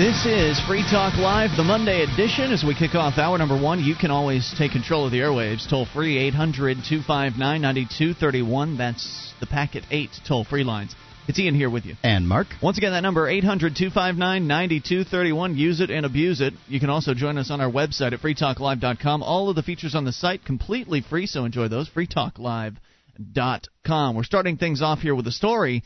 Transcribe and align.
This 0.00 0.24
is 0.24 0.56
Free 0.66 0.82
Talk 0.90 1.18
Live, 1.18 1.50
the 1.58 1.62
Monday 1.62 2.02
edition. 2.02 2.52
As 2.52 2.64
we 2.64 2.74
kick 2.74 2.94
off 2.94 3.18
hour 3.18 3.36
number 3.36 3.60
one, 3.60 3.84
you 3.84 3.94
can 3.94 4.10
always 4.10 4.50
take 4.56 4.72
control 4.72 5.04
of 5.04 5.12
the 5.12 5.18
airwaves. 5.18 5.68
Toll 5.68 5.84
free 5.84 6.16
800 6.16 6.78
259 6.88 7.60
9231. 7.60 8.78
That's 8.78 9.34
the 9.40 9.46
Packet 9.46 9.84
8 9.90 10.08
toll 10.26 10.44
free 10.44 10.64
lines. 10.64 10.96
It's 11.28 11.38
Ian 11.38 11.54
here 11.54 11.68
with 11.68 11.84
you. 11.84 11.96
And 12.02 12.26
Mark. 12.26 12.46
Once 12.62 12.78
again, 12.78 12.92
that 12.92 13.02
number 13.02 13.28
800 13.28 13.76
259 13.76 14.46
9231. 14.46 15.58
Use 15.58 15.82
it 15.82 15.90
and 15.90 16.06
abuse 16.06 16.40
it. 16.40 16.54
You 16.66 16.80
can 16.80 16.88
also 16.88 17.12
join 17.12 17.36
us 17.36 17.50
on 17.50 17.60
our 17.60 17.70
website 17.70 18.14
at 18.14 18.20
freetalklive.com. 18.20 19.22
All 19.22 19.50
of 19.50 19.56
the 19.56 19.62
features 19.62 19.94
on 19.94 20.06
the 20.06 20.12
site 20.12 20.46
completely 20.46 21.02
free, 21.02 21.26
so 21.26 21.44
enjoy 21.44 21.68
those. 21.68 21.90
freetalklive.com. 21.90 24.16
We're 24.16 24.24
starting 24.24 24.56
things 24.56 24.80
off 24.80 25.00
here 25.00 25.14
with 25.14 25.26
a 25.26 25.32
story 25.32 25.82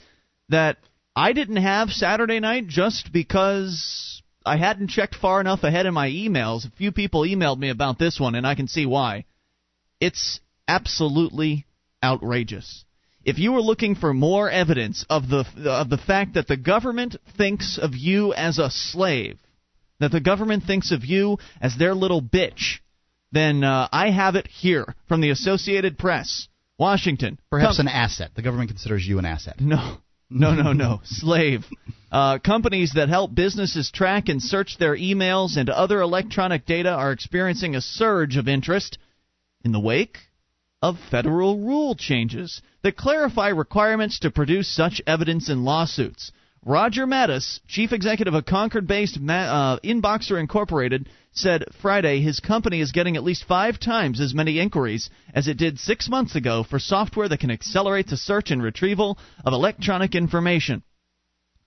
that 0.50 0.76
I 1.16 1.32
didn't 1.32 1.56
have 1.56 1.90
Saturday 1.90 2.40
night 2.40 2.66
just 2.66 3.12
because 3.12 4.22
I 4.44 4.56
hadn't 4.56 4.88
checked 4.88 5.14
far 5.14 5.40
enough 5.40 5.62
ahead 5.62 5.86
in 5.86 5.94
my 5.94 6.08
emails. 6.08 6.66
A 6.66 6.70
few 6.70 6.92
people 6.92 7.22
emailed 7.22 7.58
me 7.58 7.70
about 7.70 7.98
this 7.98 8.18
one, 8.18 8.34
and 8.34 8.46
I 8.46 8.54
can 8.54 8.68
see 8.68 8.84
why. 8.84 9.24
It's 10.00 10.40
absolutely 10.66 11.66
outrageous. 12.02 12.84
If 13.24 13.38
you 13.38 13.52
were 13.52 13.62
looking 13.62 13.94
for 13.94 14.12
more 14.12 14.50
evidence 14.50 15.06
of 15.08 15.28
the 15.28 15.46
of 15.64 15.88
the 15.88 15.96
fact 15.96 16.34
that 16.34 16.46
the 16.46 16.58
government 16.58 17.16
thinks 17.38 17.78
of 17.78 17.94
you 17.94 18.34
as 18.34 18.58
a 18.58 18.70
slave, 18.70 19.38
that 20.00 20.12
the 20.12 20.20
government 20.20 20.64
thinks 20.64 20.90
of 20.90 21.04
you 21.04 21.38
as 21.60 21.76
their 21.76 21.94
little 21.94 22.20
bitch, 22.20 22.80
then 23.32 23.64
uh, 23.64 23.88
I 23.90 24.10
have 24.10 24.34
it 24.34 24.46
here 24.46 24.94
from 25.08 25.22
the 25.22 25.30
Associated 25.30 25.96
Press, 25.96 26.48
Washington. 26.78 27.38
Perhaps 27.50 27.78
Com- 27.78 27.86
an 27.86 27.92
asset. 27.92 28.32
The 28.34 28.42
government 28.42 28.68
considers 28.68 29.06
you 29.06 29.18
an 29.18 29.24
asset. 29.24 29.58
No, 29.58 29.98
no, 30.30 30.54
no, 30.54 30.72
no. 30.72 31.00
Slave. 31.04 31.64
Uh, 32.10 32.38
companies 32.38 32.92
that 32.94 33.08
help 33.08 33.34
businesses 33.34 33.90
track 33.90 34.28
and 34.28 34.40
search 34.42 34.78
their 34.78 34.96
emails 34.96 35.56
and 35.56 35.68
other 35.68 36.00
electronic 36.00 36.64
data 36.64 36.90
are 36.90 37.12
experiencing 37.12 37.74
a 37.74 37.80
surge 37.80 38.36
of 38.36 38.48
interest 38.48 38.98
in 39.64 39.72
the 39.72 39.80
wake 39.80 40.18
of 40.80 40.96
federal 41.10 41.58
rule 41.58 41.94
changes 41.94 42.60
that 42.82 42.96
clarify 42.96 43.48
requirements 43.48 44.20
to 44.20 44.30
produce 44.30 44.68
such 44.68 45.00
evidence 45.06 45.48
in 45.48 45.64
lawsuits. 45.64 46.30
Roger 46.66 47.06
Matus, 47.06 47.60
chief 47.68 47.92
executive 47.92 48.32
of 48.32 48.46
Concord 48.46 48.86
based 48.86 49.18
uh, 49.18 49.78
Inboxer 49.84 50.40
Incorporated, 50.40 51.10
said 51.32 51.64
Friday 51.82 52.22
his 52.22 52.40
company 52.40 52.80
is 52.80 52.92
getting 52.92 53.16
at 53.16 53.24
least 53.24 53.44
five 53.44 53.78
times 53.78 54.18
as 54.20 54.34
many 54.34 54.58
inquiries 54.58 55.10
as 55.34 55.46
it 55.46 55.58
did 55.58 55.78
six 55.78 56.08
months 56.08 56.36
ago 56.36 56.62
for 56.62 56.78
software 56.78 57.28
that 57.28 57.40
can 57.40 57.50
accelerate 57.50 58.06
the 58.06 58.16
search 58.16 58.50
and 58.50 58.62
retrieval 58.62 59.18
of 59.44 59.52
electronic 59.52 60.14
information. 60.14 60.82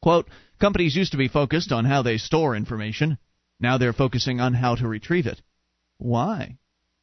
Quote, 0.02 0.28
companies 0.60 0.96
used 0.96 1.12
to 1.12 1.18
be 1.18 1.28
focused 1.28 1.72
on 1.72 1.86
how 1.86 2.02
they 2.02 2.18
store 2.18 2.56
information. 2.56 3.20
Now 3.60 3.78
they're 3.78 3.94
focusing 3.94 4.40
on 4.40 4.56
how 4.56 4.76
to 4.76 4.88
retrieve 4.88 5.28
it. 5.28 5.42
Why? 5.98 6.58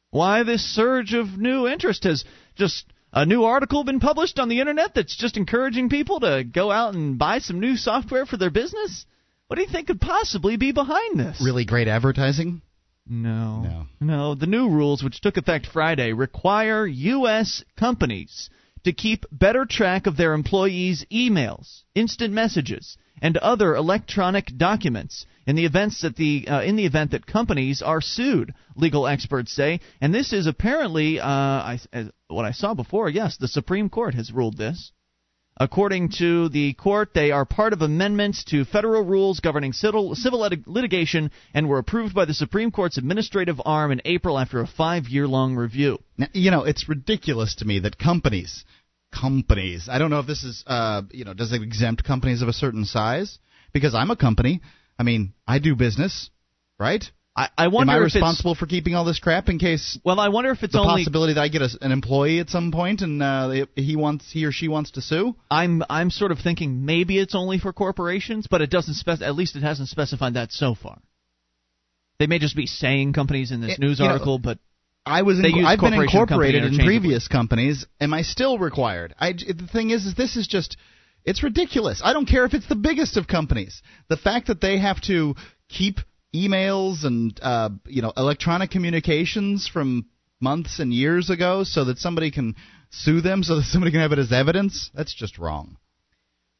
Why 0.09 0.43
this 0.43 0.63
surge 0.63 1.13
of 1.13 1.37
new 1.37 1.67
interest? 1.67 2.03
Has 2.03 2.25
just 2.55 2.85
a 3.15 3.25
new 3.25 3.45
article 3.45 3.85
been 3.85 4.01
published 4.01 4.37
on 4.37 4.49
the 4.49 4.59
internet 4.59 4.93
that's 4.93 5.15
just 5.15 5.37
encouraging 5.37 5.89
people 5.89 6.19
to 6.19 6.43
go 6.43 6.69
out 6.69 6.93
and 6.93 7.17
buy 7.17 7.39
some 7.39 7.61
new 7.61 7.77
software 7.77 8.25
for 8.25 8.35
their 8.35 8.49
business? 8.49 9.05
What 9.47 9.55
do 9.55 9.61
you 9.61 9.69
think 9.69 9.87
could 9.87 10.01
possibly 10.01 10.57
be 10.57 10.73
behind 10.73 11.17
this? 11.17 11.41
Really 11.43 11.63
great 11.63 11.87
advertising? 11.87 12.61
No. 13.07 13.61
No. 13.61 13.87
No. 14.01 14.35
The 14.35 14.47
new 14.47 14.69
rules, 14.69 15.01
which 15.01 15.21
took 15.21 15.37
effect 15.37 15.67
Friday, 15.67 16.11
require 16.11 16.85
U.S. 16.85 17.63
companies 17.77 18.49
to 18.83 18.91
keep 18.91 19.25
better 19.31 19.65
track 19.65 20.07
of 20.07 20.17
their 20.17 20.33
employees' 20.33 21.05
emails, 21.11 21.83
instant 21.95 22.33
messages, 22.33 22.97
and 23.21 23.37
other 23.37 23.75
electronic 23.75 24.57
documents 24.57 25.25
in 25.47 25.55
the 25.55 25.65
events 25.65 26.01
that 26.01 26.15
the 26.15 26.47
uh, 26.47 26.61
in 26.61 26.75
the 26.75 26.85
event 26.85 27.11
that 27.11 27.25
companies 27.25 27.81
are 27.81 28.01
sued. 28.01 28.53
Legal 28.75 29.07
experts 29.07 29.53
say, 29.53 29.79
and 30.01 30.13
this 30.13 30.33
is 30.33 30.47
apparently 30.47 31.19
uh, 31.19 31.25
I, 31.27 31.79
what 32.27 32.45
I 32.45 32.51
saw 32.51 32.73
before. 32.73 33.09
Yes, 33.09 33.37
the 33.37 33.47
Supreme 33.47 33.89
Court 33.89 34.15
has 34.15 34.31
ruled 34.31 34.57
this. 34.57 34.91
According 35.57 36.09
to 36.17 36.49
the 36.49 36.73
court, 36.73 37.13
they 37.13 37.31
are 37.31 37.45
part 37.45 37.71
of 37.71 37.81
amendments 37.81 38.43
to 38.45 38.65
federal 38.65 39.03
rules 39.03 39.39
governing 39.39 39.71
civil, 39.71 40.13
civil 40.13 40.41
lit- 40.41 40.67
litigation 40.67 41.31
and 41.53 41.69
were 41.69 41.77
approved 41.77 42.13
by 42.13 42.25
the 42.25 42.33
Supreme 42.33 42.71
Court's 42.71 42.97
administrative 42.97 43.61
arm 43.63 43.93
in 43.93 44.01
April 44.03 44.37
after 44.37 44.59
a 44.59 44.67
five 44.67 45.07
year 45.07 45.29
long 45.29 45.55
review. 45.55 45.99
Now, 46.17 46.27
you 46.33 46.51
know, 46.51 46.65
it's 46.65 46.89
ridiculous 46.89 47.55
to 47.55 47.65
me 47.65 47.79
that 47.79 47.97
companies 47.97 48.65
companies. 49.19 49.87
I 49.89 49.97
don't 49.97 50.09
know 50.09 50.19
if 50.19 50.27
this 50.27 50.43
is, 50.43 50.63
uh, 50.67 51.03
you 51.11 51.25
know, 51.25 51.33
does 51.33 51.51
it 51.51 51.61
exempt 51.61 52.03
companies 52.03 52.41
of 52.41 52.47
a 52.47 52.53
certain 52.53 52.85
size? 52.85 53.39
Because 53.73 53.95
I'm 53.95 54.11
a 54.11 54.15
company. 54.15 54.61
I 54.97 55.03
mean, 55.03 55.33
I 55.47 55.59
do 55.59 55.75
business, 55.75 56.29
right? 56.79 57.03
I, 57.37 57.49
I 57.57 57.67
wonder 57.67 57.91
Am 57.91 57.99
I 57.99 58.01
responsible 58.01 58.55
for 58.55 58.65
keeping 58.65 58.95
all 58.95 59.03
this 59.03 59.19
crap 59.19 59.49
in 59.49 59.59
case? 59.59 59.99
Well, 60.05 60.21
I 60.21 60.29
wonder 60.29 60.51
if 60.51 60.63
it's 60.63 60.71
the 60.71 60.79
only 60.79 61.03
possibility 61.03 61.33
that 61.33 61.41
I 61.41 61.49
get 61.49 61.61
a, 61.61 61.69
an 61.81 61.91
employee 61.91 62.39
at 62.39 62.49
some 62.49 62.71
point 62.71 63.01
and 63.01 63.21
uh, 63.21 63.65
he 63.75 63.97
wants 63.97 64.31
he 64.31 64.45
or 64.45 64.53
she 64.53 64.69
wants 64.69 64.91
to 64.91 65.01
sue. 65.01 65.35
I'm 65.51 65.83
I'm 65.89 66.11
sort 66.11 66.31
of 66.31 66.39
thinking 66.39 66.85
maybe 66.85 67.19
it's 67.19 67.35
only 67.35 67.59
for 67.59 67.73
corporations, 67.73 68.47
but 68.49 68.61
it 68.61 68.69
doesn't 68.69 68.93
spec. 68.93 69.21
At 69.21 69.35
least 69.35 69.57
it 69.57 69.63
hasn't 69.63 69.89
specified 69.89 70.35
that 70.35 70.53
so 70.53 70.75
far. 70.75 70.97
They 72.19 72.27
may 72.27 72.39
just 72.39 72.55
be 72.55 72.67
saying 72.67 73.11
companies 73.11 73.51
in 73.51 73.59
this 73.59 73.73
It- 73.73 73.79
news 73.79 73.99
you 73.99 74.05
know, 74.05 74.11
article, 74.13 74.39
but 74.39 74.57
I 75.05 75.21
was 75.21 75.39
in, 75.39 75.65
I've 75.65 75.79
been 75.79 75.93
incorporated 75.93 76.63
in 76.63 76.77
previous 76.77 77.27
companies. 77.27 77.85
Am 78.01 78.13
I 78.13 78.23
still 78.23 78.57
required? 78.57 79.13
I 79.19 79.33
the 79.33 79.69
thing 79.71 79.91
is, 79.91 80.05
is 80.05 80.15
this 80.15 80.35
is 80.35 80.47
just 80.47 80.77
it's 81.23 81.43
ridiculous. 81.43 82.01
I 82.03 82.13
don't 82.13 82.27
care 82.27 82.45
if 82.45 82.53
it's 82.53 82.67
the 82.67 82.75
biggest 82.75 83.17
of 83.17 83.27
companies. 83.27 83.81
The 84.09 84.17
fact 84.17 84.47
that 84.47 84.61
they 84.61 84.79
have 84.79 85.01
to 85.01 85.35
keep 85.69 85.99
emails 86.33 87.05
and 87.05 87.39
uh, 87.41 87.69
you 87.85 88.01
know 88.01 88.13
electronic 88.17 88.71
communications 88.71 89.67
from 89.67 90.07
months 90.39 90.79
and 90.79 90.93
years 90.93 91.29
ago 91.29 91.63
so 91.63 91.85
that 91.85 91.97
somebody 91.97 92.31
can 92.31 92.55
sue 92.89 93.21
them 93.21 93.43
so 93.43 93.55
that 93.55 93.63
somebody 93.63 93.91
can 93.91 94.01
have 94.01 94.11
it 94.11 94.19
as 94.19 94.31
evidence 94.31 94.91
that's 94.93 95.13
just 95.13 95.37
wrong 95.37 95.77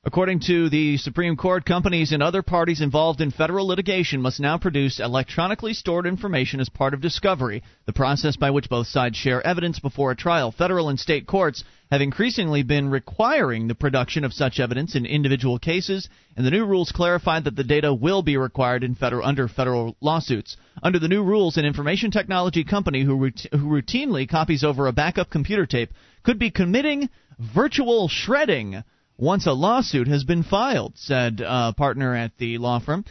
According 0.07 0.41
to 0.41 0.69
the 0.69 0.97
Supreme 0.97 1.35
Court, 1.35 1.65
companies 1.65 2.11
and 2.11 2.21
other 2.21 2.43
parties 2.43 2.79
involved 2.79 3.21
in 3.21 3.31
federal 3.31 3.65
litigation 3.65 4.21
must 4.21 4.39
now 4.39 4.55
produce 4.55 4.99
electronically 4.99 5.73
stored 5.73 6.05
information 6.05 6.59
as 6.59 6.69
part 6.69 6.93
of 6.93 7.01
discovery, 7.01 7.63
the 7.87 7.91
process 7.91 8.35
by 8.35 8.51
which 8.51 8.69
both 8.69 8.85
sides 8.85 9.17
share 9.17 9.45
evidence 9.45 9.79
before 9.79 10.11
a 10.11 10.15
trial. 10.15 10.51
Federal 10.51 10.89
and 10.89 10.99
state 10.99 11.25
courts 11.25 11.63
have 11.89 12.01
increasingly 12.01 12.61
been 12.61 12.89
requiring 12.91 13.67
the 13.67 13.73
production 13.73 14.23
of 14.23 14.31
such 14.31 14.59
evidence 14.59 14.93
in 14.93 15.07
individual 15.07 15.57
cases, 15.57 16.07
and 16.37 16.45
the 16.45 16.51
new 16.51 16.65
rules 16.65 16.91
clarify 16.91 17.39
that 17.39 17.55
the 17.55 17.63
data 17.63 17.91
will 17.91 18.21
be 18.21 18.37
required 18.37 18.83
in 18.83 18.93
federal, 18.93 19.25
under 19.25 19.47
federal 19.47 19.95
lawsuits. 20.01 20.55
Under 20.83 20.99
the 20.99 21.07
new 21.07 21.23
rules, 21.23 21.57
an 21.57 21.65
information 21.65 22.11
technology 22.11 22.63
company 22.63 23.03
who, 23.03 23.17
who 23.17 23.31
routinely 23.57 24.29
copies 24.29 24.63
over 24.63 24.85
a 24.85 24.93
backup 24.93 25.31
computer 25.31 25.65
tape 25.65 25.89
could 26.21 26.37
be 26.37 26.51
committing 26.51 27.09
virtual 27.39 28.07
shredding 28.07 28.83
once 29.17 29.45
a 29.47 29.53
lawsuit 29.53 30.07
has 30.07 30.23
been 30.23 30.43
filed, 30.43 30.93
said 30.95 31.41
a 31.45 31.73
partner 31.73 32.15
at 32.15 32.37
the 32.37 32.57
law 32.57 32.79
firm. 32.79 33.05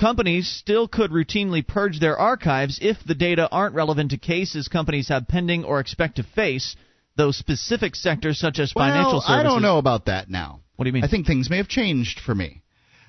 Companies 0.00 0.48
still 0.48 0.88
could 0.88 1.10
routinely 1.10 1.64
purge 1.66 2.00
their 2.00 2.16
archives 2.16 2.78
if 2.82 2.96
the 3.06 3.14
data 3.14 3.48
aren't 3.50 3.74
relevant 3.74 4.10
to 4.10 4.18
cases 4.18 4.66
companies 4.66 5.08
have 5.08 5.28
pending 5.28 5.64
or 5.64 5.78
expect 5.78 6.16
to 6.16 6.22
face, 6.22 6.74
though 7.16 7.30
specific 7.30 7.94
sectors 7.94 8.38
such 8.38 8.58
as 8.58 8.72
financial 8.72 9.12
well, 9.12 9.20
services. 9.20 9.40
I 9.40 9.42
don't 9.42 9.62
know 9.62 9.78
about 9.78 10.06
that 10.06 10.28
now. 10.28 10.60
What 10.76 10.84
do 10.84 10.88
you 10.88 10.94
mean? 10.94 11.04
I 11.04 11.08
think 11.08 11.26
things 11.26 11.48
may 11.48 11.58
have 11.58 11.68
changed 11.68 12.18
for 12.18 12.34
me. 12.34 12.62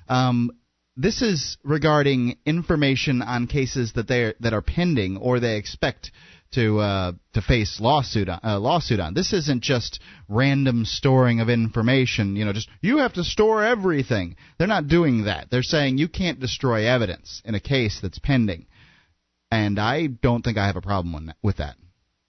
Um, 0.08 0.52
this 0.96 1.22
is 1.22 1.56
regarding 1.64 2.38
information 2.46 3.22
on 3.22 3.48
cases 3.48 3.94
that 3.94 4.06
they 4.06 4.34
that 4.40 4.52
are 4.52 4.62
pending 4.62 5.16
or 5.16 5.40
they 5.40 5.56
expect 5.56 6.12
to 6.54 6.78
uh, 6.80 7.12
to 7.34 7.42
face 7.42 7.80
lawsuit 7.80 8.28
on, 8.28 8.40
uh, 8.44 8.58
lawsuit 8.58 9.00
on. 9.00 9.14
This 9.14 9.32
isn't 9.32 9.62
just 9.62 10.00
random 10.28 10.84
storing 10.84 11.40
of 11.40 11.48
information. 11.48 12.36
You 12.36 12.44
know, 12.44 12.52
just 12.52 12.68
you 12.80 12.98
have 12.98 13.14
to 13.14 13.24
store 13.24 13.64
everything. 13.64 14.36
They're 14.58 14.66
not 14.66 14.88
doing 14.88 15.24
that. 15.24 15.50
They're 15.50 15.62
saying 15.62 15.98
you 15.98 16.08
can't 16.08 16.40
destroy 16.40 16.86
evidence 16.86 17.42
in 17.44 17.54
a 17.54 17.60
case 17.60 17.98
that's 18.02 18.18
pending, 18.18 18.66
and 19.50 19.78
I 19.78 20.06
don't 20.06 20.42
think 20.42 20.58
I 20.58 20.66
have 20.66 20.76
a 20.76 20.80
problem 20.82 21.32
with 21.42 21.56
that. 21.58 21.76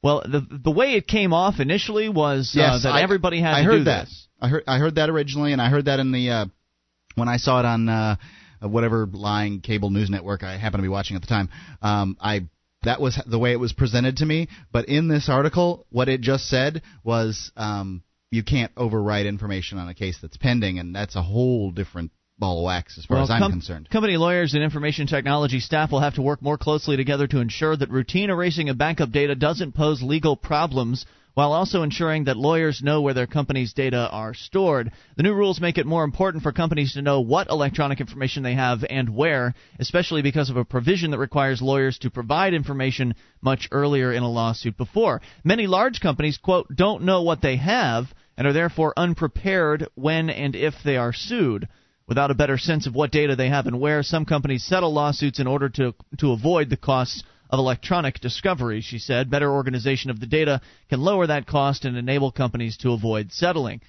Well, 0.04 0.22
the 0.24 0.45
the 0.63 0.72
way 0.72 0.94
it 0.94 1.07
came 1.07 1.33
off 1.33 1.60
initially 1.60 2.10
was 2.10 2.56
uh, 2.56 2.80
that 2.83 2.94
I- 2.94 3.01
everybody 3.01 3.42
had 3.42 3.54
I 3.56 3.62
to 3.62 3.66
heard 3.66 3.77
do 3.80 3.83
that. 3.86 4.06
this. 4.06 4.27
I 4.39 4.48
heard 4.50 4.63
I 4.68 4.77
heard 4.77 4.95
that 4.95 5.10
originally, 5.10 5.51
and 5.54 5.62
I 5.62 5.69
heard 5.69 5.86
that 5.86 6.00
in 6.00 6.12
the 6.12 6.30
uh, 6.30 6.45
when 7.16 7.27
I 7.27 7.38
saw 7.38 7.60
it 7.60 7.66
on 7.66 7.89
uh, 7.89 8.16
whatever 8.62 9.07
lying 9.12 9.62
cable 9.62 9.89
news 9.89 10.10
network 10.10 10.44
I 10.44 10.57
happened 10.57 10.80
to 10.80 10.83
be 10.83 10.89
watching 10.89 11.16
at 11.16 11.22
the 11.22 11.27
time. 11.27 11.50
Um, 11.81 12.18
I 12.19 12.42
that 12.86 13.02
was 13.02 13.20
the 13.26 13.40
way 13.40 13.52
it 13.52 13.60
was 13.60 13.74
presented 13.74 14.18
to 14.18 14.26
me. 14.26 14.48
But 14.72 14.90
in 14.90 15.08
this 15.08 15.30
article, 15.30 15.86
what 15.90 16.10
it 16.10 16.22
just 16.22 16.48
said 16.48 16.82
was 17.04 17.52
um, 17.56 18.04
you 18.32 18.44
can't 18.44 18.74
overwrite 18.76 19.28
information 19.28 19.78
on 19.78 19.88
a 19.90 19.94
case 19.94 20.18
that's 20.22 20.38
pending, 20.38 20.80
and 20.80 20.96
that's 20.96 21.16
a 21.16 21.22
whole 21.22 21.72
different 21.72 22.12
ball 22.38 22.60
of 22.60 22.66
wax 22.66 22.98
as 22.98 23.06
far 23.06 23.16
Well, 23.16 23.24
as 23.24 23.30
I'm 23.32 23.40
com- 23.40 23.52
concerned. 23.52 23.90
Company 23.90 24.18
lawyers 24.18 24.54
and 24.54 24.64
information 24.64 25.08
technology 25.08 25.60
staff 25.60 25.92
will 25.92 26.02
have 26.02 26.16
to 26.16 26.22
work 26.22 26.42
more 26.42 26.58
closely 26.58 26.98
together 26.98 27.28
to 27.28 27.40
ensure 27.40 27.76
that 27.76 27.90
routine 27.90 28.30
erasing 28.30 28.70
of 28.70 28.78
backup 28.78 29.12
data 29.12 29.36
doesn't 29.36 29.74
pose 29.74 30.02
legal 30.02 30.36
problems 30.36 31.06
while 31.36 31.52
also 31.52 31.84
ensuring 31.84 32.24
that 32.24 32.38
lawyers 32.38 32.82
know 32.82 33.02
where 33.02 33.14
their 33.14 33.28
company's 33.28 33.74
data 33.74 34.10
are 34.10 34.34
stored. 34.34 34.92
The 35.18 35.24
new 35.24 35.34
rules 35.34 35.60
make 35.60 35.78
it 35.78 35.86
more 35.86 36.06
important 36.06 36.42
for 36.42 36.54
companies 36.54 36.94
to 36.94 37.02
know 37.02 37.20
what 37.20 37.50
electronic 37.50 38.00
information 38.00 38.42
they 38.42 38.56
have 38.56 38.86
and 38.90 39.10
where, 39.10 39.54
especially 39.78 40.22
because 40.22 40.50
of 40.50 40.56
a 40.56 40.66
provision 40.66 41.12
that 41.12 41.20
requires 41.20 41.62
lawyers 41.62 41.98
to 42.00 42.10
provide 42.10 42.54
information 42.54 43.16
much 43.42 43.68
earlier 43.72 44.14
in 44.14 44.24
a 44.24 44.32
lawsuit 44.32 44.78
before. 44.78 45.22
Many 45.44 45.68
large 45.68 46.00
companies, 46.00 46.38
quote, 46.38 46.68
don't 46.74 47.04
know 47.04 47.22
what 47.22 47.42
they 47.42 47.58
have 47.58 48.06
and 48.38 48.48
are 48.48 48.54
therefore 48.54 48.94
unprepared 48.96 49.88
when 49.96 50.30
and 50.30 50.56
if 50.56 50.74
they 50.86 50.96
are 50.96 51.14
sued. 51.14 51.68
Without 52.08 52.32
a 52.32 52.36
better 52.36 52.58
sense 52.58 52.88
of 52.88 52.96
what 52.96 53.12
data 53.12 53.36
they 53.36 53.50
have 53.50 53.66
and 53.68 53.82
where, 53.82 54.04
some 54.04 54.26
companies 54.26 54.64
settle 54.64 54.94
lawsuits 54.94 55.40
in 55.40 55.48
order 55.48 55.68
to, 55.70 55.94
to 56.20 56.32
avoid 56.32 56.70
the 56.70 56.78
costs 56.78 57.24
of 57.50 57.59
electronic 57.59 58.19
discovery, 58.19 58.81
she 58.81 59.00
said. 59.00 59.30
Better 59.30 59.51
organization 59.51 60.09
of 60.09 60.19
the 60.19 60.25
data 60.25 60.62
can 60.89 61.01
lower 61.01 61.27
that 61.27 61.47
cost 61.47 61.86
and 61.86 61.97
enable 61.97 62.31
companies 62.31 62.77
to 62.77 62.94
avoid 62.94 63.31
settling. 63.31 63.81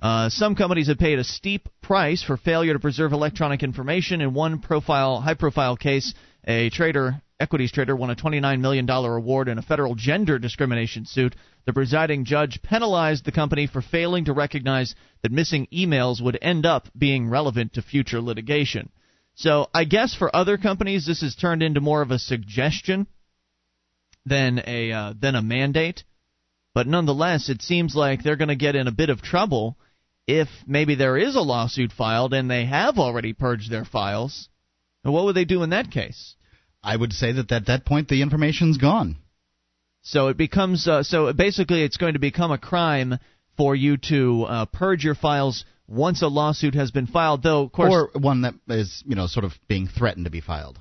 Uh, 0.00 0.28
some 0.28 0.54
companies 0.54 0.88
have 0.88 0.98
paid 0.98 1.18
a 1.18 1.24
steep 1.24 1.68
price 1.80 2.22
for 2.22 2.36
failure 2.36 2.72
to 2.72 2.78
preserve 2.80 3.12
electronic 3.12 3.62
information. 3.62 4.20
In 4.20 4.34
one 4.34 4.58
profile, 4.58 5.20
high-profile 5.20 5.76
case, 5.76 6.14
a 6.46 6.68
trader 6.70 7.22
equities 7.40 7.72
trader 7.72 7.96
won 7.96 8.10
a 8.10 8.16
$29 8.16 8.60
million 8.60 8.88
award 8.88 9.48
in 9.48 9.58
a 9.58 9.62
federal 9.62 9.94
gender 9.94 10.38
discrimination 10.38 11.04
suit. 11.04 11.34
The 11.66 11.72
presiding 11.72 12.24
judge 12.24 12.62
penalized 12.62 13.24
the 13.24 13.32
company 13.32 13.66
for 13.66 13.82
failing 13.82 14.26
to 14.26 14.32
recognize 14.32 14.94
that 15.22 15.32
missing 15.32 15.66
emails 15.72 16.22
would 16.22 16.38
end 16.40 16.66
up 16.66 16.88
being 16.96 17.28
relevant 17.28 17.74
to 17.74 17.82
future 17.82 18.20
litigation. 18.20 18.90
So 19.34 19.68
I 19.74 19.84
guess 19.84 20.14
for 20.14 20.34
other 20.34 20.58
companies, 20.58 21.06
this 21.06 21.22
has 21.22 21.34
turned 21.34 21.62
into 21.62 21.80
more 21.80 22.02
of 22.02 22.10
a 22.10 22.18
suggestion 22.18 23.06
than 24.24 24.62
a 24.66 24.92
uh, 24.92 25.14
than 25.18 25.34
a 25.34 25.42
mandate. 25.42 26.04
But 26.74 26.86
nonetheless, 26.86 27.48
it 27.48 27.62
seems 27.62 27.94
like 27.94 28.22
they're 28.22 28.36
going 28.36 28.48
to 28.48 28.56
get 28.56 28.76
in 28.76 28.88
a 28.88 28.92
bit 28.92 29.10
of 29.10 29.22
trouble 29.22 29.76
if 30.26 30.48
maybe 30.66 30.94
there 30.94 31.16
is 31.16 31.36
a 31.36 31.40
lawsuit 31.40 31.92
filed 31.92 32.34
and 32.34 32.50
they 32.50 32.64
have 32.64 32.98
already 32.98 33.32
purged 33.32 33.70
their 33.70 33.84
files. 33.84 34.48
And 35.04 35.12
what 35.12 35.24
would 35.24 35.36
they 35.36 35.44
do 35.44 35.62
in 35.62 35.70
that 35.70 35.90
case? 35.90 36.34
I 36.82 36.96
would 36.96 37.12
say 37.12 37.32
that 37.32 37.52
at 37.52 37.66
that 37.66 37.84
point 37.84 38.08
the 38.08 38.22
information's 38.22 38.78
gone. 38.78 39.16
So 40.02 40.28
it 40.28 40.36
becomes 40.36 40.86
uh, 40.88 41.02
so 41.02 41.32
basically 41.32 41.82
it's 41.82 41.96
going 41.96 42.14
to 42.14 42.18
become 42.18 42.52
a 42.52 42.58
crime 42.58 43.18
for 43.56 43.74
you 43.74 43.96
to 44.08 44.44
uh, 44.44 44.64
purge 44.66 45.04
your 45.04 45.14
files 45.14 45.64
once 45.86 46.22
a 46.22 46.28
lawsuit 46.28 46.74
has 46.74 46.90
been 46.90 47.06
filed. 47.06 47.42
Though, 47.42 47.62
of 47.64 47.72
course, 47.72 47.92
or 47.92 48.20
one 48.20 48.42
that 48.42 48.54
is 48.68 49.02
you 49.06 49.16
know 49.16 49.26
sort 49.26 49.44
of 49.44 49.52
being 49.68 49.86
threatened 49.86 50.26
to 50.26 50.30
be 50.30 50.40
filed. 50.40 50.78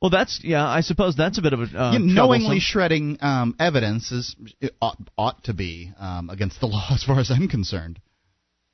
Well, 0.00 0.10
that's 0.10 0.40
yeah. 0.44 0.66
I 0.66 0.82
suppose 0.82 1.16
that's 1.16 1.38
a 1.38 1.42
bit 1.42 1.52
of 1.52 1.60
a 1.60 1.78
uh, 1.78 1.98
knowingly 1.98 2.60
shredding 2.60 3.18
um, 3.22 3.56
evidence 3.58 4.12
is 4.12 4.36
ought, 4.80 4.98
ought, 5.16 5.44
to 5.44 5.54
be 5.54 5.92
um, 5.98 6.28
against 6.28 6.60
the 6.60 6.66
law 6.74 6.88
as 6.90 7.02
far 7.02 7.20
as 7.20 7.30
I'm 7.30 7.48
concerned. 7.48 8.00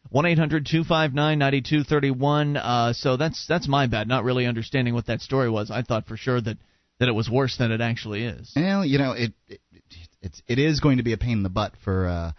One 0.09 0.27
eight 0.27 0.39
hundred 0.39 0.67
two 0.67 0.83
five 0.83 1.15
nine 1.15 1.39
ninety 1.39 1.61
two 1.61 1.85
thirty 1.85 2.11
one. 2.11 2.57
Uh, 2.57 2.95
so 2.95 3.17
that's 3.17 3.47
that's 3.47 3.69
my 3.69 3.87
bad, 3.87 4.09
not 4.09 4.25
really 4.25 4.47
understanding 4.47 4.95
what 4.95 5.07
that 5.07 5.21
story 5.21 5.49
was. 5.49 5.71
I 5.71 5.83
thought 5.83 6.09
for 6.09 6.17
sure 6.17 6.41
that 6.41 6.57
that 6.99 7.09
it 7.09 7.13
was 7.13 7.31
worse 7.31 7.57
than 7.57 7.71
it 7.71 7.81
actually 7.81 8.25
is. 8.25 8.51
Well, 8.57 8.85
you 8.85 8.99
know, 8.99 9.13
it, 9.13 9.33
it 9.49 9.61
it's 10.21 10.43
it 10.49 10.59
is 10.59 10.81
going 10.81 10.97
to 10.97 11.05
be 11.05 11.13
a 11.13 11.17
pain 11.19 11.39
in 11.39 11.43
the 11.43 11.49
butt 11.49 11.75
for 11.85 12.09
uh, 12.09 12.33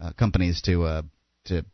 uh, 0.00 0.12
companies 0.12 0.60
to 0.62 0.84
uh, 0.84 1.02
to 1.46 1.64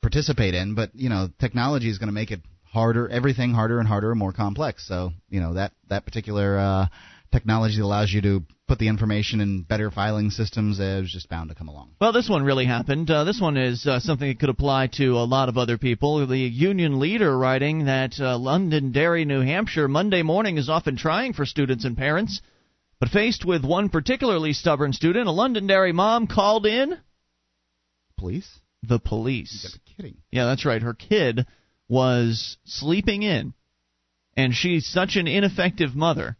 participate 0.00 0.54
in, 0.54 0.74
but 0.74 0.90
you 0.94 1.08
know, 1.08 1.28
technology 1.38 1.90
is 1.90 1.98
going 1.98 2.08
to 2.08 2.12
make 2.12 2.30
it 2.30 2.40
harder, 2.64 3.08
everything 3.08 3.52
harder 3.52 3.78
and 3.78 3.88
harder 3.88 4.10
and 4.10 4.18
more 4.18 4.32
complex. 4.32 4.86
So 4.86 5.12
you 5.28 5.40
know 5.40 5.54
that 5.54 5.72
that 5.88 6.04
particular 6.04 6.58
uh, 6.58 6.86
technology 7.32 7.76
that 7.76 7.84
allows 7.84 8.12
you 8.12 8.22
to 8.22 8.42
put 8.66 8.78
the 8.78 8.88
information 8.88 9.40
in 9.40 9.62
better 9.62 9.90
filing 9.90 10.30
systems 10.30 10.78
is 10.78 11.10
just 11.10 11.28
bound 11.28 11.48
to 11.48 11.54
come 11.54 11.68
along. 11.68 11.90
Well, 12.00 12.12
this 12.12 12.28
one 12.28 12.44
really 12.44 12.66
happened. 12.66 13.10
Uh, 13.10 13.24
this 13.24 13.40
one 13.40 13.56
is 13.56 13.86
uh, 13.86 13.98
something 13.98 14.28
that 14.28 14.38
could 14.38 14.50
apply 14.50 14.88
to 14.98 15.16
a 15.16 15.24
lot 15.24 15.48
of 15.48 15.56
other 15.56 15.78
people. 15.78 16.26
The 16.26 16.38
union 16.38 17.00
leader 17.00 17.36
writing 17.36 17.86
that 17.86 18.20
uh, 18.20 18.36
Londonderry, 18.36 19.24
New 19.24 19.40
Hampshire, 19.40 19.88
Monday 19.88 20.22
morning 20.22 20.58
is 20.58 20.68
often 20.68 20.96
trying 20.96 21.32
for 21.32 21.46
students 21.46 21.86
and 21.86 21.96
parents. 21.96 22.42
But 23.00 23.10
faced 23.10 23.44
with 23.44 23.64
one 23.64 23.88
particularly 23.90 24.52
stubborn 24.52 24.92
student, 24.92 25.28
a 25.28 25.32
Londonderry 25.32 25.92
mom 25.92 26.26
called 26.26 26.66
in. 26.66 26.98
Police? 28.18 28.60
The 28.82 28.98
police. 28.98 29.62
You 29.62 29.68
gotta 29.68 29.80
be 29.80 29.94
kidding. 29.94 30.22
Yeah, 30.30 30.44
that's 30.46 30.64
right. 30.64 30.82
Her 30.82 30.94
kid 30.94 31.46
was 31.88 32.56
sleeping 32.64 33.22
in, 33.22 33.54
and 34.36 34.54
she's 34.54 34.86
such 34.86 35.16
an 35.16 35.26
ineffective 35.26 35.94
mother 35.94 36.36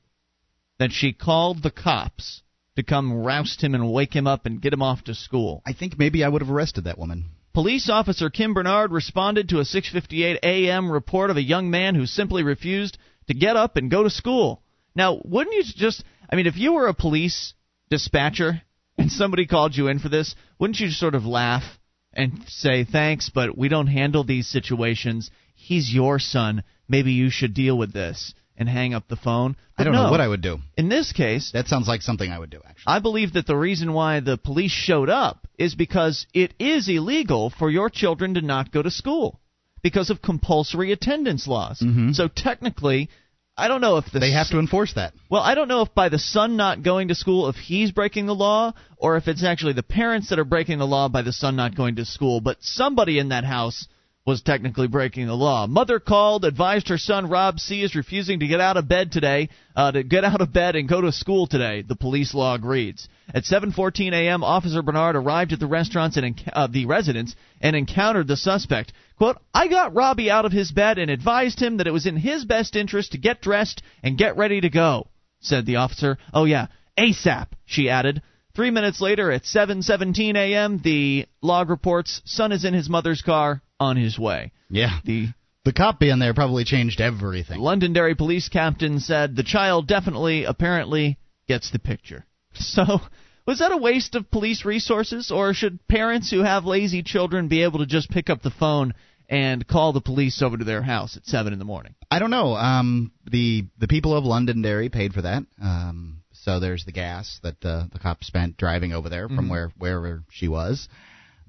that 0.79 0.93
she 0.93 1.12
called 1.12 1.62
the 1.62 1.70
cops 1.70 2.43
to 2.76 2.82
come 2.82 3.12
roust 3.12 3.62
him 3.62 3.75
and 3.75 3.93
wake 3.93 4.14
him 4.14 4.26
up 4.26 4.46
and 4.46 4.62
get 4.62 4.73
him 4.73 4.82
off 4.82 5.02
to 5.05 5.14
school. 5.14 5.62
I 5.67 5.73
think 5.73 5.99
maybe 5.99 6.23
I 6.23 6.29
would 6.29 6.43
have 6.43 6.50
arrested 6.50 6.85
that 6.85 6.99
woman. 6.99 7.25
Police 7.52 7.90
officer 7.90 8.31
Kim 8.31 8.55
Bernard 8.55 8.93
responded 8.93 9.49
to 9.49 9.58
a 9.58 9.64
6:58 9.64 10.38
a.m. 10.44 10.93
report 10.93 11.31
of 11.31 11.37
a 11.37 11.43
young 11.43 11.70
man 11.70 11.96
who 11.96 12.06
simply 12.06 12.44
refused 12.44 12.99
to 13.26 13.35
get 13.35 13.56
up 13.56 13.76
and 13.76 13.90
go 13.90 14.05
to 14.05 14.11
school. 14.11 14.62
Now, 14.94 15.20
wouldn't 15.25 15.56
you 15.56 15.64
just 15.64 16.05
I 16.31 16.37
mean, 16.37 16.46
if 16.46 16.56
you 16.56 16.75
were 16.75 16.87
a 16.87 16.94
police 16.94 17.55
dispatcher 17.90 18.62
and 18.96 19.11
somebody 19.11 19.46
called 19.46 19.76
you 19.76 19.88
in 19.88 19.99
for 19.99 20.08
this, 20.08 20.37
wouldn't 20.58 20.79
you 20.79 20.88
just 20.88 21.00
sort 21.00 21.17
of 21.17 21.25
laugh 21.25 21.64
and 22.13 22.45
say, 22.49 22.85
"Thanks, 22.85 23.31
but 23.31 23.57
we 23.57 23.69
don't 23.69 23.87
handle 23.87 24.25
these 24.25 24.47
situations. 24.47 25.31
He's 25.55 25.93
your 25.93 26.19
son. 26.19 26.63
Maybe 26.89 27.13
you 27.13 27.31
should 27.31 27.55
deal 27.55 27.77
with 27.77 27.93
this." 27.93 28.35
and 28.59 28.69
hang 28.69 28.93
up 28.93 29.07
the 29.09 29.17
phone. 29.17 29.57
But 29.77 29.83
I 29.83 29.85
don't 29.85 29.93
no, 29.95 30.05
know 30.05 30.11
what 30.11 30.21
I 30.21 30.29
would 30.29 30.43
do. 30.43 30.59
In 30.77 30.89
this 30.89 31.13
case, 31.13 31.53
that 31.53 31.69
sounds 31.69 31.87
like 31.87 32.03
something 32.03 32.31
I 32.31 32.39
would 32.39 32.51
do. 32.51 32.61
Actually, 32.69 32.93
I 32.93 32.99
believe 32.99 33.35
that 33.35 33.47
the 33.47 33.57
reason 33.57 33.93
why 33.93 34.21
the 34.21 34.37
police 34.37 34.73
showed 34.73 35.09
up 35.09 35.47
is 35.59 35.75
because 35.75 36.27
it 36.35 36.55
is 36.59 36.89
illegal 36.89 37.51
for 37.51 37.71
your 37.71 37.89
children 37.89 38.35
to 38.35 38.43
not 38.43 38.73
go 38.73 38.83
to 38.83 38.91
school 38.91 39.41
because 39.83 40.11
of 40.11 40.21
compulsory 40.21 40.93
attendance 40.93 41.47
laws. 41.47 41.79
Mm-hmm. 41.81 42.13
So 42.13 42.29
technically, 42.29 43.11
I 43.59 43.67
don't 43.67 43.81
know 43.81 43.97
if 43.97 44.05
the 44.13 44.21
they 44.21 44.31
have 44.31 44.49
to 44.51 44.61
enforce 44.61 44.95
that. 44.95 45.13
Well, 45.29 45.43
I 45.43 45.57
don't 45.57 45.67
know 45.67 45.83
if 45.83 45.93
by 45.93 46.09
the 46.09 46.19
son 46.19 46.57
not 46.57 46.85
going 46.85 47.09
to 47.09 47.17
school, 47.17 47.49
if 47.49 47.57
he's 47.57 47.91
breaking 47.91 48.27
the 48.27 48.35
law, 48.35 48.73
or 48.97 49.17
if 49.17 49.27
it's 49.27 49.43
actually 49.45 49.73
the 49.73 49.83
parents 49.83 50.29
that 50.29 50.39
are 50.39 50.45
breaking 50.45 50.79
the 50.79 50.87
law 50.87 51.09
by 51.09 51.23
the 51.23 51.33
son 51.33 51.57
not 51.57 51.75
going 51.75 51.97
to 51.97 52.05
school. 52.05 52.41
But 52.41 52.59
somebody 52.61 53.19
in 53.19 53.31
that 53.31 53.43
house 53.43 53.89
was 54.29 54.43
technically 54.43 54.87
breaking 54.87 55.27
the 55.27 55.35
law. 55.35 55.67
Mother 55.67 55.99
called, 55.99 56.45
advised 56.45 56.89
her 56.89 56.99
son 56.99 57.31
Rob 57.31 57.59
C. 57.59 57.83
is 57.83 57.95
refusing 57.95 58.41
to 58.41 58.47
get 58.47 58.61
out 58.61 58.77
of 58.77 58.87
bed 58.87 59.11
today, 59.11 59.49
uh, 59.75 59.91
to 59.91 60.03
get 60.03 60.23
out 60.31 60.43
of 60.43 60.53
bed 60.53 60.77
and 60.77 60.87
go 60.87 61.01
to 61.01 61.11
school 61.11 61.47
today. 61.47 61.81
The 61.81 61.97
police 61.97 62.35
log 62.35 62.63
reads. 62.63 63.09
At 63.33 63.45
7:14 63.45 64.13
a.m., 64.13 64.45
Officer 64.45 64.83
Bernard 64.83 65.17
arrived 65.17 65.55
at 65.55 65.61
the 65.61 65.67
restaurants 65.67 66.19
and 66.19 66.39
uh, 66.53 66.67
the 66.67 66.85
residence 66.85 67.35
and 67.63 67.75
encountered 67.75 68.29
the 68.29 68.37
suspect. 68.37 68.93
"Quote: 69.17 69.39
I 69.55 69.67
got 69.67 69.95
Robbie 69.95 70.31
out 70.31 70.45
of 70.45 70.53
his 70.53 70.73
bed 70.73 70.99
and 70.99 71.11
advised 71.11 71.59
him 71.59 71.79
that 71.79 71.87
it 71.87 71.95
was 71.95 72.05
in 72.05 72.19
his 72.19 72.45
best 72.45 72.76
interest 72.76 73.12
to 73.12 73.19
get 73.19 73.41
dressed 73.41 73.83
and 74.02 74.19
get 74.19 74.37
ready 74.37 74.61
to 74.61 74.69
go," 74.69 75.07
said 75.41 75.64
the 75.64 75.76
officer. 75.76 76.19
"Oh 76.35 76.45
yeah, 76.45 76.67
ASAP," 76.99 77.47
she 77.64 77.88
added. 77.88 78.21
Three 78.55 78.71
minutes 78.71 79.00
later, 79.00 79.33
at 79.33 79.45
7:17 79.45 80.37
a.m., 80.37 80.83
the 80.85 81.25
log 81.41 81.71
reports 81.71 82.21
son 82.26 82.52
is 82.52 82.67
in 82.67 82.75
his 82.75 82.91
mother's 82.91 83.23
car 83.23 83.62
on 83.80 83.97
his 83.97 84.18
way. 84.18 84.52
Yeah. 84.70 84.99
The 85.04 85.28
the 85.64 85.73
cop 85.73 86.00
being 86.00 86.18
there 86.18 86.35
probably 86.35 86.64
changed 86.64 87.00
everything. 87.00 87.61
Londonderry 87.61 88.14
police 88.14 88.49
captain 88.49 89.00
said 89.00 89.37
the 89.37 89.42
child 89.42 89.87
definitely, 89.87 90.44
apparently, 90.44 91.18
gets 91.47 91.70
the 91.70 91.78
picture. 91.78 92.25
So, 92.54 93.00
was 93.47 93.61
that 93.61 93.73
a 93.73 93.76
waste 93.76 94.14
of 94.14 94.30
police 94.30 94.64
resources, 94.64 95.30
or 95.30 95.54
should 95.54 95.87
parents 95.87 96.30
who 96.30 96.42
have 96.42 96.64
lazy 96.64 97.02
children 97.02 97.49
be 97.49 97.62
able 97.62 97.78
to 97.78 97.87
just 97.87 98.11
pick 98.11 98.30
up 98.30 98.42
the 98.42 98.50
phone 98.50 98.94
and 99.28 99.66
call 99.66 99.92
the 99.92 100.00
police 100.00 100.42
over 100.42 100.56
to 100.56 100.64
their 100.64 100.82
house 100.82 101.16
at 101.16 101.26
seven 101.26 101.52
in 101.52 101.58
the 101.58 101.64
morning? 101.64 101.94
I 102.11 102.18
don't 102.18 102.30
know. 102.30 102.54
Um, 102.54 103.12
the 103.30 103.66
the 103.78 103.88
people 103.88 104.16
of 104.16 104.25
Londonderry 104.25 104.88
paid 104.88 105.12
for 105.12 105.23
that. 105.23 105.44
Um, 105.62 106.23
so 106.32 106.61
there's 106.61 106.85
the 106.85 106.92
gas 106.92 107.38
that 107.42 107.62
uh, 107.64 107.85
the 107.92 107.99
cop 107.99 108.25
spent 108.25 108.56
driving 108.56 108.92
over 108.92 109.08
there 109.08 109.28
from 109.28 109.37
mm-hmm. 109.37 109.50
where 109.50 109.73
wherever 109.76 110.25
she 110.30 110.49
was. 110.49 110.88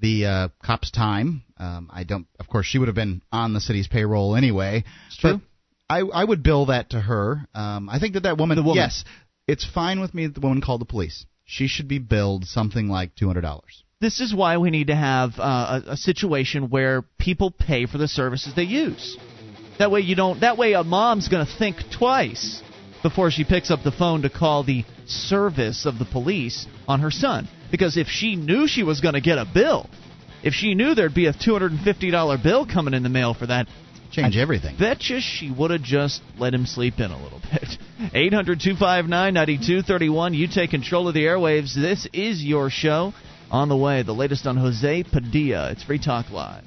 The 0.00 0.26
uh, 0.26 0.48
cop's 0.62 0.90
time. 0.90 1.42
Um, 1.60 1.90
I 1.92 2.04
don't. 2.04 2.26
Of 2.38 2.48
course, 2.48 2.66
she 2.66 2.78
would 2.78 2.88
have 2.88 2.94
been 2.94 3.20
on 3.30 3.52
the 3.52 3.60
city's 3.60 3.86
payroll 3.86 4.34
anyway. 4.34 4.84
It's 5.08 5.18
true. 5.18 5.40
I 5.88 6.00
I 6.00 6.24
would 6.24 6.42
bill 6.42 6.66
that 6.66 6.90
to 6.90 7.00
her. 7.00 7.46
Um, 7.54 7.88
I 7.90 7.98
think 7.98 8.14
that 8.14 8.22
that 8.22 8.38
woman. 8.38 8.56
The 8.56 8.62
woman. 8.62 8.76
Yes, 8.76 9.04
it's 9.46 9.64
fine 9.64 10.00
with 10.00 10.14
me 10.14 10.26
that 10.26 10.34
the 10.34 10.40
woman 10.40 10.62
called 10.62 10.80
the 10.80 10.86
police. 10.86 11.26
She 11.44 11.66
should 11.66 11.88
be 11.88 11.98
billed 11.98 12.46
something 12.46 12.88
like 12.88 13.14
two 13.14 13.26
hundred 13.26 13.42
dollars. 13.42 13.84
This 14.00 14.20
is 14.20 14.34
why 14.34 14.56
we 14.56 14.70
need 14.70 14.86
to 14.86 14.96
have 14.96 15.32
uh, 15.38 15.82
a, 15.86 15.90
a 15.90 15.96
situation 15.96 16.70
where 16.70 17.02
people 17.18 17.50
pay 17.50 17.84
for 17.84 17.98
the 17.98 18.08
services 18.08 18.54
they 18.56 18.62
use. 18.62 19.18
That 19.78 19.90
way 19.90 20.00
you 20.00 20.14
don't. 20.16 20.40
That 20.40 20.56
way 20.56 20.72
a 20.72 20.82
mom's 20.82 21.28
going 21.28 21.44
to 21.44 21.58
think 21.58 21.76
twice 21.92 22.62
before 23.02 23.30
she 23.30 23.44
picks 23.44 23.70
up 23.70 23.82
the 23.82 23.92
phone 23.92 24.22
to 24.22 24.30
call 24.30 24.62
the 24.62 24.84
service 25.06 25.84
of 25.84 25.98
the 25.98 26.04
police 26.06 26.66
on 26.88 27.00
her 27.00 27.10
son. 27.10 27.48
Because 27.70 27.96
if 27.96 28.06
she 28.08 28.36
knew 28.36 28.66
she 28.66 28.82
was 28.82 29.00
going 29.00 29.14
to 29.14 29.20
get 29.20 29.38
a 29.38 29.46
bill, 29.52 29.88
if 30.42 30.54
she 30.54 30.74
knew 30.74 30.94
there'd 30.94 31.14
be 31.14 31.26
a 31.26 31.32
$250 31.32 32.42
bill 32.42 32.66
coming 32.66 32.94
in 32.94 33.02
the 33.02 33.08
mail 33.08 33.34
for 33.34 33.46
that, 33.46 33.66
change 34.12 34.36
I 34.36 34.40
everything. 34.40 34.76
Betcha 34.78 35.20
she 35.20 35.50
would 35.50 35.70
have 35.70 35.82
just 35.82 36.22
let 36.38 36.54
him 36.54 36.66
sleep 36.66 36.98
in 36.98 37.10
a 37.10 37.22
little 37.22 37.40
bit. 37.40 37.68
800 38.14 38.60
259 38.60 39.34
9231. 39.34 40.34
You 40.34 40.48
take 40.48 40.70
control 40.70 41.08
of 41.08 41.14
the 41.14 41.24
airwaves. 41.24 41.74
This 41.74 42.08
is 42.12 42.42
your 42.42 42.70
show. 42.70 43.12
On 43.50 43.68
the 43.68 43.76
way, 43.76 44.04
the 44.04 44.12
latest 44.12 44.46
on 44.46 44.56
Jose 44.56 45.04
Padilla. 45.10 45.72
It's 45.72 45.82
Free 45.82 45.98
Talk 45.98 46.30
Live. 46.30 46.62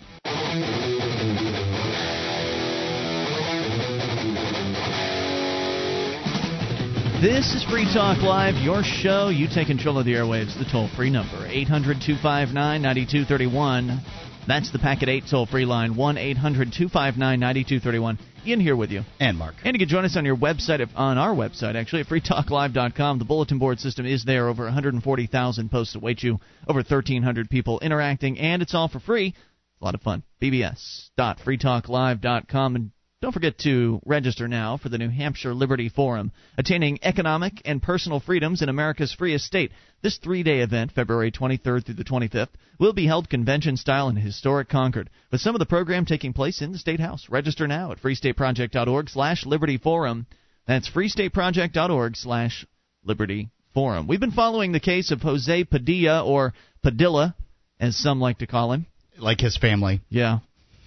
This 7.23 7.53
is 7.53 7.63
Free 7.71 7.85
Talk 7.85 8.21
Live, 8.21 8.55
your 8.55 8.83
show. 8.83 9.29
You 9.29 9.47
take 9.47 9.67
control 9.67 9.97
of 9.97 10.03
the 10.03 10.11
airwaves. 10.11 10.59
The 10.59 10.65
toll 10.69 10.89
free 10.93 11.09
number, 11.09 11.47
800 11.47 12.01
259 12.01 12.81
9231. 12.81 14.01
That's 14.45 14.73
the 14.73 14.79
Packet 14.79 15.07
8 15.07 15.23
toll 15.31 15.45
free 15.45 15.63
line, 15.63 15.95
1 15.95 16.17
800 16.17 16.73
259 16.73 17.39
9231. 17.39 18.19
Ian 18.45 18.59
here 18.59 18.75
with 18.75 18.91
you. 18.91 19.03
And 19.21 19.37
Mark. 19.37 19.55
And 19.63 19.73
you 19.73 19.79
can 19.79 19.87
join 19.87 20.03
us 20.03 20.17
on 20.17 20.25
your 20.25 20.35
website, 20.35 20.85
on 20.97 21.17
our 21.17 21.33
website, 21.33 21.75
actually, 21.75 22.01
at 22.01 22.07
freetalklive.com. 22.07 23.19
The 23.19 23.25
bulletin 23.25 23.57
board 23.57 23.79
system 23.79 24.05
is 24.05 24.25
there. 24.25 24.49
Over 24.49 24.65
140,000 24.65 25.71
posts 25.71 25.95
await 25.95 26.23
you. 26.23 26.41
Over 26.67 26.79
1,300 26.79 27.49
people 27.49 27.79
interacting, 27.79 28.37
and 28.37 28.61
it's 28.61 28.75
all 28.75 28.89
for 28.89 28.99
free. 28.99 29.33
A 29.79 29.85
lot 29.85 29.95
of 29.95 30.01
fun. 30.01 30.23
BBS.freetalklive.com. 30.41 32.75
And 32.75 32.91
don't 33.23 33.31
forget 33.31 33.57
to 33.57 34.01
register 34.05 34.49
now 34.49 34.75
for 34.75 34.89
the 34.89 34.97
New 34.97 35.07
Hampshire 35.07 35.53
Liberty 35.53 35.87
Forum, 35.87 36.33
attaining 36.57 36.99
economic 37.03 37.61
and 37.63 37.81
personal 37.81 38.19
freedoms 38.19 38.61
in 38.61 38.67
America's 38.67 39.13
freest 39.13 39.45
state. 39.45 39.71
This 40.01 40.17
three 40.17 40.43
day 40.43 40.59
event, 40.59 40.91
February 40.91 41.31
23rd 41.31 41.85
through 41.85 41.95
the 41.95 42.03
25th, 42.03 42.49
will 42.79 42.91
be 42.91 43.05
held 43.05 43.29
convention 43.29 43.77
style 43.77 44.09
in 44.09 44.17
historic 44.17 44.67
Concord, 44.67 45.09
with 45.31 45.39
some 45.39 45.55
of 45.55 45.59
the 45.59 45.65
program 45.65 46.05
taking 46.05 46.33
place 46.33 46.61
in 46.61 46.73
the 46.73 46.77
State 46.77 46.99
House. 46.99 47.27
Register 47.29 47.65
now 47.65 47.93
at 47.93 48.01
freestateproject.org 48.01 49.09
slash 49.09 49.45
Liberty 49.45 49.77
Forum. 49.77 50.27
That's 50.67 50.89
freestateproject.org 50.89 52.17
slash 52.17 52.65
Liberty 53.05 53.51
Forum. 53.73 54.05
We've 54.05 54.19
been 54.19 54.31
following 54.31 54.73
the 54.73 54.81
case 54.81 55.11
of 55.11 55.21
Jose 55.21 55.63
Padilla, 55.63 56.25
or 56.25 56.53
Padilla, 56.81 57.37
as 57.79 57.95
some 57.95 58.19
like 58.19 58.39
to 58.39 58.47
call 58.47 58.73
him. 58.73 58.85
Like 59.17 59.39
his 59.39 59.55
family. 59.55 60.01
Yeah. 60.09 60.39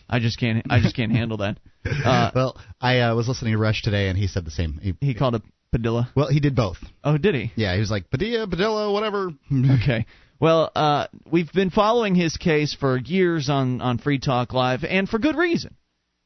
I 0.07 0.19
just 0.19 0.38
can't. 0.38 0.66
I 0.69 0.81
just 0.81 0.95
can't 0.95 1.12
handle 1.12 1.38
that. 1.38 1.57
Uh, 2.07 2.31
well, 2.35 2.61
I 2.81 3.00
uh, 3.00 3.14
was 3.14 3.26
listening 3.26 3.52
to 3.52 3.59
Rush 3.59 3.83
today, 3.83 4.09
and 4.09 4.19
he 4.19 4.28
said 4.28 4.45
the 4.45 4.50
same. 4.50 4.78
He, 4.81 4.95
he 5.00 5.14
called 5.14 5.35
it 5.35 5.43
Padilla. 5.73 6.11
Well, 6.14 6.28
he 6.28 6.40
did 6.40 6.55
both. 6.55 6.78
Oh, 7.02 7.19
did 7.19 7.35
he? 7.35 7.52
Yeah, 7.57 7.75
he 7.75 7.81
was 7.81 7.90
like 7.90 8.11
Padilla, 8.11 8.47
Padilla, 8.47 8.93
whatever. 8.93 9.31
okay. 9.83 10.07
Well, 10.38 10.71
uh, 10.75 11.07
we've 11.31 11.52
been 11.52 11.71
following 11.71 12.14
his 12.14 12.37
case 12.37 12.75
for 12.75 12.97
years 12.99 13.49
on 13.49 13.81
on 13.81 13.99
Free 13.99 14.19
Talk 14.19 14.52
Live, 14.52 14.85
and 14.85 15.09
for 15.09 15.19
good 15.19 15.37
reason, 15.37 15.76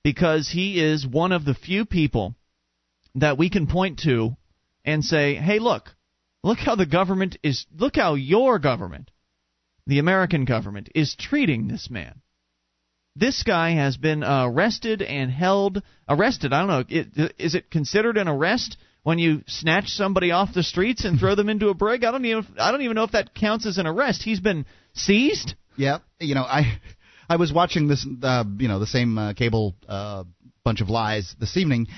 because 0.03 0.49
he 0.49 0.81
is 0.81 1.07
one 1.07 1.33
of 1.33 1.45
the 1.45 1.55
few 1.55 1.85
people 1.85 2.35
that 3.15 3.39
we 3.39 3.51
can 3.51 3.67
point 3.67 4.01
to 4.01 4.37
and 4.85 5.05
say, 5.05 5.37
"Hey, 5.37 5.59
look, 5.61 5.95
look 6.43 6.59
how 6.59 6.75
the 6.75 6.87
government 6.87 7.39
is. 7.43 7.67
Look 7.77 7.97
how 7.97 8.15
your 8.15 8.59
government, 8.59 9.11
the 9.87 10.01
American 10.01 10.45
government, 10.45 10.89
is 10.95 11.15
treating 11.15 11.69
this 11.69 11.89
man." 11.89 12.21
This 13.21 13.43
guy 13.43 13.73
has 13.73 13.97
been 13.97 14.25
uh, 14.25 14.47
arrested 14.47 15.03
and 15.03 15.31
held 15.31 15.83
arrested. 16.09 16.53
I 16.53 16.61
don't 16.61 16.69
know. 16.69 16.85
It, 16.89 17.35
is 17.39 17.55
it 17.55 17.71
considered 17.71 18.17
an 18.17 18.27
arrest 18.27 18.79
when 19.03 19.19
you 19.19 19.43
snatch 19.47 19.89
somebody 19.89 20.31
off 20.31 20.55
the 20.55 20.63
streets 20.63 21.05
and 21.05 21.21
throw 21.21 21.35
them 21.35 21.51
into 21.51 21.69
a 21.69 21.75
brig? 21.75 22.03
I 22.03 22.11
don't 22.11 22.25
even 22.25 22.47
I 22.59 22.73
don't 22.73 22.83
even 22.83 22.95
know 22.95 23.05
if 23.05 23.13
that 23.13 23.35
counts 23.35 23.67
as 23.67 23.79
an 23.79 23.87
arrest. 23.87 24.23
He's 24.23 24.41
been 24.41 24.65
seized. 24.95 25.55
Yeah, 25.77 25.99
you 26.19 26.35
know 26.35 26.43
I 26.43 26.81
I 27.29 27.37
was 27.37 27.53
watching 27.53 27.89
this 27.89 28.07
uh, 28.23 28.45
you 28.59 28.69
know 28.69 28.79
the 28.79 28.87
same 28.87 29.19
uh, 29.19 29.35
cable 29.35 29.77
uh, 29.87 30.25
bunch 30.65 30.81
of 30.81 30.89
lies 30.89 31.37
this 31.39 31.59
evening, 31.59 31.89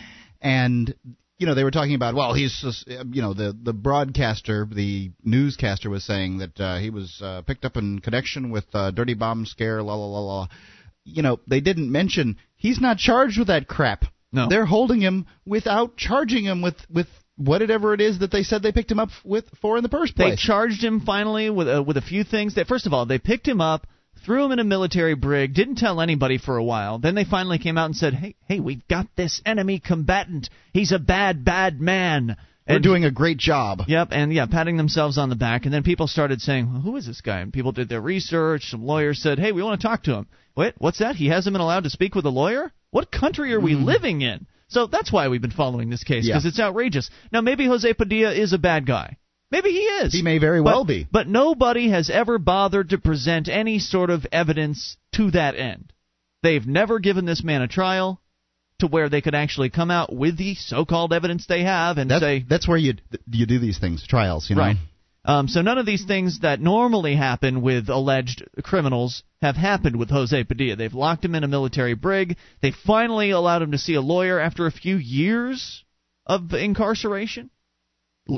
and 0.40 0.92
you 1.38 1.46
know 1.46 1.54
they 1.54 1.64
were 1.64 1.70
talking 1.70 1.94
about 1.94 2.16
well 2.16 2.34
he's 2.34 2.84
you 3.10 3.22
know 3.22 3.32
the 3.32 3.56
the 3.62 3.72
broadcaster 3.72 4.66
the 4.70 5.12
newscaster 5.24 5.88
was 5.88 6.04
saying 6.04 6.38
that 6.38 6.60
uh, 6.60 6.78
he 6.78 6.90
was 6.90 7.20
uh, 7.22 7.42
picked 7.42 7.64
up 7.64 7.76
in 7.76 8.00
connection 8.00 8.50
with 8.50 8.64
uh, 8.74 8.90
dirty 8.90 9.14
bomb 9.14 9.46
scare 9.46 9.82
la 9.82 9.94
la 9.94 10.06
la 10.06 10.20
la 10.20 10.48
you 11.04 11.22
know, 11.22 11.40
they 11.46 11.60
didn't 11.60 11.90
mention 11.90 12.36
he's 12.56 12.80
not 12.80 12.98
charged 12.98 13.38
with 13.38 13.48
that 13.48 13.68
crap. 13.68 14.04
No. 14.32 14.48
They're 14.48 14.64
holding 14.64 15.00
him 15.00 15.26
without 15.44 15.96
charging 15.96 16.44
him 16.44 16.62
with 16.62 16.76
with 16.88 17.06
whatever 17.36 17.94
it 17.94 18.00
is 18.00 18.20
that 18.20 18.30
they 18.30 18.42
said 18.42 18.62
they 18.62 18.72
picked 18.72 18.90
him 18.90 18.98
up 18.98 19.10
with 19.24 19.44
for 19.60 19.76
in 19.76 19.82
the 19.82 19.88
first 19.88 20.16
place. 20.16 20.30
They 20.30 20.36
charged 20.36 20.82
him 20.82 21.00
finally 21.00 21.50
with 21.50 21.68
uh, 21.68 21.82
with 21.82 21.96
a 21.96 22.02
few 22.02 22.24
things. 22.24 22.54
That 22.54 22.66
first 22.66 22.86
of 22.86 22.92
all, 22.92 23.04
they 23.04 23.18
picked 23.18 23.46
him 23.46 23.60
up, 23.60 23.86
threw 24.24 24.44
him 24.44 24.52
in 24.52 24.58
a 24.58 24.64
military 24.64 25.14
brig, 25.14 25.54
didn't 25.54 25.76
tell 25.76 26.00
anybody 26.00 26.38
for 26.38 26.56
a 26.56 26.64
while. 26.64 26.98
Then 26.98 27.14
they 27.14 27.24
finally 27.24 27.58
came 27.58 27.76
out 27.76 27.86
and 27.86 27.96
said, 27.96 28.14
"Hey, 28.14 28.36
hey, 28.48 28.60
we've 28.60 28.86
got 28.88 29.06
this 29.16 29.42
enemy 29.44 29.80
combatant. 29.80 30.48
He's 30.72 30.92
a 30.92 30.98
bad, 30.98 31.44
bad 31.44 31.80
man." 31.80 32.36
We're 32.68 32.78
doing 32.78 33.04
a 33.04 33.10
great 33.10 33.38
job. 33.38 33.82
Yep, 33.88 34.08
and 34.12 34.32
yeah, 34.32 34.46
patting 34.46 34.76
themselves 34.76 35.18
on 35.18 35.28
the 35.28 35.36
back. 35.36 35.64
And 35.64 35.74
then 35.74 35.82
people 35.82 36.06
started 36.06 36.40
saying, 36.40 36.72
well, 36.72 36.80
"Who 36.80 36.96
is 36.96 37.06
this 37.06 37.20
guy?" 37.20 37.40
And 37.40 37.52
people 37.52 37.72
did 37.72 37.88
their 37.88 38.00
research. 38.00 38.70
Some 38.70 38.84
lawyers 38.84 39.20
said, 39.20 39.38
"Hey, 39.38 39.52
we 39.52 39.62
want 39.62 39.80
to 39.80 39.86
talk 39.86 40.04
to 40.04 40.14
him." 40.14 40.28
Wait, 40.56 40.74
what's 40.78 40.98
that? 40.98 41.16
He 41.16 41.26
hasn't 41.26 41.54
been 41.54 41.60
allowed 41.60 41.84
to 41.84 41.90
speak 41.90 42.14
with 42.14 42.26
a 42.26 42.30
lawyer? 42.30 42.72
What 42.90 43.10
country 43.10 43.52
are 43.54 43.60
we 43.60 43.74
mm. 43.74 43.84
living 43.84 44.20
in? 44.20 44.46
So 44.68 44.86
that's 44.86 45.12
why 45.12 45.28
we've 45.28 45.42
been 45.42 45.50
following 45.50 45.90
this 45.90 46.04
case 46.04 46.26
because 46.26 46.44
yeah. 46.44 46.48
it's 46.48 46.60
outrageous. 46.60 47.10
Now 47.30 47.40
maybe 47.40 47.66
Jose 47.66 47.92
Padilla 47.94 48.32
is 48.32 48.52
a 48.52 48.58
bad 48.58 48.86
guy. 48.86 49.18
Maybe 49.50 49.70
he 49.70 49.80
is. 49.80 50.14
He 50.14 50.22
may 50.22 50.38
very 50.38 50.62
well 50.62 50.84
but, 50.84 50.88
be. 50.88 51.06
But 51.12 51.28
nobody 51.28 51.90
has 51.90 52.08
ever 52.08 52.38
bothered 52.38 52.88
to 52.90 52.98
present 52.98 53.48
any 53.48 53.78
sort 53.78 54.08
of 54.08 54.26
evidence 54.32 54.96
to 55.16 55.30
that 55.32 55.56
end. 55.56 55.92
They've 56.42 56.66
never 56.66 57.00
given 57.00 57.26
this 57.26 57.44
man 57.44 57.60
a 57.60 57.68
trial 57.68 58.21
to 58.82 58.88
where 58.88 59.08
they 59.08 59.20
could 59.20 59.34
actually 59.34 59.70
come 59.70 59.90
out 59.90 60.12
with 60.12 60.36
the 60.36 60.54
so-called 60.54 61.12
evidence 61.12 61.46
they 61.46 61.62
have 61.62 61.98
and 61.98 62.10
that's, 62.10 62.22
say 62.22 62.44
that's 62.48 62.68
where 62.68 62.76
you 62.76 62.94
you 63.30 63.46
do 63.46 63.58
these 63.58 63.78
things, 63.78 64.06
trials, 64.06 64.50
you 64.50 64.56
know. 64.56 64.62
Right. 64.62 64.76
Um, 65.24 65.46
so 65.46 65.62
none 65.62 65.78
of 65.78 65.86
these 65.86 66.04
things 66.04 66.40
that 66.40 66.60
normally 66.60 67.14
happen 67.14 67.62
with 67.62 67.88
alleged 67.88 68.44
criminals 68.62 69.22
have 69.40 69.54
happened 69.54 69.94
with 69.96 70.10
Jose 70.10 70.44
Padilla. 70.44 70.74
They've 70.74 70.92
locked 70.92 71.24
him 71.24 71.36
in 71.36 71.44
a 71.44 71.48
military 71.48 71.94
brig. 71.94 72.36
They 72.60 72.72
finally 72.72 73.30
allowed 73.30 73.62
him 73.62 73.70
to 73.70 73.78
see 73.78 73.94
a 73.94 74.00
lawyer 74.00 74.40
after 74.40 74.66
a 74.66 74.72
few 74.72 74.96
years 74.96 75.84
of 76.26 76.52
incarceration, 76.52 77.50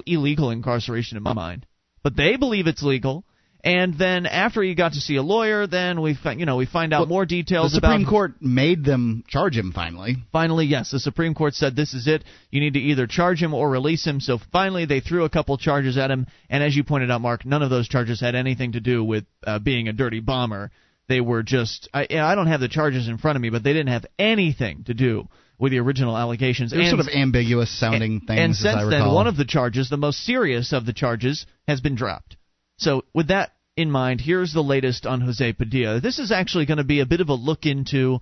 illegal 0.05 0.51
incarceration 0.51 1.17
in 1.17 1.23
my 1.23 1.33
mind. 1.33 1.67
But 2.03 2.17
they 2.17 2.37
believe 2.37 2.67
it's 2.67 2.83
legal. 2.83 3.25
And 3.65 3.97
then 3.97 4.27
after 4.27 4.63
he 4.63 4.75
got 4.75 4.93
to 4.93 5.01
see 5.01 5.17
a 5.17 5.23
lawyer, 5.23 5.67
then 5.67 6.03
we 6.03 6.15
fi- 6.15 6.35
you 6.35 6.45
know 6.45 6.57
we 6.57 6.67
find 6.67 6.93
out 6.93 7.01
well, 7.01 7.09
more 7.09 7.25
details. 7.25 7.73
The 7.73 7.77
Supreme 7.77 8.05
Court 8.05 8.35
made 8.43 8.85
them 8.85 9.25
charge 9.27 9.57
him 9.57 9.73
finally. 9.73 10.17
Finally, 10.33 10.67
yes, 10.67 10.91
the 10.91 11.01
Supreme 11.01 11.35
Court 11.35 11.55
said 11.55 11.75
this 11.75 11.95
is 11.95 12.07
it. 12.07 12.25
You 12.51 12.61
need 12.61 12.75
to 12.75 12.79
either 12.79 13.07
charge 13.07 13.43
him 13.43 13.55
or 13.55 13.71
release 13.71 14.05
him. 14.05 14.21
So 14.21 14.39
finally, 14.53 14.85
they 14.85 15.01
threw 15.01 15.25
a 15.25 15.31
couple 15.31 15.57
charges 15.57 15.97
at 15.97 16.11
him, 16.11 16.27
and 16.51 16.63
as 16.63 16.77
you 16.77 16.85
pointed 16.85 17.11
out, 17.11 17.23
Mark, 17.23 17.47
none 17.47 17.63
of 17.63 17.71
those 17.71 17.89
charges 17.89 18.21
had 18.21 18.35
anything 18.35 18.73
to 18.73 18.81
do 18.81 19.03
with 19.03 19.25
uh, 19.47 19.59
being 19.59 19.89
a 19.89 19.95
dirty 19.95 20.21
bomber. 20.21 20.71
They 21.09 21.23
were 21.23 21.43
just 21.43 21.89
I, 21.95 22.03
I 22.03 22.35
don't 22.35 22.49
have 22.49 22.61
the 22.61 22.69
charges 22.69 23.09
in 23.09 23.17
front 23.17 23.37
of 23.37 23.43
me, 23.43 23.49
but 23.49 23.63
they 23.63 23.73
didn't 23.73 23.93
have 23.93 24.05
anything 24.19 24.85
to 24.85 24.95
do 24.95 25.27
with 25.59 25.73
the 25.73 25.79
original 25.79 26.19
allegations. 26.19 26.71
They're 26.71 26.85
sort 26.91 27.01
of 27.01 27.09
ambiguous 27.09 27.71
sounding 27.81 28.19
and, 28.19 28.27
things. 28.27 28.41
And 28.41 28.55
since 28.55 28.91
then, 28.91 29.11
one 29.11 29.27
of 29.27 29.39
the 29.39 29.47
charges, 29.47 29.89
the 29.89 29.97
most 29.97 30.23
serious 30.23 30.75
of 30.75 30.85
the 30.85 30.93
charges, 30.93 31.47
has 31.67 31.81
been 31.81 31.95
dropped. 31.95 32.37
So 32.77 33.05
with 33.15 33.29
that 33.29 33.53
in 33.77 33.91
mind, 33.91 34.21
here's 34.21 34.53
the 34.53 34.63
latest 34.63 35.07
on 35.07 35.21
Jose 35.21 35.53
Padilla. 35.55 36.01
This 36.01 36.19
is 36.19 36.31
actually 36.31 36.67
going 36.67 36.79
to 36.79 36.85
be 36.85 37.01
a 37.01 37.07
bit 37.07 37.21
of 37.21 37.29
a 37.29 37.35
look 37.35 37.67
into 37.67 38.21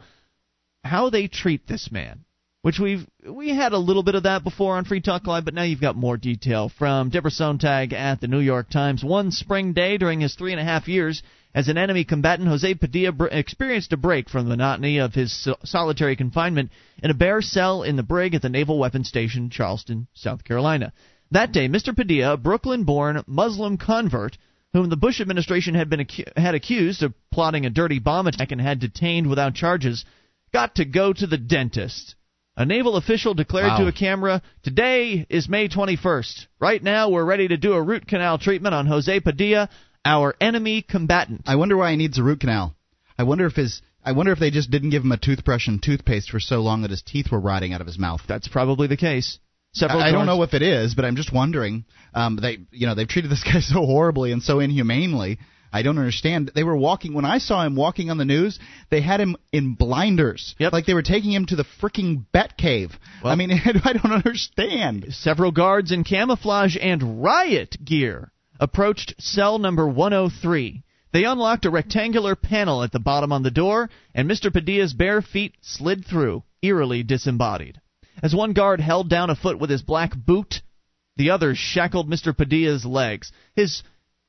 how 0.82 1.11
they 1.11 1.28
treat 1.28 1.66
this 1.66 1.92
man, 1.92 2.25
which 2.62 2.78
we've 2.78 3.06
we 3.28 3.54
had 3.54 3.73
a 3.73 3.78
little 3.78 4.02
bit 4.02 4.14
of 4.14 4.23
that 4.23 4.44
before 4.44 4.76
on 4.76 4.85
Free 4.85 5.02
Talk 5.02 5.26
Live, 5.26 5.44
but 5.44 5.54
now 5.54 5.62
you've 5.62 5.80
got 5.80 5.94
more 5.94 6.16
detail 6.16 6.71
from 6.71 7.11
Deborah 7.11 7.30
Sontag 7.30 7.92
at 7.92 8.21
the 8.21 8.28
New 8.28 8.40
York 8.40 8.71
Times. 8.71 9.04
One 9.04 9.30
spring 9.30 9.75
day 9.75 9.99
during 9.99 10.21
his 10.21 10.35
three 10.35 10.52
and 10.52 10.61
a 10.61 10.64
half 10.64 10.88
years 10.88 11.23
as 11.54 11.68
an 11.68 11.76
enemy 11.76 12.04
combatant, 12.04 12.49
Jose 12.49 12.75
Padilla 12.75 13.12
br- 13.12 13.26
experienced 13.26 13.92
a 13.92 13.99
break 13.99 14.30
from 14.30 14.44
the 14.44 14.50
monotony 14.56 14.99
of 14.99 15.12
his 15.12 15.32
so- 15.32 15.59
solitary 15.64 16.16
confinement 16.16 16.71
in 17.02 17.11
a 17.11 17.14
bare 17.14 17.42
cell 17.42 17.82
in 17.82 17.97
the 17.97 18.02
brig 18.02 18.35
at 18.35 18.40
the 18.40 18.49
Naval 18.49 18.78
Weapons 18.78 19.09
Station, 19.09 19.50
Charleston, 19.50 20.06
South 20.14 20.44
Carolina. 20.44 20.94
That 21.30 21.52
day, 21.52 21.68
Mr. 21.68 21.94
Padilla, 21.94 22.35
a 22.35 22.37
Brooklyn-born 22.38 23.23
Muslim 23.26 23.76
convert 23.76 24.38
whom 24.73 24.88
the 24.88 24.97
Bush 24.97 25.21
administration 25.21 25.75
had 25.75 25.91
been 25.91 26.00
acu- 26.00 26.37
had 26.37 26.55
accused 26.55 27.02
of 27.02 27.14
plotting 27.31 27.67
a 27.67 27.71
dirty 27.71 27.99
bomb 27.99 28.26
attack 28.26 28.52
and 28.52 28.61
had 28.61 28.81
detained 28.81 29.29
without 29.29 29.55
charges, 29.55 30.05
got 30.52 30.76
to 30.76 30.85
go 30.85 31.12
to 31.12 31.26
the 31.26 31.38
dentist. 31.38 32.14
A 32.57 32.67
naval 32.67 32.97
official 32.97 33.33
declared 33.35 33.69
wow. 33.69 33.79
to 33.79 33.87
a 33.87 33.93
camera, 33.93 34.43
"Today 34.62 35.26
is 35.29 35.49
May 35.49 35.69
21st. 35.69 36.47
Right 36.61 36.83
now, 36.83 37.09
we're 37.09 37.25
ready 37.25 37.49
to 37.49 37.57
do 37.57 37.73
a 37.73 37.83
root 37.83 38.07
canal 38.07 38.38
treatment 38.38 38.75
on 38.75 38.87
Jose 38.87 39.21
Padilla, 39.21 39.71
our 40.05 40.35
enemy 40.41 40.83
combatant." 40.83 41.43
I 41.47 41.57
wonder 41.57 41.76
why 41.76 41.93
he 41.93 41.97
needs 41.97 42.19
a 42.19 42.23
root 42.23 42.41
canal. 42.41 42.75
I 43.19 43.23
wonder 43.23 43.47
if 43.47 43.57
his 43.57 43.81
I 44.05 44.12
wonder 44.12 44.33
if 44.33 44.38
they 44.38 44.50
just 44.50 44.71
didn't 44.71 44.91
give 44.91 45.05
him 45.05 45.12
a 45.12 45.17
toothbrush 45.17 45.69
and 45.69 45.83
toothpaste 45.83 46.31
for 46.31 46.41
so 46.41 46.61
long 46.61 46.83
that 46.83 46.91
his 46.91 47.02
teeth 47.02 47.31
were 47.31 47.38
rotting 47.38 47.73
out 47.73 47.81
of 47.81 47.87
his 47.87 47.99
mouth. 47.99 48.23
That's 48.26 48.49
probably 48.49 48.88
the 48.88 48.97
case. 48.97 49.38
Several 49.75 50.02
I, 50.02 50.12
don't 50.12 50.26
know 50.26 50.43
if 50.43 50.52
it 50.52 50.62
is, 50.62 50.95
but 50.95 51.05
I'm 51.05 51.17
just 51.17 51.33
wondering. 51.33 51.85
Um, 52.14 52.37
they, 52.41 52.59
you 52.71 52.87
know, 52.87 52.95
they've 52.95 53.09
treated 53.09 53.31
this 53.31 53.43
guy 53.52 53.61
so 53.61 53.87
horribly 53.87 54.33
and 54.33 54.43
so 54.43 54.61
inhumanely. 54.61 55.38
I 55.73 55.81
don't 55.81 55.99
understand. 55.99 56.50
They 56.55 56.64
were 56.64 56.76
walking 56.76 57.14
when 57.14 57.25
I 57.25 57.38
saw 57.38 57.64
him 57.64 57.75
walking 57.76 58.11
on 58.11 58.19
the 58.19 58.26
news. 58.26 58.59
They 58.91 59.00
had 59.00 59.21
him 59.21 59.37
in 59.52 59.75
blinders, 59.75 60.55
yep. 60.59 60.75
like 60.75 60.85
they 60.85 60.93
were 60.93 61.02
taking 61.02 61.33
him 61.33 61.47
to 61.47 61.57
the 61.57 61.64
freaking 61.81 62.26
Bat 62.33 62.59
Cave. 62.59 62.91
Well, 63.25 63.33
I 63.33 63.37
mean, 63.37 63.50
I 63.50 63.95
don't 63.95 64.12
understand. 64.12 65.07
Several 65.11 65.50
guards 65.50 65.91
in 65.91 66.05
camouflage 66.05 66.76
and 66.79 67.23
riot 67.23 67.79
gear 67.83 68.31
approached 68.61 69.14
cell 69.19 69.59
number 69.59 69.88
103. 69.88 70.83
They 71.12 71.25
unlocked 71.25 71.64
a 71.64 71.71
rectangular 71.71 72.37
panel 72.37 72.83
at 72.83 72.93
the 72.93 73.00
bottom 73.00 73.33
on 73.33 73.43
the 73.43 73.50
door, 73.50 73.88
and 74.14 74.31
Mr. 74.31 74.52
Padilla's 74.52 74.93
bare 74.93 75.23
feet 75.23 75.55
slid 75.62 76.05
through, 76.07 76.43
eerily 76.62 77.02
disembodied. 77.02 77.81
As 78.23 78.35
one 78.35 78.52
guard 78.52 78.81
held 78.81 79.09
down 79.09 79.31
a 79.31 79.35
foot 79.37 79.59
with 79.59 79.71
his 79.71 79.83
black 79.83 80.12
boot, 80.17 80.62
the 81.17 81.31
others 81.31 81.59
shackled 81.59 82.09
Mr. 82.09 82.37
Padilla's 82.37 82.85
legs. 82.85 83.33
His 83.55 83.83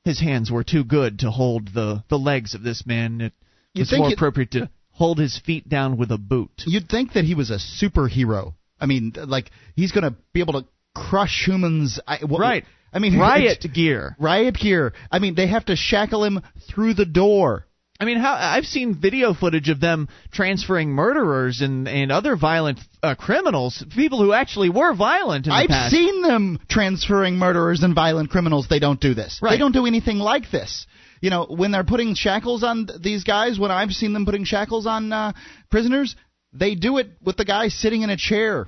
his 0.04 0.20
hands 0.20 0.50
were 0.50 0.64
too 0.64 0.84
good 0.84 1.20
to 1.20 1.30
hold 1.30 1.68
the, 1.72 2.04
the 2.10 2.18
legs 2.18 2.54
of 2.54 2.62
this 2.62 2.84
man. 2.84 3.20
It 3.22 3.32
You'd 3.72 3.82
was 3.90 3.98
more 3.98 4.08
it- 4.10 4.14
appropriate 4.14 4.50
to 4.52 4.68
hold 4.90 5.18
his 5.18 5.38
feet 5.38 5.68
down 5.68 5.96
with 5.96 6.10
a 6.12 6.18
boot. 6.18 6.50
You'd 6.66 6.88
think 6.88 7.14
that 7.14 7.24
he 7.24 7.34
was 7.34 7.50
a 7.50 7.54
superhero. 7.58 8.54
I 8.78 8.86
mean, 8.86 9.12
like 9.16 9.50
he's 9.74 9.92
going 9.92 10.04
to 10.04 10.14
be 10.32 10.40
able 10.40 10.60
to 10.60 10.66
crush 10.94 11.46
humans. 11.46 11.98
I, 12.06 12.18
Right. 12.22 12.64
I 12.92 12.98
mean, 13.00 13.18
Riot 13.18 13.64
gear. 13.72 14.14
riot 14.20 14.54
gear. 14.56 14.92
I 15.10 15.18
mean, 15.20 15.34
they 15.34 15.48
have 15.48 15.64
to 15.66 15.74
shackle 15.74 16.22
him 16.22 16.42
through 16.68 16.94
the 16.94 17.06
door. 17.06 17.66
I 18.00 18.06
mean, 18.06 18.18
how 18.18 18.34
I've 18.34 18.64
seen 18.64 19.00
video 19.00 19.34
footage 19.34 19.68
of 19.68 19.80
them 19.80 20.08
transferring 20.32 20.90
murderers 20.90 21.60
and 21.60 21.86
and 21.86 22.10
other 22.10 22.34
violent 22.34 22.80
uh, 23.02 23.14
criminals, 23.14 23.84
people 23.94 24.20
who 24.20 24.32
actually 24.32 24.68
were 24.68 24.94
violent 24.94 25.46
in 25.46 25.50
the 25.50 25.56
I've 25.56 25.68
past. 25.68 25.92
seen 25.92 26.22
them 26.22 26.58
transferring 26.68 27.36
murderers 27.36 27.84
and 27.84 27.94
violent 27.94 28.30
criminals. 28.30 28.66
They 28.68 28.80
don't 28.80 29.00
do 29.00 29.14
this. 29.14 29.38
Right. 29.40 29.52
They 29.52 29.58
don't 29.58 29.72
do 29.72 29.86
anything 29.86 30.18
like 30.18 30.50
this. 30.50 30.86
You 31.20 31.30
know, 31.30 31.46
when 31.48 31.70
they're 31.70 31.84
putting 31.84 32.14
shackles 32.14 32.64
on 32.64 32.88
these 33.00 33.22
guys, 33.22 33.58
when 33.58 33.70
I've 33.70 33.92
seen 33.92 34.12
them 34.12 34.24
putting 34.26 34.44
shackles 34.44 34.86
on 34.86 35.12
uh, 35.12 35.32
prisoners, 35.70 36.16
they 36.52 36.74
do 36.74 36.98
it 36.98 37.10
with 37.22 37.36
the 37.36 37.44
guy 37.44 37.68
sitting 37.68 38.02
in 38.02 38.10
a 38.10 38.16
chair. 38.16 38.66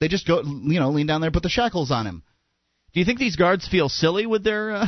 They 0.00 0.08
just 0.08 0.26
go, 0.26 0.42
you 0.42 0.80
know, 0.80 0.90
lean 0.90 1.06
down 1.06 1.20
there, 1.20 1.28
and 1.28 1.34
put 1.34 1.44
the 1.44 1.48
shackles 1.48 1.90
on 1.90 2.06
him. 2.06 2.22
Do 2.92 3.00
you 3.00 3.06
think 3.06 3.18
these 3.18 3.36
guards 3.36 3.68
feel 3.68 3.88
silly 3.88 4.26
with 4.26 4.42
their 4.42 4.72
uh, 4.72 4.86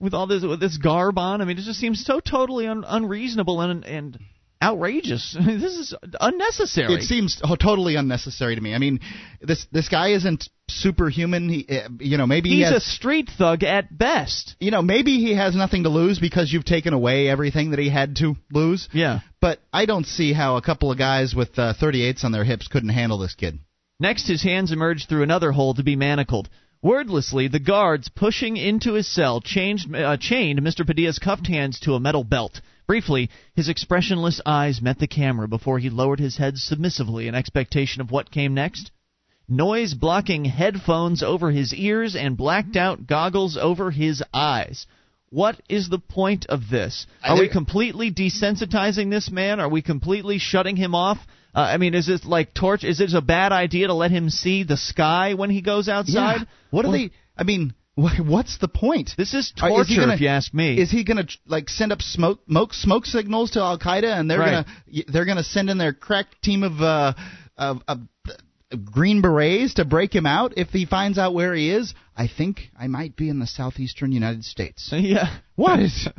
with 0.00 0.14
all 0.14 0.26
this 0.26 0.42
with 0.42 0.60
this 0.60 0.76
garb 0.78 1.18
on? 1.18 1.40
I 1.40 1.44
mean, 1.44 1.58
it 1.58 1.62
just 1.62 1.80
seems 1.80 2.04
so 2.04 2.20
totally 2.20 2.66
un- 2.66 2.84
unreasonable 2.86 3.60
and 3.60 3.84
and 3.84 4.18
outrageous. 4.62 5.36
this 5.46 5.74
is 5.74 5.94
unnecessary. 6.20 6.94
It 6.94 7.02
seems 7.02 7.40
totally 7.60 7.96
unnecessary 7.96 8.54
to 8.54 8.60
me. 8.60 8.74
I 8.74 8.78
mean, 8.78 9.00
this 9.40 9.66
this 9.72 9.88
guy 9.88 10.12
isn't 10.12 10.48
superhuman. 10.68 11.48
He, 11.48 11.66
uh, 11.68 11.88
you 11.98 12.16
know, 12.16 12.26
maybe 12.26 12.50
he 12.50 12.56
He's 12.58 12.66
has, 12.66 12.82
a 12.82 12.90
street 12.90 13.30
thug 13.36 13.62
at 13.62 13.96
best. 13.96 14.56
you 14.60 14.70
know, 14.70 14.82
maybe 14.82 15.18
he 15.18 15.34
has 15.34 15.54
nothing 15.54 15.84
to 15.84 15.88
lose 15.88 16.18
because 16.18 16.52
you've 16.52 16.64
taken 16.64 16.92
away 16.92 17.28
everything 17.28 17.70
that 17.70 17.78
he 17.78 17.88
had 17.90 18.16
to 18.16 18.36
lose. 18.52 18.88
Yeah. 18.92 19.20
But 19.40 19.60
I 19.72 19.86
don't 19.86 20.06
see 20.06 20.32
how 20.32 20.56
a 20.56 20.62
couple 20.62 20.92
of 20.92 20.98
guys 20.98 21.34
with 21.34 21.58
uh, 21.58 21.74
38s 21.80 22.24
on 22.24 22.32
their 22.32 22.44
hips 22.44 22.68
couldn't 22.68 22.90
handle 22.90 23.18
this 23.18 23.34
kid. 23.34 23.58
Next, 23.98 24.26
his 24.28 24.42
hands 24.42 24.72
emerged 24.72 25.08
through 25.08 25.22
another 25.22 25.52
hole 25.52 25.74
to 25.74 25.82
be 25.82 25.96
manacled. 25.96 26.48
Wordlessly, 26.82 27.46
the 27.46 27.58
guards 27.58 28.08
pushing 28.08 28.56
into 28.56 28.94
his 28.94 29.06
cell 29.06 29.42
changed, 29.42 29.94
uh, 29.94 30.16
chained 30.16 30.62
Mr. 30.62 30.86
Padilla's 30.86 31.18
cuffed 31.18 31.46
hands 31.46 31.78
to 31.80 31.94
a 31.94 32.00
metal 32.00 32.24
belt. 32.24 32.62
Briefly, 32.86 33.28
his 33.54 33.68
expressionless 33.68 34.40
eyes 34.46 34.80
met 34.80 34.98
the 34.98 35.06
camera 35.06 35.46
before 35.46 35.78
he 35.78 35.90
lowered 35.90 36.20
his 36.20 36.38
head 36.38 36.56
submissively 36.56 37.28
in 37.28 37.34
expectation 37.34 38.00
of 38.00 38.10
what 38.10 38.30
came 38.30 38.54
next. 38.54 38.90
Noise 39.46 39.92
blocking 39.94 40.46
headphones 40.46 41.22
over 41.22 41.50
his 41.50 41.74
ears 41.74 42.16
and 42.16 42.36
blacked 42.36 42.76
out 42.76 43.06
goggles 43.06 43.58
over 43.58 43.90
his 43.90 44.22
eyes. 44.32 44.86
What 45.28 45.60
is 45.68 45.88
the 45.88 45.98
point 45.98 46.46
of 46.46 46.70
this? 46.70 47.06
Are 47.22 47.38
we 47.38 47.48
completely 47.48 48.10
desensitizing 48.10 49.10
this 49.10 49.30
man? 49.30 49.60
Are 49.60 49.68
we 49.68 49.82
completely 49.82 50.38
shutting 50.38 50.76
him 50.76 50.94
off? 50.94 51.18
Uh, 51.54 51.60
I 51.60 51.76
mean, 51.78 51.94
is 51.94 52.06
this 52.06 52.24
like 52.24 52.54
torch? 52.54 52.84
Is 52.84 53.00
it 53.00 53.12
a 53.14 53.20
bad 53.20 53.52
idea 53.52 53.88
to 53.88 53.94
let 53.94 54.10
him 54.10 54.30
see 54.30 54.62
the 54.62 54.76
sky 54.76 55.34
when 55.34 55.50
he 55.50 55.62
goes 55.62 55.88
outside? 55.88 56.38
Yeah. 56.40 56.44
What 56.70 56.84
are 56.86 56.92
they? 56.92 57.10
I 57.36 57.42
mean, 57.44 57.74
wh- 57.96 58.20
what's 58.24 58.58
the 58.58 58.68
point? 58.68 59.10
This 59.16 59.34
is 59.34 59.52
torture, 59.58 59.82
is 59.82 59.88
he 59.88 59.96
gonna- 59.96 60.14
if 60.14 60.20
you 60.20 60.28
ask 60.28 60.54
me. 60.54 60.78
Is 60.80 60.90
he 60.90 61.02
going 61.04 61.26
to 61.26 61.28
like 61.46 61.68
send 61.68 61.90
up 61.92 62.02
smoke, 62.02 62.40
smoke, 62.46 62.72
smoke 62.74 63.06
signals 63.06 63.52
to 63.52 63.60
Al 63.60 63.78
Qaeda, 63.78 64.18
and 64.18 64.30
they're 64.30 64.38
Right. 64.38 64.64
gonna 64.86 65.02
they're 65.08 65.24
gonna 65.24 65.42
send 65.44 65.70
in 65.70 65.78
their 65.78 65.92
crack 65.92 66.26
team 66.42 66.62
of 66.62 66.80
uh, 66.80 67.14
of, 67.58 67.82
of 67.88 67.98
Green 68.84 69.20
Berets 69.20 69.74
to 69.74 69.84
break 69.84 70.14
him 70.14 70.26
out 70.26 70.54
if 70.56 70.68
he 70.68 70.86
finds 70.86 71.18
out 71.18 71.34
where 71.34 71.52
he 71.54 71.70
is? 71.70 71.92
I 72.16 72.28
think 72.28 72.70
I 72.78 72.86
might 72.86 73.16
be 73.16 73.28
in 73.28 73.40
the 73.40 73.46
southeastern 73.48 74.12
United 74.12 74.44
States. 74.44 74.90
yeah. 74.92 75.38
What 75.56 75.80
is? 75.80 76.08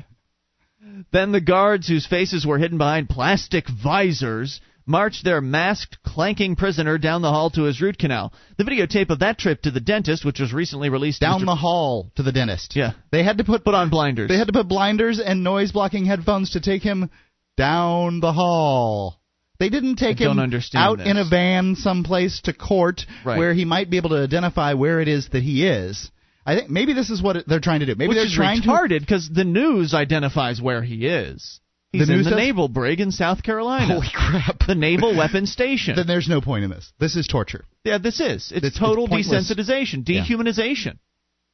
Then 1.11 1.31
the 1.31 1.41
guards, 1.41 1.87
whose 1.87 2.07
faces 2.07 2.45
were 2.45 2.57
hidden 2.57 2.77
behind 2.79 3.07
plastic 3.07 3.65
visors, 3.69 4.59
marched 4.91 5.23
their 5.23 5.41
masked, 5.41 5.97
clanking 6.03 6.55
prisoner 6.55 6.97
down 6.97 7.21
the 7.21 7.31
hall 7.31 7.49
to 7.51 7.63
his 7.63 7.81
root 7.81 7.97
canal. 7.97 8.33
The 8.57 8.63
videotape 8.65 9.09
of 9.09 9.19
that 9.19 9.39
trip 9.39 9.61
to 9.63 9.71
the 9.71 9.79
dentist, 9.79 10.23
which 10.25 10.39
was 10.39 10.53
recently 10.53 10.89
released, 10.89 11.21
Down 11.21 11.41
Mr. 11.41 11.45
the 11.45 11.55
hall 11.55 12.11
to 12.15 12.23
the 12.23 12.31
dentist. 12.31 12.75
Yeah. 12.75 12.91
They 13.11 13.23
had 13.23 13.39
to 13.39 13.43
put 13.43 13.63
put 13.63 13.73
on 13.73 13.89
blinders. 13.89 14.27
They 14.29 14.37
had 14.37 14.47
to 14.47 14.53
put 14.53 14.67
blinders 14.67 15.19
and 15.19 15.43
noise 15.43 15.71
blocking 15.71 16.05
headphones 16.05 16.51
to 16.51 16.59
take 16.59 16.83
him 16.83 17.09
down 17.57 18.19
the 18.19 18.33
hall. 18.33 19.17
They 19.59 19.69
didn't 19.69 19.95
take 19.97 20.19
him 20.19 20.39
out 20.73 20.97
this. 20.97 21.07
in 21.07 21.17
a 21.17 21.23
van 21.23 21.75
someplace 21.75 22.41
to 22.41 22.53
court 22.53 23.05
Right. 23.23 23.37
where 23.37 23.53
he 23.53 23.63
might 23.63 23.89
be 23.89 23.97
able 23.97 24.09
to 24.09 24.23
identify 24.23 24.73
where 24.73 24.99
it 24.99 25.07
is 25.07 25.29
that 25.29 25.43
he 25.43 25.65
is. 25.65 26.11
I 26.45 26.55
think 26.55 26.69
maybe 26.69 26.93
this 26.93 27.09
is 27.11 27.21
what 27.21 27.45
they're 27.47 27.59
trying 27.59 27.81
to 27.81 27.85
do. 27.85 27.93
Maybe 27.95 28.09
which 28.09 28.17
they're 28.17 28.25
is 28.25 28.33
trying 28.33 28.63
to 28.63 28.67
retarded 28.67 29.01
because 29.01 29.29
the 29.29 29.43
news 29.43 29.93
identifies 29.93 30.59
where 30.59 30.81
he 30.81 31.05
is. 31.05 31.60
He's 31.91 32.07
The 32.07 32.13
in 32.13 32.23
the 32.23 32.29
does? 32.29 32.37
naval 32.39 32.69
brig 32.69 33.01
in 33.01 33.11
South 33.11 33.43
Carolina. 33.43 33.93
Holy 33.93 34.07
crap. 34.13 34.59
The 34.67 34.75
naval 34.75 35.15
weapons 35.17 35.51
station. 35.51 35.95
then 35.95 36.07
there's 36.07 36.29
no 36.29 36.39
point 36.39 36.63
in 36.63 36.69
this. 36.69 36.91
This 36.99 37.15
is 37.17 37.27
torture. 37.27 37.65
yeah, 37.83 37.97
this 37.97 38.19
is. 38.19 38.43
It's, 38.45 38.51
It's- 38.51 38.71
it's 38.71 38.79
total 38.79 39.07
pointless. 39.07 39.51
desensitization, 39.51 40.07
Yeah. 40.07 40.23
dehumanization. 40.25 40.97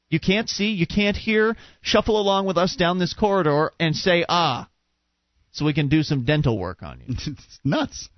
You 0.09 0.19
can't 0.19 0.47
see, 0.49 0.71
you 0.71 0.85
can't 0.87 1.17
hear. 1.17 1.55
Shuffle 1.81 2.19
along 2.21 2.45
with 2.45 2.57
us 2.57 2.75
down 2.75 2.97
this 2.99 3.13
corridor 3.13 3.71
and 3.79 3.95
say 3.95 4.25
ah, 4.29 4.69
so 5.51 5.65
we 5.65 5.73
can 5.73 5.89
do 5.89 6.03
some 6.03 6.23
dental 6.23 6.57
work 6.57 6.83
on 6.83 6.99
you. 6.99 7.05
it's 7.27 7.59
nuts. 7.63 8.09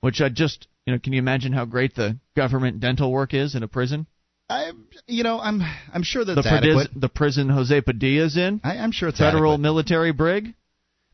Which 0.00 0.20
I 0.20 0.28
just, 0.28 0.66
you 0.86 0.92
know, 0.92 0.98
can 0.98 1.12
you 1.12 1.18
imagine 1.18 1.52
how 1.52 1.64
great 1.66 1.94
the 1.94 2.18
government 2.34 2.80
dental 2.80 3.12
work 3.12 3.32
is 3.32 3.54
in 3.54 3.62
a 3.62 3.68
prison? 3.68 4.06
I 4.48 4.72
you 5.06 5.22
know, 5.22 5.38
I'm 5.38 5.62
I'm 5.94 6.02
sure 6.02 6.24
that's 6.24 6.42
The, 6.42 6.50
adequate. 6.52 6.88
the 6.96 7.08
prison 7.08 7.48
Jose 7.48 7.80
Padilla's 7.82 8.36
in. 8.36 8.60
I, 8.64 8.78
I'm 8.78 8.90
sure 8.92 9.08
it's 9.10 9.18
federal 9.18 9.52
adequate. 9.52 9.62
military 9.62 10.12
brig. 10.12 10.54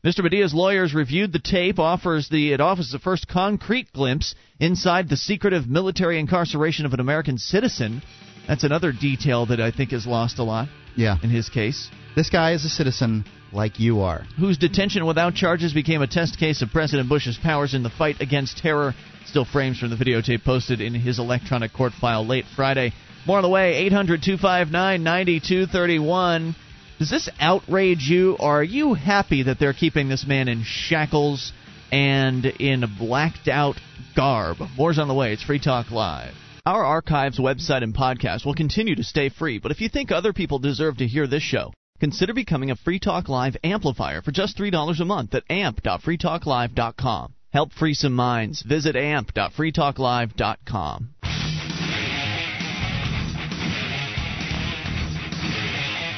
Mr. 0.05 0.21
Padilla's 0.21 0.53
lawyers 0.53 0.93
reviewed 0.93 1.33
the 1.33 1.39
tape. 1.39 1.79
Offers 1.79 2.29
the 2.29 2.53
it 2.53 2.61
offers 2.61 2.91
the 2.91 2.99
first 2.99 3.27
concrete 3.27 3.91
glimpse 3.91 4.35
inside 4.59 5.09
the 5.09 5.17
secretive 5.17 5.67
military 5.67 6.19
incarceration 6.19 6.85
of 6.85 6.93
an 6.93 6.99
American 6.99 7.37
citizen. 7.39 8.03
That's 8.47 8.63
another 8.63 8.91
detail 8.91 9.47
that 9.47 9.59
I 9.59 9.71
think 9.71 9.91
is 9.93 10.05
lost 10.05 10.37
a 10.37 10.43
lot 10.43 10.67
Yeah. 10.95 11.17
in 11.23 11.31
his 11.31 11.49
case. 11.49 11.89
This 12.15 12.29
guy 12.29 12.51
is 12.51 12.63
a 12.63 12.69
citizen 12.69 13.25
like 13.51 13.79
you 13.79 14.01
are. 14.01 14.25
Whose 14.37 14.57
detention 14.59 15.05
without 15.05 15.33
charges 15.33 15.73
became 15.73 16.01
a 16.03 16.07
test 16.07 16.37
case 16.37 16.61
of 16.61 16.71
President 16.71 17.09
Bush's 17.09 17.37
powers 17.37 17.73
in 17.73 17.81
the 17.81 17.89
fight 17.89 18.21
against 18.21 18.59
terror. 18.59 18.93
Still 19.25 19.45
frames 19.45 19.79
from 19.79 19.89
the 19.89 19.95
videotape 19.95 20.43
posted 20.43 20.79
in 20.79 20.93
his 20.93 21.17
electronic 21.17 21.73
court 21.73 21.93
file 21.93 22.25
late 22.25 22.45
Friday. 22.55 22.93
More 23.25 23.37
on 23.37 23.43
the 23.43 23.49
way. 23.49 23.73
800 23.77 24.21
259 24.21 25.03
9231. 25.03 26.55
Does 26.99 27.09
this 27.11 27.29
outrage 27.39 28.09
you, 28.09 28.37
or 28.39 28.61
are 28.61 28.63
you 28.63 28.95
happy 28.95 29.43
that 29.43 29.59
they're 29.59 29.73
keeping 29.73 30.09
this 30.09 30.25
man 30.25 30.47
in 30.47 30.63
shackles 30.63 31.53
and 31.91 32.43
in 32.43 32.85
blacked 32.97 33.47
out 33.47 33.79
garb? 34.15 34.57
More's 34.75 34.97
on 34.97 35.07
the 35.07 35.13
way. 35.13 35.31
It's 35.31 35.43
Free 35.43 35.59
Talk 35.59 35.91
Live. 35.91 36.33
Our 36.65 36.83
archives, 36.83 37.39
website, 37.39 37.83
and 37.83 37.93
podcast 37.93 38.47
will 38.47 38.55
continue 38.55 38.95
to 38.95 39.03
stay 39.03 39.29
free, 39.29 39.59
but 39.59 39.71
if 39.71 39.79
you 39.79 39.89
think 39.89 40.11
other 40.11 40.33
people 40.33 40.57
deserve 40.57 40.97
to 40.97 41.07
hear 41.07 41.27
this 41.27 41.43
show, 41.43 41.71
consider 41.99 42.33
becoming 42.33 42.71
a 42.71 42.75
Free 42.75 42.99
Talk 42.99 43.29
Live 43.29 43.55
amplifier 43.63 44.23
for 44.23 44.31
just 44.31 44.57
$3 44.57 44.99
a 44.99 45.05
month 45.05 45.35
at 45.35 45.43
amp.freetalklive.com. 45.51 47.33
Help 47.53 47.73
free 47.73 47.93
some 47.93 48.13
minds. 48.13 48.63
Visit 48.63 48.95
amp.freetalklive.com. 48.95 51.09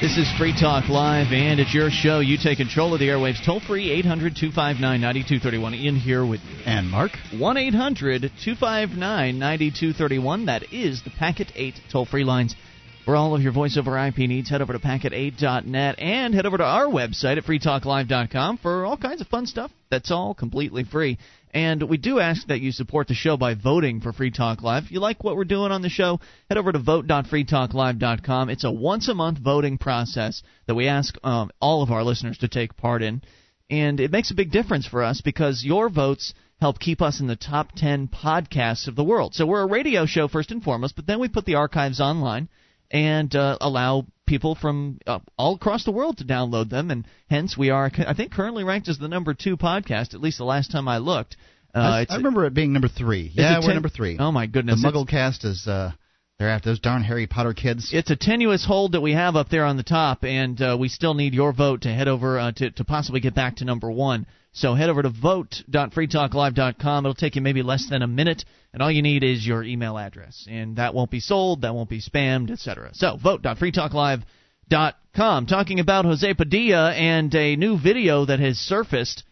This 0.02 0.18
is 0.18 0.32
Free 0.38 0.54
Talk 0.58 0.88
Live, 0.88 1.34
and 1.34 1.60
it's 1.60 1.74
your 1.74 1.90
show. 1.90 2.22
You 2.22 2.38
take 2.42 2.60
control 2.60 2.94
of 2.94 3.02
the 3.02 3.10
airwaves. 3.10 3.44
Toll 3.46 3.60
free 3.60 3.92
800 3.92 4.34
259 4.34 5.02
9231. 5.02 5.74
Ian 5.76 5.96
here 5.98 6.26
with 6.26 6.40
And 6.66 6.90
Mark? 6.90 7.12
1 7.38 7.58
800 7.58 8.22
259 8.22 9.38
9231. 9.38 10.46
That 10.46 10.72
is 10.72 11.04
the 11.04 11.10
Packet 11.10 11.52
8 11.54 11.82
toll 11.92 12.06
free 12.06 12.24
lines. 12.24 12.56
For 13.04 13.18
all 13.18 13.36
of 13.36 13.42
your 13.42 13.52
voice 13.52 13.76
over 13.76 14.00
IP 14.00 14.20
needs, 14.20 14.50
head 14.50 14.62
over 14.62 14.72
to 14.72 14.80
packet8.net 14.80 16.00
and 16.00 16.34
head 16.34 16.46
over 16.46 16.58
to 16.58 16.64
our 16.64 16.86
website 16.86 17.38
at 17.38 17.44
freetalklive.com 17.44 18.60
for 18.60 18.86
all 18.86 18.96
kinds 18.96 19.20
of 19.20 19.28
fun 19.28 19.48
stuff. 19.48 19.70
That's 19.92 20.12
all 20.12 20.34
completely 20.34 20.86
free. 20.86 21.18
And 21.52 21.84
we 21.84 21.98
do 21.98 22.20
ask 22.20 22.46
that 22.48 22.62
you 22.62 22.72
support 22.72 23.08
the 23.08 23.16
show 23.16 23.36
by 23.36 23.56
voting 23.56 24.02
for 24.02 24.14
Free 24.14 24.30
Talk 24.30 24.62
Live. 24.62 24.86
If 24.86 24.92
you 24.92 25.00
like 25.00 25.24
what 25.24 25.36
we're 25.36 25.46
doing 25.46 25.72
on 25.72 25.82
the 25.82 25.90
show, 25.90 26.20
head 26.48 26.58
over 26.58 26.72
to 26.72 26.80
vote.freetalklive.com. 26.80 28.50
It's 28.50 28.64
a 28.64 28.72
once 28.72 29.08
a 29.08 29.16
month 29.16 29.40
voting 29.40 29.80
process 29.80 30.44
that 30.68 30.76
we 30.76 30.88
ask 30.88 31.16
um, 31.24 31.50
all 31.60 31.82
of 31.82 31.92
our 31.92 32.04
listeners 32.04 32.38
to 32.40 32.48
take 32.48 32.78
part 32.78 33.02
in. 33.02 33.24
And 33.70 34.00
it 34.00 34.12
makes 34.12 34.32
a 34.32 34.36
big 34.36 34.52
difference 34.52 34.86
for 34.86 35.04
us 35.04 35.22
because 35.22 35.64
your 35.64 35.90
votes 35.90 36.34
help 36.62 36.80
keep 36.80 37.02
us 37.02 37.20
in 37.20 37.28
the 37.28 37.36
top 37.36 37.72
10 37.76 38.10
podcasts 38.10 38.88
of 38.88 38.96
the 38.96 39.04
world. 39.04 39.34
So 39.34 39.46
we're 39.46 39.62
a 39.62 39.68
radio 39.68 40.06
show 40.06 40.28
first 40.28 40.52
and 40.52 40.64
foremost, 40.64 40.96
but 40.96 41.08
then 41.08 41.20
we 41.20 41.30
put 41.30 41.46
the 41.46 41.56
archives 41.56 42.00
online 42.00 42.50
and 42.92 43.34
uh, 43.36 43.58
allow 43.62 44.06
people 44.30 44.56
from 44.56 45.00
uh, 45.06 45.20
all 45.38 45.56
across 45.56 45.84
the 45.84 45.92
world 45.92 46.20
to 46.20 46.24
download 46.24 46.70
them, 46.70 46.92
and 46.92 47.06
hence 47.30 47.58
we 47.58 47.72
are, 47.72 47.92
I 48.08 48.14
think, 48.14 48.32
currently 48.32 48.64
ranked 48.64 48.88
as 48.88 48.98
the 48.98 49.10
number 49.10 49.34
two 49.34 49.58
podcast. 49.58 50.14
At 50.14 50.22
least 50.22 50.38
the 50.38 50.46
last 50.46 50.72
time 50.72 50.88
I 50.88 51.00
looked. 51.00 51.36
Uh, 51.76 51.80
I, 51.80 52.06
I 52.10 52.16
remember 52.16 52.46
it 52.46 52.54
being 52.54 52.72
number 52.72 52.88
three. 52.88 53.32
Yeah, 53.34 53.58
we're 53.58 53.66
ten- 53.66 53.74
number 53.76 53.90
three. 53.90 54.18
Oh 54.20 54.32
my 54.32 54.46
goodness! 54.46 54.82
the 54.82 54.88
MuggleCast 54.88 55.44
is 55.44 55.68
uh, 55.68 55.92
they're 56.40 56.50
after 56.50 56.70
those 56.70 56.80
darn 56.80 57.04
Harry 57.04 57.28
Potter 57.28 57.54
kids. 57.54 57.92
it's 57.94 58.10
a 58.10 58.16
tenuous 58.16 58.66
hold 58.66 58.94
that 58.94 59.02
we 59.02 59.12
have 59.12 59.36
up 59.36 59.50
there 59.50 59.66
on 59.66 59.76
the 59.76 59.84
top, 59.84 60.24
and 60.24 60.62
uh, 60.62 60.78
we 60.80 60.88
still 60.88 61.14
need 61.14 61.34
your 61.34 61.52
vote 61.52 61.82
to 61.82 61.94
head 61.94 62.08
over 62.08 62.40
uh, 62.40 62.54
to 62.54 62.72
to 62.72 62.86
possibly 62.86 63.20
get 63.20 63.36
back 63.36 63.58
to 63.58 63.66
number 63.66 63.92
one. 63.92 64.26
So 64.54 64.74
head 64.74 64.90
over 64.90 65.04
to 65.04 65.10
vote.freetalklive.com. 65.10 67.06
It'll 67.06 67.14
take 67.14 67.36
you 67.36 67.42
maybe 67.42 67.62
less 67.62 67.88
than 67.90 68.02
a 68.02 68.08
minute, 68.08 68.46
and 68.74 68.82
all 68.82 68.90
you 68.90 69.02
need 69.02 69.22
is 69.24 69.46
your 69.46 69.64
email 69.64 69.98
address, 69.98 70.48
and 70.50 70.78
that 70.78 70.94
won't 70.94 71.12
be 71.12 71.20
sold, 71.20 71.64
that 71.64 71.76
won't 71.76 71.90
be 71.90 72.02
spammed, 72.02 72.52
etc. 72.52 72.92
So 72.94 73.18
vote.freetalklive.com. 73.18 75.46
Talking 75.46 75.82
about 75.82 76.06
Jose 76.06 76.34
Padilla 76.36 76.94
and 76.94 77.36
a 77.36 77.58
new 77.58 77.78
video 77.78 78.24
that 78.26 78.40
has 78.40 78.58
surfaced, 78.58 79.26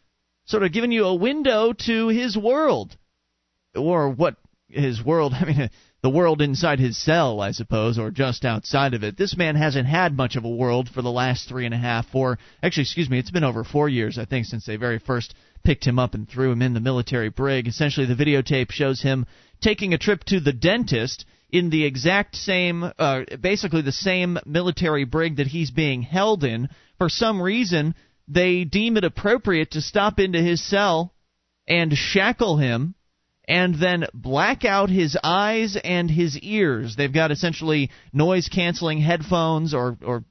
sort 0.46 0.64
of 0.64 0.74
giving 0.74 0.92
you 0.92 1.06
a 1.06 1.16
window 1.16 1.72
to 1.86 2.10
his 2.10 2.36
world 2.38 2.98
or 3.76 4.10
what 4.10 4.36
his 4.70 5.04
world 5.04 5.34
i 5.40 5.46
mean 5.46 5.70
the 6.04 6.10
world 6.10 6.42
inside 6.42 6.80
his 6.80 6.98
cell 6.98 7.42
i 7.42 7.52
suppose 7.52 7.98
or 7.98 8.12
just 8.12 8.46
outside 8.46 8.94
of 8.94 9.04
it. 9.04 9.18
This 9.18 9.36
man 9.36 9.56
hasn't 9.56 9.88
had 9.88 10.16
much 10.16 10.36
of 10.36 10.46
a 10.46 10.50
world 10.50 10.90
for 10.90 11.02
the 11.02 11.12
last 11.12 11.48
three 11.50 11.66
and 11.66 11.74
a 11.74 11.78
half 11.78 12.08
four 12.08 12.38
actually 12.62 12.84
excuse 12.84 13.10
me 13.10 13.20
it's 13.20 13.32
been 13.32 13.44
over 13.44 13.64
four 13.64 13.90
years 13.90 14.18
i 14.18 14.26
think 14.26 14.46
since 14.46 14.66
they 14.66 14.76
very 14.76 15.00
first 15.00 15.34
picked 15.68 15.86
him 15.86 16.00
up 16.00 16.14
and 16.14 16.30
threw 16.30 16.52
him 16.52 16.62
in 16.62 16.74
the 16.74 16.80
military 16.80 17.28
brig. 17.28 17.68
Essentially 17.68 18.06
the 18.06 18.16
videotape 18.16 18.72
shows 18.72 19.02
him 19.02 19.26
taking 19.62 19.94
a 19.94 19.98
trip 19.98 20.24
to 20.24 20.40
the 20.40 20.54
dentist 20.54 21.26
in 21.50 21.70
the 21.70 21.84
exact 21.84 22.38
same 22.38 22.90
uh, 22.98 23.24
basically 23.42 23.82
the 23.82 23.92
same 23.92 24.38
military 24.46 25.04
brig 25.04 25.36
that 25.36 25.48
he's 25.48 25.70
being 25.70 26.04
held 26.04 26.46
in. 26.46 26.70
For 26.98 27.10
some 27.10 27.42
reason 27.42 27.96
they 28.30 28.64
deem 28.64 28.96
it 28.96 29.04
appropriate 29.04 29.72
to 29.72 29.82
stop 29.82 30.20
into 30.20 30.40
his 30.40 30.64
cell 30.64 31.14
and 31.68 31.92
shackle 31.98 32.56
him 32.56 32.96
and 33.48 33.76
then 33.80 34.06
black 34.14 34.66
out 34.66 34.90
his 34.90 35.18
eyes 35.24 35.78
and 35.82 36.10
his 36.12 36.38
ears. 36.40 36.96
They've 36.96 37.14
got 37.14 37.32
essentially 37.32 37.92
noise 38.12 38.50
canceling 38.50 39.00
headphones 39.00 39.74
or 39.74 39.98
or 40.04 40.24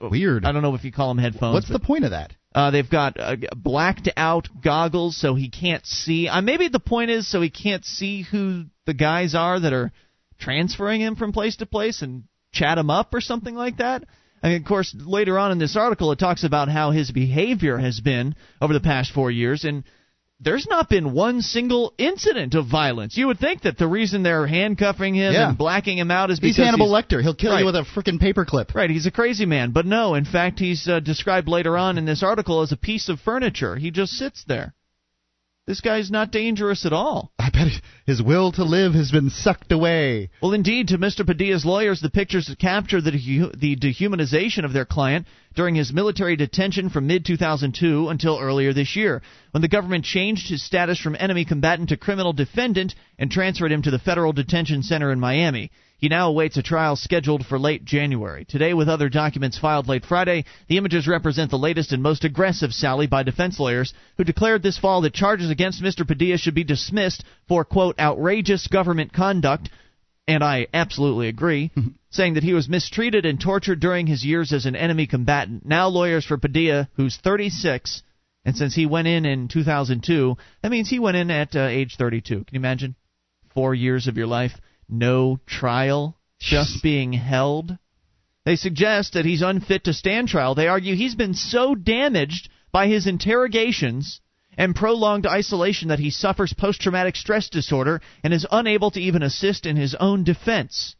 Weird. 0.00 0.44
I 0.44 0.52
don't 0.52 0.62
know 0.62 0.74
if 0.74 0.84
you 0.84 0.92
call 0.92 1.08
them 1.08 1.18
headphones. 1.18 1.54
What's 1.54 1.68
the 1.68 1.80
point 1.80 2.04
of 2.04 2.10
that? 2.10 2.32
Uh, 2.54 2.70
they've 2.70 2.88
got 2.88 3.18
uh, 3.18 3.36
blacked 3.56 4.08
out 4.16 4.48
goggles 4.62 5.16
so 5.16 5.34
he 5.34 5.48
can't 5.48 5.84
see. 5.86 6.28
Uh, 6.28 6.40
maybe 6.40 6.68
the 6.68 6.78
point 6.78 7.10
is 7.10 7.28
so 7.28 7.40
he 7.40 7.50
can't 7.50 7.84
see 7.84 8.22
who 8.22 8.64
the 8.86 8.94
guys 8.94 9.34
are 9.34 9.58
that 9.58 9.72
are 9.72 9.90
transferring 10.38 11.00
him 11.00 11.16
from 11.16 11.32
place 11.32 11.56
to 11.56 11.66
place 11.66 12.02
and 12.02 12.24
chat 12.52 12.78
him 12.78 12.90
up 12.90 13.14
or 13.14 13.20
something 13.20 13.54
like 13.54 13.78
that. 13.78 14.04
I 14.42 14.48
mean, 14.48 14.62
of 14.62 14.68
course, 14.68 14.94
later 14.98 15.38
on 15.38 15.52
in 15.52 15.58
this 15.58 15.76
article, 15.76 16.12
it 16.12 16.18
talks 16.18 16.44
about 16.44 16.68
how 16.68 16.90
his 16.90 17.10
behavior 17.10 17.78
has 17.78 18.00
been 18.00 18.34
over 18.60 18.72
the 18.72 18.80
past 18.80 19.12
four 19.12 19.30
years, 19.30 19.64
and 19.64 19.84
there's 20.42 20.66
not 20.68 20.88
been 20.88 21.12
one 21.12 21.40
single 21.40 21.94
incident 21.98 22.54
of 22.54 22.66
violence. 22.66 23.16
You 23.16 23.28
would 23.28 23.38
think 23.38 23.62
that 23.62 23.78
the 23.78 23.86
reason 23.86 24.22
they're 24.22 24.46
handcuffing 24.46 25.14
him 25.14 25.32
Yeah. 25.32 25.48
and 25.50 25.58
blacking 25.58 25.96
him 25.98 26.10
out 26.10 26.30
is 26.30 26.40
because 26.40 26.56
He's 26.56 26.64
Hannibal 26.64 26.88
Lecter. 26.90 27.22
He'll 27.22 27.34
kill 27.34 27.52
Right. 27.52 27.60
you 27.60 27.66
with 27.66 27.76
a 27.76 27.82
freaking 27.94 28.18
paperclip. 28.20 28.74
Right, 28.74 28.90
he's 28.90 29.06
a 29.06 29.10
crazy 29.10 29.46
man. 29.46 29.70
But 29.70 29.86
no, 29.86 30.14
in 30.14 30.24
fact, 30.24 30.58
he's 30.58 30.88
uh, 30.88 31.00
described 31.00 31.48
later 31.48 31.76
on 31.78 31.96
in 31.98 32.04
this 32.04 32.22
article 32.22 32.60
as 32.62 32.72
a 32.72 32.76
piece 32.76 33.08
of 33.08 33.20
furniture. 33.20 33.76
He 33.76 33.90
just 33.90 34.12
sits 34.14 34.44
there. 34.44 34.74
This 35.64 35.80
guy's 35.80 36.10
not 36.10 36.32
dangerous 36.32 36.84
at 36.84 36.92
all. 36.92 37.30
I 37.38 37.48
bet 37.50 37.68
his 38.04 38.20
will 38.20 38.50
to 38.52 38.64
live 38.64 38.94
has 38.94 39.12
been 39.12 39.30
sucked 39.30 39.70
away. 39.70 40.30
Well, 40.42 40.54
indeed, 40.54 40.88
to 40.88 40.98
Mr. 40.98 41.24
Padilla's 41.24 41.64
lawyers, 41.64 42.00
the 42.00 42.10
pictures 42.10 42.52
capture 42.58 43.00
the, 43.00 43.12
the 43.56 43.76
dehumanization 43.76 44.64
of 44.64 44.72
their 44.72 44.84
client 44.84 45.28
during 45.54 45.76
his 45.76 45.92
military 45.92 46.34
detention 46.34 46.90
from 46.90 47.06
mid 47.06 47.24
2002 47.24 48.08
until 48.08 48.40
earlier 48.40 48.72
this 48.72 48.96
year, 48.96 49.22
when 49.52 49.62
the 49.62 49.68
government 49.68 50.04
changed 50.04 50.48
his 50.48 50.64
status 50.64 50.98
from 50.98 51.16
enemy 51.20 51.44
combatant 51.44 51.90
to 51.90 51.96
criminal 51.96 52.32
defendant 52.32 52.96
and 53.16 53.30
transferred 53.30 53.70
him 53.70 53.82
to 53.82 53.92
the 53.92 54.00
federal 54.00 54.32
detention 54.32 54.82
center 54.82 55.12
in 55.12 55.20
Miami. 55.20 55.70
He 56.02 56.08
now 56.08 56.28
awaits 56.30 56.56
a 56.56 56.64
trial 56.64 56.96
scheduled 56.96 57.46
for 57.46 57.60
late 57.60 57.84
January. 57.84 58.44
Today, 58.44 58.74
with 58.74 58.88
other 58.88 59.08
documents 59.08 59.56
filed 59.56 59.86
late 59.86 60.04
Friday, 60.04 60.44
the 60.66 60.76
images 60.76 61.06
represent 61.06 61.52
the 61.52 61.58
latest 61.58 61.92
and 61.92 62.02
most 62.02 62.24
aggressive 62.24 62.72
sally 62.72 63.06
by 63.06 63.22
defense 63.22 63.60
lawyers, 63.60 63.94
who 64.16 64.24
declared 64.24 64.64
this 64.64 64.76
fall 64.76 65.02
that 65.02 65.14
charges 65.14 65.48
against 65.48 65.80
Mr. 65.80 66.04
Padilla 66.04 66.38
should 66.38 66.56
be 66.56 66.64
dismissed 66.64 67.22
for, 67.46 67.64
quote, 67.64 68.00
outrageous 68.00 68.66
government 68.66 69.12
conduct, 69.12 69.70
and 70.26 70.42
I 70.42 70.66
absolutely 70.74 71.28
agree, 71.28 71.70
saying 72.10 72.34
that 72.34 72.42
he 72.42 72.52
was 72.52 72.68
mistreated 72.68 73.24
and 73.24 73.40
tortured 73.40 73.78
during 73.78 74.08
his 74.08 74.24
years 74.24 74.52
as 74.52 74.66
an 74.66 74.74
enemy 74.74 75.06
combatant. 75.06 75.64
Now, 75.64 75.86
lawyers 75.86 76.24
for 76.24 76.36
Padilla, 76.36 76.88
who's 76.94 77.16
36, 77.16 78.02
and 78.44 78.56
since 78.56 78.74
he 78.74 78.86
went 78.86 79.06
in 79.06 79.24
in 79.24 79.46
2002, 79.46 80.36
that 80.62 80.72
means 80.72 80.90
he 80.90 80.98
went 80.98 81.16
in 81.16 81.30
at 81.30 81.54
uh, 81.54 81.60
age 81.60 81.94
32. 81.96 82.38
Can 82.38 82.46
you 82.50 82.58
imagine? 82.58 82.96
Four 83.54 83.72
years 83.72 84.08
of 84.08 84.16
your 84.16 84.26
life, 84.26 84.58
no 84.88 85.38
trial, 85.46 86.18
just 86.38 86.82
being 86.82 87.12
held. 87.12 87.78
They 88.44 88.56
suggest 88.56 89.12
that 89.12 89.24
he's 89.24 89.42
unfit 89.42 89.84
to 89.84 89.92
stand 89.92 90.28
trial. 90.28 90.54
They 90.54 90.68
argue 90.68 90.94
he's 90.94 91.14
been 91.14 91.34
so 91.34 91.74
damaged 91.74 92.48
by 92.72 92.88
his 92.88 93.06
interrogations 93.06 94.20
and 94.56 94.74
prolonged 94.74 95.26
isolation 95.26 95.88
that 95.88 95.98
he 95.98 96.10
suffers 96.10 96.52
post 96.52 96.80
traumatic 96.80 97.16
stress 97.16 97.48
disorder 97.48 98.00
and 98.22 98.34
is 98.34 98.46
unable 98.50 98.90
to 98.90 99.00
even 99.00 99.22
assist 99.22 99.66
in 99.66 99.76
his 99.76 99.94
own 99.94 100.24
defense. 100.24 100.96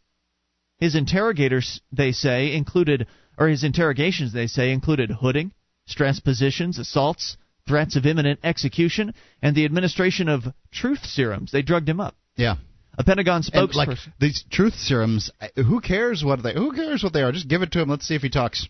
His 0.79 0.95
interrogators, 0.95 1.81
they 1.93 2.13
say, 2.13 2.55
included, 2.55 3.07
or 3.39 3.49
his 3.49 3.65
interrogations, 3.65 4.33
they 4.33 4.47
say, 4.47 4.73
included 4.73 5.11
hooding, 5.11 5.53
stress 5.87 6.21
positions, 6.21 6.79
assaults, 6.79 7.37
threats 7.69 7.97
of 7.97 8.07
imminent 8.07 8.41
execution, 8.43 9.15
and 9.41 9.55
the 9.55 9.65
administration 9.65 10.29
of 10.29 10.45
truth 10.73 11.05
serums. 11.05 11.53
They 11.53 11.63
drugged 11.63 11.89
him 11.89 12.01
up. 12.01 12.17
Yeah. 12.37 12.57
A 12.99 13.05
Pentagon 13.05 13.43
spokesperson. 13.43 13.75
like 13.77 13.99
these 14.21 14.45
truth 14.51 14.75
serums, 14.75 15.31
who 15.57 15.81
cares 15.81 16.23
what 16.23 16.43
they? 16.43 16.53
Who 16.53 16.73
cares 16.73 17.03
what 17.03 17.13
they 17.13 17.23
are? 17.23 17.33
Just 17.33 17.49
give 17.49 17.63
it 17.63 17.73
to 17.73 17.81
him. 17.81 17.89
Let's 17.89 18.07
see 18.07 18.15
if 18.15 18.23
he 18.23 18.29
talks. 18.29 18.69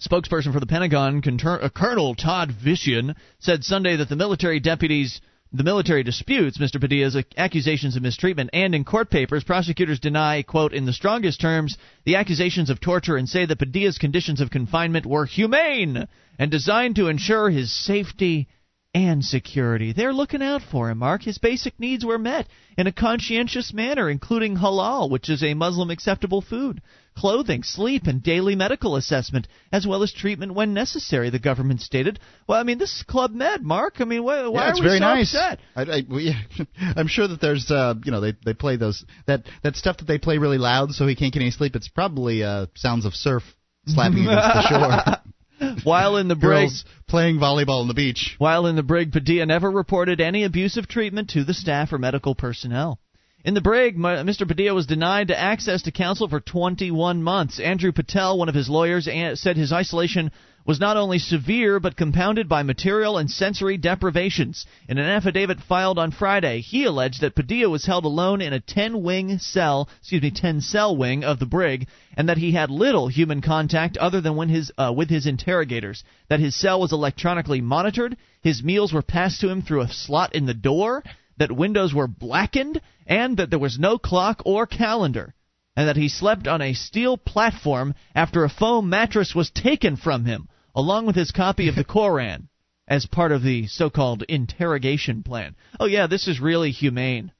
Spokesperson 0.00 0.52
for 0.52 0.60
the 0.60 0.66
Pentagon, 0.66 1.22
uh, 1.44 1.68
Colonel 1.70 2.14
Todd 2.14 2.52
Vician, 2.52 3.14
said 3.38 3.64
Sunday 3.64 3.96
that 3.96 4.10
the 4.10 4.16
military 4.16 4.60
deputies, 4.60 5.22
the 5.52 5.64
military 5.64 6.02
disputes 6.02 6.58
Mr. 6.58 6.78
Padilla's 6.78 7.16
accusations 7.36 7.96
of 7.96 8.02
mistreatment, 8.02 8.50
and 8.52 8.74
in 8.74 8.84
court 8.84 9.10
papers, 9.10 9.44
prosecutors 9.44 9.98
deny, 9.98 10.42
quote, 10.42 10.74
in 10.74 10.84
the 10.84 10.92
strongest 10.92 11.40
terms, 11.40 11.78
the 12.04 12.16
accusations 12.16 12.68
of 12.68 12.78
torture 12.78 13.16
and 13.16 13.28
say 13.28 13.46
that 13.46 13.58
Padilla's 13.58 13.96
conditions 13.96 14.42
of 14.42 14.50
confinement 14.50 15.06
were 15.06 15.24
humane 15.24 16.06
and 16.38 16.50
designed 16.50 16.96
to 16.96 17.08
ensure 17.08 17.48
his 17.48 17.72
safety 17.72 18.48
and 18.96 19.22
security. 19.22 19.92
They're 19.92 20.14
looking 20.14 20.40
out 20.40 20.62
for 20.62 20.88
him, 20.88 20.98
Mark. 20.98 21.22
His 21.22 21.36
basic 21.36 21.78
needs 21.78 22.02
were 22.02 22.16
met 22.16 22.48
in 22.78 22.86
a 22.86 22.92
conscientious 22.92 23.74
manner, 23.74 24.08
including 24.08 24.56
halal, 24.56 25.10
which 25.10 25.28
is 25.28 25.42
a 25.42 25.52
Muslim 25.52 25.90
acceptable 25.90 26.40
food, 26.40 26.80
clothing, 27.14 27.62
sleep, 27.62 28.06
and 28.06 28.22
daily 28.22 28.56
medical 28.56 28.96
assessment, 28.96 29.48
as 29.70 29.86
well 29.86 30.02
as 30.02 30.14
treatment 30.14 30.54
when 30.54 30.72
necessary, 30.72 31.28
the 31.28 31.38
government 31.38 31.82
stated. 31.82 32.18
Well, 32.48 32.58
I 32.58 32.62
mean, 32.62 32.78
this 32.78 32.96
is 32.96 33.02
Club 33.02 33.32
Med, 33.32 33.62
Mark. 33.62 33.96
I 33.98 34.04
mean, 34.04 34.24
why, 34.24 34.48
why 34.48 34.62
yeah, 34.62 34.70
it's 34.70 34.80
are 34.80 34.82
we 34.82 34.88
very 34.88 34.98
so 34.98 35.04
nice. 35.04 35.34
upset? 35.34 35.58
I, 35.76 35.82
I, 35.82 36.02
we, 36.08 36.34
I'm 36.96 37.08
sure 37.08 37.28
that 37.28 37.42
there's, 37.42 37.70
uh, 37.70 37.96
you 38.02 38.12
know, 38.12 38.22
they 38.22 38.32
they 38.46 38.54
play 38.54 38.76
those 38.76 39.04
that 39.26 39.42
that 39.62 39.76
stuff 39.76 39.98
that 39.98 40.06
they 40.06 40.16
play 40.16 40.38
really 40.38 40.58
loud 40.58 40.92
so 40.92 41.06
he 41.06 41.16
can't 41.16 41.34
get 41.34 41.42
any 41.42 41.50
sleep. 41.50 41.76
It's 41.76 41.88
probably 41.88 42.42
uh, 42.42 42.68
sounds 42.74 43.04
of 43.04 43.12
surf 43.12 43.42
slapping 43.86 44.20
against 44.26 44.54
the 44.54 44.68
shore. 44.70 45.16
While 45.84 46.16
in 46.16 46.28
the 46.28 46.34
brig, 46.34 46.68
Girls 46.68 46.84
playing 47.06 47.38
volleyball 47.38 47.80
on 47.80 47.88
the 47.88 47.94
beach. 47.94 48.34
While 48.38 48.66
in 48.66 48.76
the 48.76 48.82
brig, 48.82 49.12
Padilla 49.12 49.46
never 49.46 49.70
reported 49.70 50.20
any 50.20 50.44
abusive 50.44 50.88
treatment 50.88 51.30
to 51.30 51.44
the 51.44 51.54
staff 51.54 51.92
or 51.92 51.98
medical 51.98 52.34
personnel. 52.34 52.98
In 53.44 53.54
the 53.54 53.60
brig, 53.60 53.96
Mr. 53.96 54.46
Padilla 54.46 54.74
was 54.74 54.86
denied 54.86 55.30
access 55.30 55.82
to 55.82 55.92
counsel 55.92 56.28
for 56.28 56.40
21 56.40 57.22
months. 57.22 57.60
Andrew 57.60 57.92
Patel, 57.92 58.38
one 58.38 58.48
of 58.48 58.56
his 58.56 58.68
lawyers, 58.68 59.08
said 59.34 59.56
his 59.56 59.72
isolation 59.72 60.32
was 60.66 60.80
not 60.80 60.96
only 60.96 61.18
severe 61.18 61.78
but 61.78 61.96
compounded 61.96 62.48
by 62.48 62.64
material 62.64 63.18
and 63.18 63.30
sensory 63.30 63.76
deprivations. 63.76 64.66
In 64.88 64.98
an 64.98 65.06
affidavit 65.06 65.60
filed 65.60 65.96
on 65.96 66.10
Friday, 66.10 66.60
he 66.60 66.84
alleged 66.84 67.20
that 67.20 67.36
Padilla 67.36 67.70
was 67.70 67.86
held 67.86 68.04
alone 68.04 68.40
in 68.40 68.52
a 68.52 68.60
10-wing 68.60 69.38
cell, 69.38 69.88
excuse 70.00 70.22
me, 70.22 70.32
10-cell 70.32 70.96
wing 70.96 71.22
of 71.22 71.38
the 71.38 71.46
brig, 71.46 71.86
and 72.16 72.28
that 72.28 72.38
he 72.38 72.50
had 72.50 72.68
little 72.68 73.06
human 73.06 73.40
contact 73.40 73.96
other 73.96 74.20
than 74.20 74.34
when 74.34 74.48
his 74.48 74.72
uh, 74.76 74.92
with 74.94 75.08
his 75.08 75.26
interrogators. 75.26 76.02
That 76.28 76.40
his 76.40 76.56
cell 76.56 76.80
was 76.80 76.92
electronically 76.92 77.60
monitored, 77.60 78.16
his 78.42 78.64
meals 78.64 78.92
were 78.92 79.02
passed 79.02 79.40
to 79.42 79.48
him 79.48 79.62
through 79.62 79.82
a 79.82 79.88
slot 79.88 80.34
in 80.34 80.46
the 80.46 80.54
door, 80.54 81.04
that 81.36 81.52
windows 81.52 81.94
were 81.94 82.08
blackened, 82.08 82.80
and 83.06 83.36
that 83.36 83.50
there 83.50 83.58
was 83.60 83.78
no 83.78 83.98
clock 83.98 84.42
or 84.44 84.66
calendar 84.66 85.32
and 85.76 85.88
that 85.88 85.96
he 85.96 86.08
slept 86.08 86.48
on 86.48 86.62
a 86.62 86.72
steel 86.72 87.18
platform 87.18 87.94
after 88.14 88.44
a 88.44 88.48
foam 88.48 88.88
mattress 88.88 89.34
was 89.34 89.50
taken 89.50 89.96
from 89.96 90.24
him, 90.24 90.48
along 90.76 91.06
with 91.06 91.16
his 91.16 91.32
copy 91.32 91.68
of 91.68 91.74
the 91.74 91.84
Koran, 91.88 92.48
as 92.86 93.06
part 93.06 93.32
of 93.32 93.42
the 93.42 93.66
so 93.66 93.90
called 93.90 94.22
interrogation 94.28 95.22
plan. 95.22 95.56
Oh, 95.80 95.86
yeah, 95.86 96.06
this 96.06 96.28
is 96.28 96.40
really 96.40 96.70
humane. 96.70 97.32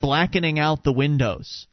Blackening 0.00 0.58
out 0.58 0.82
the 0.82 0.92
windows. 0.92 1.68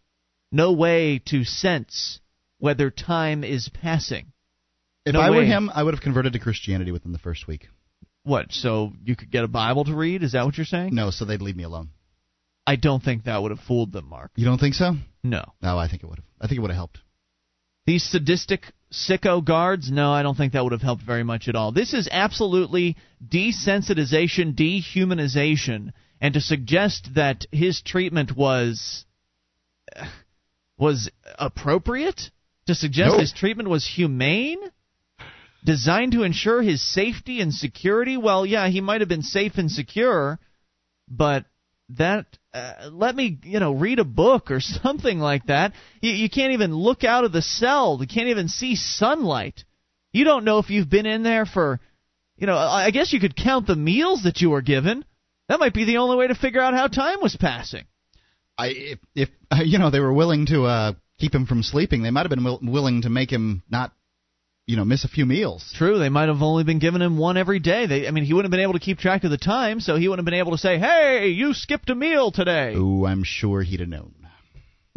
No 0.52 0.74
way 0.74 1.20
to 1.26 1.44
sense 1.44 2.20
whether 2.60 2.92
time 2.92 3.44
is 3.44 3.70
passing. 3.70 4.32
If 5.06 5.14
No 5.14 5.22
I 5.22 5.32
were 5.32 5.44
him, 5.44 5.72
I 5.74 5.82
would 5.82 5.96
have 5.96 6.04
converted 6.04 6.34
to 6.34 6.40
Christianity 6.40 6.92
within 6.92 7.14
the 7.14 7.18
first 7.18 7.48
week. 7.48 7.68
What? 8.24 8.52
So 8.52 8.92
you 9.04 9.16
could 9.16 9.32
get 9.32 9.44
a 9.44 9.48
Bible 9.48 9.86
to 9.86 9.96
read? 9.96 10.22
Is 10.22 10.34
that 10.34 10.46
what 10.46 10.58
you're 10.58 10.66
saying? 10.66 10.94
No, 10.94 11.10
so 11.10 11.26
they'd 11.26 11.42
leave 11.42 11.56
me 11.56 11.64
alone. 11.64 11.90
I 12.68 12.76
don't 12.76 13.02
think 13.02 13.24
that 13.24 13.42
would 13.42 13.50
have 13.50 13.62
fooled 13.62 13.92
them, 13.92 14.08
Mark. 14.08 14.32
You 14.36 14.46
don't 14.46 14.60
think 14.60 14.76
so? 14.76 14.94
No. 15.24 15.44
No, 15.62 15.80
I 15.80 15.88
think 15.88 16.04
it 16.04 16.08
would 16.08 16.20
have. 16.20 16.26
I 16.40 16.48
think 16.48 16.60
it 16.60 16.62
would 16.62 16.70
have 16.70 16.78
helped. 16.78 17.00
These 17.88 18.04
sadistic 18.04 18.66
sicko 18.92 19.44
guards, 19.44 19.92
no, 19.92 20.12
I 20.12 20.24
don't 20.24 20.36
think 20.36 20.54
that 20.54 20.64
would 20.64 20.72
have 20.72 20.82
helped 20.82 21.04
very 21.04 21.24
much 21.24 21.48
at 21.48 21.56
all. 21.56 21.72
This 21.72 21.94
is 21.94 22.10
absolutely 22.12 22.98
desensitization, 23.26 24.56
dehumanization, 24.56 25.94
and 26.22 26.34
to 26.34 26.42
suggest 26.42 27.10
that 27.16 27.46
his 27.52 27.82
treatment 27.82 28.36
was 28.36 29.06
was 30.78 31.10
appropriate, 31.38 32.32
to 32.68 32.74
suggest 32.74 33.14
No. 33.14 33.20
his 33.20 33.34
treatment 33.34 33.70
was 33.70 33.86
humane, 33.86 34.60
designed 35.64 36.14
to 36.14 36.24
ensure 36.24 36.62
his 36.62 36.82
safety 36.82 37.42
and 37.42 37.54
security. 37.54 38.18
Well, 38.18 38.46
yeah, 38.46 38.70
he 38.70 38.80
might 38.80 39.02
have 39.02 39.10
been 39.10 39.22
safe 39.22 39.58
and 39.58 39.70
secure, 39.70 40.40
but 41.08 41.46
that 41.90 42.26
uh, 42.54 42.90
let 42.92 43.16
me 43.16 43.38
you 43.44 43.60
know 43.60 43.74
read 43.74 44.00
a 44.00 44.04
book 44.06 44.52
or 44.52 44.60
something 44.60 45.20
like 45.20 45.46
that. 45.46 45.74
You, 46.02 46.12
you 46.12 46.30
can't 46.30 46.54
even 46.54 46.74
look 46.74 47.04
out 47.04 47.24
of 47.24 47.32
the 47.32 47.42
cell. 47.42 47.98
You 48.00 48.08
can't 48.08 48.30
even 48.30 48.48
see 48.48 48.76
sunlight. 48.76 49.64
You 50.12 50.24
don't 50.24 50.46
know 50.46 50.60
if 50.60 50.70
you've 50.70 50.90
been 50.90 51.06
in 51.06 51.24
there 51.24 51.46
for 51.46 51.80
you 52.38 52.48
know 52.48 52.58
i 52.58 52.90
guess 52.92 53.12
you 53.12 53.20
could 53.20 53.36
count 53.36 53.68
the 53.68 53.76
meals 53.76 54.24
that 54.24 54.42
you 54.42 54.50
were 54.50 54.62
given. 54.62 55.06
That 55.48 55.60
might 55.60 55.74
be 55.74 55.86
the 55.86 55.98
only 55.98 56.16
way 56.16 56.28
to 56.28 56.36
figure 56.36 56.62
out 56.62 56.74
how 56.74 56.88
time 56.88 57.22
was 57.22 57.36
passing. 57.36 57.86
I 58.58 58.68
if, 58.68 59.00
if 59.16 59.30
you 59.66 59.78
know 59.80 59.90
they 59.90 60.00
were 60.00 60.14
willing 60.14 60.46
to 60.48 60.66
uh, 60.66 60.94
keep 61.20 61.34
him 61.34 61.46
from 61.46 61.64
sleeping, 61.64 62.04
they 62.04 62.12
might 62.12 62.22
have 62.22 62.30
been 62.30 62.44
will, 62.44 62.60
willing 62.62 63.04
to 63.04 63.10
make 63.10 63.32
him 63.32 63.64
not, 63.70 63.92
you 64.70 64.76
know, 64.76 64.86
miss 64.86 65.04
a 65.04 65.08
few 65.08 65.26
meals. 65.26 65.74
true 65.76 65.98
they 65.98 66.10
might 66.10 66.28
have 66.28 66.44
only 66.44 66.64
been 66.64 66.78
giving 66.78 67.02
him 67.02 67.18
one 67.18 67.38
every 67.38 67.58
day 67.58 67.88
they 67.88 68.08
i 68.08 68.12
mean 68.12 68.24
he 68.24 68.34
wouldn't 68.34 68.52
have 68.54 68.56
been 68.56 68.64
able 68.64 68.74
to 68.74 68.80
keep 68.80 69.00
track 69.00 69.24
of 69.24 69.32
the 69.32 69.38
time 69.38 69.80
so 69.80 69.96
he 69.96 70.08
wouldn't 70.08 70.20
have 70.20 70.32
been 70.32 70.40
able 70.40 70.52
to 70.52 70.60
say 70.60 70.78
hey 70.78 71.30
you 71.30 71.56
skipped 71.56 71.90
a 71.90 71.96
meal 71.96 72.30
today 72.30 72.76
Oh, 72.76 73.06
I'm 73.06 73.24
sure 73.24 73.64
he'd 73.64 73.80
have 73.80 73.90
known. 73.90 74.14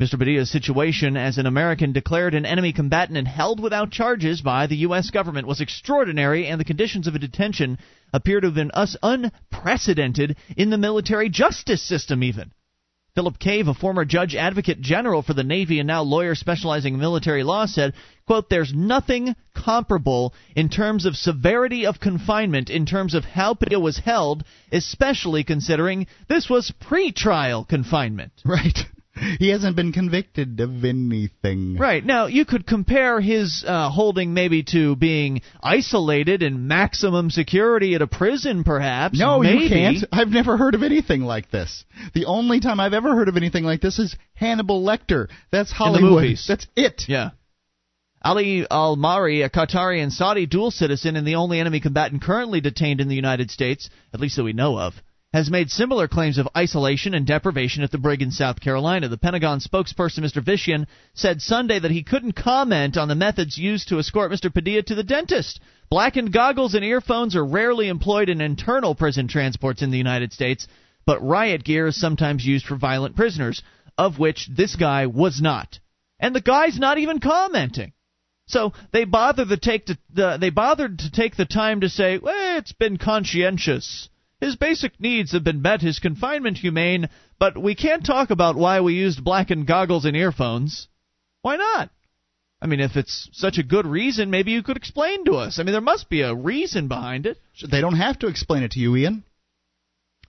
Mr. 0.01 0.19
Padilla's 0.19 0.51
situation 0.51 1.17
as 1.17 1.39
an 1.39 1.47
American 1.47 1.93
declared 1.93 2.35
an 2.35 2.45
enemy 2.45 2.73
combatant 2.73 3.17
and 3.17 3.27
held 3.27 3.61
without 3.61 3.91
charges 3.91 4.43
by 4.43 4.67
the 4.67 4.77
U.S. 4.89 5.11
government 5.11 5.47
was 5.47 5.61
extraordinary, 5.61 6.47
and 6.47 6.59
the 6.59 6.65
conditions 6.65 7.07
of 7.07 7.15
his 7.15 7.21
detention 7.21 7.79
appear 8.13 8.41
to 8.41 8.49
have 8.49 8.55
been 8.55 8.73
us 8.73 8.97
unprecedented 9.03 10.37
in 10.57 10.71
the 10.71 10.79
military 10.79 11.29
justice 11.29 11.83
system, 11.83 12.25
even. 12.25 12.51
Philip 13.15 13.39
Cave, 13.39 13.69
a 13.69 13.75
former 13.75 14.07
judge 14.07 14.35
advocate 14.35 14.81
general 14.81 15.21
for 15.21 15.35
the 15.35 15.45
Navy 15.45 15.79
and 15.81 15.87
now 15.87 16.03
lawyer 16.03 16.35
specializing 16.35 16.95
in 16.95 17.01
military 17.01 17.43
law, 17.43 17.67
said, 17.67 17.93
quote, 18.27 18.49
There's 18.49 18.73
nothing 18.73 19.37
comparable 19.55 20.33
in 20.57 20.71
terms 20.71 21.05
of 21.05 21.15
severity 21.15 21.85
of 21.85 22.01
confinement 22.01 22.71
in 22.71 22.87
terms 22.87 23.13
of 23.13 23.27
how 23.27 23.53
Padilla 23.53 23.83
was 23.83 23.99
held, 23.99 24.45
especially 24.73 25.45
considering 25.45 26.07
this 26.27 26.49
was 26.49 26.73
pre-trial 26.81 27.65
confinement. 27.65 28.33
Right. 28.47 28.79
He 29.39 29.51
hasn't 29.51 29.77
been 29.77 29.93
convicted 29.93 30.59
of 30.61 30.85
anything. 30.85 31.77
Right. 31.77 32.05
Now, 32.05 32.27
you 32.27 32.45
could 32.45 32.67
compare 32.67 33.21
his 33.21 33.63
uh, 33.67 33.91
holding 33.91 34.33
maybe 34.33 34.63
to 34.73 34.97
being 34.97 35.43
isolated 35.63 36.43
in 36.43 36.67
maximum 36.67 37.31
security 37.31 37.95
at 37.95 38.03
a 38.03 38.07
prison, 38.07 38.65
perhaps. 38.65 39.19
No, 39.19 39.41
maybe. 39.41 39.65
you 39.65 39.69
can't. 39.69 39.99
I've 40.13 40.29
never 40.29 40.57
heard 40.57 40.75
of 40.75 40.83
anything 40.83 41.23
like 41.23 41.51
this. 41.51 41.85
The 42.15 42.25
only 42.25 42.61
time 42.61 42.81
I've 42.81 42.95
ever 42.95 43.15
heard 43.15 43.29
of 43.29 43.37
anything 43.37 43.65
like 43.65 43.83
this 43.83 43.99
is 43.99 44.17
Hannibal 44.35 44.83
Lecter. 44.83 45.29
That's 45.51 45.71
Hollywood. 45.71 46.39
That's 46.49 46.67
it. 46.75 47.03
Yeah. 47.07 47.31
Ali 48.25 48.67
Al 48.71 48.97
Marri, 48.97 49.43
a 49.43 49.51
Qatari 49.51 50.03
and 50.03 50.13
Saudi 50.13 50.47
dual 50.47 50.71
citizen 50.71 51.17
and 51.17 51.27
the 51.27 51.35
only 51.35 51.59
enemy 51.59 51.81
combatant 51.81 52.23
currently 52.23 52.61
detained 52.61 53.01
in 53.01 53.09
the 53.09 53.17
United 53.17 53.51
States, 53.51 53.91
at 54.15 54.21
least 54.21 54.37
that 54.37 54.45
we 54.45 54.53
know 54.53 54.79
of, 54.79 54.95
has 55.33 55.51
made 55.51 55.71
similar 55.71 56.09
claims 56.09 56.37
of 56.37 56.49
isolation 56.57 57.15
and 57.15 57.27
deprivation 57.27 57.83
at 57.83 57.91
the 57.91 57.99
brig 57.99 58.21
in 58.21 58.31
South 58.31 58.61
Carolina. 58.61 59.09
The 59.09 59.17
Pentagon 59.17 59.61
spokesperson, 59.61 60.19
Mr. 60.19 60.45
Vician, 60.45 60.87
said 61.15 61.41
Sunday 61.41 61.79
that 61.79 61.91
he 61.91 62.03
couldn't 62.03 62.33
comment 62.33 62.99
on 62.99 63.09
the 63.09 63.15
methods 63.15 63.57
used 63.57 63.89
to 63.89 63.99
escort 63.99 64.31
Mr. 64.31 64.53
Padilla 64.53 64.83
to 64.83 64.95
the 64.95 65.03
dentist. 65.03 65.61
Blackened 65.89 66.33
goggles 66.33 66.75
and 66.75 66.85
earphones 66.85 67.35
are 67.35 67.45
rarely 67.45 67.89
employed 67.89 68.29
in 68.29 68.41
internal 68.43 68.95
prison 68.95 69.27
transports 69.27 69.81
in 69.81 69.91
the 69.91 69.99
United 69.99 70.33
States, 70.33 70.69
but 71.07 71.23
riot 71.23 71.65
gear 71.65 71.87
is 71.87 71.99
sometimes 71.99 72.45
used 72.45 72.67
for 72.67 72.77
violent 72.77 73.17
prisoners, 73.17 73.63
of 73.97 74.19
which 74.19 74.49
this 74.55 74.77
guy 74.77 75.07
was 75.07 75.41
not. 75.41 75.79
And 76.21 76.35
the 76.35 76.41
guy's 76.43 76.79
not 76.79 76.99
even 76.99 77.21
commenting. 77.21 77.93
So 78.47 78.75
they 78.93 79.05
bothered 79.05 79.49
to 79.49 79.57
take 79.57 79.87
the, 79.87 79.99
the 80.13 80.37
they 80.39 80.51
bothered 80.51 80.99
to 80.99 81.11
take 81.11 81.37
the 81.37 81.47
time 81.47 81.81
to 81.81 81.89
say, 81.89 82.19
well, 82.19 82.59
it's 82.59 82.73
been 82.73 82.99
conscientious. 82.99 84.11
His 84.43 84.57
basic 84.57 85.01
needs 85.01 85.31
have 85.31 85.45
been 85.45 85.63
met, 85.63 85.83
his 85.83 86.01
confinement 86.01 86.59
humane, 86.59 87.09
but 87.39 87.57
we 87.57 87.77
can't 87.77 88.05
talk 88.05 88.31
about 88.31 88.57
why 88.57 88.81
we 88.81 88.95
used 88.95 89.23
blackened 89.23 89.69
goggles 89.69 90.05
and 90.05 90.17
earphones. 90.17 90.89
Why 91.43 91.55
not? 91.55 91.91
I 92.61 92.67
mean, 92.67 92.81
if 92.81 92.97
it's 92.97 93.29
such 93.33 93.59
a 93.59 93.63
good 93.63 93.87
reason, 93.87 94.31
maybe 94.31 94.51
you 94.51 94.65
could 94.65 94.77
explain 94.77 95.25
to 95.27 95.35
us. 95.35 95.61
I 95.61 95.63
mean, 95.63 95.71
there 95.71 95.81
must 95.81 96.11
be 96.11 96.23
a 96.23 96.35
reason 96.35 96.89
behind 96.89 97.27
it. 97.27 97.39
They 97.71 97.81
don't 97.81 97.95
have 97.95 98.19
to 98.19 98.27
explain 98.27 98.65
it 98.65 98.73
to 98.73 98.81
you, 98.81 98.97
Ian. 98.97 99.23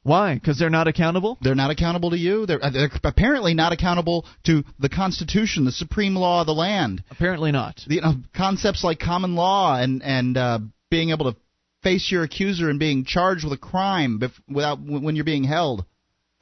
Why? 0.03 0.35
Because 0.35 0.59
they're 0.59 0.69
not 0.69 0.87
accountable? 0.87 1.39
They're 1.41 1.55
not 1.55 1.71
accountable 1.71 2.11
to 2.11 2.17
you. 2.17 2.45
They're, 2.45 2.63
uh, 2.63 2.69
they're 2.69 2.91
apparently 3.03 3.55
not 3.55 3.73
accountable 3.73 4.27
to 4.43 4.63
the 4.77 4.89
Constitution, 4.89 5.65
the 5.65 5.71
supreme 5.71 6.15
law 6.15 6.41
of 6.41 6.45
the 6.45 6.53
land. 6.53 7.03
Apparently 7.09 7.51
not. 7.51 7.81
The, 7.87 7.95
you 7.95 8.01
know, 8.01 8.13
concepts 8.35 8.83
like 8.83 8.99
common 8.99 9.33
law 9.33 9.75
and 9.75 10.03
and 10.03 10.37
uh, 10.37 10.59
being 10.91 11.09
able 11.09 11.31
to 11.31 11.37
face 11.83 12.11
your 12.11 12.23
accuser 12.23 12.69
and 12.69 12.79
being 12.79 13.05
charged 13.05 13.43
with 13.43 13.53
a 13.53 13.57
crime 13.57 14.19
bef- 14.19 14.31
without 14.49 14.79
when 14.81 15.15
you're 15.15 15.25
being 15.25 15.43
held. 15.43 15.85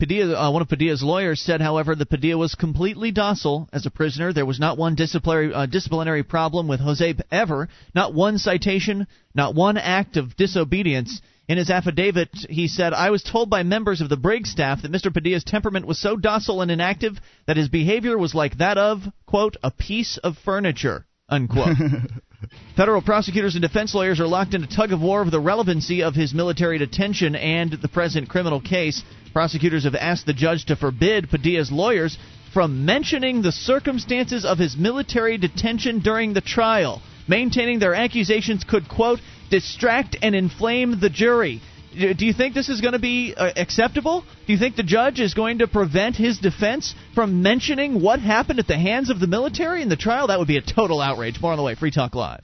Padilla, 0.01 0.36
uh, 0.36 0.51
one 0.51 0.63
of 0.63 0.67
Padilla's 0.67 1.04
lawyers 1.04 1.39
said, 1.39 1.62
however, 1.62 1.93
that 1.93 2.10
Padilla 2.10 2.39
was 2.39 2.56
completely 2.56 3.12
docile 3.12 3.69
as 3.71 3.86
a 3.86 3.91
prisoner. 3.91 4.34
There 4.34 4.47
was 4.47 4.60
not 4.60 4.75
one 4.75 4.95
disciplinary 4.95 5.54
uh, 5.54 5.67
disciplinary 5.67 6.23
problem 6.23 6.67
with 6.67 6.80
Jose 6.80 7.13
ever, 7.30 7.69
not 7.93 8.12
one 8.12 8.39
citation, 8.39 9.06
not 9.36 9.54
one 9.54 9.77
act 9.77 10.17
of 10.17 10.36
disobedience. 10.36 11.21
In 11.47 11.60
his 11.60 11.69
affidavit, 11.69 12.30
he 12.49 12.67
said, 12.67 12.93
I 12.93 13.12
was 13.12 13.21
told 13.21 13.51
by 13.51 13.62
members 13.62 14.01
of 14.01 14.10
the 14.10 14.17
brig 14.17 14.47
staff 14.47 14.82
that 14.82 14.91
Mr. 14.91 15.13
Padilla's 15.13 15.43
temperament 15.43 15.86
was 15.86 15.99
so 15.99 16.15
docile 16.15 16.62
and 16.62 16.71
inactive 16.71 17.19
that 17.45 17.58
his 17.58 17.69
behavior 17.69 18.17
was 18.17 18.34
like 18.34 18.58
that 18.58 18.80
of, 18.80 19.04
quote, 19.27 19.58
a 19.62 19.69
piece 19.69 20.17
of 20.17 20.36
furniture, 20.43 21.06
unquote. 21.30 21.77
Federal 22.75 23.01
prosecutors 23.01 23.56
and 23.56 23.62
defense 23.62 23.93
lawyers 23.93 24.19
are 24.19 24.27
locked 24.27 24.54
in 24.54 24.63
a 24.63 24.67
tug 24.67 24.91
of 24.91 25.01
war 25.01 25.21
over 25.21 25.30
the 25.30 25.39
relevancy 25.39 26.01
of 26.01 26.15
his 26.15 26.34
military 26.34 26.80
detention 26.80 27.36
and 27.36 27.71
the 27.71 27.88
present 27.88 28.30
criminal 28.30 28.60
case. 28.60 29.04
Prosecutors 29.32 29.84
have 29.84 29.95
asked 29.95 30.25
the 30.25 30.34
judge 30.34 30.65
to 30.65 30.75
forbid 30.75 31.30
Padilla's 31.30 31.71
lawyers 31.71 32.17
from 32.54 32.84
mentioning 32.84 33.41
the 33.41 33.51
circumstances 33.51 34.43
of 34.43 34.58
his 34.58 34.75
military 34.75 35.38
detention 35.38 35.99
during 35.99 36.34
the 36.34 36.41
trial, 36.41 37.01
maintaining 37.27 37.80
their 37.80 37.93
accusations 37.93 38.63
could, 38.63 38.89
quote, 38.89 39.19
distract 39.49 40.17
and 40.21 40.34
inflame 40.34 40.99
the 40.99 41.10
jury. 41.10 41.62
Do 41.91 42.25
you 42.25 42.34
think 42.34 42.54
this 42.54 42.69
is 42.69 42.80
going 42.80 42.93
to 42.93 42.99
be 42.99 43.34
uh, 43.36 43.51
acceptable? 43.56 44.23
Do 44.47 44.54
you 44.54 44.60
think 44.60 44.77
the 44.77 44.84
judge 44.84 45.19
is 45.19 45.34
going 45.34 45.60
to 45.60 45.67
prevent 45.67 46.15
his 46.15 46.38
defense 46.38 46.95
from 47.13 47.41
mentioning 47.41 48.01
what 48.01 48.21
happened 48.21 48.60
at 48.60 48.67
the 48.67 48.77
hands 48.77 49.10
of 49.10 49.19
the 49.19 49.27
military 49.27 49.82
in 49.82 49.89
the 49.89 49.97
trial? 49.97 50.27
That 50.27 50.39
would 50.39 50.47
be 50.47 50.58
a 50.58 50.62
total 50.62 51.01
outrage. 51.01 51.41
More 51.41 51.51
on 51.51 51.58
the 51.58 51.63
way. 51.63 51.75
Free 51.75 51.91
Talk 51.91 52.15
Live. 52.15 52.41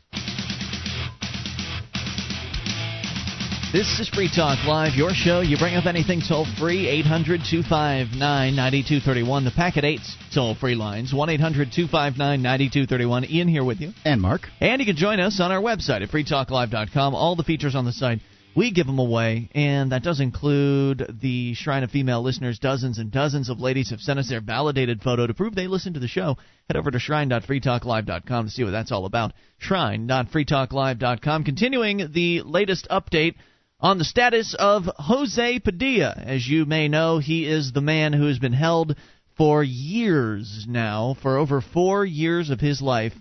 This 3.74 4.00
is 4.00 4.10
Free 4.10 4.30
Talk 4.34 4.66
Live, 4.66 4.96
your 4.96 5.12
show. 5.12 5.42
You 5.42 5.58
bring 5.58 5.76
up 5.76 5.86
anything 5.86 6.22
toll 6.28 6.46
free, 6.58 6.88
800 6.88 7.42
259 7.50 8.20
9231. 8.20 9.46
The 9.46 9.52
Packet 9.52 9.84
8 9.84 10.00
toll 10.34 10.56
free 10.56 10.76
lines, 10.76 11.14
1 11.14 11.30
800 11.30 11.72
259 11.74 12.42
9231. 12.42 13.26
Ian 13.26 13.48
here 13.48 13.64
with 13.64 13.82
you. 13.82 13.92
And 14.06 14.22
Mark. 14.22 14.48
And 14.62 14.80
you 14.80 14.86
can 14.86 14.96
join 14.96 15.20
us 15.20 15.40
on 15.40 15.52
our 15.52 15.62
website 15.62 16.02
at 16.02 16.10
freetalklive.com. 16.10 17.14
All 17.14 17.36
the 17.36 17.44
features 17.44 17.76
on 17.76 17.84
the 17.84 17.92
site, 17.92 18.20
we 18.58 18.72
give 18.72 18.88
them 18.88 18.98
away, 18.98 19.52
and 19.54 19.92
that 19.92 20.02
does 20.02 20.20
include 20.20 21.20
the 21.22 21.54
Shrine 21.54 21.84
of 21.84 21.92
Female 21.92 22.24
Listeners. 22.24 22.58
Dozens 22.58 22.98
and 22.98 23.12
dozens 23.12 23.50
of 23.50 23.60
ladies 23.60 23.92
have 23.92 24.00
sent 24.00 24.18
us 24.18 24.30
their 24.30 24.42
validated 24.42 25.04
photo 25.04 25.28
to 25.28 25.36
prove 25.36 25.54
they 25.54 25.68
listen 25.68 25.94
to 25.94 26.00
the 26.00 26.08
show. 26.08 26.38
Head 26.68 26.76
over 26.76 26.90
to 26.90 26.98
shrine.freetalklive.com 26.98 28.46
to 28.46 28.52
see 28.52 28.64
what 28.64 28.72
that's 28.72 28.92
all 28.92 29.06
about. 29.06 29.34
Shrine.freetalklive.com. 29.60 31.44
Continuing 31.44 32.10
the 32.12 32.42
latest 32.42 32.88
update 32.90 33.36
on 33.80 34.00
the 34.00 34.04
status 34.04 34.56
of 34.58 34.90
Jose 34.98 35.60
Padilla. 35.60 36.16
As 36.18 36.48
you 36.48 36.66
may 36.66 36.88
know, 36.88 37.20
he 37.20 37.48
is 37.48 37.72
the 37.72 37.82
man 37.82 38.12
who 38.12 38.26
has 38.26 38.40
been 38.40 38.54
held 38.54 38.96
for 39.38 39.64
years 39.64 40.66
now, 40.68 41.16
for 41.22 41.38
over 41.38 41.62
four 41.62 42.04
years 42.04 42.50
of 42.50 42.60
his 42.60 42.82
life, 42.82 43.14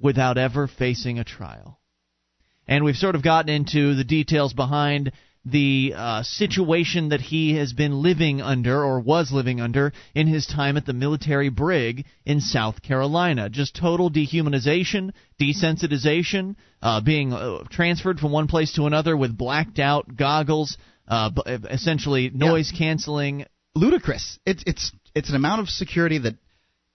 without 0.00 0.36
ever 0.36 0.66
facing 0.66 1.20
a 1.20 1.24
trial. 1.24 1.77
And 2.68 2.84
we've 2.84 2.96
sort 2.96 3.14
of 3.14 3.22
gotten 3.22 3.48
into 3.48 3.94
the 3.94 4.04
details 4.04 4.52
behind 4.52 5.12
the 5.44 5.94
uh, 5.96 6.22
situation 6.22 7.10
that 7.10 7.20
he 7.20 7.54
has 7.56 7.72
been 7.72 8.02
living 8.02 8.42
under 8.42 8.84
or 8.84 9.00
was 9.00 9.32
living 9.32 9.60
under 9.60 9.92
in 10.14 10.26
his 10.26 10.46
time 10.46 10.76
at 10.76 10.84
the 10.84 10.92
military 10.92 11.48
brig 11.48 12.04
in 12.26 12.40
South 12.40 12.82
Carolina. 12.82 13.48
Just 13.48 13.74
total 13.74 14.10
dehumanization, 14.10 15.12
desensitization, 15.40 16.56
uh, 16.82 17.00
being 17.00 17.32
uh, 17.32 17.64
transferred 17.70 18.18
from 18.18 18.32
one 18.32 18.46
place 18.46 18.74
to 18.74 18.86
another 18.86 19.16
with 19.16 19.36
blacked 19.36 19.78
out 19.78 20.14
goggles, 20.14 20.76
uh, 21.06 21.30
essentially 21.46 22.30
noise 22.30 22.72
canceling. 22.76 23.46
Ludicrous. 23.74 24.38
It's 24.44 24.62
it's 24.66 24.92
it's 25.14 25.30
an 25.30 25.36
amount 25.36 25.60
of 25.60 25.68
security 25.68 26.18
that 26.18 26.34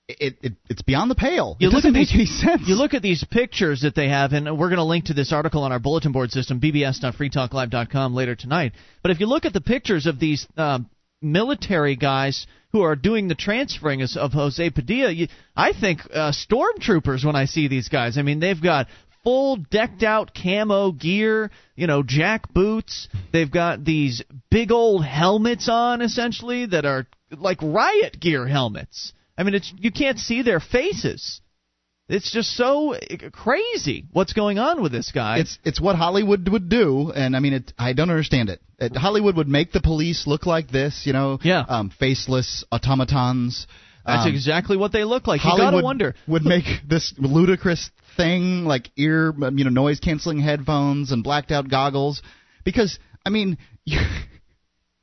it, 0.08 0.38
it 0.42 0.54
it's 0.70 0.82
beyond 0.82 1.10
the 1.10 1.16
pale. 1.16 1.56
You 1.60 1.70
it 1.70 1.74
look 1.74 1.86
at 1.86 1.94
these, 1.94 2.14
any 2.14 2.26
sense. 2.26 2.64
You 2.68 2.76
look 2.76 2.94
at 2.94 3.02
these 3.02 3.24
pictures 3.24 3.82
that 3.82 3.96
they 3.96 4.10
have, 4.10 4.34
and 4.34 4.58
we're 4.58 4.70
going 4.70 4.78
to 4.78 4.84
link 4.84 5.06
to 5.06 5.14
this 5.14 5.32
article 5.32 5.64
on 5.64 5.72
our 5.72 5.80
bulletin 5.80 6.12
board 6.12 6.32
system, 6.32 6.60
bbs.freetalklive.com, 6.60 8.14
later 8.14 8.36
tonight. 8.36 8.74
But 9.02 9.12
if 9.12 9.20
you 9.20 9.28
look 9.28 9.46
at 9.46 9.54
the 9.54 9.62
pictures 9.62 10.06
of 10.06 10.20
these 10.20 10.46
um, 10.58 10.90
military 11.22 11.96
guys 11.96 12.48
who 12.72 12.82
are 12.82 12.96
doing 12.96 13.28
the 13.28 13.36
transferring 13.36 14.02
of 14.02 14.32
Jose 14.34 14.70
Padilla, 14.72 15.12
you, 15.12 15.28
I 15.56 15.72
think 15.74 16.02
uh, 16.14 16.32
stormtroopers 16.32 17.24
when 17.24 17.36
I 17.36 17.46
see 17.46 17.68
these 17.68 17.88
guys. 17.88 18.18
I 18.18 18.24
mean, 18.24 18.40
they've 18.40 18.62
got 18.62 18.88
full 19.24 19.56
decked 19.56 20.04
out 20.04 20.32
camo 20.36 20.92
gear, 20.92 21.50
you 21.76 21.88
know, 21.88 22.04
jack 22.04 22.52
boots. 22.54 23.08
They've 23.32 23.50
got 23.50 23.86
these 23.86 24.22
big 24.52 24.72
old 24.72 25.06
helmets 25.06 25.70
on, 25.70 26.02
essentially, 26.02 26.66
that 26.66 26.84
are 26.86 27.08
like 27.32 27.62
riot 27.62 28.20
gear 28.20 28.46
helmets. 28.48 29.14
I 29.38 29.44
mean, 29.44 29.56
it's 29.56 29.74
you 29.78 29.92
can't 29.92 30.20
see 30.20 30.42
their 30.42 30.60
faces. 30.60 31.42
It's 32.10 32.32
just 32.32 32.56
so 32.56 32.96
crazy 33.32 34.06
what's 34.12 34.34
going 34.34 34.60
on 34.60 34.82
with 34.82 34.92
this 34.92 35.12
guy. 35.12 35.40
It's 35.40 35.58
it's 35.64 35.80
what 35.80 35.96
Hollywood 35.96 36.48
would 36.50 36.68
do, 36.68 37.12
and 37.12 37.36
I 37.36 37.40
mean, 37.40 37.54
it, 37.54 37.74
I 37.78 37.94
don't 37.94 38.10
understand 38.10 38.50
it. 38.50 38.62
it. 38.78 38.96
Hollywood 38.96 39.38
would 39.38 39.48
make 39.48 39.72
the 39.72 39.82
police 39.82 40.28
look 40.28 40.46
like 40.46 40.70
this, 40.70 41.06
you 41.06 41.14
know, 41.14 41.40
yeah. 41.42 41.64
um, 41.68 41.90
faceless 41.90 42.66
automatons. 42.72 43.68
That's 44.06 44.26
um, 44.28 44.34
exactly 44.34 44.76
what 44.76 44.92
they 44.92 45.06
look 45.06 45.28
like. 45.28 45.40
Hollywood 45.40 45.66
you 45.66 45.72
gotta 45.72 45.84
wonder. 45.84 46.16
would 46.28 46.44
make 46.44 46.66
this 46.88 47.14
ludicrous 47.18 47.90
thing 48.18 48.66
like 48.66 48.90
ear, 48.98 49.34
you 49.54 49.64
know, 49.64 49.70
noise 49.70 50.02
canceling 50.02 50.40
headphones 50.40 51.14
and 51.14 51.24
blacked 51.24 51.52
out 51.52 51.70
goggles, 51.70 52.22
because 52.64 53.00
I 53.26 53.30
mean. 53.30 53.58
You, 53.86 54.00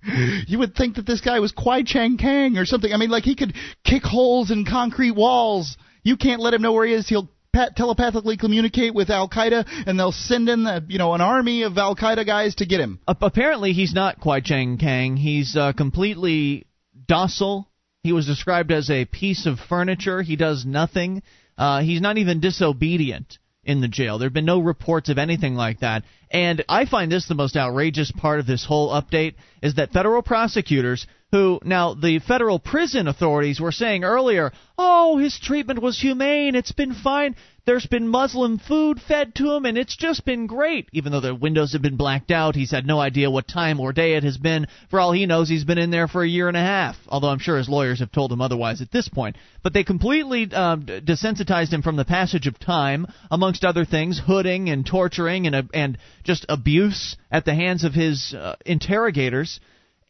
you 0.02 0.58
would 0.58 0.74
think 0.74 0.96
that 0.96 1.06
this 1.06 1.20
guy 1.20 1.40
was 1.40 1.52
Kwai 1.52 1.82
Chang 1.82 2.16
Caine 2.16 2.56
or 2.56 2.64
something. 2.64 2.92
I 2.92 2.96
mean, 2.96 3.10
like 3.10 3.24
he 3.24 3.36
could 3.36 3.54
kick 3.84 4.02
holes 4.02 4.50
in 4.50 4.64
concrete 4.64 5.12
walls. 5.12 5.76
You 6.02 6.16
can't 6.16 6.40
let 6.40 6.54
him 6.54 6.62
know 6.62 6.72
where 6.72 6.86
he 6.86 6.94
is. 6.94 7.08
He'll 7.08 7.28
pat- 7.52 7.76
telepathically 7.76 8.36
communicate 8.36 8.94
with 8.94 9.10
Al 9.10 9.28
Qaeda, 9.28 9.66
and 9.86 9.98
they'll 9.98 10.12
send 10.12 10.48
in 10.48 10.64
the, 10.64 10.84
you 10.88 10.98
know 10.98 11.14
an 11.14 11.20
army 11.20 11.62
of 11.62 11.76
Al 11.76 11.96
Qaeda 11.96 12.26
guys 12.26 12.54
to 12.56 12.66
get 12.66 12.80
him. 12.80 13.00
Uh, 13.06 13.14
apparently, 13.20 13.72
he's 13.72 13.94
not 13.94 14.20
Kwai 14.20 14.40
Chang 14.40 14.78
Caine. 14.78 15.16
He's 15.16 15.56
uh, 15.56 15.72
completely 15.72 16.66
docile. 17.06 17.68
He 18.02 18.12
was 18.12 18.26
described 18.26 18.72
as 18.72 18.88
a 18.90 19.04
piece 19.04 19.46
of 19.46 19.58
furniture. 19.58 20.22
He 20.22 20.36
does 20.36 20.64
nothing. 20.64 21.22
Uh, 21.58 21.82
he's 21.82 22.00
not 22.00 22.16
even 22.16 22.40
disobedient 22.40 23.38
in 23.64 23.80
the 23.80 23.88
jail. 23.88 24.18
There 24.18 24.26
have 24.26 24.34
been 24.34 24.44
no 24.44 24.60
reports 24.60 25.08
of 25.08 25.18
anything 25.18 25.54
like 25.54 25.80
that. 25.80 26.04
And 26.30 26.64
I 26.68 26.86
find 26.86 27.10
this 27.12 27.26
the 27.26 27.34
most 27.34 27.56
outrageous 27.56 28.10
part 28.10 28.40
of 28.40 28.46
this 28.46 28.64
whole 28.64 28.90
update 28.90 29.34
is 29.62 29.74
that 29.74 29.92
federal 29.92 30.22
prosecutors 30.22 31.06
who 31.32 31.60
now 31.62 31.94
the 31.94 32.18
federal 32.20 32.58
prison 32.58 33.06
authorities 33.06 33.60
were 33.60 33.72
saying 33.72 34.02
earlier, 34.04 34.52
"Oh, 34.78 35.18
his 35.18 35.38
treatment 35.38 35.80
was 35.80 36.00
humane. 36.00 36.54
It's 36.54 36.72
been 36.72 36.94
fine. 36.94 37.36
There's 37.64 37.86
been 37.86 38.08
Muslim 38.08 38.58
food 38.58 39.00
fed 39.00 39.34
to 39.36 39.52
him 39.52 39.64
and 39.64 39.76
it's 39.76 39.96
just 39.96 40.24
been 40.24 40.46
great." 40.46 40.88
Even 40.92 41.12
though 41.12 41.20
the 41.20 41.34
windows 41.34 41.72
have 41.72 41.82
been 41.82 41.96
blacked 41.96 42.30
out, 42.30 42.54
he's 42.54 42.70
had 42.70 42.86
no 42.86 43.00
idea 43.00 43.30
what 43.30 43.48
time 43.48 43.80
or 43.80 43.92
day 43.92 44.14
it 44.14 44.24
has 44.24 44.36
been. 44.36 44.66
For 44.90 45.00
all 45.00 45.12
he 45.12 45.26
knows, 45.26 45.48
he's 45.48 45.64
been 45.64 45.78
in 45.78 45.90
there 45.90 46.08
for 46.08 46.22
a 46.22 46.28
year 46.28 46.48
and 46.48 46.56
a 46.56 46.60
half. 46.60 46.96
Although 47.08 47.28
I'm 47.28 47.38
sure 47.38 47.58
his 47.58 47.68
lawyers 47.68 48.00
have 48.00 48.12
told 48.12 48.32
him 48.32 48.40
otherwise 48.40 48.80
at 48.80 48.90
this 48.90 49.08
point. 49.08 49.36
But 49.62 49.72
they 49.72 49.84
completely 49.84 50.50
um, 50.52 50.84
desensitized 50.84 51.72
him 51.72 51.82
from 51.82 51.96
the 51.96 52.04
passage 52.04 52.46
of 52.46 52.58
time, 52.58 53.06
amongst 53.30 53.64
other 53.64 53.84
things, 53.84 54.18
hooding 54.18 54.70
and 54.70 54.86
torturing 54.86 55.46
and 55.46 55.56
uh, 55.56 55.62
and 55.74 55.98
just 56.24 56.46
abuse 56.48 57.16
at 57.30 57.44
the 57.44 57.54
hands 57.54 57.84
of 57.84 57.94
his 57.94 58.34
uh, 58.34 58.56
interrogators. 58.64 59.60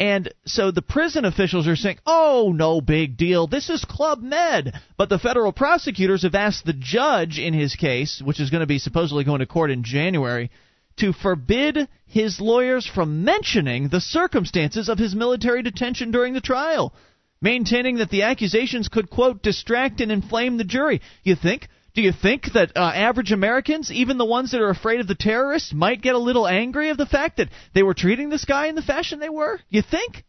And 0.00 0.32
so 0.46 0.70
the 0.70 0.80
prison 0.80 1.26
officials 1.26 1.68
are 1.68 1.76
saying, 1.76 1.98
oh, 2.06 2.52
no 2.56 2.80
big 2.80 3.18
deal. 3.18 3.46
This 3.46 3.68
is 3.68 3.84
Club 3.84 4.22
Med. 4.22 4.72
But 4.96 5.10
the 5.10 5.18
federal 5.18 5.52
prosecutors 5.52 6.22
have 6.22 6.34
asked 6.34 6.64
the 6.64 6.72
judge 6.72 7.38
in 7.38 7.52
his 7.52 7.76
case, 7.76 8.22
which 8.24 8.40
is 8.40 8.48
going 8.48 8.62
to 8.62 8.66
be 8.66 8.78
supposedly 8.78 9.24
going 9.24 9.40
to 9.40 9.46
court 9.46 9.70
in 9.70 9.84
January, 9.84 10.50
to 10.96 11.12
forbid 11.12 11.86
his 12.06 12.40
lawyers 12.40 12.86
from 12.86 13.24
mentioning 13.24 13.90
the 13.90 14.00
circumstances 14.00 14.88
of 14.88 14.96
his 14.96 15.14
military 15.14 15.62
detention 15.62 16.12
during 16.12 16.32
the 16.32 16.40
trial, 16.40 16.94
maintaining 17.42 17.98
that 17.98 18.08
the 18.08 18.22
accusations 18.22 18.88
could, 18.88 19.10
quote, 19.10 19.42
distract 19.42 20.00
and 20.00 20.10
inflame 20.10 20.56
the 20.56 20.64
jury. 20.64 21.02
You 21.24 21.36
think? 21.36 21.68
Do 21.94 22.02
you 22.02 22.12
think 22.12 22.52
that 22.54 22.76
uh, 22.76 22.80
average 22.80 23.32
Americans, 23.32 23.90
even 23.90 24.16
the 24.16 24.24
ones 24.24 24.52
that 24.52 24.60
are 24.60 24.70
afraid 24.70 25.00
of 25.00 25.08
the 25.08 25.16
terrorists, 25.16 25.72
might 25.72 26.02
get 26.02 26.14
a 26.14 26.18
little 26.18 26.46
angry 26.46 26.90
of 26.90 26.96
the 26.96 27.06
fact 27.06 27.38
that 27.38 27.48
they 27.74 27.82
were 27.82 27.94
treating 27.94 28.28
this 28.28 28.44
guy 28.44 28.66
in 28.66 28.76
the 28.76 28.82
fashion 28.82 29.18
they 29.18 29.28
were? 29.28 29.58
You 29.68 29.82
think? 29.82 30.24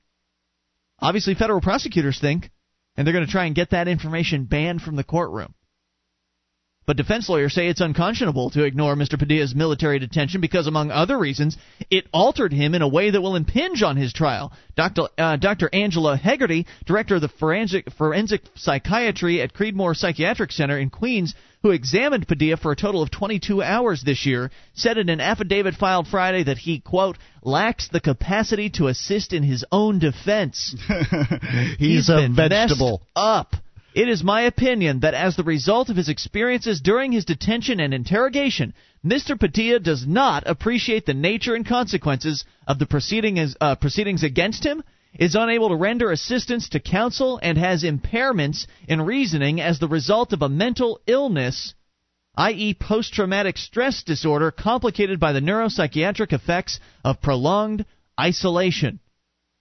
Obviously, 0.99 1.35
federal 1.35 1.61
prosecutors 1.61 2.19
think, 2.19 2.49
and 2.95 3.05
they're 3.05 3.13
going 3.13 3.25
to 3.25 3.31
try 3.31 3.45
and 3.45 3.55
get 3.55 3.71
that 3.71 3.87
information 3.87 4.45
banned 4.45 4.81
from 4.81 4.95
the 4.95 5.03
courtroom. 5.03 5.53
But 6.87 6.97
defense 6.97 7.29
lawyers 7.29 7.53
say 7.53 7.67
it's 7.67 7.79
unconscionable 7.79 8.49
to 8.49 8.63
ignore 8.63 8.95
Mr. 8.95 9.17
Padilla's 9.17 9.53
military 9.53 9.99
detention 9.99 10.41
because, 10.41 10.65
among 10.65 10.89
other 10.89 11.17
reasons, 11.17 11.55
it 11.91 12.07
altered 12.11 12.51
him 12.51 12.73
in 12.73 12.81
a 12.81 12.87
way 12.87 13.11
that 13.11 13.21
will 13.21 13.35
impinge 13.35 13.83
on 13.83 13.97
his 13.97 14.11
trial. 14.11 14.51
Dr. 14.75 15.03
Uh, 15.15 15.35
Dr. 15.35 15.69
Angela 15.71 16.17
Hegarty, 16.17 16.65
director 16.85 17.15
of 17.15 17.21
the 17.21 17.29
forensic, 17.29 17.91
forensic 17.91 18.41
psychiatry 18.55 19.41
at 19.41 19.53
Creedmoor 19.53 19.95
Psychiatric 19.95 20.51
Center 20.51 20.77
in 20.77 20.89
Queens, 20.89 21.35
who 21.61 21.71
examined 21.71 22.27
Padilla 22.27 22.57
for 22.57 22.71
a 22.71 22.75
total 22.75 23.01
of 23.01 23.11
22 23.11 23.61
hours 23.61 24.03
this 24.03 24.25
year, 24.25 24.51
said 24.73 24.97
in 24.97 25.09
an 25.09 25.21
affidavit 25.21 25.75
filed 25.75 26.07
Friday 26.07 26.43
that 26.43 26.57
he, 26.57 26.79
quote, 26.79 27.17
lacks 27.43 27.87
the 27.87 27.99
capacity 27.99 28.69
to 28.71 28.87
assist 28.87 29.33
in 29.33 29.43
his 29.43 29.63
own 29.71 29.99
defense. 29.99 30.75
He's, 31.77 32.07
He's 32.07 32.09
a 32.09 32.27
vegetable. 32.29 33.01
up. 33.15 33.55
It 33.93 34.07
is 34.07 34.23
my 34.23 34.43
opinion 34.43 35.01
that 35.01 35.13
as 35.13 35.35
the 35.35 35.43
result 35.43 35.89
of 35.89 35.97
his 35.97 36.07
experiences 36.07 36.79
during 36.79 37.11
his 37.11 37.25
detention 37.25 37.81
and 37.81 37.93
interrogation, 37.93 38.73
Mr. 39.05 39.37
Padilla 39.37 39.79
does 39.79 40.07
not 40.07 40.43
appreciate 40.45 41.05
the 41.05 41.13
nature 41.13 41.55
and 41.55 41.65
consequences 41.65 42.45
of 42.65 42.79
the 42.79 42.85
proceedings, 42.85 43.55
uh, 43.59 43.75
proceedings 43.75 44.23
against 44.23 44.65
him, 44.65 44.81
is 45.17 45.35
unable 45.35 45.69
to 45.69 45.75
render 45.75 46.11
assistance 46.11 46.69
to 46.69 46.79
counsel, 46.79 47.39
and 47.41 47.57
has 47.57 47.83
impairments 47.83 48.65
in 48.87 49.01
reasoning 49.01 49.59
as 49.59 49.79
the 49.79 49.87
result 49.87 50.33
of 50.33 50.41
a 50.41 50.49
mental 50.49 50.99
illness, 51.07 51.73
i.e., 52.35 52.73
post 52.73 53.13
traumatic 53.13 53.57
stress 53.57 54.03
disorder 54.03 54.51
complicated 54.51 55.19
by 55.19 55.33
the 55.33 55.41
neuropsychiatric 55.41 56.33
effects 56.33 56.79
of 57.03 57.21
prolonged 57.21 57.85
isolation. 58.19 58.99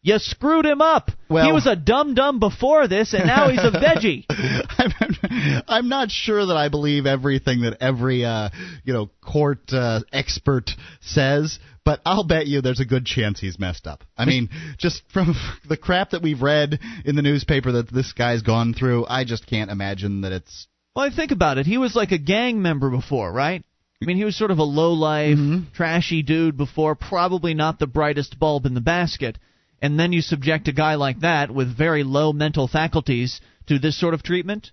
You 0.03 0.19
screwed 0.19 0.65
him 0.65 0.81
up. 0.81 1.11
Well, 1.29 1.45
he 1.45 1.53
was 1.53 1.67
a 1.67 1.77
dum 1.77 2.15
dum 2.15 2.41
before 2.41 2.89
this, 2.89 3.13
and 3.13 3.27
now 3.27 3.51
he's 3.51 3.61
a 3.61 3.71
veggie. 3.71 4.25
I'm, 4.31 5.63
I'm 5.69 5.89
not 5.91 6.11
sure 6.11 6.47
that 6.47 6.57
I 6.57 6.71
believe 6.71 7.05
everything 7.05 7.63
that 7.63 7.77
every 7.83 8.25
uh, 8.25 8.49
you 8.83 8.95
know 8.95 9.11
court 9.21 9.71
uh, 9.73 10.01
expert 10.11 10.71
says, 11.03 11.59
but 11.85 12.01
I'll 12.05 12.25
bet 12.25 12.47
you 12.47 12.61
there's 12.61 12.81
a 12.81 12.85
good 12.85 13.07
chance 13.07 13.41
he's 13.41 13.59
messed 13.59 13.87
up. 13.87 14.05
I 14.17 14.25
mean, 14.25 14.51
just 14.79 15.03
from 15.13 15.35
the 15.69 15.77
crap 15.77 16.11
that 16.11 16.23
we've 16.23 16.43
read 16.43 16.79
in 17.05 17.17
the 17.17 17.23
newspaper 17.23 17.73
that 17.73 17.93
this 17.93 18.13
guy's 18.13 18.43
gone 18.43 18.75
through, 18.75 19.07
I 19.09 19.25
just 19.25 19.47
can't 19.47 19.71
imagine 19.71 20.23
that 20.23 20.33
it's. 20.33 20.67
Well, 20.95 21.05
I 21.05 21.15
think 21.15 21.31
about 21.31 21.59
it. 21.59 21.67
He 21.67 21.79
was 21.79 21.95
like 21.95 22.13
a 22.13 22.19
gang 22.19 22.63
member 22.63 22.91
before, 22.91 23.33
right? 23.33 23.65
I 24.03 24.07
mean, 24.07 24.17
he 24.17 24.25
was 24.25 24.37
sort 24.37 24.51
of 24.51 24.59
a 24.59 24.65
low 24.65 24.93
life, 24.93 25.37
mm-hmm. 25.37 25.73
trashy 25.75 26.23
dude 26.23 26.57
before, 26.57 26.95
probably 26.95 27.55
not 27.55 27.79
the 27.79 27.87
brightest 27.87 28.39
bulb 28.39 28.65
in 28.65 28.75
the 28.75 28.81
basket 28.81 29.39
and 29.83 29.99
then 29.99 30.13
you 30.13 30.21
subject 30.21 30.69
a 30.69 30.73
guy 30.73 30.95
like 30.95 31.21
that 31.21 31.51
with 31.51 31.77
very 31.77 32.05
low 32.05 32.33
mental 32.33 32.69
faculties 32.69 33.41
to 33.67 33.79
this 33.79 33.99
sort 33.99 34.15
of 34.15 34.23
treatment? 34.23 34.73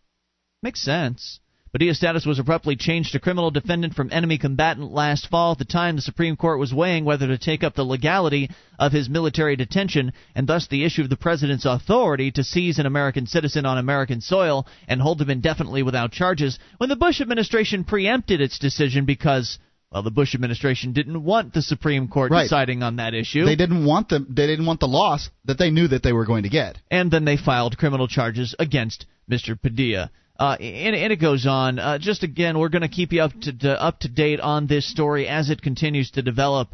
Makes 0.61 0.81
sense. 0.81 1.39
Padilla's 1.71 1.97
status 1.97 2.25
was 2.25 2.39
abruptly 2.39 2.75
changed 2.75 3.12
to 3.12 3.19
criminal 3.19 3.51
defendant 3.51 3.93
from 3.93 4.10
enemy 4.12 4.38
combatant 4.38 4.91
last 4.91 5.27
fall. 5.27 5.51
At 5.51 5.58
the 5.58 5.65
time, 5.65 5.95
the 5.95 6.02
Supreme 6.02 6.35
Court 6.35 6.60
was 6.60 6.73
weighing 6.73 7.06
whether 7.06 7.27
to 7.27 7.37
take 7.37 7.63
up 7.63 7.75
the 7.75 7.83
legality 7.83 8.50
of 8.79 8.91
his 8.91 9.10
military 9.10 9.56
detention 9.56 10.13
and 10.35 10.48
thus 10.48 10.67
the 10.67 10.85
issue 10.85 11.02
of 11.02 11.10
the 11.10 11.17
president's 11.17 11.65
authority 11.65 12.31
to 12.31 12.44
seize 12.44 12.79
an 12.79 12.85
American 12.85 13.27
citizen 13.27 13.65
on 13.65 13.77
American 13.77 14.21
soil 14.21 14.65
and 14.87 15.02
hold 15.02 15.21
him 15.21 15.29
indefinitely 15.29 15.83
without 15.83 16.12
charges 16.12 16.58
when 16.77 16.89
the 16.89 16.96
Bush 16.96 17.21
administration 17.21 17.83
preempted 17.83 18.41
its 18.41 18.60
decision 18.60 19.06
because 19.06 19.60
well, 19.91 20.04
the 20.04 20.12
Bush 20.12 20.35
administration 20.35 20.91
didn't 20.91 21.23
want 21.23 21.54
the 21.54 21.62
Supreme 21.62 22.10
Court 22.10 22.31
right. 22.31 22.44
deciding 22.44 22.83
on 22.83 22.98
that 22.98 23.13
issue. 23.13 23.46
They 23.46 23.56
didn't 23.56 23.85
want 23.85 24.10
the 24.10 24.19
they 24.19 24.46
didn't 24.46 24.65
want 24.65 24.81
the 24.81 24.87
loss 24.87 25.29
that 25.46 25.58
they 25.58 25.71
knew 25.71 25.87
that 25.87 26.04
they 26.04 26.12
were 26.12 26.25
going 26.25 26.44
to 26.44 26.50
get. 26.50 26.77
And 26.91 27.10
then 27.10 27.23
they 27.23 27.37
filed 27.37 27.77
criminal 27.77 28.08
charges 28.08 28.54
against 28.60 29.06
Mr. 29.31 29.60
Padilla. 29.60 30.12
Uh, 30.40 30.56
and, 30.60 30.96
and, 30.96 31.12
it 31.12 31.19
goes 31.19 31.48
on. 31.48 31.79
Uh, 31.79 31.98
just 31.98 32.23
again, 32.23 32.60
we're 32.60 32.69
going 32.69 32.83
to 32.83 32.88
keep 32.88 33.12
you 33.12 33.21
up 33.21 33.31
to, 33.42 33.58
to 33.58 33.81
up 33.81 34.00
to 34.00 34.08
date 34.08 34.40
on 34.40 34.67
this 34.67 34.90
story 34.90 35.27
as 35.27 35.50
it 35.50 35.62
continues 35.62 36.12
to 36.12 36.21
develop. 36.21 36.69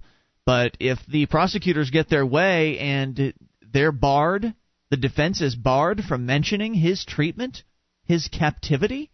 But 0.46 0.76
if 0.80 1.00
the 1.08 1.26
prosecutors 1.28 1.90
get 1.90 2.10
their 2.10 2.26
way 2.26 2.78
and 2.80 3.34
they're 3.74 3.94
barred, 3.94 4.54
the 4.90 4.98
defense 4.98 5.42
is 5.42 5.56
barred 5.56 6.04
from 6.04 6.26
mentioning 6.26 6.74
his 6.74 7.06
treatment, 7.06 7.64
his 8.04 8.28
captivity 8.28 9.12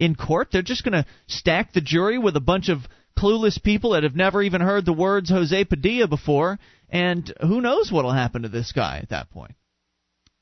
in 0.00 0.16
court, 0.16 0.48
they're 0.50 0.62
just 0.62 0.82
going 0.82 1.00
to 1.00 1.06
stack 1.28 1.72
the 1.72 1.80
jury 1.80 2.18
with 2.18 2.34
a 2.34 2.40
bunch 2.40 2.68
of 2.68 2.78
clueless 3.16 3.62
people 3.62 3.90
that 3.90 4.02
have 4.02 4.16
never 4.16 4.42
even 4.42 4.62
heard 4.62 4.84
the 4.84 4.92
words 4.92 5.30
Jose 5.30 5.64
Padilla 5.66 6.08
before, 6.08 6.58
and 6.88 7.32
who 7.40 7.60
knows 7.60 7.92
what'll 7.92 8.12
happen 8.12 8.42
to 8.42 8.48
this 8.48 8.72
guy 8.72 8.98
at 8.98 9.10
that 9.10 9.30
point. 9.30 9.54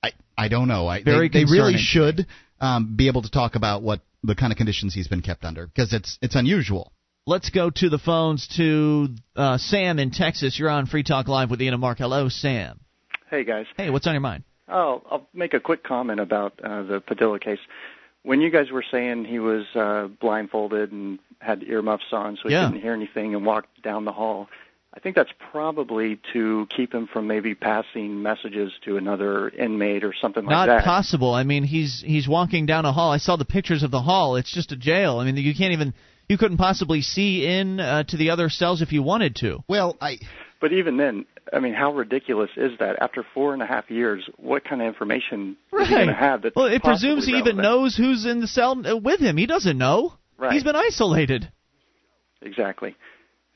I 0.02 0.12
I 0.36 0.48
don't 0.48 0.68
know. 0.68 0.86
I, 0.86 1.02
Very 1.02 1.28
they, 1.28 1.40
they 1.40 1.50
really 1.50 1.74
concerning. 1.74 2.16
should 2.16 2.26
um, 2.60 2.94
be 2.96 3.08
able 3.08 3.22
to 3.22 3.30
talk 3.30 3.54
about 3.54 3.82
what 3.82 4.00
the 4.24 4.34
kind 4.34 4.52
of 4.52 4.56
conditions 4.56 4.94
he's 4.94 5.08
been 5.08 5.22
kept 5.22 5.44
under 5.44 5.66
because 5.66 5.92
it's 5.92 6.18
it's 6.22 6.34
unusual. 6.34 6.92
Let's 7.26 7.50
go 7.50 7.68
to 7.70 7.88
the 7.90 7.98
phones 7.98 8.48
to 8.56 9.08
uh, 9.36 9.58
Sam 9.58 9.98
in 9.98 10.10
Texas. 10.10 10.58
You're 10.58 10.70
on 10.70 10.86
Free 10.86 11.02
Talk 11.02 11.28
Live 11.28 11.50
with 11.50 11.60
Ian 11.60 11.74
and 11.74 11.80
Mark. 11.80 11.98
Hello, 11.98 12.28
Sam. 12.28 12.80
Hey 13.30 13.44
guys. 13.44 13.66
Hey, 13.76 13.90
what's 13.90 14.06
on 14.06 14.14
your 14.14 14.22
mind? 14.22 14.44
Oh, 14.66 15.02
I'll 15.10 15.28
make 15.34 15.54
a 15.54 15.60
quick 15.60 15.84
comment 15.84 16.20
about 16.20 16.58
uh, 16.64 16.82
the 16.82 17.00
Padilla 17.06 17.38
case. 17.38 17.58
When 18.22 18.40
you 18.40 18.50
guys 18.50 18.70
were 18.70 18.84
saying 18.90 19.24
he 19.26 19.38
was 19.38 19.64
uh, 19.74 20.08
blindfolded 20.20 20.90
and 20.92 21.18
had 21.38 21.62
earmuffs 21.62 22.04
on 22.12 22.36
so 22.42 22.48
he 22.48 22.54
Yeah. 22.54 22.66
couldn't 22.66 22.80
hear 22.82 22.92
anything 22.92 23.34
and 23.34 23.46
walked 23.46 23.80
down 23.82 24.04
the 24.04 24.12
hall, 24.12 24.48
I 24.94 25.00
think 25.00 25.16
that's 25.16 25.32
probably 25.52 26.18
to 26.32 26.66
keep 26.74 26.94
him 26.94 27.08
from 27.12 27.26
maybe 27.26 27.54
passing 27.54 28.22
messages 28.22 28.72
to 28.86 28.96
another 28.96 29.48
inmate 29.50 30.02
or 30.02 30.14
something 30.18 30.44
like 30.44 30.66
that. 30.66 30.76
Not 30.76 30.84
possible. 30.84 31.34
I 31.34 31.44
mean, 31.44 31.62
he's 31.62 32.02
he's 32.04 32.26
walking 32.26 32.66
down 32.66 32.86
a 32.86 32.92
hall. 32.92 33.12
I 33.12 33.18
saw 33.18 33.36
the 33.36 33.44
pictures 33.44 33.82
of 33.82 33.90
the 33.90 34.00
hall. 34.00 34.36
It's 34.36 34.52
just 34.52 34.72
a 34.72 34.76
jail. 34.76 35.18
I 35.18 35.24
mean, 35.24 35.36
you 35.36 35.54
can't 35.54 35.72
even 35.72 35.92
you 36.28 36.38
couldn't 36.38 36.56
possibly 36.56 37.02
see 37.02 37.46
in 37.46 37.80
uh, 37.80 38.04
to 38.04 38.16
the 38.16 38.30
other 38.30 38.48
cells 38.48 38.80
if 38.80 38.92
you 38.92 39.02
wanted 39.02 39.36
to. 39.36 39.62
Well, 39.68 39.96
I 40.00 40.18
but 40.60 40.72
even 40.72 40.96
then, 40.96 41.26
I 41.52 41.60
mean, 41.60 41.74
how 41.74 41.92
ridiculous 41.94 42.50
is 42.56 42.72
that? 42.80 43.00
After 43.00 43.24
four 43.34 43.52
and 43.52 43.62
a 43.62 43.66
half 43.66 43.90
years, 43.90 44.28
what 44.36 44.64
kind 44.64 44.82
of 44.82 44.88
information 44.88 45.56
is 45.72 45.88
he 45.88 45.94
going 45.94 46.08
to 46.08 46.14
have? 46.14 46.42
That's 46.42 46.56
well, 46.56 46.66
it 46.66 46.82
presumes 46.82 47.26
he 47.26 47.32
possibly 47.32 47.52
even 47.52 47.62
knows 47.62 47.96
who's 47.96 48.26
in 48.26 48.40
the 48.40 48.48
cell 48.48 48.80
uh, 48.84 48.96
with 48.96 49.20
him. 49.20 49.36
He 49.36 49.46
doesn't 49.46 49.78
know. 49.78 50.14
Right. 50.36 50.52
He's 50.52 50.64
been 50.64 50.76
isolated. 50.76 51.50
Exactly. 52.42 52.96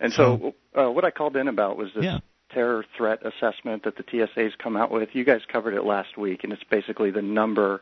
And 0.02 0.12
so, 0.12 0.54
uh, 0.76 0.90
what 0.90 1.04
I 1.04 1.10
called 1.10 1.36
in 1.36 1.48
about 1.48 1.76
was 1.76 1.94
this 1.94 2.04
Yeah. 2.04 2.18
terror 2.52 2.84
threat 2.96 3.20
assessment 3.24 3.84
that 3.84 3.96
the 3.96 4.02
TSA's 4.02 4.54
come 4.56 4.76
out 4.76 4.90
with. 4.90 5.14
You 5.14 5.24
guys 5.24 5.40
covered 5.46 5.74
it 5.74 5.84
last 5.84 6.18
week, 6.18 6.44
and 6.44 6.52
it's 6.52 6.64
basically 6.64 7.10
the 7.10 7.22
number 7.22 7.80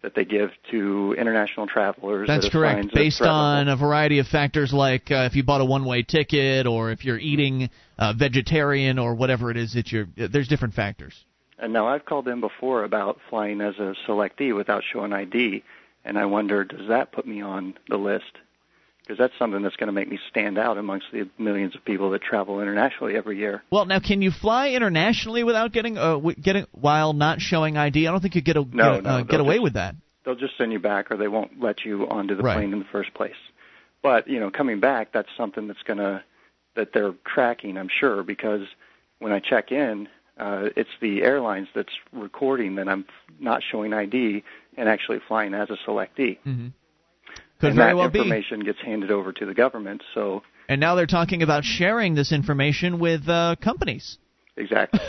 that 0.00 0.14
they 0.14 0.24
give 0.24 0.50
to 0.70 1.14
international 1.18 1.66
travelers. 1.66 2.26
That's 2.26 2.44
that 2.44 2.52
correct. 2.52 2.94
Based 2.94 3.20
on 3.20 3.68
a 3.68 3.76
variety 3.76 4.18
of 4.18 4.26
factors 4.28 4.72
like 4.72 5.10
uh, 5.10 5.26
if 5.30 5.36
you 5.36 5.42
bought 5.42 5.60
a 5.60 5.64
one-way 5.64 6.02
ticket 6.04 6.66
or 6.66 6.90
if 6.90 7.04
you're 7.04 7.18
eating 7.18 7.68
uh, 7.98 8.12
vegetarian 8.16 8.98
or 8.98 9.14
whatever 9.14 9.50
it 9.50 9.56
is 9.56 9.74
that 9.74 9.92
you're. 9.92 10.06
uh, 10.20 10.28
There's 10.30 10.48
different 10.48 10.74
factors. 10.74 11.24
And 11.58 11.72
now 11.72 11.88
I've 11.88 12.04
called 12.04 12.28
in 12.28 12.40
before 12.40 12.84
about 12.84 13.18
flying 13.28 13.60
as 13.60 13.74
a 13.78 13.94
selectee 14.06 14.54
without 14.54 14.84
showing 14.92 15.12
ID, 15.12 15.64
and 16.04 16.16
I 16.16 16.24
wonder, 16.26 16.64
does 16.64 16.88
that 16.88 17.10
put 17.12 17.26
me 17.26 17.42
on 17.42 17.74
the 17.88 17.96
list? 17.96 18.38
Because 19.08 19.18
that's 19.18 19.32
something 19.38 19.62
that's 19.62 19.76
going 19.76 19.86
to 19.86 19.92
make 19.92 20.06
me 20.10 20.18
stand 20.28 20.58
out 20.58 20.76
amongst 20.76 21.06
the 21.12 21.26
millions 21.38 21.74
of 21.74 21.82
people 21.82 22.10
that 22.10 22.20
travel 22.20 22.60
internationally 22.60 23.16
every 23.16 23.38
year. 23.38 23.62
Well, 23.70 23.86
now 23.86 24.00
can 24.00 24.20
you 24.20 24.30
fly 24.30 24.72
internationally 24.72 25.44
without 25.44 25.72
getting 25.72 25.96
uh, 25.96 26.18
getting 26.18 26.66
while 26.72 27.14
not 27.14 27.40
showing 27.40 27.78
ID? 27.78 28.06
I 28.06 28.10
don't 28.10 28.20
think 28.20 28.34
you 28.34 28.42
get 28.42 28.58
a, 28.58 28.60
No, 28.70 28.96
get, 28.96 29.04
no, 29.04 29.10
uh, 29.10 29.22
get 29.22 29.40
away 29.40 29.54
just- 29.54 29.62
with 29.62 29.72
that. 29.74 29.94
they'll 30.26 30.34
just 30.34 30.58
send 30.58 30.72
you 30.72 30.78
back 30.78 31.10
or 31.10 31.16
they 31.16 31.26
won't 31.28 31.58
let 31.58 31.86
you 31.86 32.06
onto 32.06 32.34
the 32.34 32.42
Right. 32.42 32.56
plane 32.56 32.74
in 32.74 32.80
the 32.80 32.84
first 32.92 33.14
place. 33.14 33.32
But, 34.02 34.28
you 34.28 34.40
know, 34.40 34.50
coming 34.50 34.78
back, 34.78 35.10
that's 35.10 35.30
something 35.38 35.68
that's 35.68 35.82
going 35.84 35.98
to, 36.00 36.22
that 36.74 36.92
they're 36.92 37.14
tracking, 37.24 37.78
I'm 37.78 37.88
sure, 37.88 38.22
because 38.22 38.66
when 39.20 39.32
I 39.32 39.40
check 39.40 39.72
in, 39.72 40.06
uh, 40.38 40.68
it's 40.76 40.90
the 41.00 41.22
airlines 41.22 41.68
that's 41.74 41.94
recording 42.12 42.74
that 42.74 42.88
I'm 42.90 43.06
not 43.40 43.62
showing 43.62 43.94
ID 43.94 44.44
and 44.76 44.86
actually 44.86 45.20
flying 45.26 45.54
as 45.54 45.70
a 45.70 45.78
selectee. 45.88 46.36
hmm 46.44 46.68
Could 47.60 47.68
and 47.70 47.76
very 47.76 47.90
that 47.92 47.96
well 47.96 48.08
be. 48.10 48.18
information 48.20 48.60
gets 48.60 48.80
handed 48.80 49.10
over 49.10 49.32
to 49.32 49.46
the 49.46 49.54
government, 49.54 50.02
so 50.14 50.42
And 50.68 50.80
now 50.80 50.94
they're 50.94 51.06
talking 51.06 51.42
about 51.42 51.64
sharing 51.64 52.14
this 52.14 52.30
information 52.32 52.98
with 52.98 53.28
uh, 53.28 53.56
companies. 53.60 54.18
exactly. 54.56 55.00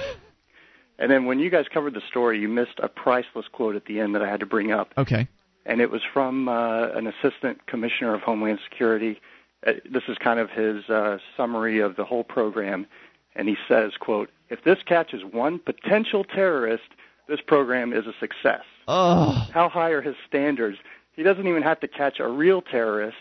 and 1.00 1.12
then 1.12 1.26
when 1.26 1.40
you 1.40 1.50
guys 1.50 1.66
covered 1.74 1.94
the 1.94 2.02
story, 2.10 2.40
you 2.40 2.48
missed 2.48 2.80
a 2.82 2.88
priceless 2.90 3.46
quote 3.52 3.76
at 3.76 3.86
the 3.86 4.00
end 4.00 4.16
that 4.16 4.22
I 4.22 4.30
had 4.30 4.40
to 4.42 4.46
bring 4.46 4.72
up. 4.72 4.94
Okay. 4.98 5.28
and 5.66 5.82
it 5.82 5.92
was 5.92 6.02
from 6.14 6.48
uh, 6.50 6.90
an 6.90 7.08
assistant 7.08 7.66
commissioner 7.68 8.14
of 8.16 8.22
Homeland 8.22 8.60
Security. 8.70 9.20
Uh, 9.66 9.74
this 9.92 10.04
is 10.08 10.18
kind 10.18 10.40
of 10.40 10.50
his 10.50 10.90
uh, 10.90 11.18
summary 11.38 11.80
of 11.80 11.96
the 11.98 12.06
whole 12.06 12.24
program, 12.24 12.88
and 13.36 13.48
he 13.48 13.58
says, 13.68 13.92
"quote 14.00 14.30
If 14.50 14.64
this 14.64 14.80
catches 14.86 15.22
one 15.24 15.60
potential 15.60 16.24
terrorist, 16.24 16.90
this 17.28 17.42
program 17.46 17.92
is 17.94 18.08
a 18.08 18.14
success." 18.20 18.64
Oh, 18.88 19.48
How 19.54 19.68
high 19.70 19.90
are 19.90 20.02
his 20.02 20.16
standards? 20.28 20.78
He 21.14 21.24
doesn't 21.24 21.48
even 21.48 21.64
have 21.64 21.80
to 21.82 21.88
catch 21.88 22.20
a 22.20 22.28
real 22.28 22.62
terrorist. 22.62 23.18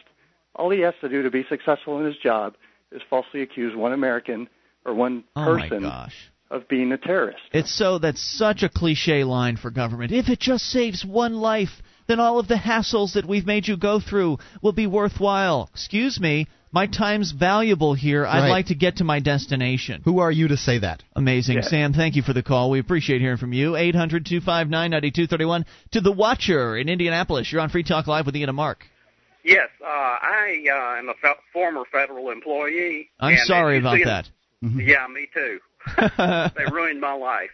All 0.54 0.70
he 0.70 0.80
has 0.80 0.94
to 1.00 1.08
do 1.08 1.22
to 1.22 1.30
be 1.30 1.44
successful 1.48 1.98
in 1.98 2.06
his 2.06 2.16
job 2.16 2.54
is 2.92 3.02
falsely 3.08 3.42
accuse 3.42 3.76
one 3.76 3.92
American 3.92 4.48
or 4.84 4.94
one 4.94 5.24
oh 5.36 5.44
person 5.44 5.90
of 6.50 6.66
being 6.68 6.92
a 6.92 6.98
terrorist. 6.98 7.42
It's 7.52 7.76
so 7.76 7.98
that's 7.98 8.22
such 8.22 8.62
a 8.62 8.68
cliche 8.68 9.24
line 9.24 9.56
for 9.56 9.70
government. 9.70 10.12
If 10.12 10.28
it 10.28 10.40
just 10.40 10.64
saves 10.64 11.04
one 11.04 11.34
life, 11.34 11.82
then 12.06 12.20
all 12.20 12.38
of 12.38 12.48
the 12.48 12.56
hassles 12.56 13.14
that 13.14 13.26
we've 13.26 13.46
made 13.46 13.68
you 13.68 13.76
go 13.76 14.00
through 14.00 14.38
will 14.62 14.72
be 14.72 14.86
worthwhile. 14.86 15.68
Excuse 15.72 16.18
me, 16.18 16.46
my 16.72 16.86
time's 16.86 17.32
valuable 17.32 17.94
here. 17.94 18.26
I'd 18.26 18.40
Right. 18.42 18.48
like 18.50 18.66
to 18.66 18.74
get 18.74 18.96
to 18.96 19.04
my 19.04 19.20
destination. 19.20 20.02
who 20.04 20.18
are 20.20 20.30
you 20.30 20.48
to 20.48 20.56
say 20.56 20.78
that? 20.78 21.02
Amazing. 21.16 21.56
Yeah. 21.56 21.62
Sam, 21.62 21.92
thank 21.92 22.16
you 22.16 22.22
for 22.22 22.32
the 22.32 22.42
call. 22.42 22.70
We 22.70 22.78
appreciate 22.78 23.20
hearing 23.20 23.36
from 23.38 23.52
you. 23.52 23.76
800 23.76 24.26
259 24.26 24.90
9231. 24.90 25.64
To 25.92 26.00
the 26.00 26.12
Watcher 26.12 26.76
in 26.76 26.88
Indianapolis. 26.88 27.50
You're 27.50 27.60
on 27.62 27.68
Free 27.70 27.82
Talk 27.82 28.06
Live 28.06 28.26
with 28.26 28.36
Ian 28.36 28.48
and 28.50 28.56
Mark. 28.56 28.84
Yes, 29.44 29.68
uh, 29.82 29.86
I 29.86 30.64
uh, 30.70 30.98
am 30.98 31.08
a 31.08 31.14
fe- 31.14 31.40
former 31.52 31.84
federal 31.90 32.30
employee. 32.30 33.08
I'm 33.18 33.32
and 33.34 33.40
sorry 33.46 33.76
if 33.78 33.82
you 33.82 33.88
about 33.88 33.96
see- 33.98 34.04
that. 34.04 34.30
Yeah, 34.84 35.06
me 35.06 35.28
too. 35.32 35.58
they 36.56 36.64
ruined 36.70 37.00
my 37.00 37.12
life. 37.12 37.50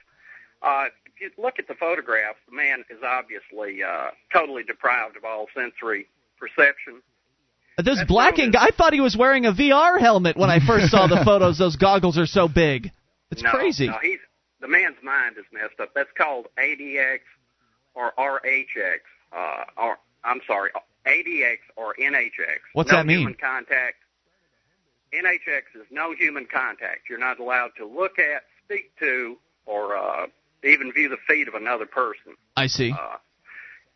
Uh, 0.63 0.87
if 1.07 1.21
you 1.21 1.31
look 1.43 1.59
at 1.59 1.69
the 1.69 1.75
photographs, 1.75 2.39
the 2.49 2.57
man 2.57 2.83
is 2.91 2.99
obviously 3.07 3.83
uh, 3.83 4.09
totally 4.33 4.63
deprived 4.65 5.17
of 5.17 5.25
all 5.25 5.47
sensory 5.55 6.07
perception. 6.41 7.03
This 7.77 7.97
That's 7.97 8.09
blacking 8.09 8.53
guy, 8.53 8.67
I 8.67 8.71
thought 8.71 8.93
he 8.93 9.01
was 9.01 9.17
wearing 9.17 9.47
a 9.47 9.53
VR 9.53 9.99
helmet 9.99 10.37
when 10.37 10.49
I 10.49 10.61
first 10.65 10.91
saw 10.91 11.09
the 11.09 11.21
photos. 11.25 11.59
Those 11.59 11.77
goggles 11.77 12.17
are 12.19 12.27
so 12.27 12.47
big. 12.47 12.93
It's 13.31 13.43
no, 13.43 13.51
crazy. 13.51 13.89
No, 13.89 13.99
he's 14.01 14.21
the 14.61 14.69
man's 14.69 14.97
mind 15.03 15.37
is 15.39 15.45
messed 15.53 15.81
up. 15.81 15.91
That's 15.95 16.11
called 16.17 16.47
ADX 16.57 17.21
or 17.95 18.13
RHX. 18.17 19.01
Uh, 19.33 19.65
or 19.77 19.99
I'm 20.23 20.41
sorry, 20.47 20.71
ADX 21.07 21.59
or 21.77 21.95
NHX. 22.01 22.61
What's 22.73 22.91
no 22.91 22.99
that 22.99 23.07
mean? 23.07 23.19
Human 23.19 23.35
contact. 23.35 23.97
NHX 25.13 25.81
is 25.81 25.87
no 25.91 26.15
human 26.15 26.47
contact. 26.47 27.09
You're 27.11 27.19
not 27.19 27.39
allowed 27.41 27.71
to 27.79 27.87
look 27.87 28.19
at, 28.19 28.45
speak 28.65 28.97
to, 29.01 29.37
or 29.67 29.97
uh, 29.97 30.27
even 30.65 30.93
view 30.93 31.09
the 31.09 31.19
feet 31.29 31.49
of 31.49 31.55
another 31.55 31.87
person. 31.87 32.35
I 32.57 32.67
see. 32.69 32.93
Uh, 32.93 33.17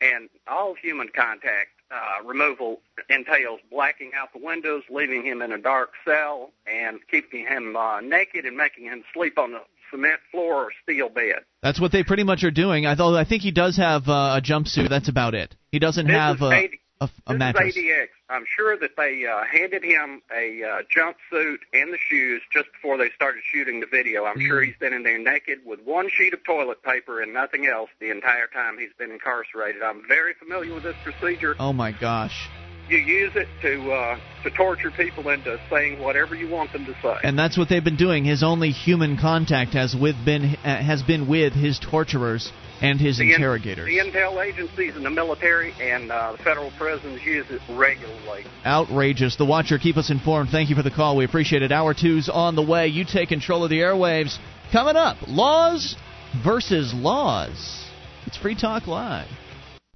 and 0.01 0.29
all 0.47 0.74
human 0.74 1.09
contact 1.14 1.70
uh, 1.91 2.26
removal 2.26 2.80
entails 3.09 3.61
blacking 3.70 4.12
out 4.16 4.32
the 4.32 4.45
windows, 4.45 4.82
leaving 4.91 5.24
him 5.24 5.43
in 5.43 5.53
a 5.53 5.59
dark 5.59 5.91
cell, 6.05 6.51
and 6.66 7.01
keeping 7.11 7.47
him 7.47 7.76
uh, 7.76 8.01
naked 8.01 8.45
and 8.45 8.57
making 8.57 8.84
him 8.84 9.03
sleep 9.14 9.39
on 9.39 9.53
the 9.53 9.61
cement 9.91 10.20
floor 10.30 10.64
or 10.64 10.68
steel 10.82 11.09
bed. 11.09 11.41
That's 11.62 11.80
what 11.80 11.93
they 11.93 12.03
pretty 12.03 12.24
much 12.24 12.45
are 12.45 12.51
doing. 12.51 12.86
Although 12.86 13.16
I 13.16 13.24
think 13.24 13.43
he 13.43 13.51
does 13.51 13.76
have 13.76 14.09
uh, 14.09 14.39
a 14.39 14.43
jumpsuit. 14.43 14.89
That's 14.89 15.09
about 15.09 15.34
it. 15.34 15.55
He 15.72 15.78
doesn't 15.78 16.07
This 16.07 16.14
have 16.14 16.36
is 16.36 16.43
a, 16.43 16.64
AD 16.64 16.70
a, 17.01 17.09
a 17.27 17.33
this 17.33 17.39
mattress. 17.39 17.77
is 17.77 17.83
ADX. 17.83 18.09
I'm 18.31 18.45
sure 18.47 18.77
that 18.77 18.97
they 18.97 19.27
uh, 19.27 19.45
handed 19.45 19.83
him 19.83 20.23
a 20.35 20.63
uh, 20.63 20.83
jumpsuit 20.95 21.59
and 21.73 21.93
the 21.93 21.99
shoes 21.99 22.43
just 22.53 22.71
before 22.73 22.99
they 22.99 23.11
started 23.15 23.43
shooting 23.51 23.81
the 23.81 23.87
video. 23.87 24.25
I'm 24.25 24.41
sure 24.41 24.63
he's 24.63 24.77
been 24.77 24.93
in 24.93 25.03
there 25.03 25.19
naked 25.19 25.61
with 25.65 25.81
one 25.85 26.09
sheet 26.11 26.35
of 26.35 26.45
toilet 26.45 26.83
paper 26.83 27.23
and 27.23 27.33
nothing 27.33 27.67
else 27.67 27.91
the 28.01 28.11
entire 28.11 28.47
time 28.49 28.79
he's 28.79 28.93
been 28.99 29.11
incarcerated. 29.11 29.83
I'm 29.83 30.03
very 30.07 30.35
familiar 30.35 30.75
with 30.75 30.83
this 30.83 30.97
procedure. 31.05 31.57
Oh 31.59 31.73
my 31.73 31.93
gosh. 31.93 32.49
You 32.89 32.99
use 32.99 33.32
it 33.34 33.49
to 33.62 33.93
uh, 33.93 34.18
to 34.45 34.51
torture 34.51 34.91
people 34.91 35.28
into 35.28 35.59
saying 35.70 36.01
whatever 36.01 36.34
you 36.34 36.49
want 36.49 36.72
them 36.72 36.86
to 36.86 36.95
say. 37.03 37.16
And 37.22 37.39
that's 37.39 37.59
what 37.59 37.68
they've 37.68 37.84
been 37.84 37.97
doing. 37.97 38.24
His 38.24 38.43
only 38.43 38.70
human 38.70 39.18
contact 39.18 39.74
has 39.74 39.95
with 39.95 40.16
been 40.24 40.57
uh, 40.64 40.82
has 40.82 41.03
been 41.03 41.28
with 41.28 41.53
his 41.53 41.78
torturers 41.78 42.51
and 42.80 43.01
his 43.01 43.18
the, 43.18 43.24
in- 43.24 43.34
interrogators. 43.34 43.86
the 43.86 43.99
intel 43.99 44.43
agencies 44.43 44.97
and 44.97 45.05
the 45.05 45.11
military 45.11 45.72
and 45.80 46.11
uh, 46.11 46.32
the 46.32 46.43
federal 46.43 46.70
prisons 46.78 47.20
use 47.22 47.47
it 47.51 47.61
regularly. 47.70 48.45
Outrageous. 48.64 49.36
The 49.36 49.45
Watcher, 49.45 49.78
keep 49.78 49.97
us 49.97 50.11
informed. 50.11 50.51
Thank 50.51 50.70
you 50.70 50.76
for 50.76 50.82
the 50.82 50.91
call. 50.91 51.16
We 51.16 51.24
appreciate 51.24 51.62
it. 51.62 51.72
Hour 51.72 51.95
two's 51.95 52.28
on 52.28 52.57
the 52.57 52.62
way. 52.62 52.86
You 52.86 53.05
take 53.05 53.28
control 53.28 53.64
of 53.64 53.70
the 53.70 53.80
airwaves. 53.80 54.39
Coming 54.72 54.97
up, 54.97 55.16
laws 55.26 55.97
versus 56.45 56.95
laws. 56.95 57.84
It's 58.26 58.36
Free 58.36 58.55
Talk 58.55 58.86
Live. 58.86 59.28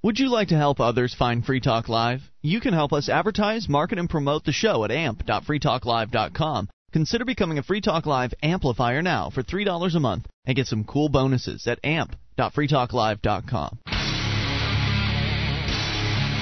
Would 0.03 0.19
you 0.19 0.29
like 0.29 0.49
to 0.49 0.57
help 0.57 0.81
others 0.81 1.15
find 1.17 1.45
Free 1.45 1.61
Talk 1.61 1.87
Live? 1.87 2.29
You 2.41 2.59
can 2.59 2.73
help 2.73 2.91
us 2.91 3.07
advertise, 3.07 3.69
market, 3.69 3.97
and 3.97 4.09
promote 4.09 4.43
the 4.43 4.51
show 4.51 4.83
at 4.83 4.91
amp.freetalklive.com. 4.91 6.69
Consider 6.91 7.23
becoming 7.23 7.57
a 7.57 7.63
Free 7.63 7.79
Talk 7.79 8.05
Live 8.05 8.33
amplifier 8.43 9.01
now 9.01 9.29
for 9.29 9.43
$3 9.43 9.95
a 9.95 9.99
month 10.01 10.27
and 10.45 10.57
get 10.57 10.67
some 10.67 10.83
cool 10.83 11.07
bonuses 11.07 11.65
at 11.67 11.79
amp.freetalklive.com. 11.85 13.79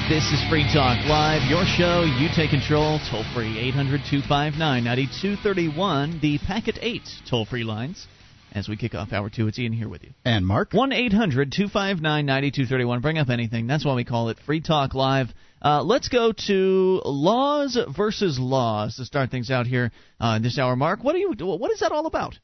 This 0.09 0.25
is 0.31 0.43
Free 0.49 0.65
Talk 0.73 1.05
Live, 1.05 1.47
your 1.47 1.63
show. 1.65 2.01
You 2.17 2.29
take 2.35 2.49
control. 2.49 2.99
Toll 3.11 3.23
free 3.35 3.59
800 3.59 4.01
259 4.09 4.83
9231, 4.83 6.19
the 6.19 6.39
Packet 6.39 6.79
8 6.81 7.01
toll 7.29 7.45
free 7.45 7.63
lines. 7.63 8.07
As 8.53 8.67
we 8.67 8.75
kick 8.75 8.93
off 8.95 9.13
hour 9.13 9.29
two, 9.29 9.47
it's 9.47 9.57
Ian 9.57 9.71
here 9.71 9.87
with 9.87 10.03
you. 10.03 10.11
And 10.25 10.45
Mark? 10.45 10.73
1 10.73 10.91
800 10.91 11.51
259 11.51 12.25
9231. 12.25 12.99
Bring 12.99 13.17
up 13.17 13.29
anything. 13.29 13.65
That's 13.65 13.85
why 13.85 13.95
we 13.95 14.03
call 14.03 14.29
it 14.29 14.39
Free 14.45 14.59
Talk 14.59 14.93
Live. 14.93 15.27
Uh, 15.61 15.83
let's 15.83 16.09
go 16.09 16.33
to 16.47 17.01
laws 17.05 17.77
versus 17.95 18.37
laws 18.39 18.97
to 18.97 19.05
start 19.05 19.31
things 19.31 19.49
out 19.49 19.67
here 19.67 19.91
uh, 20.19 20.39
this 20.39 20.59
hour. 20.59 20.75
Mark, 20.75 21.03
what, 21.03 21.15
are 21.15 21.19
you, 21.19 21.33
what 21.39 21.71
is 21.71 21.79
that 21.79 21.93
all 21.93 22.07
about? 22.07 22.37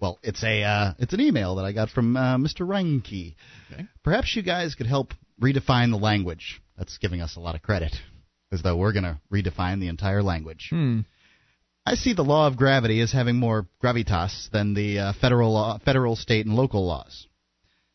Well, 0.00 0.18
it's 0.22 0.42
a 0.42 0.62
uh, 0.64 0.94
it's 0.98 1.12
an 1.12 1.20
email 1.20 1.56
that 1.56 1.64
I 1.64 1.72
got 1.72 1.90
from 1.90 2.16
uh, 2.16 2.36
Mr. 2.36 2.66
Reinke. 2.66 3.36
Okay. 3.72 3.86
Perhaps 4.02 4.34
you 4.34 4.42
guys 4.42 4.74
could 4.74 4.88
help 4.88 5.14
redefine 5.40 5.90
the 5.90 5.96
language. 5.96 6.60
That's 6.76 6.98
giving 6.98 7.20
us 7.20 7.36
a 7.36 7.40
lot 7.40 7.54
of 7.54 7.62
credit, 7.62 7.94
as 8.50 8.62
though 8.62 8.76
we're 8.76 8.92
going 8.92 9.04
to 9.04 9.20
redefine 9.32 9.78
the 9.78 9.86
entire 9.86 10.22
language. 10.22 10.68
Hmm. 10.70 11.00
I 11.84 11.96
see 11.96 12.12
the 12.12 12.22
law 12.22 12.46
of 12.46 12.56
gravity 12.56 13.00
as 13.00 13.10
having 13.10 13.36
more 13.36 13.66
gravitas 13.82 14.48
than 14.50 14.74
the 14.74 14.98
uh, 15.00 15.12
federal 15.14 15.52
law, 15.52 15.78
federal, 15.78 16.14
state, 16.14 16.46
and 16.46 16.54
local 16.54 16.86
laws. 16.86 17.26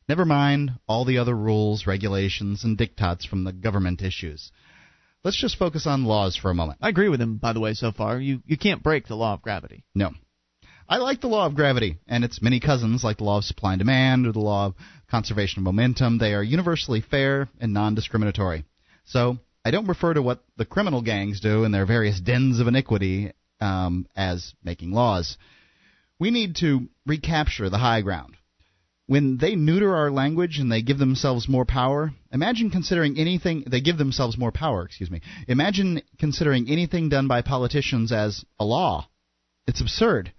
Never 0.09 0.25
mind 0.25 0.71
all 0.87 1.05
the 1.05 1.19
other 1.19 1.35
rules, 1.35 1.87
regulations, 1.87 2.65
and 2.65 2.77
diktats 2.77 3.25
from 3.25 3.45
the 3.45 3.53
government 3.53 4.01
issues. 4.01 4.51
Let's 5.23 5.39
just 5.39 5.57
focus 5.57 5.87
on 5.87 6.03
laws 6.03 6.35
for 6.35 6.51
a 6.51 6.55
moment. 6.55 6.79
I 6.81 6.89
agree 6.89 7.07
with 7.07 7.21
him, 7.21 7.37
by 7.37 7.53
the 7.53 7.61
way, 7.61 7.73
so 7.73 7.93
far. 7.93 8.19
You 8.19 8.41
you 8.45 8.57
can't 8.57 8.83
break 8.83 9.07
the 9.07 9.15
law 9.15 9.33
of 9.33 9.41
gravity. 9.41 9.83
No. 9.95 10.11
I 10.89 10.97
like 10.97 11.21
the 11.21 11.27
law 11.27 11.45
of 11.45 11.55
gravity 11.55 11.97
and 12.07 12.23
its 12.23 12.41
many 12.41 12.59
cousins, 12.59 13.03
like 13.03 13.17
the 13.17 13.25
law 13.25 13.37
of 13.37 13.45
supply 13.45 13.73
and 13.73 13.79
demand 13.79 14.27
or 14.27 14.33
the 14.33 14.39
law 14.39 14.67
of 14.67 14.75
conservation 15.09 15.59
of 15.59 15.63
momentum. 15.63 16.17
They 16.17 16.33
are 16.33 16.43
universally 16.43 17.01
fair 17.01 17.47
and 17.59 17.73
non 17.73 17.95
discriminatory. 17.95 18.65
So, 19.05 19.37
I 19.63 19.71
don't 19.71 19.87
refer 19.87 20.13
to 20.13 20.21
what 20.21 20.43
the 20.57 20.65
criminal 20.65 21.01
gangs 21.01 21.39
do 21.39 21.63
in 21.63 21.71
their 21.71 21.85
various 21.85 22.19
dens 22.19 22.59
of 22.59 22.67
iniquity 22.67 23.31
um, 23.59 24.07
as 24.15 24.53
making 24.63 24.91
laws. 24.91 25.37
We 26.19 26.31
need 26.31 26.55
to 26.57 26.87
recapture 27.05 27.69
the 27.69 27.77
high 27.77 28.01
ground. 28.01 28.35
When 29.05 29.37
they 29.37 29.55
neuter 29.55 29.95
our 29.95 30.11
language 30.11 30.59
and 30.59 30.69
they 30.69 30.81
give 30.81 30.97
themselves 30.97 31.47
more 31.47 31.63
power, 31.63 32.11
imagine 32.31 32.69
considering 32.71 33.17
anything, 33.17 33.63
they 33.65 33.79
give 33.79 33.97
themselves 33.97 34.37
more 34.37 34.51
power, 34.51 34.83
excuse 34.83 35.09
me. 35.09 35.21
Imagine 35.47 36.01
considering 36.19 36.69
anything 36.69 37.07
done 37.07 37.27
by 37.27 37.41
politicians 37.41 38.11
as 38.11 38.43
a 38.59 38.65
law. 38.65 39.07
It's 39.65 39.79
absurd. 39.79 40.33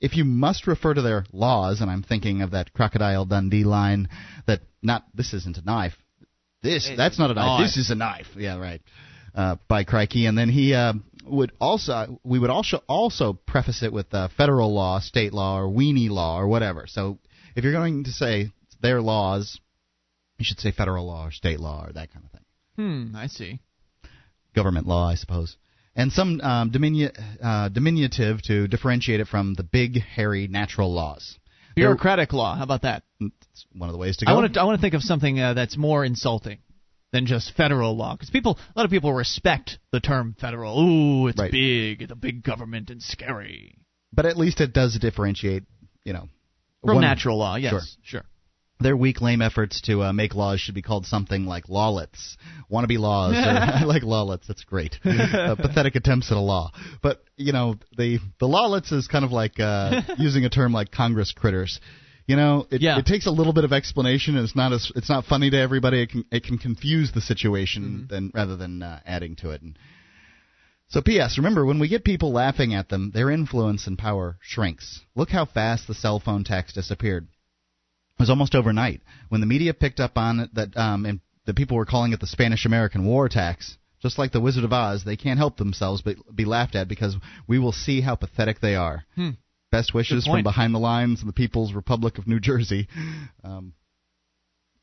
If 0.00 0.16
you 0.16 0.24
must 0.24 0.66
refer 0.66 0.94
to 0.94 1.02
their 1.02 1.26
laws, 1.32 1.80
and 1.80 1.90
I'm 1.90 2.02
thinking 2.02 2.40
of 2.40 2.52
that 2.52 2.72
Crocodile 2.72 3.26
Dundee 3.26 3.64
line 3.64 4.08
that 4.46 4.60
not, 4.82 5.04
this 5.14 5.34
isn't 5.34 5.58
a 5.58 5.62
knife. 5.62 5.94
This, 6.62 6.90
that's 6.96 7.18
not 7.18 7.30
a 7.30 7.34
knife. 7.34 7.60
This 7.62 7.76
is 7.76 7.90
a 7.90 7.94
knife. 7.94 8.28
Yeah, 8.36 8.58
right. 8.58 8.80
Uh, 9.34 9.56
by 9.68 9.84
Crikey. 9.84 10.24
And 10.24 10.36
then 10.36 10.48
he, 10.48 10.72
uh, 10.74 10.94
would 11.26 11.52
also 11.60 12.20
we 12.24 12.38
would 12.38 12.50
also 12.50 12.82
also 12.86 13.32
preface 13.32 13.82
it 13.82 13.92
with 13.92 14.12
uh, 14.12 14.28
federal 14.36 14.74
law, 14.74 15.00
state 15.00 15.32
law, 15.32 15.58
or 15.58 15.68
weenie 15.68 16.10
law, 16.10 16.38
or 16.38 16.48
whatever. 16.48 16.86
So 16.86 17.18
if 17.54 17.64
you're 17.64 17.72
going 17.72 18.04
to 18.04 18.10
say 18.10 18.52
their 18.80 19.00
laws, 19.00 19.60
you 20.38 20.44
should 20.44 20.60
say 20.60 20.72
federal 20.72 21.06
law 21.06 21.26
or 21.26 21.30
state 21.30 21.60
law 21.60 21.84
or 21.86 21.92
that 21.92 22.12
kind 22.12 22.24
of 22.24 22.30
thing. 22.30 22.44
Hmm, 22.76 23.16
I 23.16 23.26
see. 23.26 23.60
Government 24.54 24.86
law, 24.86 25.08
I 25.08 25.14
suppose. 25.14 25.56
And 25.94 26.12
some 26.12 26.40
um, 26.42 26.70
diminu- 26.70 27.12
uh, 27.42 27.70
diminutive 27.70 28.42
to 28.42 28.68
differentiate 28.68 29.20
it 29.20 29.28
from 29.28 29.54
the 29.54 29.62
big, 29.62 29.98
hairy, 30.00 30.46
natural 30.46 30.92
laws. 30.92 31.38
Bureaucratic 31.74 32.32
law. 32.32 32.56
How 32.56 32.64
about 32.64 32.82
that? 32.82 33.02
It's 33.20 33.66
one 33.72 33.88
of 33.88 33.92
the 33.92 33.98
ways 33.98 34.18
to 34.18 34.24
go. 34.26 34.32
I 34.32 34.34
want 34.34 34.54
to. 34.54 34.60
I 34.60 34.64
want 34.64 34.78
to 34.78 34.80
think 34.80 34.94
of 34.94 35.02
something 35.02 35.38
uh, 35.38 35.54
that's 35.54 35.76
more 35.76 36.04
insulting 36.04 36.58
than 37.12 37.26
just 37.26 37.52
federal 37.56 37.96
law 37.96 38.14
because 38.14 38.30
people 38.30 38.58
a 38.58 38.78
lot 38.78 38.84
of 38.84 38.90
people 38.90 39.12
respect 39.12 39.78
the 39.92 40.00
term 40.00 40.34
federal 40.40 40.80
ooh 40.80 41.28
it's 41.28 41.38
Right. 41.38 41.50
big 41.52 42.02
it's 42.02 42.12
a 42.12 42.16
big 42.16 42.42
government 42.42 42.90
and 42.90 43.02
scary 43.02 43.76
but 44.12 44.26
at 44.26 44.36
least 44.36 44.60
it 44.60 44.72
does 44.72 44.98
differentiate, 44.98 45.64
you 46.04 46.12
know. 46.12 46.28
from 46.84 46.96
one- 46.96 47.02
natural 47.04 47.38
law 47.38 47.56
yes 47.56 47.70
Sure. 47.70 47.80
sure 48.02 48.24
Their 48.78 48.96
weak, 48.96 49.22
lame 49.22 49.40
efforts 49.40 49.80
to 49.82 50.02
uh, 50.02 50.12
make 50.12 50.34
laws 50.34 50.60
should 50.60 50.74
be 50.74 50.82
called 50.82 51.06
something 51.06 51.46
like 51.46 51.70
lawlets, 51.70 52.36
wannabe 52.70 52.98
laws. 52.98 53.32
Or, 53.34 53.38
I 53.48 53.84
like 53.94 54.02
lawlets. 54.02 54.46
That's 54.46 54.64
great. 54.64 54.98
uh, 55.04 55.54
pathetic 55.56 55.94
attempts 55.96 56.30
at 56.30 56.36
a 56.36 56.40
law. 56.40 56.72
But 57.02 57.24
you 57.38 57.52
know, 57.54 57.76
the 57.96 58.18
the 58.38 58.46
lawlets 58.46 58.92
is 58.92 59.08
kind 59.08 59.24
of 59.24 59.32
like 59.32 59.58
uh, 59.58 60.02
using 60.18 60.44
a 60.44 60.50
term 60.50 60.74
like 60.74 60.90
Congress 60.90 61.32
critters. 61.32 61.80
You 62.26 62.34
know, 62.36 62.66
it, 62.70 62.82
Yeah. 62.82 62.98
it 62.98 63.06
takes 63.06 63.26
a 63.26 63.30
little 63.30 63.52
bit 63.52 63.64
of 63.64 63.72
explanation. 63.72 64.36
And 64.36 64.44
it's 64.44 64.56
not 64.56 64.72
as 64.72 64.90
it's 64.96 65.08
not 65.08 65.26
funny 65.26 65.48
to 65.50 65.56
everybody. 65.58 66.02
It 66.02 66.10
can 66.10 66.24
it 66.32 66.42
can 66.44 66.58
confuse 66.58 67.12
the 67.12 67.20
situation 67.20 67.82
Mm-hmm. 67.84 68.06
than 68.08 68.30
rather 68.34 68.56
than 68.56 68.82
uh, 68.82 69.00
adding 69.06 69.36
to 69.36 69.50
it. 69.50 69.62
And 69.62 69.78
so, 70.88 71.02
P.S. 71.02 71.36
Remember, 71.36 71.64
when 71.66 71.80
we 71.80 71.88
get 71.88 72.04
people 72.04 72.32
laughing 72.32 72.72
at 72.74 72.88
them, 72.88 73.10
their 73.12 73.28
influence 73.30 73.88
and 73.88 73.98
power 73.98 74.38
shrinks. 74.40 75.00
Look 75.16 75.30
how 75.30 75.44
fast 75.44 75.88
the 75.88 75.94
cell 75.94 76.20
phone 76.20 76.44
tax 76.44 76.72
disappeared. 76.72 77.24
It 77.24 78.22
was 78.22 78.30
almost 78.30 78.54
overnight 78.54 79.02
when 79.28 79.40
the 79.40 79.48
media 79.48 79.74
picked 79.74 79.98
up 80.00 80.16
on 80.16 80.40
it 80.40 80.54
that 80.54 80.76
um, 80.76 81.04
and 81.04 81.20
the 81.44 81.54
people 81.54 81.76
were 81.76 81.86
calling 81.86 82.12
it 82.12 82.20
the 82.20 82.26
Spanish-American 82.26 83.04
War 83.04 83.28
tax. 83.28 83.76
Just 84.00 84.18
like 84.18 84.30
the 84.30 84.40
Wizard 84.40 84.62
of 84.64 84.72
Oz, 84.72 85.04
they 85.04 85.16
can't 85.16 85.38
help 85.38 85.56
themselves 85.56 86.02
but 86.02 86.16
be 86.34 86.44
laughed 86.44 86.76
at 86.76 86.86
because 86.86 87.16
we 87.48 87.58
will 87.58 87.72
see 87.72 88.00
how 88.02 88.14
pathetic 88.14 88.60
they 88.60 88.74
are. 88.76 89.04
Hmm. 89.16 89.30
Best 89.76 89.92
wishes 89.92 90.26
from 90.26 90.42
behind 90.42 90.74
the 90.74 90.78
lines 90.78 91.20
of 91.20 91.26
the 91.26 91.34
People's 91.34 91.74
Republic 91.74 92.16
of 92.16 92.26
New 92.26 92.40
Jersey, 92.40 92.88
um, 93.44 93.74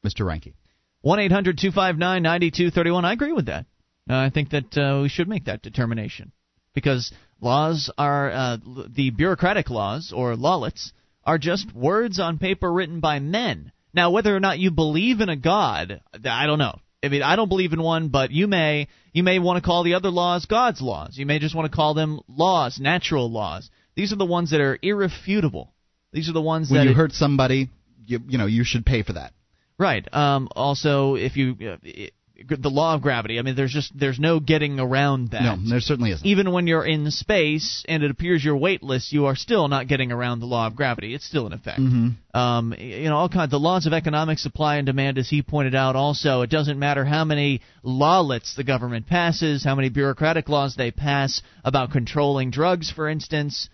Mr. 0.06 0.22
Reinke. 0.22 0.54
one 1.02 1.20
eight 1.20 1.32
hundred 1.32 1.58
two 1.58 1.72
five 1.72 1.98
nine 1.98 2.22
ninety 2.22 2.52
two 2.52 2.70
thirty 2.70 2.91
one 2.91 3.04
I 3.04 3.14
agree 3.14 3.34
with 3.34 3.48
that 3.48 3.66
uh, 4.08 4.16
I 4.16 4.30
think 4.30 4.52
that 4.52 4.78
uh, 4.78 5.02
we 5.02 5.10
should 5.10 5.28
make 5.28 5.46
that 5.46 5.64
determination 5.64 6.32
because 6.76 7.12
laws 7.41 7.89
are 7.98 8.30
uh, 8.30 8.58
the 8.88 9.10
bureaucratic 9.10 9.72
laws 9.72 10.14
or 10.16 10.36
lawlets 10.36 10.94
are 11.24 11.39
just 11.39 11.74
words 11.74 12.20
on 12.20 12.38
paper 12.38 12.72
written 12.72 13.00
by 13.00 13.18
men. 13.18 13.72
Now, 13.96 14.12
whether 14.12 14.36
or 14.36 14.39
not 14.39 14.60
you 14.60 14.70
believe 14.70 15.22
in 15.22 15.30
a 15.30 15.36
god, 15.36 16.02
I 16.24 16.46
don't 16.46 16.60
know. 16.60 16.78
I 17.04 17.08
mean, 17.08 17.24
I 17.24 17.36
don't 17.36 17.50
believe 17.50 17.74
in 17.74 17.82
one, 17.82 18.10
but 18.10 18.30
you 18.30 18.46
may 18.48 18.88
you 19.12 19.24
may 19.24 19.39
want 19.39 19.58
to 19.58 19.68
call 19.68 19.84
the 19.84 19.96
other 19.96 20.12
laws 20.12 20.46
God's 20.46 20.82
laws. 20.82 21.18
You 21.18 21.26
may 21.26 21.39
just 21.39 21.56
want 21.56 21.72
to 21.72 21.76
call 21.76 21.96
them 21.96 22.20
laws, 22.28 22.80
natural 22.80 23.32
laws. 23.32 23.72
These 23.96 24.14
are 24.14 24.18
the 24.18 24.26
ones 24.26 24.52
that 24.52 24.62
are 24.62 24.78
irrefutable. 24.82 25.74
These 26.12 26.30
are 26.30 26.34
the 26.34 26.41
ones 26.41 26.70
When 26.70 26.80
that 26.80 26.86
you 26.86 26.91
it- 26.91 26.98
hurt 26.98 27.14
somebody, 27.14 27.70
you 28.06 28.20
you 28.28 28.38
know 28.38 28.46
you 28.46 28.64
should 28.64 28.86
pay 28.86 29.04
for 29.04 29.14
that. 29.14 29.34
Right. 29.78 30.08
Um, 30.14 30.50
also, 30.56 31.16
if 31.16 31.36
you 31.36 31.56
uh, 31.62 31.78
it, 31.84 32.14
the 32.36 32.70
law 32.70 32.96
of 32.96 33.02
gravity, 33.02 33.39
I 33.39 33.41
mean, 33.41 33.56
there's 33.56 33.72
just 33.72 33.98
there's 33.98 34.20
no 34.20 34.39
getting 34.39 34.80
around 34.80 35.32
that. 35.32 35.44
No, 35.44 35.58
there 35.70 35.80
certainly 35.80 36.12
isn't. 36.12 36.26
Even 36.26 36.52
when 36.52 36.68
you're 36.68 36.86
in 36.86 37.10
space 37.12 37.84
and 37.88 38.04
it 38.04 38.12
appears 38.12 38.44
you're 38.44 38.58
weightless, 38.58 39.12
you 39.14 39.28
are 39.28 39.36
still 39.36 39.68
not 39.68 39.88
getting 39.88 40.12
around 40.12 40.39
the 40.39 40.46
law 40.46 40.68
of 40.68 40.76
gravity. 40.76 41.14
It's 41.14 41.26
still 41.26 41.46
in 41.48 41.54
effect. 41.54 41.80
Mm-hmm. 41.80 42.38
Um, 42.38 42.74
you 42.78 43.10
know, 43.10 43.18
all 43.18 43.30
kinds. 43.30 43.52
The 43.52 43.60
laws 43.60 43.86
of 43.86 43.94
economic 43.94 44.39
supply 44.39 44.78
and 44.78 44.86
demand, 44.86 45.18
as 45.18 45.30
he 45.30 45.41
pointed 45.41 45.76
out. 45.76 45.96
Also, 45.96 46.41
it 46.41 46.50
doesn't 46.50 46.80
matter 46.80 47.06
how 47.06 47.24
many 47.24 47.62
lawlets 47.84 48.56
the 48.56 48.64
government 48.64 49.08
passes, 49.08 49.64
how 49.64 49.76
many 49.76 49.89
bureaucratic 49.89 50.50
laws 50.50 50.76
they 50.76 50.91
pass 50.91 51.41
about 51.64 51.91
controlling 51.91 52.52
drugs, 52.52 52.91
for 52.91 53.08
instance. 53.08 53.70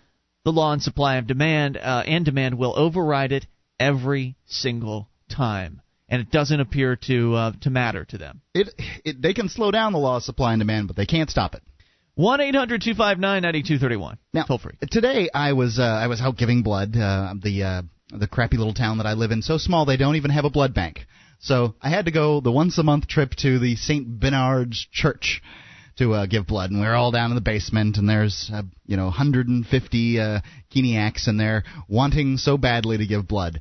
The 0.50 0.56
law 0.56 0.72
and 0.72 0.82
supply 0.82 1.14
of 1.18 1.28
demand 1.28 1.76
uh, 1.76 2.02
and 2.04 2.24
demand 2.24 2.58
will 2.58 2.76
override 2.76 3.30
it 3.30 3.46
every 3.78 4.34
single 4.46 5.08
time, 5.28 5.80
and 6.08 6.20
it 6.20 6.32
doesn't 6.32 6.58
appear 6.58 6.96
to 7.06 7.34
uh, 7.36 7.52
to 7.60 7.70
matter 7.70 8.04
to 8.06 8.18
them. 8.18 8.40
It, 8.52 8.74
it 9.04 9.22
they 9.22 9.32
can 9.32 9.48
slow 9.48 9.70
down 9.70 9.92
the 9.92 10.00
law 10.00 10.16
of 10.16 10.24
supply 10.24 10.52
and 10.52 10.60
demand, 10.60 10.88
but 10.88 10.96
they 10.96 11.06
can't 11.06 11.30
stop 11.30 11.54
it. 11.54 11.62
One 12.16 12.40
eight 12.40 12.56
hundred 12.56 12.82
two 12.82 12.94
five 12.94 13.20
nine 13.20 13.42
ninety 13.42 13.62
two 13.62 13.78
thirty 13.78 13.94
one. 13.94 14.18
Now, 14.34 14.42
Toll 14.42 14.58
free. 14.58 14.72
Today 14.90 15.30
I 15.32 15.52
was 15.52 15.78
uh, 15.78 15.84
I 15.84 16.08
was 16.08 16.20
out 16.20 16.36
giving 16.36 16.64
blood. 16.64 16.96
Uh, 16.96 17.34
the 17.40 17.62
uh, 17.62 17.82
the 18.12 18.26
crappy 18.26 18.56
little 18.56 18.74
town 18.74 18.98
that 18.98 19.06
I 19.06 19.12
live 19.12 19.30
in, 19.30 19.42
so 19.42 19.56
small 19.56 19.84
they 19.84 19.96
don't 19.96 20.16
even 20.16 20.32
have 20.32 20.44
a 20.44 20.50
blood 20.50 20.74
bank. 20.74 21.06
So 21.38 21.76
I 21.80 21.90
had 21.90 22.06
to 22.06 22.10
go 22.10 22.40
the 22.40 22.50
once 22.50 22.76
a 22.76 22.82
month 22.82 23.06
trip 23.06 23.36
to 23.36 23.60
the 23.60 23.76
St. 23.76 24.18
Bernard's 24.18 24.84
Church 24.90 25.42
to 26.00 26.14
uh, 26.14 26.26
give 26.26 26.46
blood, 26.46 26.70
and 26.70 26.80
we 26.80 26.86
are 26.86 26.94
all 26.94 27.10
down 27.10 27.30
in 27.30 27.34
the 27.34 27.42
basement, 27.42 27.98
and 27.98 28.08
there's 28.08 28.50
uh, 28.52 28.62
you 28.86 28.96
know 28.96 29.04
150 29.04 30.20
uh, 30.20 30.40
Keeniacs 30.74 31.28
in 31.28 31.36
there 31.36 31.62
wanting 31.88 32.38
so 32.38 32.56
badly 32.56 32.98
to 32.98 33.06
give 33.06 33.28
blood, 33.28 33.60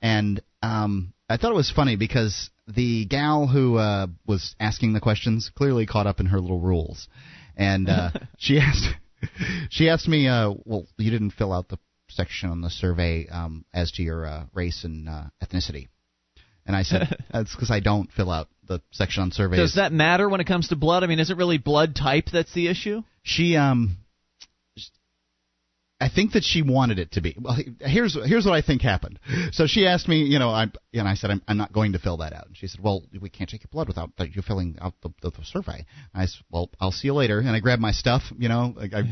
and 0.00 0.40
um, 0.62 1.12
I 1.28 1.36
thought 1.36 1.50
it 1.50 1.56
was 1.56 1.70
funny 1.70 1.96
because 1.96 2.50
the 2.68 3.06
gal 3.06 3.48
who 3.48 3.76
uh, 3.76 4.06
was 4.26 4.54
asking 4.60 4.92
the 4.92 5.00
questions 5.00 5.50
clearly 5.54 5.84
caught 5.84 6.06
up 6.06 6.20
in 6.20 6.26
her 6.26 6.40
little 6.40 6.60
rules, 6.60 7.08
and 7.56 7.88
uh, 7.88 8.10
she 8.38 8.58
asked 8.58 8.86
she 9.70 9.88
asked 9.88 10.08
me, 10.08 10.28
uh, 10.28 10.54
well, 10.64 10.86
you 10.96 11.10
didn't 11.10 11.32
fill 11.32 11.52
out 11.52 11.68
the 11.68 11.78
section 12.08 12.50
on 12.50 12.60
the 12.60 12.70
survey 12.70 13.26
um, 13.28 13.64
as 13.74 13.92
to 13.92 14.02
your 14.02 14.26
uh, 14.26 14.44
race 14.54 14.84
and 14.84 15.08
uh, 15.08 15.24
ethnicity. 15.42 15.88
And 16.66 16.76
I 16.76 16.82
said, 16.82 17.16
that's 17.32 17.54
because 17.54 17.70
I 17.70 17.80
don't 17.80 18.10
fill 18.12 18.30
out 18.30 18.48
the 18.70 18.80
section 18.92 19.24
on 19.24 19.32
surveys. 19.32 19.58
Does 19.58 19.74
that 19.74 19.92
matter 19.92 20.28
when 20.28 20.40
it 20.40 20.46
comes 20.46 20.68
to 20.68 20.76
blood? 20.76 21.02
I 21.02 21.08
mean, 21.08 21.18
is 21.18 21.30
it 21.30 21.36
really 21.36 21.58
blood 21.58 21.96
type 21.96 22.26
that's 22.32 22.54
the 22.54 22.68
issue? 22.68 23.02
She, 23.22 23.56
um, 23.56 23.96
I 26.00 26.08
think 26.08 26.32
that 26.32 26.44
she 26.44 26.62
wanted 26.62 26.98
it 26.98 27.12
to 27.12 27.20
be. 27.20 27.36
Well, 27.38 27.56
here's 27.80 28.16
here's 28.26 28.46
what 28.46 28.54
I 28.54 28.62
think 28.62 28.82
happened. 28.82 29.18
So 29.52 29.66
she 29.66 29.86
asked 29.86 30.08
me, 30.08 30.22
you 30.22 30.38
know, 30.38 30.48
I 30.50 30.66
and 30.94 31.06
I 31.06 31.14
said 31.14 31.30
I'm, 31.30 31.42
I'm 31.46 31.56
not 31.56 31.72
going 31.72 31.92
to 31.92 31.98
fill 31.98 32.16
that 32.18 32.32
out. 32.32 32.46
And 32.46 32.56
she 32.56 32.66
said, 32.66 32.80
well, 32.82 33.02
we 33.20 33.28
can't 33.28 33.48
take 33.48 33.62
your 33.62 33.70
blood 33.70 33.88
without 33.88 34.10
you 34.34 34.42
filling 34.42 34.76
out 34.80 34.94
the, 35.02 35.10
the, 35.22 35.30
the 35.30 35.44
survey. 35.44 35.84
And 36.14 36.22
I 36.22 36.26
said, 36.26 36.42
well, 36.50 36.70
I'll 36.80 36.90
see 36.92 37.08
you 37.08 37.14
later. 37.14 37.38
And 37.38 37.50
I 37.50 37.60
grabbed 37.60 37.82
my 37.82 37.92
stuff, 37.92 38.22
you 38.38 38.48
know, 38.48 38.72
like 38.76 38.92
I, 38.94 38.98
I 39.00 39.02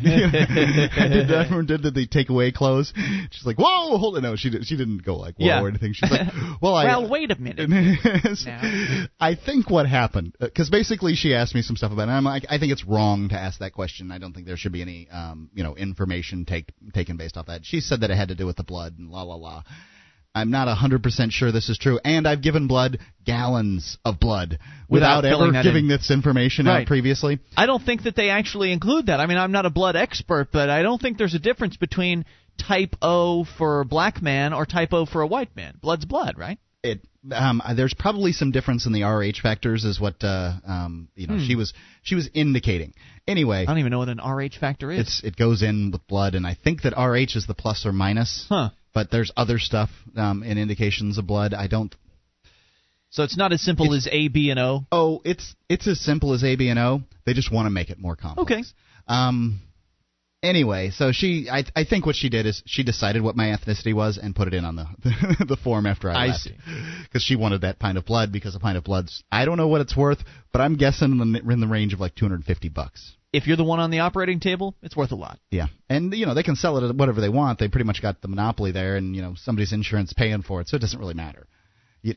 did 1.09 1.29
that, 1.29 1.65
did 1.67 1.83
the 1.83 1.91
the 1.91 2.07
takeaway 2.09 2.53
clothes. 2.53 2.93
She's 3.31 3.47
like, 3.47 3.59
whoa, 3.59 3.99
hold 3.99 4.17
it. 4.17 4.23
No, 4.23 4.37
she 4.37 4.51
did, 4.51 4.65
she 4.67 4.77
didn't 4.77 5.05
go 5.05 5.17
like 5.17 5.37
whoa 5.37 5.47
Yeah. 5.47 5.63
or 5.63 5.69
anything. 5.69 5.93
She's 5.93 6.11
like, 6.11 6.29
well, 6.63 6.75
I 6.75 6.87
well, 6.87 7.09
wait 7.09 7.31
a 7.31 7.37
minute. 7.37 7.69
I 9.21 9.35
think 9.35 9.71
what 9.71 9.87
happened 9.87 10.37
because 10.41 10.71
basically 10.71 11.15
she 11.15 11.35
asked 11.35 11.55
me 11.55 11.63
some 11.63 11.77
stuff 11.77 11.93
about 11.93 12.03
it. 12.03 12.09
And 12.09 12.13
I'm 12.13 12.25
like, 12.25 12.47
I 12.49 12.59
think 12.59 12.73
it's 12.73 12.85
wrong 12.85 13.29
to 13.31 13.35
ask 13.37 13.59
that 13.61 13.73
question. 13.73 14.11
I 14.11 14.19
don't 14.19 14.33
think 14.33 14.47
there 14.47 14.57
should 14.57 14.73
be 14.73 14.83
any, 14.83 15.09
um, 15.11 15.51
you 15.55 15.63
know, 15.63 15.77
information 15.77 16.45
take, 16.45 16.73
taken 16.93 17.17
based 17.17 17.37
off 17.37 17.47
that. 17.47 17.65
She 17.65 17.81
said 17.81 18.01
that 18.01 18.11
it 18.11 18.17
had 18.17 18.29
to 18.29 18.35
do 18.35 18.47
with 18.47 18.57
the 18.57 18.65
blood 18.65 18.95
and 18.99 19.11
la 19.11 19.23
la 19.23 19.35
la. 19.35 19.63
I'm 20.35 20.51
not 20.51 20.69
100% 20.69 21.33
sure 21.33 21.51
this 21.51 21.69
is 21.69 21.79
true, 21.79 21.99
and 22.05 22.29
I've 22.29 22.43
given 22.43 22.69
blood 22.69 22.99
gallons 23.25 23.99
of 24.05 24.21
blood 24.21 24.59
Without 24.89 25.25
without, 25.25 25.43
ever 25.43 25.63
giving 25.63 25.87
in. 25.87 25.89
this 25.89 26.11
information 26.11 26.67
Right. 26.67 26.83
out 26.83 26.87
previously. 26.87 27.41
I 27.57 27.67
don't 27.67 27.83
think 27.83 28.05
that 28.05 28.15
they 28.15 28.31
actually 28.31 28.71
include 28.73 29.07
that. 29.07 29.21
I 29.21 29.27
mean, 29.27 29.39
I'm 29.39 29.53
not 29.53 29.67
a 29.67 29.71
blood 29.71 29.97
expert, 29.97 30.51
but 30.53 30.71
I 30.71 30.83
don't 30.83 31.01
think 31.01 31.19
there's 31.19 31.35
a 31.35 31.39
difference 31.41 31.77
between 31.77 32.25
type 32.59 32.95
O 33.03 33.45
for 33.45 33.81
a 33.81 33.85
black 33.85 34.21
man 34.23 34.53
or 34.53 34.67
type 34.67 34.93
O 34.93 35.07
for 35.07 35.23
a 35.23 35.27
white 35.27 35.57
man. 35.57 35.75
Blood's 35.81 36.05
blood, 36.05 36.37
right? 36.39 36.59
It 36.93 37.01
um, 37.33 37.63
there's 37.77 37.95
probably 37.95 38.33
some 38.33 38.51
difference 38.53 38.87
in 38.87 38.93
the 38.93 39.03
RH 39.03 39.41
factors, 39.43 39.85
is 39.85 40.01
what 40.01 40.23
uh, 40.23 40.53
um, 40.67 41.09
you 41.15 41.27
know 41.27 41.39
she 41.39 41.55
was 41.57 41.75
she 42.03 42.15
was 42.15 42.29
indicating. 42.35 42.95
Anyway, 43.27 43.63
I 43.63 43.65
don't 43.67 43.79
even 43.79 43.91
know 43.91 43.99
what 43.99 44.09
an 44.09 44.19
RH 44.19 44.59
factor 44.61 44.91
is. 44.91 45.01
it's 45.01 45.25
it 45.25 45.37
goes 45.37 45.63
in 45.63 45.91
with 45.91 46.07
blood, 46.07 46.35
and 46.35 46.47
I 46.47 46.55
think 46.55 46.83
that 46.83 46.95
RH 46.97 47.37
is 47.37 47.47
the 47.47 47.55
plus 47.55 47.85
or 47.87 47.93
minus. 47.93 48.47
Huh. 48.49 48.71
But 48.95 49.11
there's 49.11 49.31
other 49.37 49.59
stuff 49.59 49.91
um, 50.17 50.43
in 50.43 50.59
indications 50.59 51.19
of 51.19 51.27
blood. 51.27 51.55
I 51.55 51.67
don't. 51.67 51.95
so 53.11 53.23
it's 53.23 53.37
not 53.37 53.53
as 53.53 53.61
simple 53.61 53.95
as 53.95 54.09
A, 54.11 54.29
B, 54.29 54.51
and 54.51 54.59
O. 54.59 54.87
Oh, 54.91 55.21
it's 55.25 55.55
it's 55.69 55.87
as 55.87 56.01
simple 56.01 56.33
as 56.33 56.43
A, 56.43 56.57
B, 56.57 56.69
and 56.69 56.79
O. 56.79 57.03
They 57.27 57.35
just 57.35 57.53
want 57.53 57.67
to 57.67 57.71
make 57.71 57.91
it 57.91 57.99
more 57.99 58.17
complex. 58.17 58.51
Okay. 58.51 58.63
Um. 59.07 59.61
Anyway, 60.41 60.91
so 60.91 61.11
she, 61.11 61.49
I, 61.51 61.65
I 61.75 61.83
think 61.83 62.07
what 62.07 62.15
she 62.15 62.29
did 62.29 62.47
is 62.47 62.63
she 62.65 62.85
decided 62.85 63.23
what 63.23 63.35
my 63.35 63.47
ethnicity 63.47 63.93
was 63.93 64.19
and 64.19 64.37
put 64.37 64.47
it 64.47 64.55
in 64.55 64.65
on 64.65 64.77
the 64.77 64.87
the 65.49 65.57
form 65.57 65.85
after 65.85 66.09
I, 66.09 66.15
I 66.15 66.27
left. 66.29 66.49
Because 67.03 67.25
she 67.25 67.35
wanted 67.35 67.63
that 67.63 67.81
pint 67.81 67.99
of 67.99 68.07
blood 68.07 68.31
because 68.31 68.55
a 68.55 68.61
pint 68.61 68.79
of 68.79 68.85
blood's 68.85 69.25
I 69.33 69.45
don't 69.45 69.57
know 69.57 69.67
what 69.67 69.81
it's 69.81 69.97
worth, 69.97 70.23
but 70.53 70.61
I'm 70.61 70.77
guessing 70.77 71.21
in 71.21 71.33
the, 71.33 71.41
in 71.41 71.61
the 71.61 71.67
range 71.67 71.93
of 71.93 71.99
like 71.99 72.15
250 72.15 72.69
bucks. 72.69 73.17
If 73.33 73.49
you're 73.49 73.57
the 73.57 73.65
one 73.65 73.81
on 73.81 73.91
the 73.91 73.99
operating 73.99 74.39
table, 74.39 74.77
it's 74.81 74.97
worth 74.97 75.11
a 75.11 75.17
lot. 75.17 75.41
Yeah, 75.51 75.67
and 75.91 76.15
you 76.15 76.25
know 76.25 76.35
they 76.35 76.45
can 76.45 76.57
sell 76.57 76.79
it 76.79 76.89
at 76.89 76.95
whatever 76.95 77.21
they 77.21 77.29
want. 77.29 77.59
They 77.59 77.69
pretty 77.69 77.85
much 77.85 78.01
got 78.01 78.23
the 78.23 78.29
monopoly 78.29 78.71
there, 78.71 78.97
and 78.97 79.17
you 79.17 79.23
know 79.23 79.35
somebody's 79.37 79.73
insurance 79.73 80.13
paying 80.13 80.43
for 80.43 80.61
it, 80.61 80.69
so 80.69 80.77
it 80.77 80.81
doesn't 80.81 80.99
really 80.99 81.15
matter. 81.15 81.49
You, 82.01 82.15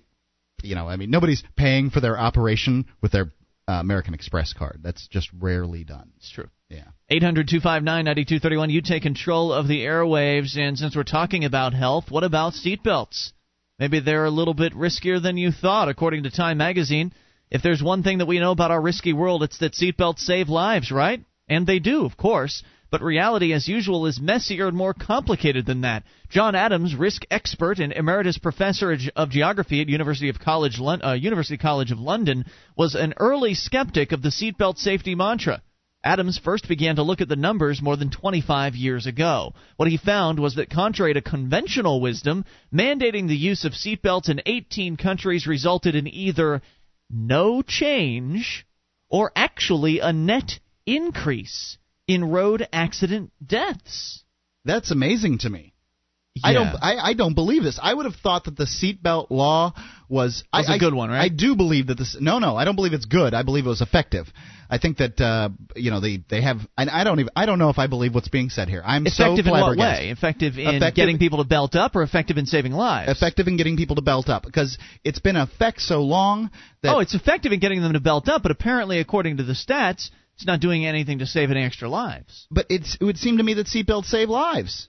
you 0.61 0.75
know, 0.75 0.87
I 0.87 0.95
mean, 0.95 1.09
nobody's 1.09 1.43
paying 1.57 1.89
for 1.89 1.99
their 1.99 2.17
operation 2.17 2.85
with 3.01 3.11
their 3.11 3.33
uh, 3.67 3.73
American 3.73 4.13
Express 4.13 4.53
card. 4.53 4.81
That's 4.83 5.07
just 5.07 5.29
rarely 5.37 5.83
done. 5.83 6.11
It's 6.17 6.31
true. 6.31 6.49
Yeah. 6.71 6.87
800 7.09 7.49
259 7.49 7.83
9231. 8.05 8.69
You 8.69 8.81
take 8.81 9.03
control 9.03 9.51
of 9.51 9.67
the 9.67 9.81
airwaves. 9.81 10.57
And 10.57 10.77
since 10.77 10.95
we're 10.95 11.03
talking 11.03 11.43
about 11.43 11.73
health, 11.73 12.05
what 12.09 12.23
about 12.23 12.53
seatbelts? 12.53 13.33
Maybe 13.77 13.99
they're 13.99 14.25
a 14.25 14.31
little 14.31 14.53
bit 14.53 14.73
riskier 14.73 15.21
than 15.21 15.37
you 15.37 15.51
thought, 15.51 15.89
according 15.89 16.23
to 16.23 16.31
Time 16.31 16.57
Magazine. 16.57 17.11
If 17.49 17.61
there's 17.61 17.83
one 17.83 18.03
thing 18.03 18.19
that 18.19 18.27
we 18.27 18.39
know 18.39 18.51
about 18.51 18.71
our 18.71 18.81
risky 18.81 19.11
world, 19.11 19.43
it's 19.43 19.57
that 19.57 19.73
seatbelts 19.73 20.19
save 20.19 20.47
lives, 20.47 20.91
right? 20.91 21.21
And 21.49 21.67
they 21.67 21.79
do, 21.79 22.05
of 22.05 22.15
course. 22.15 22.63
But 22.89 23.01
reality, 23.01 23.51
as 23.51 23.67
usual, 23.67 24.05
is 24.05 24.21
messier 24.21 24.67
and 24.67 24.77
more 24.77 24.93
complicated 24.93 25.65
than 25.65 25.81
that. 25.81 26.03
John 26.29 26.55
Adams, 26.55 26.95
risk 26.95 27.23
expert 27.29 27.79
and 27.79 27.91
emeritus 27.91 28.37
professor 28.37 28.97
of 29.15 29.29
geography 29.29 29.81
at 29.81 29.89
University 29.89 30.29
of 30.29 30.39
College, 30.39 30.79
uh, 30.79 31.11
University 31.13 31.57
College 31.57 31.91
of 31.91 31.99
London, 31.99 32.45
was 32.77 32.95
an 32.95 33.13
early 33.17 33.53
skeptic 33.53 34.13
of 34.13 34.21
the 34.21 34.29
seatbelt 34.29 34.77
safety 34.77 35.15
mantra. 35.15 35.61
Adams 36.03 36.39
first 36.43 36.67
began 36.67 36.95
to 36.95 37.03
look 37.03 37.21
at 37.21 37.29
the 37.29 37.35
numbers 37.35 37.81
more 37.81 37.95
than 37.95 38.09
25 38.09 38.75
years 38.75 39.05
ago. 39.05 39.53
What 39.75 39.87
he 39.89 39.97
found 39.97 40.39
was 40.39 40.55
that, 40.55 40.69
contrary 40.69 41.13
to 41.13 41.21
conventional 41.21 42.01
wisdom, 42.01 42.43
mandating 42.73 43.27
the 43.27 43.35
use 43.35 43.65
of 43.65 43.73
seatbelts 43.73 44.29
in 44.29 44.41
18 44.45 44.97
countries 44.97 45.45
resulted 45.45 45.93
in 45.95 46.07
either 46.07 46.61
no 47.09 47.61
change 47.61 48.65
or 49.09 49.31
actually 49.35 49.99
a 49.99 50.11
net 50.11 50.59
increase 50.87 51.77
in 52.07 52.31
road 52.31 52.67
accident 52.73 53.31
deaths. 53.45 54.23
That's 54.65 54.91
amazing 54.91 55.39
to 55.39 55.49
me. 55.49 55.73
I 56.43 56.53
don't. 56.53 56.67
I, 56.81 56.95
I 57.09 57.13
don't 57.13 57.33
believe 57.33 57.61
this. 57.61 57.77
I 57.81 57.93
would 57.93 58.05
have 58.05 58.15
thought 58.15 58.45
that 58.45 58.55
the 58.55 58.63
seatbelt 58.63 59.31
law 59.31 59.73
was. 60.07 60.45
Was 60.53 60.69
I, 60.69 60.73
a 60.73 60.75
I- 60.75 60.79
good 60.79 60.93
one, 60.93 61.09
right? 61.09 61.19
I 61.19 61.27
do 61.27 61.55
believe 61.55 61.87
that 61.87 61.97
this. 61.97 62.15
No, 62.19 62.39
no, 62.39 62.55
I 62.55 62.63
don't 62.63 62.75
believe 62.77 62.93
it's 62.93 63.05
good. 63.05 63.33
I 63.33 63.43
believe 63.43 63.65
it 63.65 63.69
was 63.69 63.81
effective. 63.81 64.27
I 64.71 64.77
think 64.77 64.97
that 64.99 65.19
uh, 65.19 65.49
you 65.75 65.91
know 65.91 65.99
they 65.99 66.23
they 66.29 66.41
have. 66.41 66.59
And 66.77 66.89
I 66.89 67.03
don't 67.03 67.19
even. 67.19 67.31
I 67.35 67.45
don't 67.45 67.59
know 67.59 67.69
if 67.69 67.77
I 67.77 67.87
believe 67.87 68.15
what's 68.15 68.29
being 68.29 68.49
said 68.49 68.69
here. 68.69 68.81
I'm 68.83 69.05
Effective 69.05 69.45
so 69.45 69.53
in 69.53 69.61
what 69.61 69.77
way? 69.77 70.09
Effective 70.09 70.57
in 70.57 70.75
Effective- 70.75 70.95
getting 70.95 71.19
people 71.19 71.39
to 71.39 71.43
belt 71.43 71.75
up 71.75 71.93
or 71.95 72.03
effective 72.03 72.37
in 72.37 72.45
saving 72.45 72.71
lives? 72.71 73.11
Effective 73.11 73.47
in 73.47 73.57
getting 73.57 73.75
people 73.75 73.97
to 73.97 74.01
belt 74.01 74.29
up 74.29 74.43
because 74.43 74.77
it's 75.03 75.19
been 75.19 75.35
in 75.35 75.41
effect 75.41 75.81
so 75.81 76.03
long 76.03 76.49
that 76.83 76.95
oh, 76.95 76.99
it's 76.99 77.13
effective 77.13 77.51
in 77.51 77.59
getting 77.59 77.81
them 77.81 77.93
to 77.93 77.99
belt 77.99 78.29
up, 78.29 78.43
but 78.43 78.51
apparently, 78.51 78.99
according 78.99 79.37
to 79.37 79.43
the 79.43 79.53
stats, 79.53 80.09
it's 80.35 80.45
not 80.47 80.61
doing 80.61 80.85
anything 80.85 81.19
to 81.19 81.25
save 81.25 81.51
any 81.51 81.63
extra 81.63 81.89
lives. 81.89 82.47
But 82.49 82.67
it's 82.69 82.97
it 82.99 83.03
would 83.03 83.17
seem 83.17 83.37
to 83.37 83.43
me 83.43 83.55
that 83.55 83.67
seatbelts 83.67 84.05
save 84.05 84.29
lives. 84.29 84.87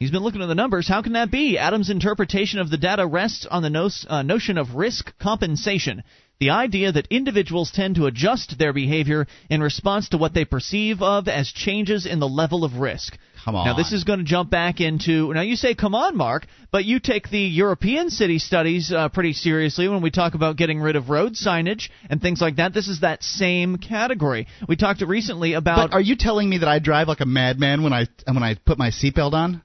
He's 0.00 0.10
been 0.10 0.22
looking 0.22 0.42
at 0.42 0.46
the 0.46 0.54
numbers. 0.54 0.88
How 0.88 1.02
can 1.02 1.12
that 1.12 1.30
be? 1.30 1.58
Adams' 1.58 1.90
interpretation 1.90 2.58
of 2.58 2.70
the 2.70 2.78
data 2.78 3.06
rests 3.06 3.46
on 3.48 3.62
the 3.62 3.70
no- 3.70 3.90
uh, 4.08 4.22
notion 4.22 4.58
of 4.58 4.74
risk 4.74 5.16
compensation. 5.18 6.02
The 6.40 6.50
idea 6.50 6.90
that 6.90 7.06
individuals 7.10 7.70
tend 7.70 7.96
to 7.96 8.06
adjust 8.06 8.58
their 8.58 8.72
behavior 8.72 9.26
in 9.50 9.62
response 9.62 10.08
to 10.08 10.16
what 10.16 10.32
they 10.32 10.46
perceive 10.46 11.02
of 11.02 11.28
as 11.28 11.52
changes 11.52 12.06
in 12.06 12.18
the 12.18 12.28
level 12.28 12.64
of 12.64 12.76
risk. 12.76 13.18
Come 13.44 13.56
on. 13.56 13.66
Now, 13.66 13.76
this 13.76 13.92
is 13.92 14.04
going 14.04 14.20
to 14.20 14.24
jump 14.24 14.50
back 14.50 14.80
into. 14.80 15.32
Now, 15.34 15.42
you 15.42 15.56
say, 15.56 15.74
come 15.74 15.94
on, 15.94 16.16
Mark, 16.16 16.46
but 16.70 16.86
you 16.86 16.98
take 16.98 17.28
the 17.28 17.38
European 17.38 18.08
city 18.08 18.38
studies 18.38 18.90
uh, 18.90 19.10
pretty 19.10 19.34
seriously 19.34 19.86
when 19.88 20.00
we 20.00 20.10
talk 20.10 20.34
about 20.34 20.56
getting 20.56 20.80
rid 20.80 20.96
of 20.96 21.10
road 21.10 21.34
signage 21.34 21.90
and 22.08 22.22
things 22.22 22.40
like 22.40 22.56
that. 22.56 22.72
This 22.72 22.88
is 22.88 23.00
that 23.00 23.22
same 23.22 23.76
category. 23.76 24.46
We 24.66 24.76
talked 24.76 25.02
recently 25.02 25.52
about. 25.52 25.90
But 25.90 25.94
are 25.94 26.00
you 26.00 26.16
telling 26.16 26.48
me 26.48 26.58
that 26.58 26.68
I 26.68 26.78
drive 26.78 27.08
like 27.08 27.20
a 27.20 27.26
madman 27.26 27.82
when 27.82 27.92
I 27.92 28.06
when 28.26 28.42
I 28.42 28.54
put 28.54 28.78
my 28.78 28.90
seatbelt 28.90 29.34
on? 29.34 29.62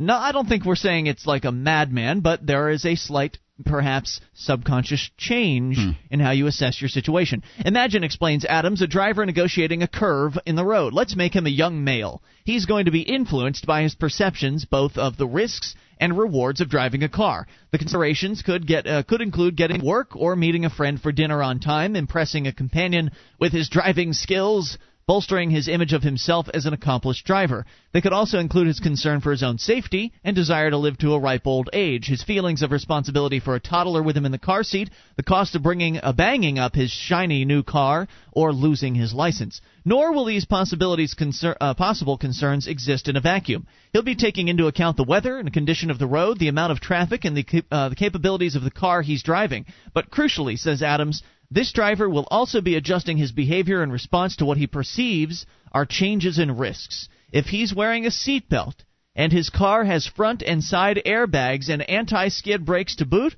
No, 0.00 0.14
I 0.14 0.30
don't 0.30 0.48
think 0.48 0.64
we're 0.64 0.76
saying 0.76 1.06
it's 1.06 1.26
like 1.26 1.44
a 1.44 1.52
madman, 1.52 2.20
but 2.20 2.46
there 2.46 2.70
is 2.70 2.84
a 2.84 2.94
slight, 2.94 3.38
perhaps 3.64 4.20
subconscious 4.34 5.10
change 5.16 5.78
in 6.10 6.20
how 6.20 6.30
you 6.30 6.46
assess 6.46 6.80
your 6.80 6.88
situation. 6.88 7.42
Imagine, 7.64 8.04
explains 8.04 8.44
Adams, 8.44 8.82
a 8.82 8.86
driver 8.86 9.24
negotiating 9.26 9.82
a 9.82 9.88
curve 9.88 10.38
in 10.46 10.56
the 10.56 10.64
road. 10.64 10.92
Let's 10.92 11.16
make 11.16 11.34
him 11.34 11.46
a 11.46 11.50
young 11.50 11.84
male. 11.84 12.22
He's 12.44 12.66
going 12.66 12.86
to 12.86 12.90
be 12.90 13.02
influenced 13.02 13.66
by 13.66 13.82
his 13.82 13.94
perceptions 13.94 14.64
both 14.64 14.96
of 14.96 15.16
the 15.16 15.26
risks 15.26 15.74
and 16.00 16.16
rewards 16.16 16.60
of 16.60 16.70
driving 16.70 17.02
a 17.02 17.08
car. 17.08 17.46
The 17.72 17.78
considerations 17.78 18.42
could 18.42 18.66
get 18.66 18.86
uh, 18.86 19.02
could 19.02 19.20
include 19.20 19.56
getting 19.56 19.84
work 19.84 20.14
or 20.14 20.36
meeting 20.36 20.64
a 20.64 20.70
friend 20.70 21.00
for 21.00 21.12
dinner 21.12 21.42
on 21.42 21.60
time, 21.60 21.96
impressing 21.96 22.46
a 22.46 22.52
companion 22.52 23.10
with 23.38 23.52
his 23.52 23.68
driving 23.68 24.12
skills, 24.12 24.78
bolstering 25.08 25.50
his 25.50 25.68
image 25.68 25.94
of 25.94 26.02
himself 26.02 26.50
as 26.52 26.66
an 26.66 26.74
accomplished 26.74 27.24
driver. 27.24 27.64
They 27.94 28.02
could 28.02 28.12
also 28.12 28.38
include 28.38 28.66
his 28.66 28.78
concern 28.78 29.22
for 29.22 29.30
his 29.30 29.42
own 29.42 29.56
safety 29.56 30.12
and 30.22 30.36
desire 30.36 30.68
to 30.68 30.76
live 30.76 30.98
to 30.98 31.14
a 31.14 31.18
ripe 31.18 31.46
old 31.46 31.70
age, 31.72 32.06
his 32.06 32.22
feelings 32.22 32.60
of 32.60 32.72
responsibility 32.72 33.40
for 33.40 33.54
a 33.54 33.60
toddler 33.60 34.02
with 34.02 34.18
him 34.18 34.26
in 34.26 34.32
the 34.32 34.38
car 34.38 34.62
seat, 34.62 34.90
the 35.16 35.22
cost 35.22 35.54
of 35.54 35.62
bringing 35.62 35.98
a 36.02 36.12
banging 36.12 36.58
up 36.58 36.74
his 36.74 36.90
shiny 36.90 37.46
new 37.46 37.62
car, 37.62 38.06
or 38.32 38.52
losing 38.52 38.94
his 38.94 39.14
license. 39.14 39.62
Nor 39.82 40.12
will 40.12 40.26
these 40.26 40.44
possibilities 40.44 41.14
concer- 41.14 41.56
uh, 41.58 41.72
possible 41.72 42.18
concerns 42.18 42.66
exist 42.66 43.08
in 43.08 43.16
a 43.16 43.20
vacuum. 43.22 43.66
He'll 43.94 44.02
be 44.02 44.14
taking 44.14 44.48
into 44.48 44.66
account 44.66 44.98
the 44.98 45.04
weather 45.04 45.38
and 45.38 45.46
the 45.46 45.50
condition 45.50 45.90
of 45.90 45.98
the 45.98 46.06
road, 46.06 46.38
the 46.38 46.48
amount 46.48 46.72
of 46.72 46.80
traffic, 46.80 47.24
and 47.24 47.34
the, 47.34 47.64
uh, 47.72 47.88
the 47.88 47.96
capabilities 47.96 48.54
of 48.56 48.62
the 48.62 48.70
car 48.70 49.00
he's 49.00 49.22
driving. 49.22 49.64
But 49.94 50.10
crucially, 50.10 50.58
says 50.58 50.82
Adams, 50.82 51.22
this 51.50 51.72
driver 51.72 52.08
will 52.08 52.26
also 52.30 52.60
be 52.60 52.76
adjusting 52.76 53.16
his 53.16 53.32
behavior 53.32 53.82
in 53.82 53.90
response 53.90 54.36
to 54.36 54.44
what 54.44 54.58
he 54.58 54.66
perceives 54.66 55.46
are 55.72 55.86
changes 55.86 56.38
in 56.38 56.56
risks. 56.56 57.08
If 57.32 57.46
he's 57.46 57.74
wearing 57.74 58.04
a 58.06 58.10
seatbelt 58.10 58.74
and 59.14 59.32
his 59.32 59.50
car 59.50 59.84
has 59.84 60.06
front 60.06 60.42
and 60.42 60.62
side 60.62 61.02
airbags 61.06 61.68
and 61.68 61.88
anti-skid 61.88 62.64
brakes 62.64 62.96
to 62.96 63.06
boot, 63.06 63.34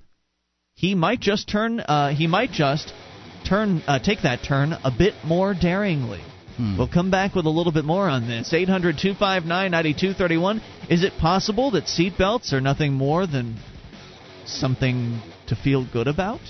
he 0.74 0.94
might 0.94 1.20
just 1.20 1.48
turn 1.48 1.80
uh, 1.80 2.10
he 2.10 2.26
might 2.26 2.52
just 2.52 2.92
turn 3.44 3.82
uh, 3.86 3.98
take 3.98 4.22
that 4.22 4.42
turn 4.42 4.72
a 4.84 4.90
bit 4.90 5.14
more 5.24 5.54
daringly. 5.54 6.20
We'll 6.76 6.88
come 6.88 7.10
back 7.10 7.34
with 7.34 7.46
a 7.46 7.50
little 7.50 7.72
bit 7.72 7.84
more 7.84 8.08
on 8.08 8.28
this. 8.28 8.52
800 8.52 8.98
259 8.98 9.70
9231. 9.70 10.60
Is 10.90 11.04
it 11.04 11.12
possible 11.18 11.70
that 11.72 11.84
seatbelts 11.84 12.52
are 12.52 12.60
nothing 12.60 12.92
more 12.92 13.26
than 13.26 13.56
something 14.44 15.20
to 15.46 15.56
feel 15.56 15.86
good 15.90 16.06
about? 16.06 16.40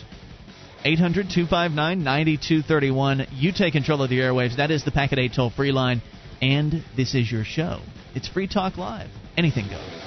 800 0.84 1.28
259 1.28 2.02
9231. 2.02 3.26
You 3.32 3.52
take 3.52 3.72
control 3.72 4.02
of 4.02 4.10
the 4.10 4.18
airwaves. 4.18 4.56
That 4.56 4.70
is 4.70 4.84
the 4.84 4.90
Packet 4.90 5.18
8 5.18 5.32
toll 5.34 5.50
free 5.50 5.72
line, 5.72 6.00
and 6.40 6.84
this 6.96 7.14
is 7.14 7.30
your 7.30 7.44
show. 7.44 7.80
It's 8.14 8.28
Free 8.28 8.48
Talk 8.48 8.78
Live. 8.78 9.10
Anything 9.36 9.68
goes. 9.68 10.00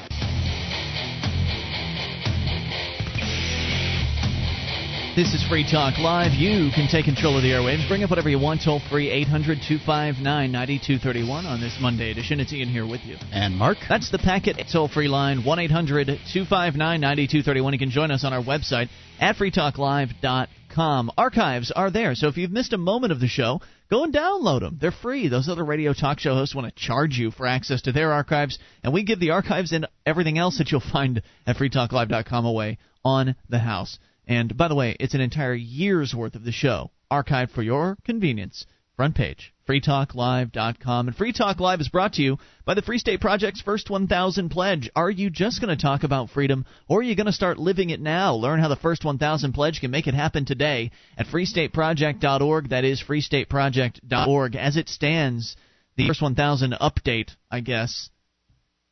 This 5.15 5.35
is 5.35 5.47
Free 5.47 5.63
Talk 5.63 5.99
Live. 5.99 6.31
You 6.31 6.71
can 6.73 6.87
take 6.89 7.05
control 7.05 7.37
of 7.37 7.43
the 7.43 7.51
airwaves. 7.51 7.87
Bring 7.87 8.03
up 8.03 8.09
whatever 8.09 8.29
you 8.29 8.39
want. 8.39 8.63
Toll 8.63 8.81
free 8.89 9.11
800 9.11 9.59
259 9.61 10.23
9231 10.51 11.45
on 11.45 11.61
this 11.61 11.77
Monday 11.79 12.09
edition. 12.09 12.39
It's 12.39 12.51
Ian 12.51 12.67
here 12.67 12.87
with 12.87 13.01
you. 13.05 13.17
And 13.31 13.55
Mark? 13.55 13.77
That's 13.87 14.09
the 14.09 14.17
packet 14.17 14.57
toll 14.71 14.87
free 14.87 15.07
line 15.07 15.43
1 15.43 15.59
800 15.59 16.07
259 16.07 16.99
9231. 16.99 17.73
You 17.73 17.79
can 17.79 17.91
join 17.91 18.09
us 18.09 18.23
on 18.23 18.33
our 18.33 18.41
website 18.41 18.89
at 19.19 19.35
freetalklive.com. 19.35 20.47
Archives 20.77 21.71
are 21.71 21.91
there, 21.91 22.15
so 22.15 22.27
if 22.27 22.37
you've 22.37 22.51
missed 22.51 22.73
a 22.73 22.77
moment 22.77 23.11
of 23.11 23.19
the 23.19 23.27
show, 23.27 23.61
go 23.89 24.03
and 24.03 24.13
download 24.13 24.61
them. 24.61 24.77
They're 24.81 24.91
free. 24.91 25.27
Those 25.27 25.47
other 25.47 25.63
radio 25.63 25.93
talk 25.93 26.19
show 26.19 26.33
hosts 26.33 26.55
want 26.55 26.67
to 26.67 26.81
charge 26.81 27.17
you 27.17 27.31
for 27.31 27.45
access 27.45 27.83
to 27.83 27.91
their 27.91 28.11
archives, 28.11 28.59
and 28.83 28.91
we 28.91 29.03
give 29.03 29.19
the 29.19 29.31
archives 29.31 29.71
and 29.71 29.87
everything 30.05 30.37
else 30.37 30.57
that 30.57 30.71
you'll 30.71 30.81
find 30.81 31.21
at 31.45 31.57
freetalklive.com 31.57 32.45
away 32.45 32.79
on 33.05 33.35
the 33.49 33.59
house. 33.59 33.99
And 34.27 34.55
by 34.57 34.67
the 34.67 34.75
way, 34.75 34.95
it's 34.99 35.13
an 35.13 35.21
entire 35.21 35.53
year's 35.53 36.13
worth 36.15 36.35
of 36.35 36.43
the 36.43 36.51
show 36.51 36.91
archived 37.11 37.51
for 37.51 37.61
your 37.61 37.97
convenience. 38.03 38.65
Front 38.95 39.15
page, 39.15 39.52
freetalklive.com. 39.67 41.07
And 41.07 41.15
Free 41.15 41.33
Talk 41.33 41.59
Live 41.59 41.81
is 41.81 41.89
brought 41.89 42.13
to 42.13 42.21
you 42.21 42.37
by 42.65 42.73
the 42.73 42.81
Free 42.81 42.97
State 42.97 43.21
Project's 43.21 43.61
First 43.61 43.89
1000 43.89 44.49
Pledge. 44.49 44.89
Are 44.95 45.09
you 45.09 45.29
just 45.29 45.61
going 45.61 45.75
to 45.75 45.81
talk 45.81 46.03
about 46.03 46.29
freedom, 46.29 46.65
or 46.87 46.99
are 46.99 47.03
you 47.03 47.15
going 47.15 47.27
to 47.27 47.31
start 47.31 47.57
living 47.57 47.89
it 47.89 48.01
now? 48.01 48.33
Learn 48.33 48.59
how 48.59 48.67
the 48.67 48.75
First 48.75 49.05
1000 49.05 49.53
Pledge 49.53 49.79
can 49.79 49.91
make 49.91 50.07
it 50.07 50.13
happen 50.13 50.45
today 50.45 50.91
at 51.17 51.27
freestateproject.org. 51.27 52.69
That 52.69 52.85
is 52.85 53.01
freestateproject.org. 53.01 54.55
As 54.55 54.77
it 54.77 54.89
stands, 54.89 55.55
the 55.95 56.07
First 56.07 56.21
1000 56.21 56.73
update, 56.73 57.31
I 57.49 57.59
guess, 57.61 58.09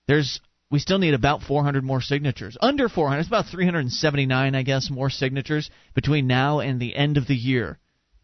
there's 0.07 0.39
we 0.71 0.79
still 0.79 0.99
need 0.99 1.13
about 1.13 1.43
400 1.43 1.83
more 1.83 2.01
signatures. 2.01 2.57
Under 2.61 2.87
400, 2.87 3.19
it's 3.19 3.27
about 3.27 3.47
379, 3.47 4.55
I 4.55 4.63
guess, 4.63 4.89
more 4.89 5.09
signatures 5.09 5.69
between 5.93 6.27
now 6.27 6.59
and 6.61 6.79
the 6.79 6.95
end 6.95 7.17
of 7.17 7.27
the 7.27 7.35
year. 7.35 7.77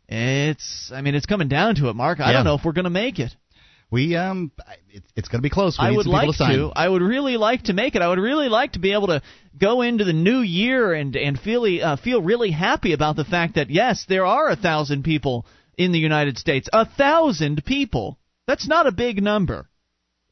It's, 0.10 0.92
I 0.94 1.02
mean, 1.02 1.16
it's 1.16 1.26
coming 1.26 1.48
down 1.50 1.76
to 1.76 1.90
it, 1.90 1.96
Mark. 1.96 2.20
I 2.20 2.28
Yeah. 2.28 2.34
don't 2.34 2.46
know 2.46 2.56
if 2.56 2.64
we're 2.64 2.72
going 2.72 2.86
to 2.86 2.90
make 2.90 3.20
it. 3.20 3.36
We 3.90 4.18
um, 4.18 4.52
it, 4.90 5.04
it's 5.16 5.30
going 5.30 5.40
to 5.40 5.44
be 5.44 5.50
close. 5.50 5.78
We 5.80 5.86
I 5.86 5.90
need 5.92 5.98
would 5.98 6.08
like 6.08 6.30
to. 6.38 6.46
To. 6.46 6.72
I 6.76 6.90
would 6.90 7.02
really 7.02 7.38
like 7.38 7.64
to 7.64 7.74
make 7.74 7.96
it. 7.96 8.02
I 8.02 8.10
would 8.10 8.20
really 8.20 8.50
like 8.50 8.74
to 8.74 8.80
be 8.80 8.92
able 8.92 9.08
to 9.08 9.22
go 9.58 9.82
into 9.82 10.04
the 10.04 10.12
new 10.12 10.40
year 10.42 10.94
and 10.94 11.16
and 11.16 11.40
feel 11.40 11.64
uh, 11.82 11.96
feel 11.96 12.22
really 12.22 12.52
happy 12.52 12.92
about 12.92 13.16
the 13.16 13.24
fact 13.24 13.56
that 13.56 13.70
yes, 13.70 14.06
there 14.10 14.26
are 14.26 14.50
a 14.50 14.58
thousand 14.58 15.04
people 15.04 15.46
in 15.78 15.94
the 15.94 16.00
United 16.00 16.38
States. 16.38 16.68
A 16.74 16.86
thousand 16.86 17.64
people. 17.64 18.20
That's 18.46 18.68
not 18.68 18.88
a 18.88 18.92
big 18.92 19.24
number. 19.24 19.70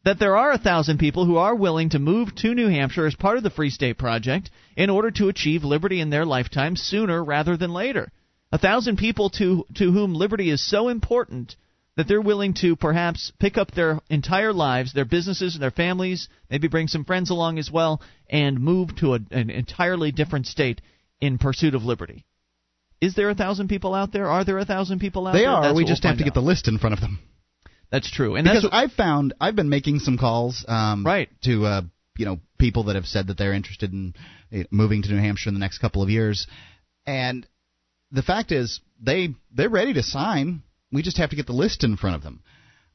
That 0.04 0.20
there 0.20 0.36
are 0.36 0.52
a 0.52 0.58
thousand 0.58 1.00
people 1.00 1.26
who 1.26 1.38
are 1.38 1.56
willing 1.56 1.90
to 1.92 2.00
move 2.00 2.36
to 2.36 2.54
New 2.54 2.68
Hampshire 2.68 3.08
as 3.08 3.16
part 3.16 3.38
of 3.38 3.44
the 3.44 3.50
Free 3.50 3.70
State 3.70 3.98
Project 3.98 4.52
in 4.76 4.90
order 4.90 5.12
to 5.12 5.30
achieve 5.30 5.64
liberty 5.64 6.02
in 6.02 6.10
their 6.10 6.26
lifetime 6.26 6.76
sooner 6.76 7.24
rather 7.24 7.56
than 7.56 7.72
later. 7.74 8.12
A 8.52 8.58
thousand 8.58 8.98
people 8.98 9.30
to 9.32 9.66
to 9.76 9.92
whom 9.92 10.14
liberty 10.14 10.50
is 10.50 10.66
so 10.68 10.88
important 10.88 11.56
that 11.98 12.08
they're 12.08 12.22
willing 12.22 12.54
to 12.54 12.76
perhaps 12.76 13.32
pick 13.40 13.58
up 13.58 13.72
their 13.72 14.00
entire 14.10 14.52
lives, 14.54 14.94
their 14.94 15.06
businesses 15.06 15.56
and 15.56 15.64
their 15.64 15.72
families, 15.72 16.28
maybe 16.50 16.68
bring 16.68 16.88
some 16.88 17.06
friends 17.06 17.30
along 17.30 17.58
as 17.58 17.72
well, 17.72 18.02
and 18.30 18.60
move 18.60 18.96
to 18.98 19.14
a, 19.16 19.20
an 19.32 19.50
entirely 19.50 20.12
different 20.12 20.46
state 20.46 20.82
in 21.22 21.38
pursuit 21.38 21.74
of 21.74 21.84
liberty. 21.84 22.26
Is 23.02 23.16
there 23.16 23.30
a 23.30 23.36
thousand 23.36 23.68
people 23.70 23.94
out 23.94 24.12
there? 24.12 24.28
Are 24.28 24.44
there 24.44 24.58
a 24.58 24.66
thousand 24.66 25.00
people 25.00 25.28
out 25.28 25.34
They 25.34 25.40
there? 25.42 25.50
are. 25.50 25.62
That's 25.64 25.76
we 25.76 25.86
just 25.86 26.04
we'll 26.04 26.12
have 26.12 26.18
to 26.18 26.24
find 26.24 26.34
get 26.34 26.40
the 26.40 26.46
list 26.46 26.68
in 26.68 26.78
front 26.80 26.94
of 26.94 27.02
them. 27.02 27.20
That's 27.92 28.10
true, 28.12 28.36
and 28.36 28.46
because 28.46 28.64
that's 28.64 28.74
what, 28.74 28.78
I've 28.78 28.92
found 28.94 29.34
I've 29.40 29.56
been 29.56 29.70
making 29.70 30.00
some 30.00 30.18
calls 30.18 30.66
um, 30.68 31.06
Right. 31.06 31.30
to 31.44 31.66
uh, 31.66 31.82
you 32.18 32.26
know 32.26 32.40
people 32.58 32.86
that 32.86 32.96
have 32.96 33.06
said 33.06 33.28
that 33.28 33.38
they're 33.38 33.54
interested 33.54 33.94
in 33.94 34.14
uh, 34.54 34.64
moving 34.72 35.02
to 35.04 35.10
New 35.14 35.20
Hampshire 35.22 35.50
in 35.50 35.54
the 35.54 35.60
next 35.60 35.78
couple 35.80 36.02
of 36.02 36.10
years, 36.10 36.48
and 37.06 37.46
the 38.12 38.24
fact 38.24 38.52
is 38.52 38.80
they 39.02 39.30
they're 39.54 39.70
ready 39.70 39.94
to 39.94 40.04
sign. 40.04 40.64
We 40.92 41.02
just 41.02 41.18
have 41.18 41.32
to 41.32 41.36
get 41.36 41.48
the 41.48 41.54
list 41.54 41.84
in 41.84 41.98
front 41.98 42.16
of 42.16 42.24
them. 42.24 42.42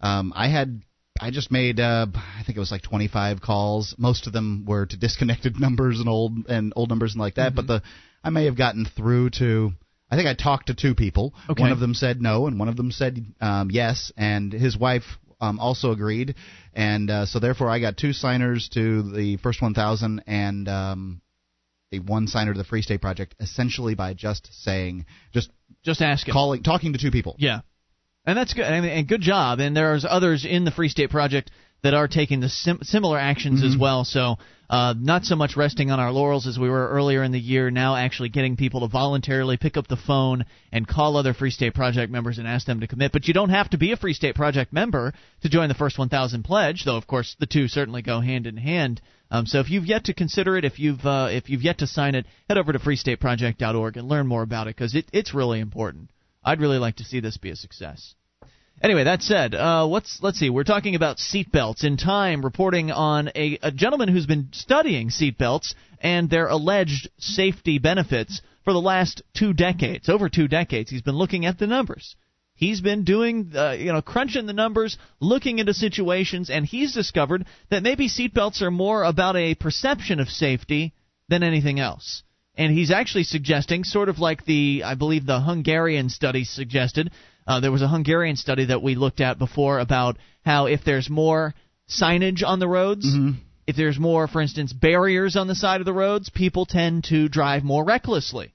Um, 0.00 0.32
I 0.34 0.48
had 0.48 0.82
I 1.20 1.30
just 1.30 1.50
made 1.50 1.80
uh, 1.80 2.06
I 2.14 2.42
think 2.44 2.56
it 2.56 2.60
was 2.60 2.70
like 2.70 2.82
25 2.82 3.40
calls. 3.40 3.94
Most 3.98 4.26
of 4.26 4.32
them 4.32 4.64
were 4.66 4.86
to 4.86 4.96
disconnected 4.96 5.60
numbers 5.60 6.00
and 6.00 6.08
old 6.08 6.46
and 6.48 6.72
old 6.76 6.88
numbers 6.88 7.14
and 7.14 7.20
like 7.20 7.34
that. 7.34 7.54
But 7.54 7.66
the 7.66 7.82
I 8.22 8.30
may 8.30 8.44
have 8.46 8.56
gotten 8.56 8.84
through 8.84 9.30
to. 9.38 9.72
I 10.12 10.16
think 10.16 10.26
I 10.26 10.34
talked 10.34 10.66
to 10.66 10.74
two 10.74 10.96
people. 10.96 11.34
Okay. 11.48 11.62
One 11.62 11.70
of 11.70 11.78
them 11.78 11.94
said 11.94 12.20
no, 12.20 12.48
and 12.48 12.58
one 12.58 12.68
of 12.68 12.76
them 12.76 12.90
said 12.90 13.24
um, 13.40 13.70
yes, 13.70 14.10
and 14.16 14.52
his 14.52 14.76
wife 14.76 15.04
um, 15.40 15.60
also 15.60 15.92
agreed, 15.92 16.34
and 16.74 17.08
uh, 17.08 17.26
so 17.26 17.38
therefore 17.38 17.70
I 17.70 17.78
got 17.78 17.96
two 17.96 18.12
signers 18.12 18.68
to 18.74 19.02
the 19.12 19.36
first 19.36 19.62
1,000 19.62 20.24
and 20.26 20.68
um, 20.68 21.20
a 21.92 21.98
one 21.98 22.26
signer 22.26 22.52
to 22.52 22.58
the 22.58 22.64
Free 22.64 22.82
State 22.82 23.00
Project, 23.00 23.34
essentially 23.40 23.94
by 23.94 24.14
just 24.14 24.48
saying, 24.62 25.06
just 25.32 25.50
just 25.82 26.02
asking 26.02 26.32
calling, 26.32 26.62
talking 26.62 26.92
to 26.92 26.98
two 26.98 27.10
people. 27.10 27.36
Yeah, 27.38 27.60
and 28.24 28.36
that's 28.36 28.54
good. 28.54 28.68
Mean, 28.70 28.84
and 28.84 29.08
good 29.08 29.20
job. 29.20 29.60
And 29.60 29.76
there's 29.76 30.04
others 30.08 30.44
in 30.44 30.64
the 30.64 30.70
Free 30.70 30.88
State 30.88 31.10
Project 31.10 31.50
that 31.82 31.94
are 31.94 32.08
taking 32.08 32.40
the 32.40 32.48
sim- 32.48 32.80
similar 32.82 33.18
actions 33.18 33.62
as 33.62 33.76
well. 33.76 34.04
So 34.04 34.36
uh, 34.70 34.94
not 34.96 35.24
so 35.24 35.34
much 35.34 35.56
resting 35.56 35.90
on 35.90 35.98
our 35.98 36.12
laurels 36.12 36.46
as 36.46 36.58
we 36.58 36.68
were 36.68 36.88
earlier 36.90 37.24
in 37.24 37.32
the 37.32 37.40
year. 37.40 37.70
Now 37.70 37.96
actually 37.96 38.28
getting 38.28 38.56
people 38.56 38.80
to 38.80 38.86
voluntarily 38.86 39.56
pick 39.56 39.76
up 39.76 39.88
the 39.88 39.96
phone 39.96 40.44
and 40.70 40.86
call 40.86 41.16
other 41.16 41.34
Free 41.34 41.50
State 41.50 41.74
Project 41.74 42.12
members 42.12 42.38
and 42.38 42.46
ask 42.46 42.66
them 42.66 42.80
to 42.80 42.86
commit. 42.86 43.10
But 43.10 43.26
you 43.26 43.34
don't 43.34 43.50
have 43.50 43.70
to 43.70 43.78
be 43.78 43.90
a 43.90 43.96
Free 43.96 44.14
State 44.14 44.36
Project 44.36 44.72
member 44.72 45.12
to 45.42 45.48
join 45.48 45.68
the 45.68 45.74
first 45.74 45.98
1,000 45.98 46.44
pledge, 46.44 46.84
though 46.84 46.96
of 46.96 47.08
course 47.08 47.34
the 47.40 47.46
two 47.46 47.66
certainly 47.66 48.02
go 48.02 48.20
hand 48.20 48.46
in 48.46 48.56
hand. 48.56 49.00
Um, 49.32 49.46
so 49.46 49.58
if 49.58 49.70
you've 49.70 49.86
yet 49.86 50.04
to 50.04 50.14
consider 50.14 50.56
it, 50.56 50.64
if 50.64 50.78
you've 50.78 51.04
uh, 51.04 51.28
if 51.30 51.48
you've 51.50 51.62
yet 51.62 51.78
to 51.78 51.86
sign 51.86 52.14
it, 52.14 52.26
head 52.48 52.58
over 52.58 52.72
to 52.72 52.78
freestateproject.org 52.78 53.96
and 53.96 54.08
learn 54.08 54.26
more 54.26 54.42
about 54.42 54.66
it 54.68 54.76
because 54.76 54.94
it, 54.94 55.06
it's 55.12 55.34
really 55.34 55.60
important. 55.60 56.10
I'd 56.44 56.60
really 56.60 56.78
like 56.78 56.96
to 56.96 57.04
see 57.04 57.20
this 57.20 57.36
be 57.36 57.50
a 57.50 57.56
success. 57.56 58.14
Anyway, 58.82 59.04
that 59.04 59.22
said, 59.22 59.54
uh, 59.54 59.86
what's 59.86 60.22
let's 60.22 60.38
see. 60.38 60.48
We're 60.48 60.64
talking 60.64 60.94
about 60.94 61.18
seatbelts 61.18 61.84
in 61.84 61.98
time, 61.98 62.42
reporting 62.42 62.90
on 62.90 63.28
a, 63.34 63.58
a 63.62 63.70
gentleman 63.70 64.08
who's 64.08 64.24
been 64.24 64.48
studying 64.52 65.10
seatbelts 65.10 65.74
and 66.00 66.30
their 66.30 66.46
alleged 66.46 67.10
safety 67.18 67.78
benefits 67.78 68.40
for 68.64 68.72
the 68.72 68.80
last 68.80 69.22
two 69.34 69.52
decades. 69.52 70.08
Over 70.08 70.30
two 70.30 70.48
decades, 70.48 70.90
he's 70.90 71.02
been 71.02 71.16
looking 71.16 71.44
at 71.44 71.58
the 71.58 71.66
numbers. 71.66 72.16
He's 72.54 72.80
been 72.80 73.04
doing, 73.04 73.52
uh, 73.54 73.72
you 73.72 73.92
know, 73.92 74.02
crunching 74.02 74.46
the 74.46 74.54
numbers, 74.54 74.96
looking 75.18 75.58
into 75.58 75.74
situations, 75.74 76.48
and 76.48 76.64
he's 76.64 76.94
discovered 76.94 77.46
that 77.70 77.82
maybe 77.82 78.08
seatbelts 78.08 78.62
are 78.62 78.70
more 78.70 79.02
about 79.04 79.36
a 79.36 79.54
perception 79.54 80.20
of 80.20 80.28
safety 80.28 80.94
than 81.28 81.42
anything 81.42 81.80
else. 81.80 82.22
And 82.56 82.72
he's 82.72 82.90
actually 82.90 83.24
suggesting, 83.24 83.84
sort 83.84 84.10
of 84.10 84.18
like 84.18 84.44
the, 84.44 84.82
I 84.84 84.94
believe 84.94 85.24
the 85.24 85.40
Hungarian 85.40 86.10
study 86.10 86.44
suggested, 86.44 87.10
uh, 87.50 87.60
there 87.60 87.72
was 87.72 87.82
a 87.82 87.88
Hungarian 87.88 88.36
study 88.36 88.66
that 88.66 88.82
we 88.82 88.94
looked 88.94 89.20
at 89.20 89.38
before 89.38 89.80
about 89.80 90.16
how 90.44 90.66
if 90.66 90.84
there's 90.84 91.10
more 91.10 91.54
signage 91.88 92.42
on 92.44 92.60
the 92.60 92.68
roads, 92.68 93.06
if 93.66 93.76
there's 93.76 93.98
more, 93.98 94.28
for 94.28 94.40
instance, 94.40 94.72
barriers 94.72 95.36
on 95.36 95.48
the 95.48 95.54
side 95.54 95.80
of 95.80 95.84
the 95.84 95.92
roads, 95.92 96.30
people 96.30 96.64
tend 96.66 97.04
to 97.04 97.28
drive 97.28 97.64
more 97.64 97.84
recklessly. 97.84 98.54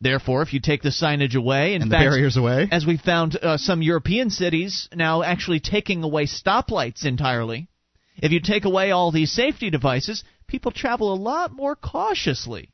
Therefore, 0.00 0.42
if 0.42 0.52
you 0.52 0.60
take 0.60 0.82
the 0.82 0.90
signage 0.90 1.34
away, 1.34 1.74
And 1.74 1.84
the 1.84 1.88
fact, 1.90 2.04
barriers 2.04 2.36
away. 2.36 2.68
as 2.70 2.84
we 2.84 2.98
found 2.98 3.36
uh, 3.36 3.56
some 3.56 3.80
European 3.80 4.28
cities 4.28 4.88
now 4.94 5.22
actually 5.22 5.60
taking 5.60 6.02
away 6.02 6.26
stoplights 6.26 7.06
entirely. 7.06 7.68
If 8.16 8.30
you 8.30 8.40
take 8.40 8.64
away 8.66 8.90
all 8.90 9.10
these 9.10 9.32
safety 9.32 9.70
devices, 9.70 10.22
people 10.46 10.70
travel 10.72 11.12
a 11.12 11.16
lot 11.16 11.52
more 11.52 11.74
cautiously. 11.74 12.70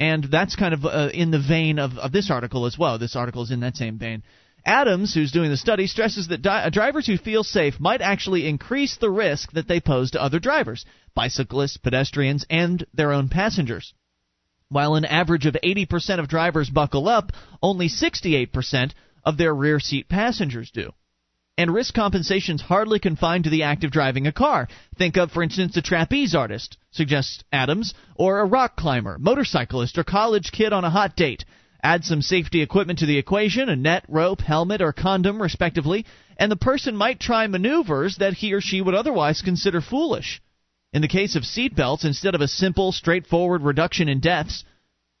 And 0.00 0.24
that's 0.24 0.56
kind 0.56 0.74
of 0.74 0.84
uh, 0.84 1.10
in 1.14 1.30
the 1.30 1.38
vein 1.38 1.78
of, 1.78 1.96
of 1.98 2.10
this 2.10 2.30
article 2.30 2.66
as 2.66 2.76
well. 2.76 2.98
This 2.98 3.14
article 3.14 3.42
is 3.44 3.50
in 3.52 3.60
that 3.60 3.76
same 3.76 3.96
vein. 3.98 4.24
Adams, 4.66 5.12
who's 5.12 5.32
doing 5.32 5.50
the 5.50 5.56
study, 5.56 5.86
stresses 5.86 6.28
that 6.28 6.40
di- 6.40 6.70
drivers 6.70 7.06
who 7.06 7.18
feel 7.18 7.44
safe 7.44 7.78
might 7.78 8.00
actually 8.00 8.48
increase 8.48 8.96
the 8.96 9.10
risk 9.10 9.52
that 9.52 9.68
they 9.68 9.80
pose 9.80 10.12
to 10.12 10.22
other 10.22 10.38
drivers, 10.38 10.86
bicyclists, 11.14 11.76
pedestrians, 11.76 12.46
and 12.48 12.86
their 12.94 13.12
own 13.12 13.28
passengers. 13.28 13.92
While 14.68 14.94
an 14.94 15.04
average 15.04 15.44
of 15.46 15.56
80% 15.62 16.18
of 16.18 16.28
drivers 16.28 16.70
buckle 16.70 17.08
up, 17.08 17.32
only 17.62 17.88
68% 17.88 18.92
of 19.24 19.36
their 19.36 19.54
rear 19.54 19.78
seat 19.80 20.08
passengers 20.08 20.70
do. 20.70 20.92
And 21.56 21.72
risk 21.72 21.94
compensation's 21.94 22.62
hardly 22.62 22.98
confined 22.98 23.44
to 23.44 23.50
the 23.50 23.62
act 23.62 23.84
of 23.84 23.92
driving 23.92 24.26
a 24.26 24.32
car. 24.32 24.66
Think 24.98 25.16
of, 25.16 25.30
for 25.30 25.42
instance, 25.42 25.76
a 25.76 25.82
trapeze 25.82 26.34
artist, 26.34 26.78
suggests 26.90 27.44
Adams, 27.52 27.94
or 28.16 28.40
a 28.40 28.44
rock 28.46 28.76
climber, 28.76 29.18
motorcyclist, 29.18 29.96
or 29.96 30.04
college 30.04 30.50
kid 30.50 30.72
on 30.72 30.84
a 30.84 30.90
hot 30.90 31.14
date. 31.14 31.44
Add 31.84 32.06
some 32.06 32.22
safety 32.22 32.62
equipment 32.62 33.00
to 33.00 33.06
the 33.06 33.18
equation, 33.18 33.68
a 33.68 33.76
net, 33.76 34.06
rope, 34.08 34.40
helmet, 34.40 34.80
or 34.80 34.94
condom, 34.94 35.42
respectively, 35.42 36.06
and 36.38 36.50
the 36.50 36.56
person 36.56 36.96
might 36.96 37.20
try 37.20 37.46
maneuvers 37.46 38.16
that 38.16 38.32
he 38.32 38.54
or 38.54 38.62
she 38.62 38.80
would 38.80 38.94
otherwise 38.94 39.42
consider 39.42 39.82
foolish. 39.82 40.40
In 40.94 41.02
the 41.02 41.08
case 41.08 41.36
of 41.36 41.42
seatbelts, 41.42 42.06
instead 42.06 42.34
of 42.34 42.40
a 42.40 42.48
simple, 42.48 42.90
straightforward 42.90 43.60
reduction 43.60 44.08
in 44.08 44.20
deaths, 44.20 44.64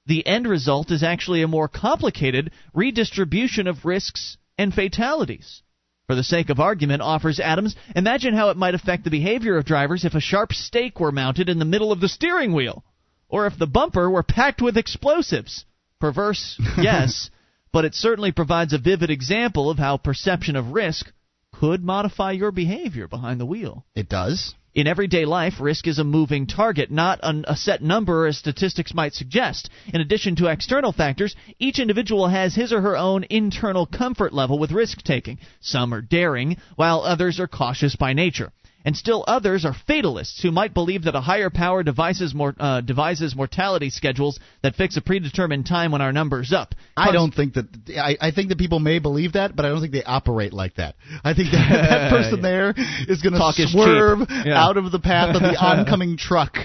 the 0.06 0.26
end 0.26 0.46
result 0.46 0.90
is 0.90 1.02
actually 1.02 1.42
a 1.42 1.48
more 1.48 1.68
complicated 1.68 2.50
redistribution 2.72 3.66
of 3.66 3.84
risks 3.84 4.38
and 4.56 4.72
fatalities. 4.72 5.60
For 6.06 6.14
the 6.14 6.24
sake 6.24 6.48
of 6.48 6.60
argument, 6.60 7.02
offers 7.02 7.40
Adams, 7.40 7.76
imagine 7.94 8.32
how 8.32 8.48
it 8.48 8.56
might 8.56 8.74
affect 8.74 9.04
the 9.04 9.10
behavior 9.10 9.58
of 9.58 9.66
drivers 9.66 10.06
if 10.06 10.14
a 10.14 10.20
sharp 10.20 10.54
stake 10.54 10.98
were 10.98 11.12
mounted 11.12 11.50
in 11.50 11.58
the 11.58 11.66
middle 11.66 11.92
of 11.92 12.00
the 12.00 12.08
steering 12.08 12.54
wheel, 12.54 12.86
or 13.28 13.46
if 13.46 13.58
the 13.58 13.66
bumper 13.66 14.08
were 14.08 14.22
packed 14.22 14.62
with 14.62 14.78
explosives. 14.78 15.66
Perverse, 16.00 16.60
yes, 16.78 17.30
but 17.72 17.84
it 17.84 17.94
certainly 17.94 18.32
provides 18.32 18.72
a 18.72 18.78
vivid 18.78 19.10
example 19.10 19.70
of 19.70 19.78
how 19.78 19.96
perception 19.96 20.56
of 20.56 20.72
risk 20.72 21.12
could 21.52 21.82
modify 21.82 22.32
your 22.32 22.50
behavior 22.50 23.08
behind 23.08 23.40
the 23.40 23.46
wheel. 23.46 23.84
It 23.94 24.08
does. 24.08 24.54
In 24.74 24.88
everyday 24.88 25.24
life, 25.24 25.60
risk 25.60 25.86
is 25.86 26.00
a 26.00 26.04
moving 26.04 26.48
target, 26.48 26.90
not 26.90 27.20
an, 27.22 27.44
a 27.46 27.56
set 27.56 27.80
number 27.80 28.26
as 28.26 28.36
statistics 28.36 28.92
might 28.92 29.14
suggest. 29.14 29.70
In 29.86 30.00
addition 30.00 30.34
to 30.36 30.48
external 30.48 30.90
factors, 30.90 31.36
each 31.60 31.78
individual 31.78 32.26
has 32.26 32.56
his 32.56 32.72
or 32.72 32.80
her 32.80 32.96
own 32.96 33.24
internal 33.30 33.86
comfort 33.86 34.32
level 34.32 34.58
with 34.58 34.72
risk 34.72 35.02
taking. 35.02 35.38
Some 35.60 35.94
are 35.94 36.02
daring, 36.02 36.56
while 36.74 37.02
others 37.02 37.38
are 37.38 37.46
cautious 37.46 37.94
by 37.94 38.14
nature 38.14 38.52
and 38.84 38.96
still 38.96 39.24
others 39.26 39.64
are 39.64 39.74
fatalists 39.86 40.42
who 40.42 40.50
might 40.50 40.74
believe 40.74 41.04
that 41.04 41.14
a 41.14 41.20
higher 41.20 41.50
power 41.50 41.82
devises, 41.82 42.34
mor- 42.34 42.54
uh, 42.58 42.80
devises 42.82 43.34
mortality 43.34 43.90
schedules 43.90 44.38
that 44.62 44.74
fix 44.74 44.96
a 44.96 45.00
predetermined 45.00 45.66
time 45.66 45.92
when 45.92 46.02
our 46.02 46.12
number's 46.12 46.52
up. 46.52 46.74
I 46.96 47.12
don't 47.12 47.32
think 47.32 47.54
that. 47.54 47.66
I, 47.96 48.16
I 48.20 48.30
think 48.30 48.50
that 48.50 48.58
people 48.58 48.80
may 48.80 48.98
believe 48.98 49.32
that, 49.32 49.56
but 49.56 49.64
I 49.64 49.68
don't 49.68 49.80
think 49.80 49.92
they 49.92 50.04
operate 50.04 50.52
like 50.52 50.76
that. 50.76 50.94
I 51.24 51.34
think 51.34 51.50
that, 51.52 51.68
that 51.70 52.10
person 52.10 52.42
there 52.42 52.74
is 53.08 53.22
going 53.22 53.32
to 53.32 53.68
swerve 53.68 54.20
yeah. 54.28 54.62
out 54.62 54.76
of 54.76 54.92
the 54.92 55.00
path 55.00 55.34
of 55.34 55.42
the 55.42 55.56
oncoming 55.60 56.16
truck. 56.16 56.56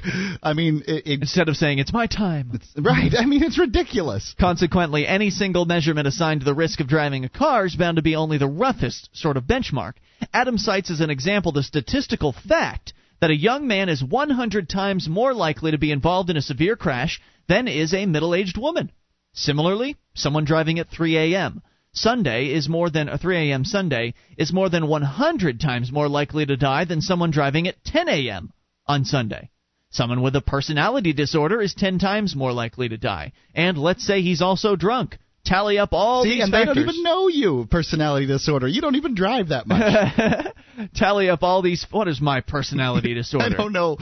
I 0.44 0.54
mean, 0.54 0.84
it, 0.88 1.08
it, 1.08 1.22
instead 1.22 1.50
of 1.50 1.56
saying 1.56 1.80
it's 1.80 1.94
my 1.94 2.08
time, 2.08 2.52
it's, 2.54 2.68
right? 2.78 3.14
I 3.18 3.26
mean, 3.26 3.44
it's 3.44 3.58
ridiculous. 3.58 4.36
Consequently, 4.40 5.08
any 5.08 5.30
single 5.30 5.66
measurement 5.66 6.08
assigned 6.08 6.42
to 6.42 6.46
the 6.46 6.54
risk 6.54 6.80
of 6.80 6.88
driving 6.88 7.24
a 7.26 7.30
car 7.30 7.66
is 7.66 7.76
bound 7.76 7.96
to 7.96 8.04
be 8.04 8.16
only 8.16 8.38
the 8.38 8.48
roughest 8.48 9.10
sort 9.14 9.38
of 9.38 9.46
benchmark. 9.46 9.94
Adam 10.34 10.58
cites 10.58 10.92
as 10.92 11.00
an 11.00 11.10
example 11.10 11.52
the 11.52 11.64
statistical 11.64 12.32
fact 12.32 12.94
that 13.20 13.32
a 13.32 13.36
young 13.36 13.68
man 13.68 13.90
is 13.90 14.04
100 14.04 14.70
times 14.70 15.10
more 15.10 15.34
likely 15.34 15.72
to 15.72 15.78
be 15.78 15.92
involved 15.92 16.30
in 16.30 16.38
a 16.38 16.42
severe 16.42 16.76
crash 16.76 17.20
than 17.48 17.68
is 17.68 17.94
a 17.94 18.06
middle 18.06 18.34
aged 18.34 18.58
woman. 18.58 18.92
Similarly, 19.34 19.98
someone 20.14 20.46
driving 20.46 20.80
at 20.80 20.90
3 20.90 21.18
a.m. 21.18 21.62
Sunday 21.94 22.54
is 22.54 22.70
more 22.70 22.90
than 22.90 23.10
uh, 23.10 23.14
a 23.14 23.18
3 23.18 23.50
a.m. 23.50 23.66
Sunday 23.66 24.14
is 24.38 24.54
more 24.54 24.70
than 24.70 24.88
100 24.88 25.60
times 25.60 25.92
more 25.92 26.08
likely 26.08 26.46
to 26.46 26.56
die 26.56 26.86
than 26.86 27.02
someone 27.02 27.32
driving 27.32 27.68
at 27.68 27.84
10 27.84 28.08
a.m. 28.08 28.54
on 28.88 29.06
Sunday. 29.06 29.50
Someone 29.90 30.22
with 30.22 30.36
a 30.36 30.42
personality 30.42 31.14
disorder 31.14 31.62
is 31.62 31.74
10 31.74 31.98
times 31.98 32.36
more 32.36 32.54
likely 32.54 32.90
to 32.90 32.98
die. 32.98 33.32
And 33.56 33.78
let's 33.78 34.06
say 34.06 34.22
he's 34.22 34.42
also 34.42 34.76
drunk 34.76 35.18
tally 35.46 35.78
up 35.78 35.94
all 35.94 36.24
See, 36.24 36.32
these 36.36 36.44
and 36.44 36.52
factors. 36.52 36.76
they 36.76 36.82
don't 36.82 36.90
even 36.90 37.04
know 37.04 37.28
you 37.28 37.68
personality 37.70 38.26
disorder. 38.26 38.68
You 38.68 38.82
don't 38.82 38.96
even 38.96 39.16
drive 39.16 39.50
that 39.50 39.68
much. 39.68 40.54
tally 40.96 41.30
up 41.30 41.44
all 41.44 41.62
these. 41.62 41.86
What 41.92 42.08
is 42.08 42.22
my 42.22 42.42
personality 42.42 43.14
disorder? 43.16 43.46
I 43.46 43.50
don't 43.50 43.74
know, 43.74 43.98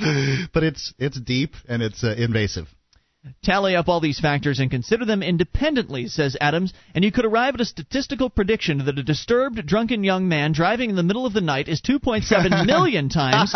but 0.53 0.63
it's 0.63 0.93
it's 0.97 1.19
deep 1.19 1.55
and 1.67 1.81
it's 1.81 2.03
uh, 2.03 2.15
invasive. 2.17 2.67
Tally 3.43 3.75
up 3.75 3.89
all 3.89 3.99
these 3.99 4.19
factors 4.19 4.59
and 4.59 4.71
consider 4.71 5.03
them 5.05 5.21
independently, 5.21 6.07
says 6.07 6.37
Adams, 6.39 6.73
and 6.95 7.03
you 7.03 7.11
could 7.11 7.25
arrive 7.25 7.55
at 7.55 7.61
a 7.61 7.65
statistical 7.65 8.29
prediction 8.29 8.85
that 8.85 8.97
a 8.97 9.03
disturbed, 9.03 9.65
drunken 9.65 10.03
young 10.03 10.27
man 10.27 10.53
driving 10.53 10.89
in 10.89 10.95
the 10.95 11.03
middle 11.03 11.25
of 11.25 11.33
the 11.33 11.41
night 11.41 11.67
is 11.67 11.81
2.7 11.81 12.65
million 12.65 13.09
times 13.09 13.53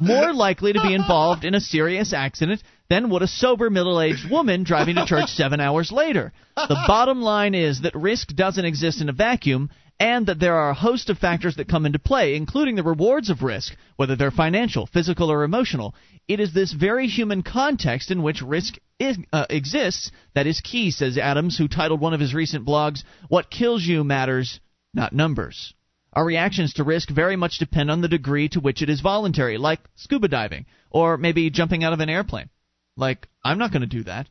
more 0.00 0.34
likely 0.34 0.72
to 0.72 0.82
be 0.82 0.94
involved 0.94 1.44
in 1.44 1.54
a 1.54 1.60
serious 1.60 2.12
accident 2.12 2.62
than 2.88 3.10
would 3.10 3.22
a 3.22 3.26
sober 3.26 3.70
middle 3.70 4.00
aged 4.00 4.30
woman 4.30 4.64
driving 4.64 4.96
to 4.96 5.06
church 5.06 5.28
seven 5.30 5.60
hours 5.60 5.90
later. 5.90 6.32
The 6.56 6.84
bottom 6.86 7.22
line 7.22 7.54
is 7.54 7.82
that 7.82 7.94
risk 7.94 8.28
doesn't 8.28 8.64
exist 8.64 9.00
in 9.00 9.08
a 9.08 9.12
vacuum, 9.12 9.70
and 10.00 10.26
that 10.26 10.40
there 10.40 10.54
are 10.54 10.70
a 10.70 10.74
host 10.74 11.08
of 11.08 11.18
factors 11.18 11.56
that 11.56 11.68
come 11.68 11.86
into 11.86 11.98
play, 11.98 12.34
including 12.34 12.74
the 12.74 12.82
rewards 12.82 13.30
of 13.30 13.42
risk, 13.42 13.76
whether 13.96 14.16
they're 14.16 14.30
financial, 14.30 14.86
physical, 14.86 15.30
or 15.30 15.44
emotional. 15.44 15.94
It 16.26 16.40
is 16.40 16.52
this 16.52 16.72
very 16.72 17.06
human 17.06 17.42
context 17.42 18.10
in 18.10 18.22
which 18.22 18.42
risk 18.42 18.74
is, 18.98 19.18
uh, 19.32 19.46
exists 19.48 20.10
that 20.34 20.46
is 20.46 20.60
key, 20.60 20.90
says 20.90 21.16
Adams, 21.16 21.56
who 21.56 21.68
titled 21.68 22.00
one 22.00 22.14
of 22.14 22.20
his 22.20 22.34
recent 22.34 22.66
blogs, 22.66 23.04
What 23.28 23.50
Kills 23.50 23.84
You 23.84 24.02
Matters, 24.04 24.60
Not 24.92 25.12
Numbers. 25.12 25.74
Our 26.12 26.24
reactions 26.24 26.74
to 26.74 26.84
risk 26.84 27.08
very 27.08 27.36
much 27.36 27.58
depend 27.58 27.90
on 27.90 28.00
the 28.00 28.08
degree 28.08 28.48
to 28.50 28.60
which 28.60 28.82
it 28.82 28.88
is 28.88 29.00
voluntary, 29.00 29.58
like 29.58 29.80
scuba 29.96 30.28
diving, 30.28 30.66
or 30.90 31.16
maybe 31.16 31.50
jumping 31.50 31.82
out 31.82 31.92
of 31.92 32.00
an 32.00 32.08
airplane. 32.08 32.50
Like, 32.96 33.28
I'm 33.44 33.58
not 33.58 33.72
going 33.72 33.82
to 33.82 33.86
do 33.88 34.04
that. 34.04 34.28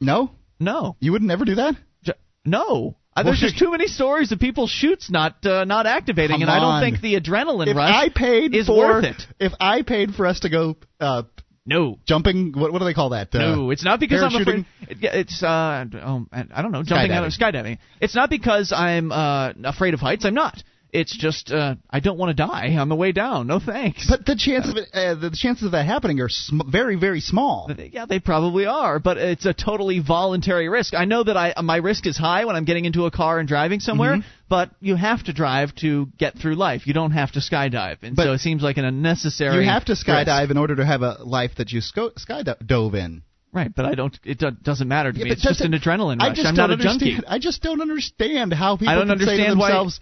No? 0.00 0.30
No. 0.60 0.96
You 1.00 1.12
would 1.12 1.22
never 1.22 1.44
do 1.44 1.56
that? 1.56 1.74
J- 2.04 2.12
no. 2.44 2.96
Uh, 3.16 3.22
there's 3.22 3.40
just 3.40 3.58
too 3.58 3.70
many 3.70 3.86
stories 3.86 4.30
of 4.30 4.38
people 4.38 4.66
shoots 4.66 5.10
not 5.10 5.44
uh, 5.46 5.64
not 5.64 5.86
activating, 5.86 6.34
Come 6.34 6.42
and 6.42 6.50
I 6.50 6.56
don't 6.60 6.72
on. 6.74 6.82
think 6.82 7.00
the 7.00 7.18
adrenaline 7.18 7.68
if 7.68 7.76
rush 7.76 7.90
I 7.90 8.08
paid 8.10 8.54
is 8.54 8.66
for, 8.66 8.76
worth 8.76 9.04
it. 9.04 9.22
If 9.40 9.52
I 9.58 9.80
paid 9.82 10.14
for 10.14 10.26
us 10.26 10.40
to 10.40 10.50
go 10.50 10.76
uh, 11.00 11.22
No. 11.64 11.98
jumping, 12.06 12.52
what, 12.54 12.72
what 12.74 12.80
do 12.80 12.84
they 12.84 12.92
call 12.92 13.10
that? 13.10 13.34
Uh, 13.34 13.38
No, 13.38 13.70
it's 13.70 13.82
not 13.84 14.00
because 14.00 14.22
I'm 14.22 14.38
afraid. 14.42 14.66
it- 14.82 14.98
It's 15.00 15.42
uh, 15.42 15.86
oh, 16.02 16.26
I 16.30 16.60
don't 16.62 16.72
know, 16.72 16.82
jumping 16.82 17.10
out 17.10 17.24
of 17.24 17.32
skydiving. 17.32 17.78
It's 18.02 18.14
not 18.14 18.28
because 18.28 18.70
I'm 18.70 19.10
uh, 19.10 19.52
afraid 19.64 19.94
of 19.94 20.00
heights. 20.00 20.26
I'm 20.26 20.34
not. 20.34 20.62
It's 20.92 21.14
just 21.16 21.50
uh, 21.50 21.74
I 21.90 22.00
don't 22.00 22.16
want 22.16 22.30
to 22.36 22.46
die 22.46 22.76
on 22.78 22.88
the 22.88 22.94
way 22.94 23.12
down. 23.12 23.46
No 23.48 23.58
thanks. 23.60 24.06
But 24.08 24.24
the 24.24 24.36
chances 24.36 24.70
of 24.70 24.76
it, 24.78 24.88
uh, 24.94 25.14
the 25.16 25.30
chances 25.30 25.64
of 25.64 25.72
that 25.72 25.84
happening 25.84 26.20
are 26.20 26.28
sm- 26.28 26.60
very, 26.70 26.96
very 26.96 27.20
small. 27.20 27.70
yeah, 27.92 28.06
they 28.06 28.18
probably 28.20 28.66
are, 28.66 28.98
but 28.98 29.18
it's 29.18 29.44
a 29.46 29.52
totally 29.52 29.98
voluntary 29.98 30.68
risk. 30.68 30.94
I 30.94 31.04
know 31.04 31.22
that 31.24 31.36
I 31.36 31.54
my 31.62 31.76
risk 31.78 32.06
is 32.06 32.16
high 32.16 32.44
when 32.44 32.56
I'm 32.56 32.64
getting 32.64 32.84
into 32.84 33.04
a 33.06 33.10
car 33.10 33.38
and 33.38 33.48
driving 33.48 33.80
somewhere, 33.80 34.16
Mm-hmm. 34.16 34.28
but 34.48 34.70
you 34.80 34.94
have 34.96 35.24
to 35.24 35.32
drive 35.32 35.74
to 35.76 36.06
get 36.18 36.38
through 36.38 36.54
life. 36.54 36.86
You 36.86 36.94
don't 36.94 37.10
have 37.12 37.32
to 37.32 37.40
skydive, 37.40 37.98
and 38.02 38.16
But 38.16 38.24
so 38.24 38.32
it 38.32 38.38
seems 38.38 38.62
like 38.62 38.76
an 38.78 38.84
unnecessary. 38.84 39.64
You 39.64 39.70
have 39.70 39.84
to 39.86 39.92
skydive 39.94 40.40
risk. 40.42 40.50
in 40.52 40.56
order 40.56 40.76
to 40.76 40.86
have 40.86 41.02
a 41.02 41.18
life 41.24 41.52
that 41.58 41.72
you 41.72 41.80
sco- 41.80 42.10
skydove 42.12 42.94
in. 42.94 43.22
right? 43.52 43.72
But 43.74 43.86
I 43.86 43.94
don't. 43.96 44.16
It 44.24 44.38
do, 44.38 44.50
doesn't 44.50 44.88
matter 44.88 45.12
to 45.12 45.18
Yeah, 45.18 45.24
me. 45.24 45.30
It's 45.32 45.42
just 45.42 45.60
an 45.62 45.72
adrenaline 45.72 46.22
I 46.22 46.28
rush. 46.28 46.36
just 46.36 46.48
I'm 46.48 46.54
don't 46.54 46.70
a 46.70 46.76
junkie. 46.76 47.18
I 47.26 47.38
just 47.38 47.60
don't 47.62 47.80
understand 47.80 48.52
how 48.54 48.76
people 48.76 48.88
I 48.92 48.94
don't 48.94 49.08
can 49.08 49.18
say 49.18 49.24
to 49.24 49.30
understand 49.32 49.58
why- 49.58 49.68
themselves, 49.70 50.00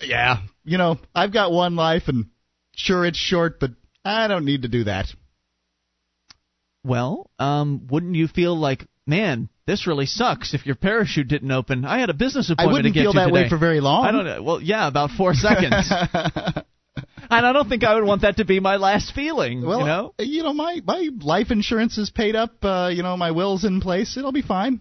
"Yeah, 0.00 0.38
you 0.64 0.78
know, 0.78 0.98
I've 1.14 1.32
got 1.32 1.52
one 1.52 1.76
life, 1.76 2.04
and 2.08 2.26
sure 2.74 3.04
it's 3.04 3.18
short, 3.18 3.60
but 3.60 3.70
I 4.04 4.28
don't 4.28 4.44
need 4.44 4.62
to 4.62 4.68
do 4.68 4.84
that." 4.84 5.06
Well, 6.84 7.30
um, 7.38 7.86
wouldn't 7.90 8.14
you 8.14 8.28
feel 8.28 8.56
like, 8.56 8.86
man, 9.06 9.48
this 9.66 9.86
really 9.86 10.06
sucks 10.06 10.52
if 10.52 10.66
your 10.66 10.74
parachute 10.74 11.28
didn't 11.28 11.50
open? 11.50 11.84
I 11.84 11.98
had 11.98 12.10
a 12.10 12.14
business 12.14 12.50
I 12.50 12.52
appointment 12.52 12.72
wouldn't 12.72 12.94
to 12.94 13.00
get 13.00 13.04
feel 13.04 13.12
that 13.14 13.32
way 13.32 13.48
for 13.48 13.56
very 13.56 13.80
long. 13.80 14.04
I 14.04 14.12
don't 14.12 14.26
know. 14.26 14.42
Well, 14.42 14.60
yeah, 14.60 14.86
about 14.86 15.10
four 15.10 15.32
seconds. 15.32 15.90
and 17.30 17.46
I 17.46 17.52
don't 17.52 17.68
think 17.68 17.84
I 17.84 17.94
would 17.94 18.04
want 18.04 18.22
that 18.22 18.36
to 18.36 18.44
be 18.44 18.60
my 18.60 18.76
last 18.76 19.14
feeling. 19.14 19.64
Well, 19.64 19.80
you 20.18 20.42
know. 20.42 20.52
my 20.52 20.80
my 20.84 21.08
life 21.20 21.50
insurance 21.50 21.96
is 21.96 22.10
paid 22.10 22.36
up. 22.36 22.62
Uh, 22.62 22.90
you 22.92 23.02
know, 23.02 23.16
my 23.16 23.30
will's 23.30 23.64
in 23.64 23.80
place. 23.80 24.16
It'll 24.16 24.32
be 24.32 24.42
fine. 24.42 24.80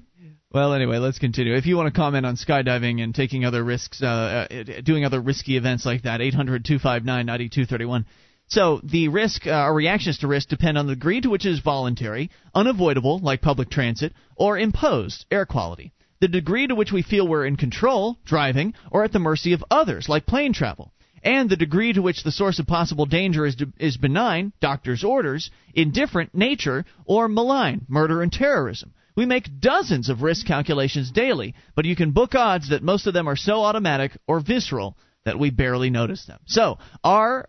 Well, 0.53 0.75
anyway, 0.75 0.99
let's 0.99 1.17
continue. 1.17 1.55
If 1.55 1.65
you 1.65 1.75
want 1.75 1.91
to 1.91 1.99
comment 1.99 2.27
on 2.27 2.35
skydiving 2.35 3.01
and 3.01 3.15
taking 3.15 3.43
other 3.43 3.63
risks, 3.63 4.03
uh, 4.03 4.45
uh, 4.51 4.81
doing 4.81 5.03
other 5.03 5.19
risky 5.19 5.57
events 5.57 5.83
like 5.83 6.03
that, 6.03 6.21
800 6.21 6.63
259 6.63 7.25
9231. 7.25 8.05
So 8.49 8.79
the 8.83 9.07
risk, 9.07 9.47
uh, 9.47 9.49
our 9.49 9.73
reactions 9.73 10.19
to 10.19 10.27
risk 10.27 10.49
depend 10.49 10.77
on 10.77 10.85
the 10.85 10.93
degree 10.93 11.21
to 11.21 11.29
which 11.31 11.47
it 11.47 11.53
is 11.53 11.59
voluntary, 11.61 12.29
unavoidable, 12.53 13.17
like 13.17 13.41
public 13.41 13.71
transit, 13.71 14.13
or 14.35 14.59
imposed, 14.59 15.25
air 15.31 15.47
quality. 15.47 15.91
The 16.19 16.27
degree 16.27 16.67
to 16.67 16.75
which 16.75 16.91
we 16.91 17.01
feel 17.01 17.27
we're 17.27 17.47
in 17.47 17.55
control, 17.55 18.19
driving, 18.23 18.75
or 18.91 19.03
at 19.03 19.11
the 19.11 19.17
mercy 19.17 19.53
of 19.53 19.65
others, 19.71 20.07
like 20.07 20.27
plane 20.27 20.53
travel. 20.53 20.93
And 21.23 21.49
the 21.49 21.57
degree 21.57 21.93
to 21.93 22.01
which 22.03 22.21
the 22.21 22.31
source 22.31 22.59
of 22.59 22.67
possible 22.67 23.07
danger 23.07 23.47
is, 23.47 23.55
is 23.79 23.97
benign, 23.97 24.53
doctor's 24.61 25.03
orders, 25.03 25.49
indifferent, 25.73 26.35
nature, 26.35 26.85
or 27.05 27.27
malign, 27.27 27.87
murder 27.89 28.21
and 28.21 28.31
terrorism. 28.31 28.93
We 29.15 29.25
make 29.25 29.59
dozens 29.59 30.09
of 30.09 30.21
risk 30.21 30.45
calculations 30.45 31.11
daily, 31.11 31.53
but 31.75 31.85
you 31.85 31.95
can 31.95 32.11
book 32.11 32.33
odds 32.35 32.69
that 32.69 32.81
most 32.83 33.05
of 33.07 33.13
them 33.13 33.27
are 33.27 33.35
so 33.35 33.63
automatic 33.63 34.11
or 34.27 34.39
visceral 34.39 34.97
that 35.25 35.39
we 35.39 35.51
barely 35.51 35.89
notice 35.89 36.25
them. 36.25 36.39
So, 36.45 36.79
are 37.03 37.47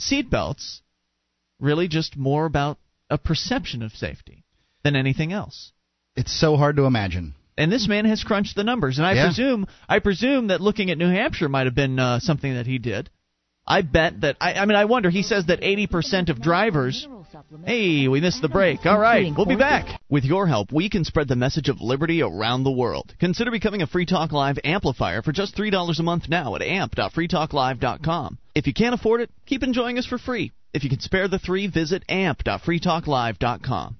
seatbelts 0.00 0.80
really 1.60 1.88
just 1.88 2.16
more 2.16 2.46
about 2.46 2.78
a 3.10 3.18
perception 3.18 3.82
of 3.82 3.92
safety 3.92 4.44
than 4.82 4.96
anything 4.96 5.32
else? 5.32 5.72
It's 6.14 6.32
so 6.38 6.56
hard 6.56 6.76
to 6.76 6.84
imagine. 6.84 7.34
And 7.58 7.72
this 7.72 7.88
man 7.88 8.04
has 8.04 8.22
crunched 8.22 8.54
the 8.54 8.64
numbers, 8.64 8.98
and 8.98 9.06
I 9.06 9.14
Yeah. 9.14 9.26
presume 9.26 9.66
I 9.88 9.98
presume 9.98 10.48
that 10.48 10.60
looking 10.60 10.90
at 10.90 10.98
New 10.98 11.08
Hampshire 11.08 11.48
might 11.48 11.66
have 11.66 11.74
been 11.74 11.98
uh, 11.98 12.20
something 12.20 12.54
that 12.54 12.66
he 12.66 12.78
did. 12.78 13.10
I 13.66 13.82
bet 13.82 14.20
that 14.20 14.36
I, 14.40 14.54
I 14.54 14.64
mean 14.66 14.76
I 14.76 14.84
wonder. 14.84 15.10
He 15.10 15.22
says 15.22 15.46
that 15.46 15.60
80% 15.62 16.28
of 16.28 16.40
drivers. 16.40 17.06
Hey, 17.64 18.08
we 18.08 18.20
missed 18.20 18.42
the 18.42 18.48
break. 18.48 18.86
All 18.86 18.98
right, 18.98 19.32
we'll 19.36 19.46
be 19.46 19.56
back. 19.56 20.00
With 20.08 20.24
your 20.24 20.46
help, 20.46 20.72
we 20.72 20.88
can 20.88 21.04
spread 21.04 21.28
the 21.28 21.36
message 21.36 21.68
of 21.68 21.80
liberty 21.80 22.22
around 22.22 22.64
the 22.64 22.70
world. 22.70 23.14
Consider 23.18 23.50
becoming 23.50 23.82
a 23.82 23.86
Free 23.86 24.06
Talk 24.06 24.32
Live 24.32 24.58
amplifier 24.64 25.22
for 25.22 25.32
just 25.32 25.54
three 25.56 25.70
dollars 25.70 26.00
a 26.00 26.02
month 26.02 26.28
now 26.28 26.54
at 26.54 26.62
amp.freetalklive.com. 26.62 28.38
If 28.54 28.66
you 28.66 28.72
can't 28.72 28.94
afford 28.94 29.20
it, 29.20 29.30
keep 29.46 29.62
enjoying 29.62 29.98
us 29.98 30.06
for 30.06 30.18
free. 30.18 30.52
If 30.72 30.84
you 30.84 30.90
can 30.90 31.00
spare 31.00 31.28
the 31.28 31.38
three, 31.38 31.66
visit 31.66 32.04
amp.freetalklive.com. 32.08 33.96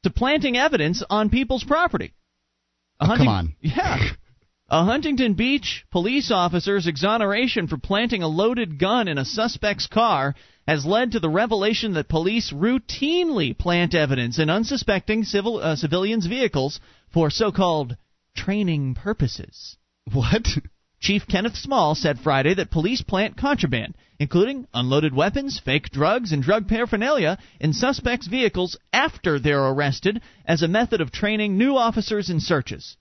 to 0.04 0.10
planting 0.10 0.56
evidence 0.56 1.04
on 1.10 1.30
people's 1.30 1.66
property. 1.66 2.14
Oh, 3.02 3.14
come 3.18 3.28
on. 3.28 3.54
Yeah. 3.62 3.98
A 4.70 4.84
Huntington 4.84 5.36
Beach 5.36 5.86
police 5.92 6.30
officer's 6.30 6.88
exoneration 6.88 7.68
for 7.68 7.78
planting 7.78 8.22
a 8.22 8.28
loaded 8.28 8.78
gun 8.78 9.08
in 9.08 9.18
a 9.18 9.24
suspect's 9.24 9.88
car 9.88 10.36
has 10.68 10.86
led 10.86 11.14
to 11.14 11.22
the 11.22 11.30
revelation 11.30 11.94
that 11.94 12.10
police 12.10 12.52
routinely 12.52 13.58
plant 13.58 13.96
evidence 13.96 14.40
in 14.40 14.50
unsuspecting 14.50 15.24
civil, 15.24 15.60
uh, 15.60 15.78
civilians' 15.78 16.26
vehicles 16.26 16.82
for 17.14 17.30
so 17.30 17.50
called 17.50 17.96
training 18.36 18.94
purposes. 18.94 19.78
What? 20.12 20.46
Chief 21.00 21.26
Kenneth 21.26 21.56
Small 21.56 21.96
said 21.96 22.20
Friday 22.20 22.54
that 22.56 22.70
police 22.70 23.02
plant 23.02 23.38
contraband, 23.38 23.96
including 24.20 24.68
unloaded 24.74 25.14
weapons, 25.14 25.62
fake 25.64 25.92
drugs, 25.92 26.34
and 26.34 26.44
drug 26.44 26.68
paraphernalia, 26.68 27.38
in 27.62 27.72
suspects' 27.72 28.28
vehicles 28.28 28.76
after 28.92 29.40
they're 29.40 29.64
arrested 29.64 30.22
as 30.46 30.62
a 30.62 30.68
method 30.68 31.00
of 31.00 31.14
training 31.14 31.58
new 31.58 31.78
officers 31.78 32.30
in 32.30 32.42
searches. 32.42 32.98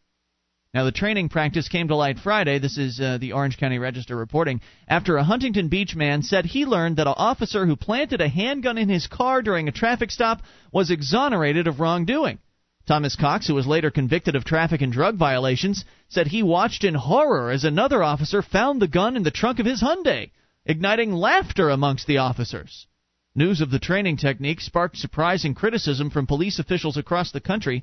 Now, 0.77 0.85
the 0.85 0.93
training 0.93 1.31
practice 1.31 1.71
came 1.71 1.89
to 1.89 1.97
light 1.97 2.19
Friday. 2.19 2.59
This 2.59 2.77
is 2.77 3.01
uh, 3.01 3.17
the 3.17 3.33
Orange 3.33 3.57
County 3.57 3.79
Register 3.79 4.15
reporting. 4.15 4.61
After 4.87 5.17
a 5.17 5.25
Huntington 5.25 5.69
Beach 5.69 5.97
man 5.97 6.21
said 6.21 6.45
he 6.45 6.67
learned 6.67 6.99
that 6.99 7.07
an 7.07 7.15
officer 7.17 7.65
who 7.65 7.77
planted 7.77 8.21
a 8.21 8.29
handgun 8.29 8.77
in 8.77 8.91
his 8.91 9.07
car 9.07 9.41
during 9.41 9.69
a 9.69 9.73
traffic 9.73 10.11
stop 10.11 10.43
was 10.71 10.91
exonerated 10.91 11.67
of 11.67 11.81
wrongdoing. 11.81 12.41
Thomas 12.87 13.17
Cox, 13.17 13.47
who 13.47 13.55
was 13.55 13.67
later 13.67 13.91
convicted 13.91 14.37
of 14.37 14.45
traffic 14.45 14.83
and 14.83 14.93
drug 14.93 15.17
violations, 15.17 15.87
said 16.11 16.27
he 16.27 16.43
watched 16.43 16.85
in 16.85 16.95
horror 16.95 17.51
as 17.51 17.65
another 17.65 18.03
officer 18.03 18.43
found 18.43 18.83
the 18.83 18.87
gun 18.87 19.17
in 19.17 19.23
the 19.23 19.31
trunk 19.31 19.59
of 19.59 19.65
his 19.65 19.81
Hyundai, 19.81 20.31
igniting 20.67 21.11
laughter 21.11 21.71
amongst 21.71 22.07
the 22.07 22.19
officers. 22.19 22.87
News 23.35 23.63
of 23.63 23.71
the 23.71 23.79
training 23.79 24.19
technique 24.19 24.61
sparked 24.61 24.99
surprising 24.99 25.55
criticism 25.55 26.11
from 26.11 26.27
police 26.27 26.59
officials 26.59 26.99
across 26.99 27.33
the 27.33 27.41
country 27.41 27.83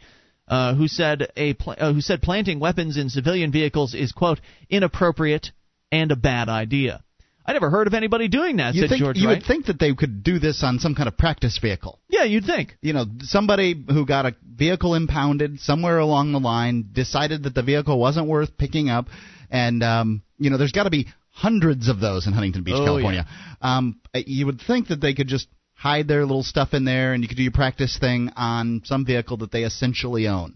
uh, 0.54 0.76
who 0.76 0.88
said 0.88 1.18
a 1.36 1.54
pl- 1.54 1.76
uh, 1.78 1.92
who 1.94 2.02
said 2.02 2.22
planting 2.22 2.60
weapons 2.60 2.98
in 2.98 3.10
civilian 3.10 3.52
vehicles 3.52 3.94
is 3.94 4.12
quote 4.12 4.40
inappropriate 4.70 5.52
and 5.92 6.12
a 6.12 6.16
bad 6.16 6.50
idea. 6.50 7.04
I 7.46 7.52
never 7.54 7.70
heard 7.70 7.88
of 7.88 7.94
anybody 7.94 8.28
doing 8.30 8.58
that. 8.58 8.74
You 8.74 8.82
said 8.82 8.90
think 8.90 9.02
George 9.04 9.18
you 9.18 9.28
Wright. 9.28 9.40
would 9.40 9.46
think 9.48 9.66
that 9.66 9.78
they 9.80 9.94
could 9.94 10.24
do 10.24 10.40
this 10.40 10.64
on 10.64 10.80
some 10.80 10.96
kind 10.96 11.10
of 11.10 11.18
practice 11.18 11.58
vehicle? 11.62 12.00
Yeah, 12.08 12.24
you'd 12.24 12.46
think. 12.46 12.78
You 12.82 12.94
know, 12.94 13.06
somebody 13.22 13.76
who 13.96 14.06
got 14.06 14.26
a 14.26 14.36
vehicle 14.64 14.96
impounded 14.96 15.60
somewhere 15.60 15.98
along 15.98 16.32
the 16.32 16.40
line 16.40 16.90
decided 16.94 17.44
that 17.44 17.54
the 17.54 17.64
vehicle 17.64 18.00
wasn't 18.00 18.28
worth 18.28 18.58
picking 18.58 18.90
up, 18.90 19.08
and 19.52 19.84
um, 19.84 20.22
you 20.40 20.50
know, 20.52 20.58
there's 20.58 20.72
got 20.72 20.84
to 20.86 20.90
be 20.90 21.08
hundreds 21.32 21.90
of 21.90 22.00
those 22.00 22.28
in 22.28 22.34
Huntington 22.34 22.64
Beach, 22.64 22.76
Oh, 22.78 22.86
California. 22.86 23.26
Um, 23.62 24.00
you 24.14 24.46
would 24.46 24.62
think 24.66 24.88
that 24.90 25.02
they 25.02 25.14
could 25.14 25.28
just 25.28 25.48
hide 25.84 26.08
their 26.08 26.22
little 26.22 26.44
stuff 26.44 26.74
in 26.74 26.86
there, 26.86 27.12
and 27.12 27.22
you 27.22 27.28
could 27.28 27.36
do 27.36 27.44
your 27.44 27.52
practice 27.52 27.98
thing 28.00 28.30
on 28.38 28.82
some 28.86 29.06
vehicle 29.06 29.36
that 29.36 29.52
they 29.52 29.64
essentially 29.64 30.30
own. 30.30 30.56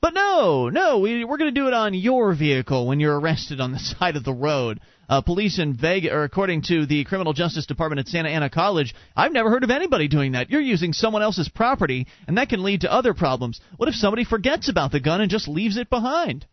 But 0.00 0.14
no, 0.14 0.68
no, 0.68 1.00
we, 1.00 1.24
we're 1.24 1.36
going 1.36 1.52
to 1.52 1.60
do 1.60 1.66
it 1.66 1.74
on 1.74 1.94
your 1.94 2.32
vehicle 2.32 2.86
when 2.86 3.00
you're 3.00 3.18
arrested 3.18 3.60
on 3.60 3.72
the 3.72 3.78
side 3.98 4.14
of 4.14 4.22
the 4.22 4.32
road. 4.32 4.78
Uh, 5.08 5.20
police 5.20 5.58
in 5.58 5.74
Vegas, 5.76 6.12
or 6.12 6.22
according 6.22 6.62
to 6.62 6.86
the 6.86 7.02
Criminal 7.02 7.32
Justice 7.32 7.66
Department 7.66 7.98
at 7.98 8.06
Santa 8.06 8.28
Ana 8.28 8.48
College, 8.48 8.94
I've 9.16 9.32
never 9.32 9.50
heard 9.50 9.64
of 9.64 9.70
anybody 9.70 10.06
doing 10.06 10.32
that. 10.32 10.48
You're 10.48 10.60
using 10.60 10.92
someone 10.92 11.22
else's 11.22 11.48
property, 11.48 12.06
and 12.28 12.38
that 12.38 12.48
can 12.48 12.62
lead 12.62 12.82
to 12.82 12.92
other 12.92 13.14
problems. 13.14 13.60
What 13.78 13.88
if 13.88 13.96
somebody 13.96 14.24
forgets 14.24 14.68
about 14.68 14.92
the 14.92 15.00
gun 15.00 15.20
and 15.20 15.30
just 15.30 15.48
leaves 15.48 15.76
it 15.76 15.90
behind? 15.90 16.46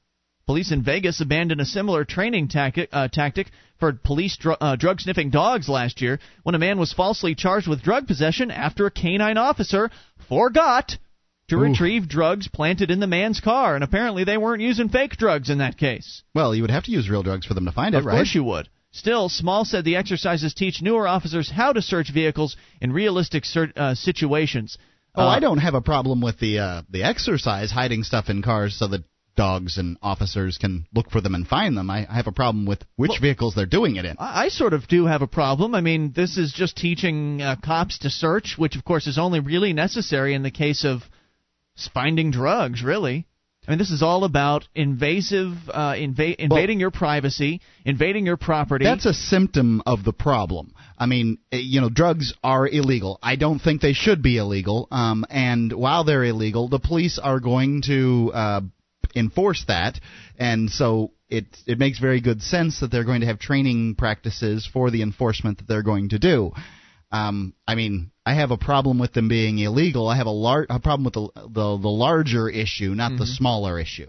Police 0.46 0.72
in 0.72 0.84
Vegas 0.84 1.22
abandoned 1.22 1.62
a 1.62 1.66
similar 1.66 2.04
training 2.04 2.50
tactic, 2.50 2.90
uh, 2.92 3.08
tactic 3.08 3.48
for 3.80 3.94
police 3.94 4.36
dr- 4.38 4.58
uh, 4.60 4.76
drug 4.76 5.00
sniffing 5.00 5.30
dogs 5.30 5.70
last 5.70 6.02
year 6.02 6.20
when 6.44 6.54
a 6.56 6.60
man 6.60 6.78
was 6.78 6.92
falsely 6.92 7.34
charged 7.34 7.68
with 7.68 7.82
drug 7.82 8.08
possession 8.08 8.52
after 8.52 8.86
a 8.86 8.92
canine 8.92 9.38
officer 9.38 9.90
forgot 10.28 10.98
to 11.48 11.56
Ooh. 11.56 11.60
retrieve 11.60 12.10
drugs 12.10 12.48
planted 12.50 12.92
in 12.92 13.00
the 13.00 13.08
man's 13.08 13.40
car, 13.40 13.76
and 13.76 13.84
apparently 13.84 14.24
they 14.24 14.38
weren't 14.38 14.62
using 14.62 14.90
fake 14.90 15.16
drugs 15.18 15.50
in 15.50 15.60
that 15.60 15.78
case. 15.78 16.24
Well, 16.34 16.54
you 16.54 16.62
would 16.62 16.72
have 16.72 16.86
to 16.86 16.92
use 16.92 17.10
real 17.10 17.24
drugs 17.24 17.46
for 17.46 17.54
them 17.54 17.66
to 17.66 17.72
find 17.72 17.96
Of 17.96 18.04
it, 18.04 18.08
right? 18.08 18.14
Of 18.14 18.18
course 18.20 18.36
you 18.36 18.44
would. 18.44 18.70
Still, 18.92 19.28
Small 19.30 19.66
said 19.66 19.86
the 19.86 19.96
exercises 19.96 20.54
teach 20.54 20.82
newer 20.82 21.08
officers 21.08 21.50
how 21.50 21.74
to 21.74 21.82
search 21.82 22.12
vehicles 22.14 22.56
in 22.80 22.94
realistic 22.94 23.44
uh, 23.76 23.96
situations. 23.96 24.78
Oh, 25.16 25.24
Uh, 25.24 25.28
I 25.28 25.40
don't 25.40 25.58
have 25.58 25.74
a 25.74 25.82
problem 25.82 26.22
with 26.22 26.40
the 26.40 26.60
uh, 26.60 26.82
the 26.90 27.04
exercise 27.04 27.72
hiding 27.72 28.04
stuff 28.04 28.30
in 28.30 28.42
cars 28.42 28.78
so 28.78 28.88
that 28.88 29.04
dogs 29.36 29.78
and 29.78 29.98
officers 30.02 30.58
can 30.58 30.86
look 30.94 31.10
for 31.10 31.22
them 31.22 31.36
and 31.36 31.48
find 31.48 31.76
them. 31.76 31.90
I, 31.90 32.08
I 32.10 32.16
have 32.16 32.28
a 32.28 32.32
problem 32.32 32.66
with 32.66 32.84
which 32.96 33.10
Well- 33.10 33.20
vehicles 33.22 33.56
they're 33.56 33.66
doing 33.66 33.96
it 33.96 34.06
in. 34.06 34.16
I 34.20 34.44
I 34.44 34.48
sort 34.50 34.74
of 34.74 34.88
do 34.88 35.06
have 35.06 35.22
a 35.22 35.28
problem. 35.28 35.74
I 35.74 35.82
mean, 35.82 36.12
this 36.14 36.38
is 36.38 36.52
just 36.52 36.76
teaching 36.76 37.42
uh, 37.42 37.56
cops 37.64 38.00
to 38.00 38.10
search, 38.10 38.56
which 38.58 38.76
of 38.76 38.84
course 38.84 39.08
is 39.08 39.18
only 39.18 39.40
really 39.40 39.72
necessary 39.74 40.34
in 40.34 40.44
the 40.44 40.52
case 40.52 40.84
of 40.84 41.02
finding 41.94 42.32
drugs, 42.32 42.84
really. 42.84 43.26
I 43.66 43.72
mean, 43.72 43.78
this 43.78 43.92
is 43.92 44.04
all 44.04 44.26
about 44.26 44.68
invasive, 44.76 45.54
uh, 45.70 45.94
inva- 45.94 46.36
invading 46.36 46.82
your 46.82 46.92
privacy, 46.92 47.62
invading 47.86 48.26
your 48.26 48.36
property. 48.36 48.84
That's 48.84 49.06
a 49.06 49.14
symptom 49.14 49.82
of 49.86 50.04
the 50.04 50.12
problem. 50.12 50.74
I 50.98 51.06
mean, 51.06 51.38
eh, 51.50 51.60
you 51.60 51.80
know, 51.80 51.90
drugs 51.90 52.34
are 52.44 52.68
illegal. 52.68 53.20
I 53.24 53.38
don't 53.38 53.60
think 53.60 53.80
they 53.80 53.94
should 53.94 54.22
be 54.22 54.38
illegal. 54.38 54.90
Um, 54.92 55.26
and 55.30 55.72
while 55.72 56.04
they're 56.04 56.26
illegal, 56.26 56.68
the 56.68 56.80
police 56.80 57.18
are 57.18 57.40
going 57.40 57.84
to 57.84 58.32
uh, 58.34 58.62
enforce 59.16 59.64
that, 59.68 60.00
and 60.38 60.70
so 60.70 61.12
it 61.30 61.46
it 61.66 61.80
makes 61.80 62.00
very 62.00 62.22
good 62.22 62.42
sense 62.42 62.80
that 62.80 62.92
they're 62.92 63.04
going 63.04 63.22
to 63.22 63.28
have 63.28 63.40
training 63.40 63.96
practices 63.96 64.66
for 64.72 64.92
the 64.92 65.02
enforcement 65.02 65.58
that 65.60 65.68
they're 65.68 65.84
going 65.84 66.10
to 66.10 66.20
do. 66.20 66.52
Um, 67.12 67.54
I 67.68 67.76
mean, 67.76 68.12
I 68.26 68.34
have 68.34 68.52
a 68.52 68.58
problem 68.58 68.98
with 69.00 69.14
them 69.14 69.28
being 69.28 69.60
illegal. 69.60 70.08
I 70.08 70.18
have 70.18 70.26
a, 70.26 70.32
lar- 70.32 70.66
a 70.70 70.80
problem 70.80 71.04
with 71.06 71.14
the, 71.14 71.30
the 71.36 71.78
the 71.78 71.90
larger 71.90 72.50
issue, 72.50 72.96
not 72.96 73.12
the 73.18 73.26
smaller 73.28 73.80
issue. 73.80 74.08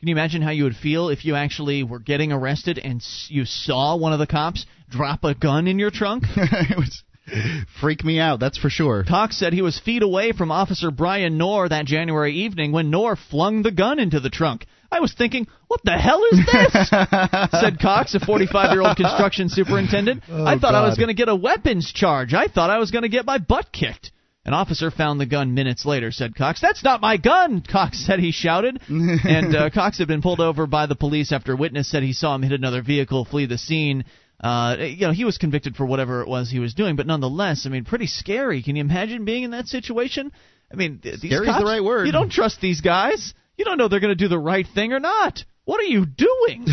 Can 0.00 0.08
you 0.08 0.14
imagine 0.14 0.42
how 0.42 0.50
you 0.50 0.64
would 0.64 0.74
feel 0.76 1.08
if 1.10 1.24
you 1.24 1.36
actually 1.36 1.84
were 1.84 2.00
getting 2.00 2.32
arrested 2.32 2.78
and 2.78 3.00
s- 3.00 3.28
you 3.30 3.44
saw 3.44 3.96
one 3.96 4.12
of 4.12 4.18
the 4.18 4.26
cops 4.26 4.66
drop 4.90 5.22
a 5.24 5.34
gun 5.34 5.68
in 5.68 5.78
your 5.78 5.90
trunk? 5.92 6.24
it 6.36 6.76
was 6.76 7.04
freak 7.80 8.04
me 8.04 8.18
out, 8.18 8.40
that's 8.40 8.58
for 8.58 8.70
sure. 8.70 9.04
Cox 9.04 9.38
said 9.38 9.52
he 9.52 9.62
was 9.62 9.78
feet 9.78 10.02
away 10.02 10.32
from 10.32 10.50
Officer 10.50 10.90
Brian 10.90 11.38
Knorr 11.38 11.68
that 11.68 11.86
January 11.86 12.34
evening 12.34 12.72
when 12.72 12.90
Knorr 12.90 13.16
flung 13.16 13.62
the 13.62 13.70
gun 13.70 13.98
into 13.98 14.20
the 14.20 14.30
trunk. 14.30 14.66
I 14.90 15.00
was 15.00 15.14
thinking, 15.14 15.46
what 15.68 15.80
the 15.84 15.92
hell 15.92 16.22
is 16.32 16.38
this? 16.44 16.90
said 17.60 17.78
Cox, 17.80 18.14
a 18.14 18.20
45 18.20 18.72
year 18.72 18.82
old 18.82 18.96
construction 18.96 19.48
superintendent. 19.48 20.22
I 20.30 20.58
thought 20.58 20.74
I 20.74 20.86
was 20.86 20.96
going 20.96 21.08
to 21.08 21.14
get 21.14 21.28
a 21.28 21.34
weapons 21.34 21.90
charge. 21.92 22.34
I 22.34 22.48
thought 22.48 22.70
I 22.70 22.78
was 22.78 22.90
going 22.90 23.02
to 23.02 23.08
get 23.08 23.24
my 23.24 23.38
butt 23.38 23.72
kicked. 23.72 24.12
An 24.44 24.54
officer 24.54 24.90
found 24.90 25.20
the 25.20 25.26
gun 25.26 25.54
minutes 25.54 25.86
later, 25.86 26.10
said 26.10 26.34
Cox. 26.34 26.60
That's 26.60 26.82
not 26.82 27.00
my 27.00 27.16
gun, 27.16 27.62
Cox 27.62 28.04
said 28.04 28.18
he 28.18 28.32
shouted. 28.32 28.80
and 28.88 29.54
uh, 29.54 29.70
Cox 29.70 29.98
had 29.98 30.08
been 30.08 30.20
pulled 30.20 30.40
over 30.40 30.66
by 30.66 30.86
the 30.86 30.96
police 30.96 31.30
after 31.30 31.52
a 31.52 31.56
witness 31.56 31.88
said 31.88 32.02
he 32.02 32.12
saw 32.12 32.34
him 32.34 32.42
hit 32.42 32.52
another 32.52 32.82
vehicle, 32.82 33.24
flee 33.24 33.46
the 33.46 33.56
scene. 33.56 34.04
Uh, 34.42 34.76
you 34.80 35.06
know, 35.06 35.12
he 35.12 35.24
was 35.24 35.38
convicted 35.38 35.76
for 35.76 35.86
whatever 35.86 36.20
it 36.22 36.28
was 36.28 36.50
he 36.50 36.58
was 36.58 36.74
doing, 36.74 36.96
but 36.96 37.06
nonetheless, 37.06 37.64
I 37.64 37.68
mean, 37.68 37.84
pretty 37.84 38.06
scary. 38.08 38.62
Can 38.62 38.74
you 38.74 38.80
imagine 38.80 39.24
being 39.24 39.44
in 39.44 39.52
that 39.52 39.68
situation? 39.68 40.32
I 40.70 40.74
mean, 40.74 40.98
th- 40.98 41.20
these 41.20 41.30
Scary's 41.30 41.56
the 41.56 41.64
right 41.64 41.84
word. 41.84 42.06
You 42.06 42.12
don't 42.12 42.30
trust 42.30 42.60
these 42.60 42.80
guys. 42.80 43.34
You 43.56 43.64
don't 43.64 43.78
know 43.78 43.88
they're 43.88 44.00
going 44.00 44.16
to 44.16 44.24
do 44.24 44.28
the 44.28 44.38
right 44.38 44.66
thing 44.66 44.92
or 44.92 45.00
not. 45.00 45.44
What 45.64 45.80
are 45.80 45.84
you 45.84 46.04
doing? 46.06 46.66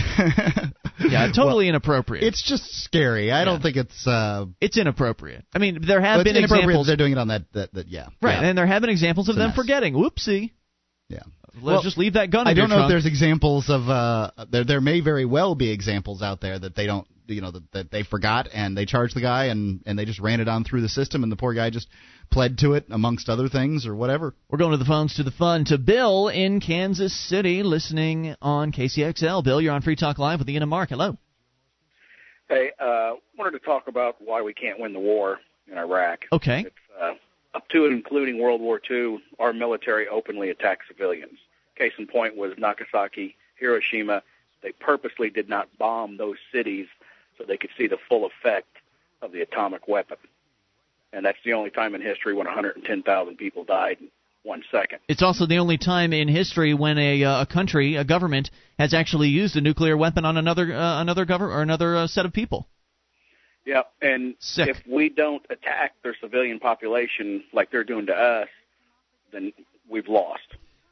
yeah, 0.99 1.31
totally 1.31 1.67
inappropriate. 1.67 2.23
It's 2.23 2.41
just 2.41 2.63
scary. 2.83 3.31
I 3.31 3.45
don't 3.45 3.61
think 3.61 3.77
it's. 3.77 4.07
Uh, 4.07 4.47
it's 4.59 4.77
inappropriate. 4.77 5.45
I 5.53 5.59
mean, 5.59 5.79
there 5.85 6.01
have 6.01 6.21
it's 6.21 6.27
been 6.27 6.37
inappropriate 6.37 6.69
examples, 6.69 6.87
They're 6.87 6.97
doing 6.97 7.11
it 7.11 7.17
on 7.19 7.27
that. 7.27 7.43
That, 7.53 7.73
that 7.73 7.87
yeah. 7.87 8.07
right? 8.21 8.41
Yeah. 8.41 8.49
And 8.49 8.57
there 8.57 8.65
have 8.65 8.81
been 8.81 8.89
examples 8.89 9.29
of 9.29 9.33
It's 9.33 9.39
them 9.39 9.51
forgetting. 9.53 9.93
Whoopsie. 9.93 10.51
yeah. 11.07 11.19
Let's 11.53 11.63
Well, 11.63 11.81
just 11.81 11.97
leave 11.97 12.13
that 12.13 12.31
gun. 12.31 12.47
I 12.47 12.53
don't 12.53 12.69
know 12.69 12.83
if 12.83 12.89
there's 12.89 13.05
examples 13.05 13.69
of. 13.69 13.87
Uh, 13.87 14.31
there 14.49 14.63
there 14.63 14.81
may 14.81 15.01
very 15.01 15.25
well 15.25 15.53
be 15.55 15.71
examples 15.71 16.21
out 16.23 16.41
there 16.41 16.57
that 16.57 16.75
they 16.75 16.87
don't 16.87 17.07
you 17.29 17.41
know 17.41 17.51
that, 17.51 17.71
that 17.71 17.91
they 17.91 18.03
forgot 18.03 18.49
and 18.53 18.77
they 18.77 18.85
charged 18.85 19.15
the 19.15 19.21
guy 19.21 19.45
and 19.45 19.81
and 19.85 19.97
they 19.97 20.05
just 20.05 20.19
ran 20.19 20.39
it 20.39 20.47
on 20.47 20.63
through 20.63 20.81
the 20.81 20.89
system 20.89 21.23
and 21.23 21.31
the 21.31 21.35
poor 21.35 21.53
guy 21.53 21.69
just 21.69 21.87
pled 22.31 22.57
to 22.59 22.73
it 22.73 22.85
amongst 22.89 23.29
other 23.29 23.49
things 23.49 23.85
or 23.85 23.95
whatever. 23.95 24.33
We're 24.49 24.57
going 24.57 24.71
to 24.71 24.77
the 24.77 24.85
phones 24.85 25.15
to 25.15 25.23
the 25.23 25.31
fun 25.31 25.65
to 25.65 25.77
Bill 25.77 26.27
in 26.27 26.59
Kansas 26.59 27.13
City, 27.27 27.63
listening 27.63 28.35
on 28.41 28.71
KCXL. 28.71 29.43
Bill, 29.43 29.61
you're 29.61 29.73
on 29.73 29.81
Free 29.81 29.95
Talk 29.95 30.19
Live 30.19 30.39
with 30.39 30.49
Ian 30.49 30.63
and 30.63 30.69
Mark. 30.69 30.89
Hello. 30.89 31.17
Hey, 32.47 32.71
uh, 32.79 33.13
wanted 33.37 33.51
to 33.51 33.59
talk 33.59 33.87
about 33.87 34.15
why 34.19 34.41
we 34.41 34.53
can't 34.53 34.79
win 34.79 34.93
the 34.93 34.99
war 34.99 35.39
in 35.71 35.77
Iraq. 35.77 36.25
Okay. 36.31 36.61
It's, 36.61 36.75
uh, 36.99 37.13
up 37.53 37.67
to 37.69 37.85
and 37.85 37.93
including 37.93 38.39
World 38.39 38.61
War 38.61 38.81
II, 38.89 39.19
our 39.39 39.53
military 39.53 40.07
openly 40.07 40.49
attacked 40.49 40.83
civilians. 40.87 41.39
Case 41.75 41.93
in 41.97 42.07
point 42.07 42.35
was 42.35 42.53
Nagasaki, 42.57 43.35
Hiroshima. 43.55 44.21
They 44.61 44.71
purposely 44.73 45.29
did 45.29 45.47
not 45.47 45.69
bomb 45.77 46.17
those 46.17 46.37
cities 46.51 46.87
so 47.39 47.45
they 47.47 47.57
could 47.57 47.71
see 47.77 47.87
the 47.87 47.97
full 48.07 48.27
effect 48.27 48.67
of 49.21 49.31
the 49.31 49.41
atomic 49.41 49.87
weapon. 49.87 50.17
And 51.11 51.25
that's 51.25 51.39
the 51.43 51.53
only 51.53 51.71
time 51.71 51.95
in 51.95 52.01
history 52.01 52.33
when 52.35 52.45
110,000 52.45 53.37
people 53.37 53.63
died 53.63 53.97
in 53.99 54.09
one 54.43 54.63
second. 54.71 54.99
It's 55.07 55.23
also 55.23 55.47
the 55.47 55.57
only 55.57 55.77
time 55.77 56.13
in 56.13 56.27
history 56.27 56.73
when 56.73 56.97
a, 56.99 57.23
uh, 57.23 57.41
a 57.41 57.45
country, 57.45 57.95
a 57.95 58.03
government, 58.03 58.51
has 58.77 58.93
actually 58.93 59.29
used 59.29 59.55
a 59.55 59.61
nuclear 59.61 59.97
weapon 59.97 60.23
on 60.23 60.37
another 60.37 60.73
uh, 60.73 61.01
another 61.01 61.25
government 61.25 61.57
or 61.57 61.61
another 61.61 61.97
uh, 61.97 62.07
set 62.07 62.25
of 62.25 62.33
people. 62.33 62.67
Yeah, 63.65 63.81
and 64.01 64.35
Sick. 64.39 64.69
if 64.69 64.77
we 64.87 65.09
don't 65.09 65.45
attack 65.49 65.93
their 66.03 66.15
civilian 66.21 66.59
population 66.59 67.43
like 67.53 67.71
they're 67.71 67.83
doing 67.83 68.05
to 68.07 68.13
us, 68.13 68.47
then 69.31 69.51
we've 69.89 70.07
lost. 70.07 70.41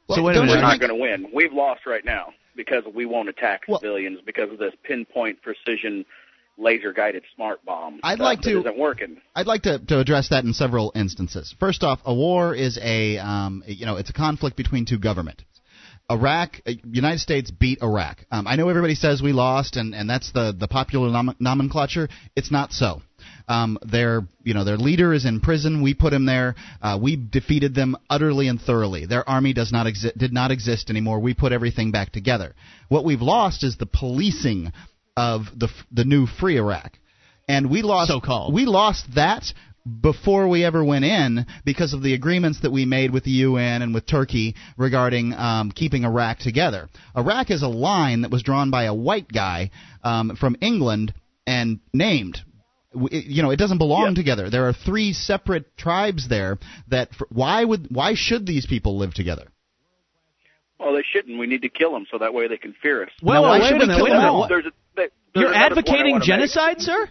so 0.09 0.21
wait 0.21 0.31
a 0.31 0.35
don't 0.35 0.47
minute. 0.47 0.61
We're 0.61 0.67
not 0.67 0.79
going 0.79 0.89
to 0.89 0.95
win. 0.95 1.27
We've 1.33 1.53
lost 1.53 1.85
right 1.85 2.03
now 2.03 2.33
because 2.55 2.83
we 2.93 3.05
won't 3.05 3.29
attack 3.29 3.63
Well- 3.67 3.79
civilians 3.79 4.19
because 4.25 4.51
of 4.51 4.57
this 4.57 4.73
pinpoint 4.83 5.41
precision 5.41 6.05
laser 6.58 6.91
guided 6.93 7.24
smart 7.36 7.64
bomb. 7.66 7.99
I'd 8.03 8.20
like 8.20 8.41
to- 8.41 8.60
isn't 8.60 8.78
working. 8.78 9.18
I'd 9.36 9.47
like 9.47 9.64
to, 9.64 9.80
to 9.80 9.99
address 9.99 10.30
that 10.30 10.43
in 10.43 10.53
several 10.53 10.91
instances. 10.95 11.55
First 11.60 11.84
off, 11.84 11.99
a 12.05 12.14
war 12.14 12.55
is 12.55 12.78
a 12.82 13.18
um, 13.18 13.64
you 13.68 13.86
know 13.86 13.97
it's 13.97 14.10
a 14.10 14.14
conflict 14.14 14.58
between 14.58 14.86
two 14.86 14.97
governments. 14.99 15.43
Iraq, 16.10 16.62
uh, 16.66 16.72
United 16.89 17.20
States 17.20 17.51
beat 17.51 17.82
Iraq. 17.82 18.26
Um, 18.32 18.47
I 18.47 18.55
know 18.55 18.70
everybody 18.70 18.95
says 18.95 19.22
we 19.22 19.34
lost, 19.34 19.76
and, 19.76 19.93
and 19.93 20.10
that's 20.10 20.32
the 20.32 20.55
the 20.58 20.68
popular 20.68 21.10
nom- 21.10 21.36
nomenclature. 21.39 22.08
It's 22.36 22.51
not 22.51 22.72
so. 22.72 23.01
Um, 23.49 23.78
their 23.82 24.22
you 24.43 24.53
know 24.53 24.64
their 24.64 24.78
leader 24.78 25.14
is 25.14 25.26
in 25.26 25.41
prison. 25.41 25.82
We 25.82 25.93
put 25.93 26.14
him 26.14 26.26
there. 26.26 26.55
Uh, 26.82 26.97
we 27.01 27.18
defeated 27.18 27.76
them 27.76 27.97
utterly 28.10 28.47
and 28.47 28.60
thoroughly. 28.60 29.05
Their 29.05 29.28
army 29.28 29.53
does 29.53 29.72
not 29.72 29.86
exi- 29.86 30.18
did 30.18 30.32
not 30.32 30.51
exist 30.51 30.89
anymore. 30.89 31.20
We 31.20 31.34
put 31.34 31.51
everything 31.51 31.91
back 31.91 32.12
together. 32.12 32.55
What 32.88 33.03
we've 33.03 33.22
lost 33.22 33.64
is 33.64 33.76
the 33.78 33.86
policing 33.86 34.72
of 35.18 35.47
the 35.53 35.68
the 35.91 36.05
new 36.05 36.26
free 36.28 36.57
Iraq, 36.57 36.97
and 37.49 37.70
we 37.70 37.82
lost 37.82 38.09
So-called. 38.09 38.53
we 38.53 38.65
lost 38.65 39.03
that 39.15 39.43
before 40.01 40.47
we 40.49 40.65
ever 40.65 40.84
went 40.84 41.05
in 41.05 41.45
because 41.63 41.93
of 41.93 42.03
the 42.03 42.13
agreements 42.13 42.59
that 42.61 42.72
we 42.72 42.86
made 42.86 43.09
with 43.11 43.24
the 43.24 43.32
UN 43.32 43.82
and 43.82 43.93
with 43.93 44.05
Turkey 44.05 44.53
regarding 44.78 45.34
um, 45.34 45.72
keeping 45.72 46.03
Iraq 46.03 46.39
together. 46.39 46.89
Iraq 47.15 47.51
is 47.51 47.61
a 47.63 47.70
line 47.70 48.22
that 48.22 48.32
was 48.32 48.43
drawn 48.43 48.70
by 48.70 48.84
a 48.84 48.93
white 48.93 49.30
guy 49.32 49.72
um, 50.03 50.36
from 50.36 50.57
England 50.61 51.13
and 51.45 51.80
named. 51.93 52.39
You 52.93 53.43
know, 53.43 53.51
it 53.51 53.57
doesn't 53.57 53.78
belong 53.78 54.09
Yeah. 54.09 54.13
together. 54.15 54.49
There 54.49 54.68
are 54.68 54.74
three 54.74 55.13
separate 55.13 55.78
tribes 55.78 56.28
there. 56.28 56.57
That 56.89 57.13
for, 57.15 57.28
why 57.30 57.63
would 57.63 57.88
why 57.89 58.13
should 58.15 58.45
these 58.45 58.65
people 58.65 58.97
live 58.97 59.13
together? 59.13 59.47
Well, 60.80 60.93
they 60.93 61.03
shouldn't. 61.11 61.39
We 61.39 61.47
need 61.47 61.61
to 61.63 61.69
kill 61.69 61.91
them 61.93 62.05
so 62.11 62.17
that 62.19 62.34
way 62.34 62.47
they 62.47 62.57
can 62.57 62.73
fear 62.82 63.03
us. 63.03 63.09
Well, 63.21 63.41
Now, 63.43 63.49
why 63.49 63.59
wait 63.59 63.67
should 63.67 63.75
a 63.78 63.80
we 63.80 63.80
minute. 63.88 63.95
kill 63.95 64.03
Wait 64.05 64.09
them 64.11 64.17
minute. 64.19 64.30
all? 64.32 64.39
What- 64.41 64.49
There's 64.49 64.65
a, 64.65 64.71
there- 64.95 65.09
You're 65.36 65.43
there's 65.45 65.55
another 65.55 65.55
point 65.55 65.57
I 65.57 65.61
advocating 65.65 66.11
wanna 66.13 66.19
make. 66.19 66.28
genocide, 66.28 66.82
sir? 66.82 67.09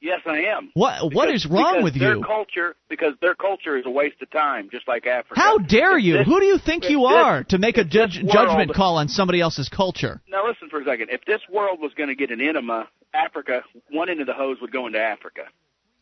Yes, 0.00 0.20
I 0.26 0.38
am. 0.56 0.70
What 0.74 1.14
what 1.14 1.26
Because- 1.26 1.44
is 1.44 1.46
wrong 1.46 1.74
because 1.74 1.84
with 1.84 1.94
their 1.98 2.16
you? 2.16 2.22
culture, 2.24 2.74
because 2.88 3.14
their 3.20 3.36
culture 3.36 3.76
is 3.78 3.86
a 3.86 3.90
waste 3.90 4.20
of 4.20 4.30
time, 4.30 4.68
just 4.70 4.88
like 4.88 5.06
Africa. 5.06 5.38
How 5.40 5.58
dare 5.58 5.96
If 5.96 6.04
you? 6.04 6.12
this- 6.18 6.26
Who 6.26 6.40
do 6.40 6.46
you 6.46 6.58
think 6.58 6.90
you 6.90 6.98
this- 7.02 7.12
are 7.12 7.44
to 7.44 7.58
make 7.58 7.78
a 7.78 7.82
if 7.82 7.88
judge, 7.88 8.18
world- 8.20 8.32
judgment 8.32 8.74
call 8.74 8.96
on 8.98 9.06
somebody 9.08 9.40
else's 9.40 9.68
culture? 9.68 10.20
Now 10.28 10.44
listen 10.46 10.68
for 10.70 10.80
a 10.80 10.84
second. 10.84 11.10
If 11.10 11.24
this 11.24 11.40
world 11.48 11.78
was 11.80 11.94
going 11.94 12.08
to 12.08 12.16
get 12.16 12.30
an 12.32 12.40
enema, 12.40 12.88
Africa, 13.14 13.62
one 13.90 14.08
end 14.08 14.20
of 14.20 14.26
the 14.26 14.32
hose 14.34 14.60
would 14.60 14.72
go 14.72 14.86
into 14.88 15.00
Africa. 15.00 15.42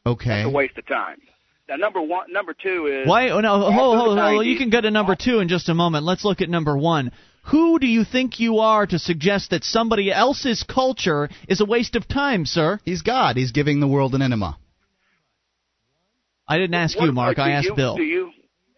Okay. 0.06 0.40
It's 0.40 0.46
a 0.46 0.50
waste 0.50 0.78
of 0.78 0.86
time. 0.86 1.20
Now 1.70 1.76
number 1.76 2.02
one, 2.02 2.32
number 2.32 2.52
two 2.52 2.86
is 2.86 3.06
Why? 3.06 3.30
Oh, 3.30 3.38
no, 3.38 3.60
hold, 3.60 3.72
After 3.72 3.78
hold, 3.78 4.18
hold. 4.18 4.46
You 4.46 4.58
can 4.58 4.70
go 4.70 4.80
to 4.80 4.90
number 4.90 5.14
two 5.14 5.38
in 5.38 5.46
just 5.46 5.68
a 5.68 5.74
moment. 5.74 6.04
Let's 6.04 6.24
look 6.24 6.40
at 6.40 6.50
number 6.50 6.76
one. 6.76 7.12
Who 7.44 7.78
do 7.78 7.86
you 7.86 8.04
think 8.04 8.40
you 8.40 8.58
are 8.58 8.86
to 8.86 8.98
suggest 8.98 9.50
that 9.50 9.62
somebody 9.62 10.12
else's 10.12 10.64
culture 10.64 11.30
is 11.48 11.60
a 11.60 11.64
waste 11.64 11.94
of 11.94 12.08
time, 12.08 12.44
sir? 12.44 12.80
He's 12.84 13.02
God. 13.02 13.36
He's 13.36 13.52
giving 13.52 13.78
the 13.78 13.86
world 13.86 14.16
an 14.16 14.20
enema. 14.22 14.58
I 16.48 16.58
didn't 16.58 16.74
ask 16.74 16.98
What- 16.98 17.06
you, 17.06 17.12
Mark. 17.12 17.38
I 17.38 17.52
asked 17.52 17.68
you, 17.68 17.76
Bill. 17.76 17.96
Do 17.96 18.02
you 18.02 18.32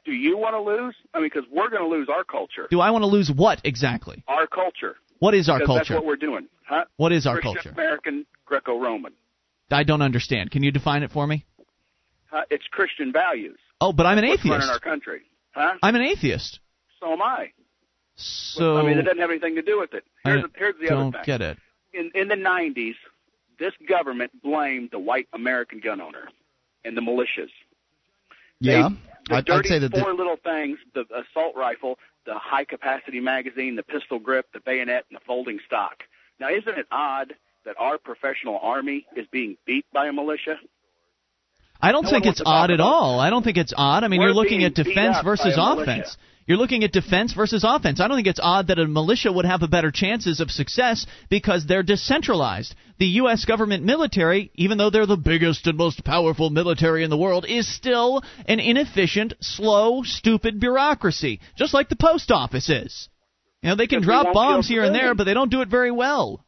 do 0.04 0.12
you 0.12 0.36
want 0.36 0.54
to 0.54 0.60
lose? 0.60 0.94
I 1.14 1.20
mean, 1.20 1.30
because 1.32 1.48
we're 1.50 1.70
going 1.70 1.82
to 1.82 1.88
lose 1.88 2.08
our 2.14 2.24
culture. 2.24 2.66
Do 2.70 2.80
I 2.80 2.90
want 2.90 3.02
to 3.02 3.06
lose 3.06 3.30
what 3.30 3.62
exactly? 3.64 4.22
Our 4.28 4.46
culture. 4.46 4.96
What 5.18 5.34
is 5.34 5.48
our 5.48 5.60
Because 5.60 5.76
That's 5.78 5.90
what 5.90 6.04
we're 6.04 6.16
doing, 6.16 6.48
huh? 6.68 6.84
What 6.96 7.12
is 7.12 7.26
our 7.26 7.40
Christian 7.40 7.54
culture? 7.54 7.70
American 7.70 8.26
Greco-Roman. 8.44 9.12
I 9.70 9.84
don't 9.84 10.02
understand. 10.02 10.50
Can 10.50 10.62
you 10.62 10.70
define 10.70 11.02
it 11.02 11.10
for 11.10 11.26
me? 11.26 11.46
Huh? 12.32 12.44
It's 12.50 12.64
Christian 12.70 13.12
values. 13.12 13.58
Oh, 13.80 13.92
but 13.92 14.06
I'm 14.06 14.16
an 14.18 14.24
running 14.24 14.38
atheist. 14.38 14.70
our 14.70 14.78
country, 14.78 15.20
huh? 15.52 15.74
I'm 15.82 15.94
an 15.94 16.02
atheist. 16.02 16.60
So 16.98 17.12
am 17.12 17.20
I. 17.22 17.52
So 18.16 18.76
I 18.78 18.82
mean, 18.82 18.98
it 18.98 19.02
doesn't 19.02 19.18
have 19.18 19.30
anything 19.30 19.54
to 19.56 19.62
do 19.62 19.78
with 19.78 19.92
it. 19.94 20.04
I 20.24 20.30
Here's, 20.30 20.42
the, 20.42 20.48
here's 20.56 20.74
the 20.80 20.86
don't 20.88 21.00
other 21.14 21.18
thing. 21.18 21.22
get 21.26 21.40
it. 21.42 21.58
in 21.92 22.10
in 22.14 22.28
the 22.28 22.34
90s, 22.36 22.94
this 23.58 23.72
government 23.88 24.30
blamed 24.42 24.90
the 24.92 24.98
white 24.98 25.28
American 25.34 25.80
gun 25.80 26.00
owner 26.00 26.28
and 26.84 26.96
the 26.96 27.00
militias. 27.02 27.50
Yeah. 28.60 28.88
The 29.28 29.36
I'd, 29.36 29.50
I'd 29.50 29.66
say 29.66 29.78
that. 29.78 29.92
four 29.92 30.10
The, 30.10 30.14
little 30.14 30.36
things: 30.42 30.78
the 30.94 31.04
assault 31.14 31.54
rifle, 31.56 31.98
the 32.26 32.34
high 32.34 32.64
capacity 32.64 33.20
magazine, 33.20 33.76
the 33.76 33.82
pistol 33.82 34.18
grip, 34.18 34.46
the 34.54 34.60
bayonet, 34.60 35.04
and 35.10 35.16
the 35.16 35.24
folding 35.26 35.58
stock. 35.66 36.02
Now, 36.40 36.48
isn't 36.48 36.76
it 36.78 36.86
odd 36.90 37.34
that 37.64 37.76
our 37.78 37.98
professional 37.98 38.58
army 38.62 39.06
is 39.16 39.26
being 39.30 39.56
beat 39.66 39.86
by 39.92 40.06
a 40.06 40.12
militia? 40.12 40.56
I 41.82 41.92
don't 41.92 42.04
No 42.04 42.10
think 42.10 42.26
it's 42.26 42.26
wants 42.26 42.38
to 42.38 42.44
talk 42.44 42.54
odd 42.54 42.70
at 42.70 42.80
all. 42.80 43.18
I 43.20 43.30
don't 43.30 43.42
think 43.42 43.56
it's 43.56 43.74
odd. 43.76 44.04
I 44.04 44.08
mean, 44.08 44.20
We're 44.20 44.28
you're 44.28 44.34
looking 44.34 44.62
at 44.64 44.74
defense 44.74 45.16
versus 45.24 45.56
militia. 45.56 45.82
offense. 45.82 46.16
You're 46.46 46.58
looking 46.58 46.82
at 46.82 46.92
defense 46.92 47.32
versus 47.34 47.64
offense. 47.64 48.00
I 48.00 48.08
don't 48.08 48.16
think 48.16 48.26
it's 48.26 48.40
odd 48.42 48.66
that 48.68 48.78
a 48.78 48.86
militia 48.86 49.32
would 49.32 49.44
have 49.44 49.62
a 49.62 49.68
better 49.68 49.90
chances 49.90 50.40
of 50.40 50.50
success 50.50 51.06
because 51.30 51.66
they're 51.66 51.84
decentralized. 51.84 52.74
The 52.98 53.06
U.S. 53.22 53.44
government 53.44 53.84
military, 53.84 54.50
even 54.54 54.76
though 54.78 54.90
they're 54.90 55.06
the 55.06 55.16
biggest 55.16 55.66
and 55.66 55.78
most 55.78 56.04
powerful 56.04 56.50
military 56.50 57.04
in 57.04 57.10
the 57.10 57.16
world, 57.16 57.46
is 57.48 57.72
still 57.72 58.22
an 58.46 58.58
inefficient, 58.58 59.34
slow, 59.40 60.02
stupid 60.02 60.58
bureaucracy, 60.58 61.40
just 61.56 61.74
like 61.74 61.88
the 61.88 61.96
post 61.96 62.30
office 62.30 62.68
is. 62.68 63.08
You 63.62 63.70
know, 63.70 63.76
they 63.76 63.86
can 63.86 64.02
drop 64.02 64.32
bombs 64.34 64.66
here 64.66 64.82
and 64.82 64.94
there, 64.94 65.14
but 65.14 65.24
they 65.24 65.34
don't 65.34 65.50
do 65.50 65.62
it 65.62 65.68
very 65.68 65.92
well. 65.92 66.44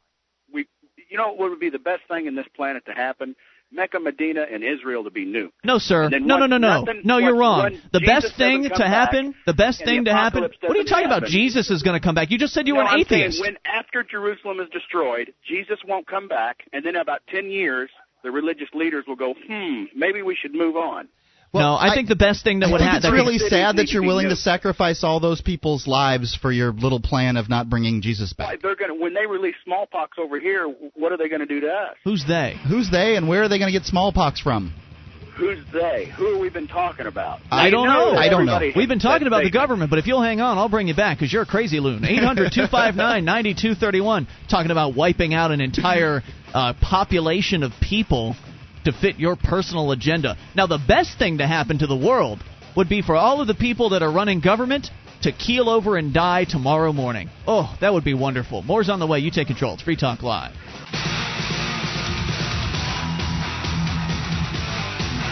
We, 0.53 0.67
you 1.09 1.17
know, 1.17 1.33
what 1.35 1.51
would 1.51 1.61
be 1.61 1.71
the 1.71 1.79
best 1.79 2.03
thing 2.09 2.27
in 2.27 2.35
this 2.35 2.47
planet 2.57 2.85
to 2.87 2.93
happen? 2.93 3.37
Mecca, 3.75 3.99
Medina, 3.99 4.47
and 4.51 4.63
Israel 4.63 5.05
to 5.05 5.11
be 5.11 5.25
new. 5.25 5.51
No, 5.65 5.79
sir. 5.79 6.09
No, 6.09 6.39
no, 6.39 6.47
no, 6.47 6.59
no. 6.59 6.85
No, 7.05 7.19
you're 7.19 7.37
wrong. 7.37 7.81
The 7.93 8.01
best 8.01 8.37
thing 8.37 8.69
to 8.75 8.87
happen, 8.87 9.35
the 9.47 9.55
best 9.55 9.85
thing 9.85 10.05
to 10.05 10.13
happen. 10.13 10.43
What 10.43 10.77
are 10.77 10.77
you 10.77 10.85
talking 10.85 11.07
about? 11.07 11.25
Jesus 11.25 11.71
is 11.71 11.83
going 11.83 11.99
to 12.01 12.05
come 12.05 12.15
back. 12.15 12.31
You 12.31 12.39
just 12.39 12.55
said 12.55 12.67
you 12.67 12.77
were 12.77 12.83
an 12.83 12.89
I'm 12.89 13.01
atheist. 13.01 13.41
When 13.41 13.57
after 13.65 14.03
Jerusalem 14.03 14.61
is 14.61 14.69
destroyed, 14.71 15.33
Jesus 15.47 15.79
won't 15.87 16.07
come 16.07 16.29
back, 16.29 16.59
and 16.73 16.85
then 16.85 16.97
about 16.97 17.21
ten 17.29 17.51
years, 17.51 17.91
the 18.23 18.31
religious 18.31 18.69
leaders 18.75 19.05
will 19.07 19.17
go, 19.17 19.35
hmm, 19.47 19.85
maybe 19.95 20.23
we 20.23 20.37
should 20.41 20.55
move 20.55 20.77
on. 20.77 21.09
No, 21.55 21.75
I, 21.75 21.95
think 21.95 22.09
the 22.09 22.17
best 22.17 22.45
thing 22.45 22.61
that 22.61 22.69
I 22.69 22.73
would 22.73 22.81
happen. 22.81 22.97
it's 22.99 23.11
really 23.11 23.39
Cities 23.39 23.51
sad 23.51 23.77
that 23.77 23.91
you're 23.91 24.03
willing 24.03 24.29
to 24.29 24.37
sacrifice 24.37 25.05
all 25.05 25.21
those 25.21 25.41
people's 25.41 25.87
lives 25.87 26.37
for 26.41 26.51
your 26.51 26.73
little 26.73 27.01
plan 27.01 27.37
of 27.37 27.49
not 27.49 27.71
bringing 27.71 28.03
Jesus 28.03 28.33
back. 28.33 28.61
They're 28.61 28.77
going 28.77 28.91
to 28.91 29.01
when 29.01 29.15
they 29.15 29.27
release 29.27 29.55
smallpox 29.65 30.19
over 30.19 30.41
here. 30.41 30.67
What 30.95 31.13
are 31.13 31.17
they 31.17 31.29
going 31.29 31.41
to 31.41 31.47
do 31.47 31.61
to 31.61 31.69
us? 31.69 31.97
Who's 32.05 32.25
they? 32.27 32.57
Who's 32.69 32.91
they, 32.91 33.17
and 33.17 33.29
where 33.29 33.43
are 33.45 33.49
they 33.49 33.59
going 33.59 33.73
to 33.73 33.79
get 33.79 33.87
smallpox 33.87 34.41
from? 34.41 34.75
Who's 35.37 35.59
they? 35.73 36.13
Who 36.17 36.33
have 36.33 36.41
we 36.41 36.49
been 36.49 36.69
talking 36.69 37.07
about? 37.07 37.41
I 37.51 37.71
don't 37.71 37.89
know. 37.89 38.13
that 38.13 38.19
I 38.19 38.29
don't 38.29 38.47
know. 38.47 38.61
We've 38.77 38.89
been 38.89 39.01
talking 39.01 39.27
about 39.27 39.43
the 39.43 39.51
government, 39.51 39.91
but 39.91 39.99
if 39.99 40.07
you'll 40.07 40.23
hang 40.23 40.41
on, 40.41 40.59
I'll 40.59 40.69
bring 40.69 40.87
you 40.87 40.95
back 40.95 41.19
because 41.19 41.33
you're 41.33 41.43
a 41.43 41.47
crazy 41.47 41.81
loon. 41.81 42.05
800 42.05 42.53
259 42.53 43.25
9231. 43.25 44.29
Talking 44.49 44.71
about 44.71 44.95
wiping 44.95 45.35
out 45.35 45.51
an 45.51 45.61
entire 45.61 46.23
uh, 46.53 46.75
population 46.81 47.65
of 47.65 47.73
people 47.81 48.37
to 48.85 48.93
fit 48.93 49.19
your 49.19 49.37
personal 49.37 49.91
agenda. 49.93 50.37
Now, 50.55 50.67
the 50.67 50.79
best 50.79 51.19
thing 51.19 51.39
to 51.39 51.47
happen 51.47 51.79
to 51.79 51.87
the 51.87 51.97
world 51.97 52.43
would 52.77 52.89
be 52.89 53.03
for 53.03 53.17
all 53.17 53.41
of 53.41 53.47
the 53.47 53.55
people 53.55 53.91
that 53.91 54.03
are 54.03 54.13
running 54.13 54.41
government 54.41 54.89
to 55.23 55.33
keel 55.33 55.69
over 55.69 55.97
and 55.97 56.13
die 56.13 56.45
tomorrow 56.45 56.93
morning. 56.93 57.31
Oh, 57.47 57.75
that 57.81 57.93
would 57.93 58.05
be 58.05 58.15
wonderful. 58.15 58.63
More's 58.63 58.89
on 58.89 59.01
the 59.01 59.07
way. 59.07 59.21
You 59.21 59.31
take 59.31 59.47
control. 59.47 59.75
It's 59.75 59.83
Free 59.83 59.97
Talk 59.97 60.23
Live. 60.23 60.53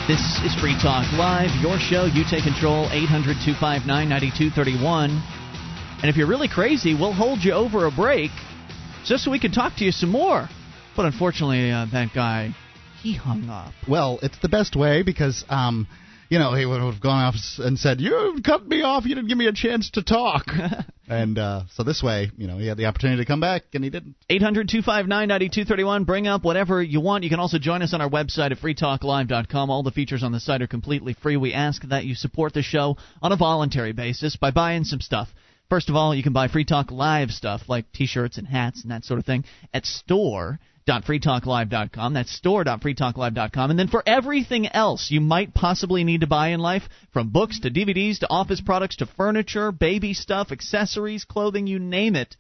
This 0.09 0.21
is 0.43 0.55
Free 0.61 0.77
Talk 0.83 1.07
Live, 1.13 1.51
your 1.63 1.79
show. 1.79 2.07
You 2.07 2.25
take 2.29 2.45
control, 2.45 2.89
800 2.91 3.37
259 3.45 3.87
9231. 3.87 5.11
And 6.03 6.11
if 6.11 6.17
you're 6.17 6.27
really 6.27 6.49
crazy, 6.49 6.95
we'll 6.95 7.13
hold 7.13 7.45
you 7.45 7.53
over 7.53 7.87
a 7.87 7.91
break 7.91 8.31
just 9.05 9.25
so 9.25 9.31
we 9.31 9.39
can 9.39 9.53
talk 9.53 9.77
to 9.77 9.85
you 9.85 9.93
some 9.93 10.11
more. 10.11 10.49
But 10.97 11.07
unfortunately, 11.07 11.71
uh, 11.71 11.87
that 11.93 12.09
guy, 12.15 12.55
he 13.03 13.15
hung 13.15 13.49
up. 13.49 13.73
Well, 13.89 14.21
it's 14.23 14.39
the 14.39 14.49
best 14.49 14.77
way 14.77 15.03
because, 15.03 15.45
um, 15.49 15.89
you 16.29 16.39
know, 16.39 16.55
he 16.55 16.65
would 16.65 16.81
have 16.81 17.01
gone 17.01 17.25
off 17.25 17.35
and 17.59 17.79
said, 17.79 18.01
"You 18.01 18.39
cut 18.45 18.67
me 18.67 18.83
off. 18.83 19.05
You 19.05 19.15
didn't 19.15 19.29
give 19.29 19.37
me 19.37 19.49
a 19.49 19.53
chance 19.53 19.91
to 19.91 20.03
talk." 20.03 20.47
and 21.09 21.37
uh, 21.37 21.63
so 21.75 21.83
this 21.83 22.03
way, 22.03 22.31
you 22.37 22.47
know, 22.47 22.59
he 22.59 22.69
had 22.69 22.77
the 22.77 22.87
opportunity 22.87 23.21
to 23.21 23.27
come 23.27 23.41
back, 23.41 23.65
and 23.75 23.83
he 23.83 23.91
didn't. 23.91 24.15
800 24.31 24.69
259 24.69 25.29
9231. 25.29 26.05
Bring 26.05 26.29
up 26.29 26.45
whatever 26.45 26.81
you 26.81 27.01
want. 27.01 27.25
You 27.25 27.31
can 27.31 27.41
also 27.41 27.59
join 27.59 27.83
us 27.83 27.93
on 27.93 28.01
our 28.01 28.09
website 28.09 28.53
at 28.53 28.59
freetalklive.com. 28.59 29.69
All 29.69 29.83
the 29.83 29.91
features 29.91 30.23
on 30.23 30.33
the 30.33 30.41
site 30.41 30.63
are 30.63 30.69
completely 30.69 31.15
free. 31.15 31.37
We 31.37 31.53
ask 31.53 31.83
that 31.89 32.05
you 32.05 32.15
support 32.15 32.55
the 32.55 32.63
show 32.63 32.97
on 33.21 33.33
a 33.33 33.37
voluntary 33.37 33.93
basis 33.93 34.37
by 34.37 34.53
buying 34.53 34.85
some 34.85 35.01
stuff. 35.01 35.29
First 35.69 35.89
of 35.89 35.97
all, 35.97 36.15
you 36.15 36.23
can 36.23 36.33
buy 36.33 36.49
Free 36.49 36.65
Talk 36.65 36.91
Live 36.91 37.31
stuff 37.31 37.63
like 37.67 37.91
t 37.93 38.07
shirts 38.07 38.39
and 38.39 38.47
hats 38.47 38.83
and 38.83 38.91
that 38.91 39.05
sort 39.05 39.19
of 39.19 39.27
thing 39.27 39.45
at 39.75 39.87
store.freetalklive.com. 40.83 42.15
That's 42.15 42.33
store.freetalklive.com. 42.33 43.71
And 43.71 43.79
then 43.79 43.89
for 43.89 44.03
everything 44.07 44.67
else 44.67 45.11
you 45.11 45.21
might 45.21 45.55
possibly 45.55 46.05
need 46.05 46.23
to 46.23 46.27
buy 46.27 46.49
in 46.49 46.61
life, 46.61 46.83
from 47.13 47.31
books 47.31 47.61
to 47.61 47.71
DVDs 47.71 48.21
to 48.21 48.31
office 48.31 48.61
products 48.61 48.97
to 48.97 49.07
furniture, 49.07 49.73
baby 49.73 50.15
stuff, 50.15 50.53
accessories, 50.53 51.25
clothing, 51.25 51.67
you 51.67 51.79
name 51.79 52.17
it, 52.17 52.37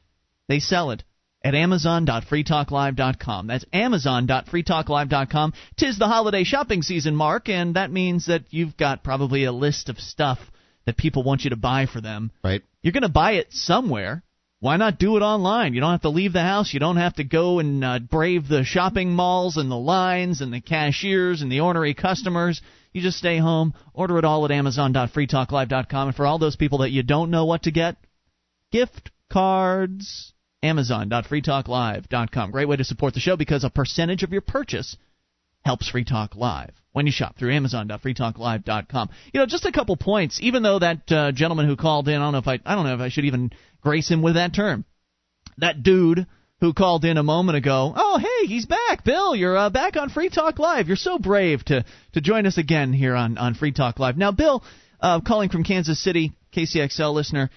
they 0.48 0.60
sell 0.60 0.90
it 0.90 1.05
at 1.44 1.55
amazon.freetalklive.com. 1.55 3.47
That's 3.47 3.64
amazon.freetalklive.com. 3.73 5.52
Tis 5.77 5.98
the 5.98 6.06
holiday 6.06 6.44
shopping 6.44 6.82
season, 6.82 7.16
Mark, 7.16 7.48
and 7.48 7.77
that 7.77 7.90
means 7.90 8.27
that 8.27 8.44
you've 8.51 8.77
got 8.77 9.02
probably 9.02 9.44
a 9.44 9.52
list 9.52 9.89
of 9.89 9.98
stuff 9.98 10.39
that 10.86 10.97
people 10.97 11.23
want 11.23 11.43
you 11.43 11.51
to 11.51 11.56
buy 11.56 11.86
for 11.86 12.01
them. 12.01 12.31
Right. 12.43 12.62
You're 12.82 12.93
going 12.93 13.02
to 13.02 13.09
buy 13.09 13.32
it 13.32 13.52
somewhere. 13.52 14.23
Why 14.62 14.76
not 14.76 14.97
do 14.97 15.16
it 15.16 15.22
online? 15.22 15.74
You 15.74 15.80
don't 15.80 15.90
have 15.90 16.02
to 16.02 16.09
leave 16.09 16.32
the 16.32 16.40
house. 16.40 16.72
You 16.72 16.78
don't 16.78 16.97
have 16.97 17.14
to 17.14 17.24
go 17.24 17.59
and 17.59 17.84
uh, 17.84 17.98
brave 17.98 18.47
the 18.47 18.62
shopping 18.62 19.10
malls 19.10 19.56
and 19.56 19.68
the 19.68 19.74
lines 19.74 20.40
and 20.40 20.52
the 20.52 20.60
cashiers 20.60 21.43
and 21.43 21.51
the 21.51 21.59
ornery 21.59 21.94
customers. 21.94 22.62
You 22.93 23.02
just 23.02 23.18
stay 23.18 23.39
home, 23.39 23.74
order 23.93 24.18
it 24.18 24.24
all 24.24 24.44
at 24.44 24.52
amazon.freetalklive.com. 24.52 26.06
And 26.06 26.16
for 26.16 26.26
all 26.26 26.39
those 26.39 26.55
people 26.55 26.78
that 26.78 26.93
you 26.93 27.02
don't 27.02 27.32
know 27.32 27.44
what 27.44 27.64
to 27.64 27.72
get, 27.72 27.97
gift 28.70 29.10
cards. 29.28 30.32
Amazon.freetalklive.com. 30.62 32.52
Great 32.52 32.68
way 32.68 32.76
to 32.76 32.84
support 32.84 33.14
the 33.14 33.20
show 33.20 33.36
because 33.36 33.64
a 33.64 33.70
percentage 33.70 34.22
of 34.22 34.30
your 34.30 34.43
purchase 34.43 34.97
helps 35.64 35.89
Free 35.89 36.05
Talk 36.05 36.36
Live 36.36 36.72
when 36.93 37.06
you 37.06 37.12
shop 37.12 37.39
through 37.39 37.52
Amazon.freetalklive.com. 37.52 39.10
You 39.32 39.40
know, 39.40 39.47
just 39.47 39.64
a 39.64 39.72
couple 39.72 39.97
points. 39.97 40.39
Even 40.43 40.62
though 40.62 40.78
that 40.78 41.10
uh, 41.10 41.32
gentleman 41.32 41.66
who 41.66 41.76
called 41.76 42.09
in, 42.09 42.16
I 42.16 42.24
don't 42.24 42.32
know 42.32 42.39
if 42.39 42.48
I, 42.48 42.59
I 42.64 42.74
don't 42.74 42.84
know 42.84 42.94
if 42.94 43.01
I 43.01 43.09
should 43.09 43.24
even 43.24 43.51
grace 43.80 44.09
him 44.09 44.22
with 44.22 44.34
that 44.34 44.55
term. 44.55 44.84
That 45.59 45.82
dude 45.82 46.26
who 46.60 46.72
called 46.72 47.05
in 47.05 47.18
a 47.18 47.22
moment 47.22 47.59
ago. 47.59 47.93
Oh, 47.94 48.18
hey, 48.18 48.47
he's 48.47 48.66
back, 48.66 49.05
Bill. 49.05 49.34
You're 49.34 49.56
uh, 49.56 49.70
back 49.70 49.97
on 49.97 50.10
Free 50.10 50.28
Talk 50.28 50.59
Live. 50.59 50.86
You're 50.86 50.97
so 50.97 51.18
brave 51.18 51.64
to 51.66 51.84
to 52.12 52.20
join 52.20 52.47
us 52.47 52.56
again 52.56 52.93
here 52.93 53.16
on 53.16 53.36
on 53.36 53.55
Free 53.55 53.72
Talk 53.72 53.98
Live. 53.98 54.16
Now, 54.16 54.30
Bill, 54.30 54.62
uh, 55.01 55.20
calling 55.20 55.48
from 55.48 55.64
Kansas 55.64 56.02
City, 56.02 56.32
KCXL 56.55 57.12
listener. 57.12 57.51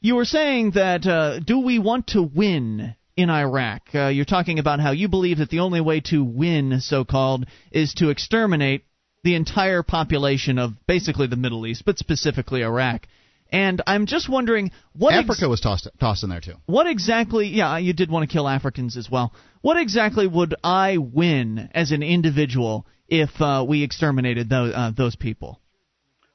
You 0.00 0.14
were 0.14 0.24
saying 0.24 0.72
that 0.72 1.06
uh, 1.06 1.40
do 1.40 1.58
we 1.58 1.78
want 1.78 2.08
to 2.08 2.22
win 2.22 2.94
in 3.16 3.30
Iraq? 3.30 3.82
Uh, 3.94 4.08
you're 4.08 4.24
talking 4.24 4.58
about 4.58 4.80
how 4.80 4.90
you 4.92 5.08
believe 5.08 5.38
that 5.38 5.50
the 5.50 5.60
only 5.60 5.80
way 5.80 6.00
to 6.00 6.22
win, 6.22 6.80
so 6.80 7.04
called, 7.04 7.46
is 7.72 7.94
to 7.94 8.10
exterminate 8.10 8.84
the 9.24 9.34
entire 9.34 9.82
population 9.82 10.58
of 10.58 10.72
basically 10.86 11.26
the 11.26 11.36
Middle 11.36 11.66
East, 11.66 11.84
but 11.84 11.98
specifically 11.98 12.62
Iraq. 12.62 13.06
And 13.50 13.80
I'm 13.86 14.06
just 14.06 14.28
wondering 14.28 14.70
what 14.92 15.14
ex- 15.14 15.24
Africa 15.30 15.48
was 15.48 15.60
tossed 15.60 15.88
tossed 16.00 16.24
in 16.24 16.30
there 16.30 16.40
too. 16.40 16.54
what 16.66 16.86
exactly 16.88 17.46
yeah 17.46 17.78
you 17.78 17.92
did 17.92 18.10
want 18.10 18.28
to 18.28 18.32
kill 18.32 18.48
africans 18.48 18.96
as 18.96 19.08
well 19.08 19.32
what 19.62 19.76
exactly 19.76 20.26
would 20.26 20.56
i 20.64 20.96
win 20.98 21.70
as 21.72 21.92
an 21.92 22.02
individual 22.02 22.86
if 23.08 23.30
uh, 23.40 23.64
we 23.66 23.84
exterminated 23.84 24.48
those, 24.48 24.72
uh, 24.74 24.90
those 24.96 25.14
people 25.14 25.60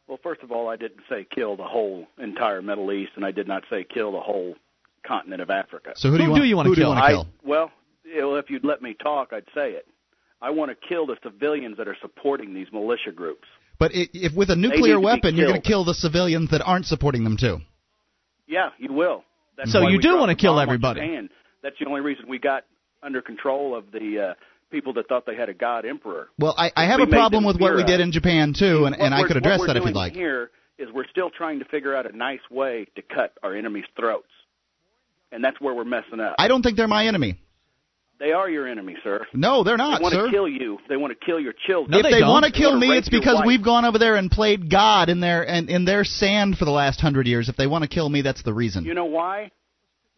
Well, 0.07 0.19
first 0.23 0.41
of 0.41 0.51
all, 0.53 0.69
I 0.69 0.77
didn't 0.77 1.01
say 1.09 1.25
kill 1.35 1.57
the 1.57 1.65
whole 1.65 2.07
entire 2.17 2.61
Middle 2.61 2.91
East, 2.93 3.11
and 3.17 3.25
I 3.25 3.31
did 3.31 3.47
not 3.47 3.63
say 3.69 3.85
kill 3.93 4.13
the 4.13 4.19
whole 4.21 4.55
continent 5.05 5.41
of 5.41 5.49
Africa. 5.49 5.91
So 5.95 6.09
who, 6.09 6.17
do 6.17 6.23
Who 6.23 6.29
you 6.29 6.31
want, 6.31 6.41
do 6.43 6.47
you 6.47 6.55
wanna 6.55 6.69
who 6.69 6.75
kill? 6.75 6.89
want 6.89 7.05
to 7.05 7.11
kill? 7.11 7.21
I, 7.21 7.47
well, 7.47 7.71
if 8.03 8.49
you'd 8.49 8.65
let 8.65 8.81
me 8.81 8.95
talk, 9.01 9.33
I'd 9.33 9.45
say 9.53 9.71
it. 9.71 9.87
I 10.41 10.49
want 10.49 10.71
to 10.71 10.87
kill 10.87 11.05
the 11.05 11.17
civilians 11.23 11.77
that 11.77 11.87
are 11.87 11.97
supporting 12.01 12.53
these 12.53 12.67
militia 12.73 13.11
groups. 13.13 13.47
But 13.77 13.91
i 13.95 14.07
if 14.13 14.33
with 14.35 14.49
a 14.49 14.55
nuclear 14.55 14.99
weapon, 14.99 15.35
you're 15.35 15.47
going 15.47 15.61
to 15.61 15.67
kill 15.67 15.85
the 15.85 15.93
civilians 15.93 16.51
that 16.51 16.61
aren't 16.61 16.85
supporting 16.85 17.23
them 17.23 17.37
too. 17.37 17.59
Yeah, 18.47 18.69
you 18.77 18.91
will. 18.91 19.23
That's 19.57 19.71
So 19.71 19.87
you 19.87 19.99
do 19.99 20.17
wanna 20.17 20.35
kill 20.35 20.59
everybody. 20.59 21.01
And 21.01 21.29
That's 21.63 21.75
the 21.79 21.85
only 21.87 22.01
reason 22.01 22.27
we 22.27 22.39
got 22.39 22.65
under 23.03 23.21
control 23.21 23.75
of 23.75 23.91
the 23.91 24.31
uh, 24.31 24.33
people 24.71 24.93
that 24.93 25.07
thought 25.07 25.25
they 25.25 25.35
had 25.35 25.49
a 25.49 25.53
god 25.53 25.85
emperor. 25.85 26.29
Well, 26.39 26.55
I, 26.57 26.71
I 26.75 26.85
have 26.85 26.99
We 26.99 27.03
a 27.03 27.07
problem 27.07 27.43
with 27.43 27.59
what 27.59 27.75
we 27.75 27.83
did 27.83 27.99
in 27.99 28.11
Japan 28.11 28.53
too, 28.57 28.85
and, 28.85 28.95
and 28.95 29.13
I 29.13 29.23
could 29.27 29.37
address 29.37 29.59
what 29.59 29.67
that 29.67 29.75
we're 29.75 29.81
if 29.81 29.85
you'd 29.87 29.95
like. 29.95 30.13
Here 30.13 30.49
is 30.79 30.89
we're 30.93 31.07
still 31.09 31.29
trying 31.29 31.59
to 31.59 31.65
figure 31.65 31.95
out 31.95 32.11
a 32.11 32.15
nice 32.15 32.39
way 32.49 32.87
to 32.95 33.01
cut 33.01 33.33
our 33.43 33.55
enemies' 33.55 33.85
throats, 33.95 34.29
and 35.31 35.43
that's 35.43 35.59
where 35.61 35.73
we're 35.73 35.83
messing 35.85 36.19
up. 36.19 36.35
I 36.37 36.47
don't 36.47 36.61
think 36.61 36.77
they're 36.77 36.87
my 36.87 37.07
enemy. 37.07 37.39
they 38.19 38.31
are 38.33 38.49
your 38.49 38.67
enemy, 38.67 38.95
sir. 39.03 39.25
No, 39.33 39.63
they're 39.63 39.77
not, 39.77 39.87
They 39.87 39.91
not, 39.93 40.01
want 40.03 40.13
sir. 40.13 40.25
to 40.27 40.31
kill 40.31 40.47
you. 40.47 40.77
They 40.89 40.97
want 40.97 41.17
to 41.19 41.25
kill 41.25 41.39
your 41.39 41.53
children. 41.67 41.91
No, 41.91 41.97
if 41.99 42.03
they 42.03 42.19
they, 42.19 42.21
want 42.21 42.45
to 42.45 42.51
kill 42.51 42.73
wanna 42.73 42.87
me, 42.87 42.97
it's 42.97 43.09
because 43.09 43.35
wife. 43.35 43.47
we've 43.47 43.63
gone 43.63 43.83
over 43.85 43.97
there 43.97 44.15
and 44.15 44.29
played 44.29 44.69
God 44.69 45.09
in 45.09 45.19
their 45.21 45.43
in, 45.43 45.69
in 45.69 45.85
their 45.85 46.03
sand 46.03 46.57
for 46.57 46.65
the 46.65 46.71
last 46.71 47.01
hundred 47.01 47.25
years. 47.27 47.49
If 47.49 47.55
they 47.57 47.67
want 47.67 47.83
to 47.83 47.87
kill 47.89 48.07
me, 48.09 48.21
that's 48.21 48.43
the 48.43 48.53
reason. 48.53 48.85
You 48.85 48.93
know 48.93 49.05
why? 49.05 49.51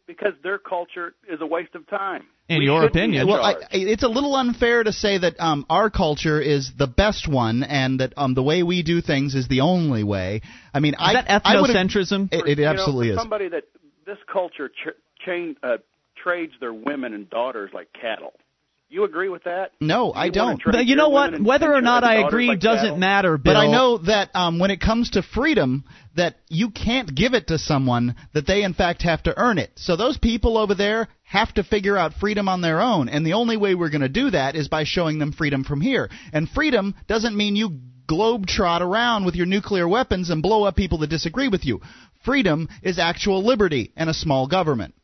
Because 0.06 0.34
their 0.44 0.57
culture 0.57 1.14
is 1.31 1.40
a 1.40 1.45
waste 1.45 1.76
of 1.76 1.88
time. 1.88 2.23
In 2.49 2.60
We 2.60 2.65
your 2.65 2.84
opinion. 2.84 3.22
in 3.22 3.27
well, 3.30 3.41
I, 3.41 3.56
it's 3.72 4.03
a 4.03 4.10
little 4.10 4.35
unfair 4.35 4.84
to 4.84 4.91
say 4.91 5.18
that 5.18 5.40
um, 5.40 5.65
our 5.69 5.90
culture 5.90 6.41
is 6.41 6.72
the 6.77 6.88
best 6.88 7.26
one, 7.26 7.64
and 7.64 8.02
that 8.02 8.11
um, 8.18 8.34
the 8.34 8.44
way 8.44 8.64
we 8.64 8.84
do 8.84 8.99
things 8.99 9.34
is 9.34 9.48
the 9.48 9.61
only 9.61 10.03
way. 10.03 10.41
I 10.73 10.81
mean, 10.81 10.94
is 10.95 10.99
I 10.99 11.14
that 11.14 11.41
I 11.45 11.61
would've- 11.61 11.73
ethnocentrism 11.73 12.34
It, 12.34 12.45
it 12.45 12.57
You 12.60 12.65
know, 12.65 12.72
absolutely 12.72 13.10
is. 13.11 13.18
Somebody 13.18 13.48
that 13.48 13.64
this 14.06 14.18
culture 14.32 14.70
ch- 14.70 15.24
chain, 15.26 15.56
uh, 15.64 15.78
trades 16.22 16.54
their 16.60 16.74
women 16.74 17.14
and 17.14 17.30
daughters 17.30 17.72
like 17.74 17.88
cattle. 18.00 18.34
You 18.90 19.06
agree 19.06 19.30
with 19.30 19.46
that? 19.46 19.72
No, 19.82 20.08
You 20.08 20.14
I 20.14 20.30
don't. 20.30 20.62
But 20.64 20.86
you 20.86 20.96
know 20.96 21.10
what 21.10 21.42
whether 21.42 21.74
or 21.74 21.82
not 21.82 22.04
i 22.04 22.28
agree 22.28 22.50
like 22.50 22.60
doesn't 22.60 22.84
cattle? 22.84 22.98
matter 22.98 23.38
bill 23.40 23.54
But 23.56 23.60
I 23.60 23.66
know 23.72 23.98
that 23.98 24.30
um, 24.36 24.60
when 24.60 24.70
it 24.70 24.80
comes 24.80 25.10
to 25.12 25.24
freedom, 25.24 25.86
that 26.16 26.36
you 26.48 26.70
can't 26.70 27.16
give 27.16 27.34
it 27.34 27.48
to 27.48 27.58
someone 27.58 28.16
that 28.36 28.46
they 28.46 28.62
in 28.62 28.76
fact 28.76 29.02
have 29.02 29.24
to 29.24 29.36
earn 29.36 29.58
it. 29.58 29.72
So 29.78 29.96
those 29.96 30.20
people 30.20 30.60
over 30.60 30.76
there 30.76 31.08
have 31.24 31.52
to 31.56 31.64
figure 31.64 31.98
out 31.98 32.14
freedom 32.14 32.48
on 32.48 32.62
their 32.62 32.82
own, 32.82 33.10
and 33.10 33.26
the 33.26 33.34
only 33.34 33.58
way 33.58 33.74
we're 33.74 33.90
going 33.90 34.02
to 34.02 34.10
do 34.10 34.30
that 34.30 34.56
is 34.56 34.68
by 34.68 34.84
showing 34.84 35.18
them 35.18 35.32
freedom 35.32 35.64
from 35.64 35.82
here. 35.82 36.12
And 36.32 36.48
freedom 36.48 36.94
doesn't 37.08 37.36
mean 37.36 37.56
you 37.56 37.80
globetrot 38.08 38.82
around 38.82 39.26
with 39.26 39.34
your 39.36 39.46
nuclear 39.46 39.88
weapons 39.88 40.30
and 40.30 40.44
blow 40.44 40.66
up 40.66 40.76
people 40.76 41.00
that 41.00 41.10
disagree 41.10 41.48
with 41.48 41.66
you. 41.66 41.82
Freedom 42.24 42.70
is 42.82 43.00
actual 43.00 43.45
liberty 43.45 43.91
and 43.95 44.10
a 44.10 44.14
small 44.14 44.48
government. 44.48 44.95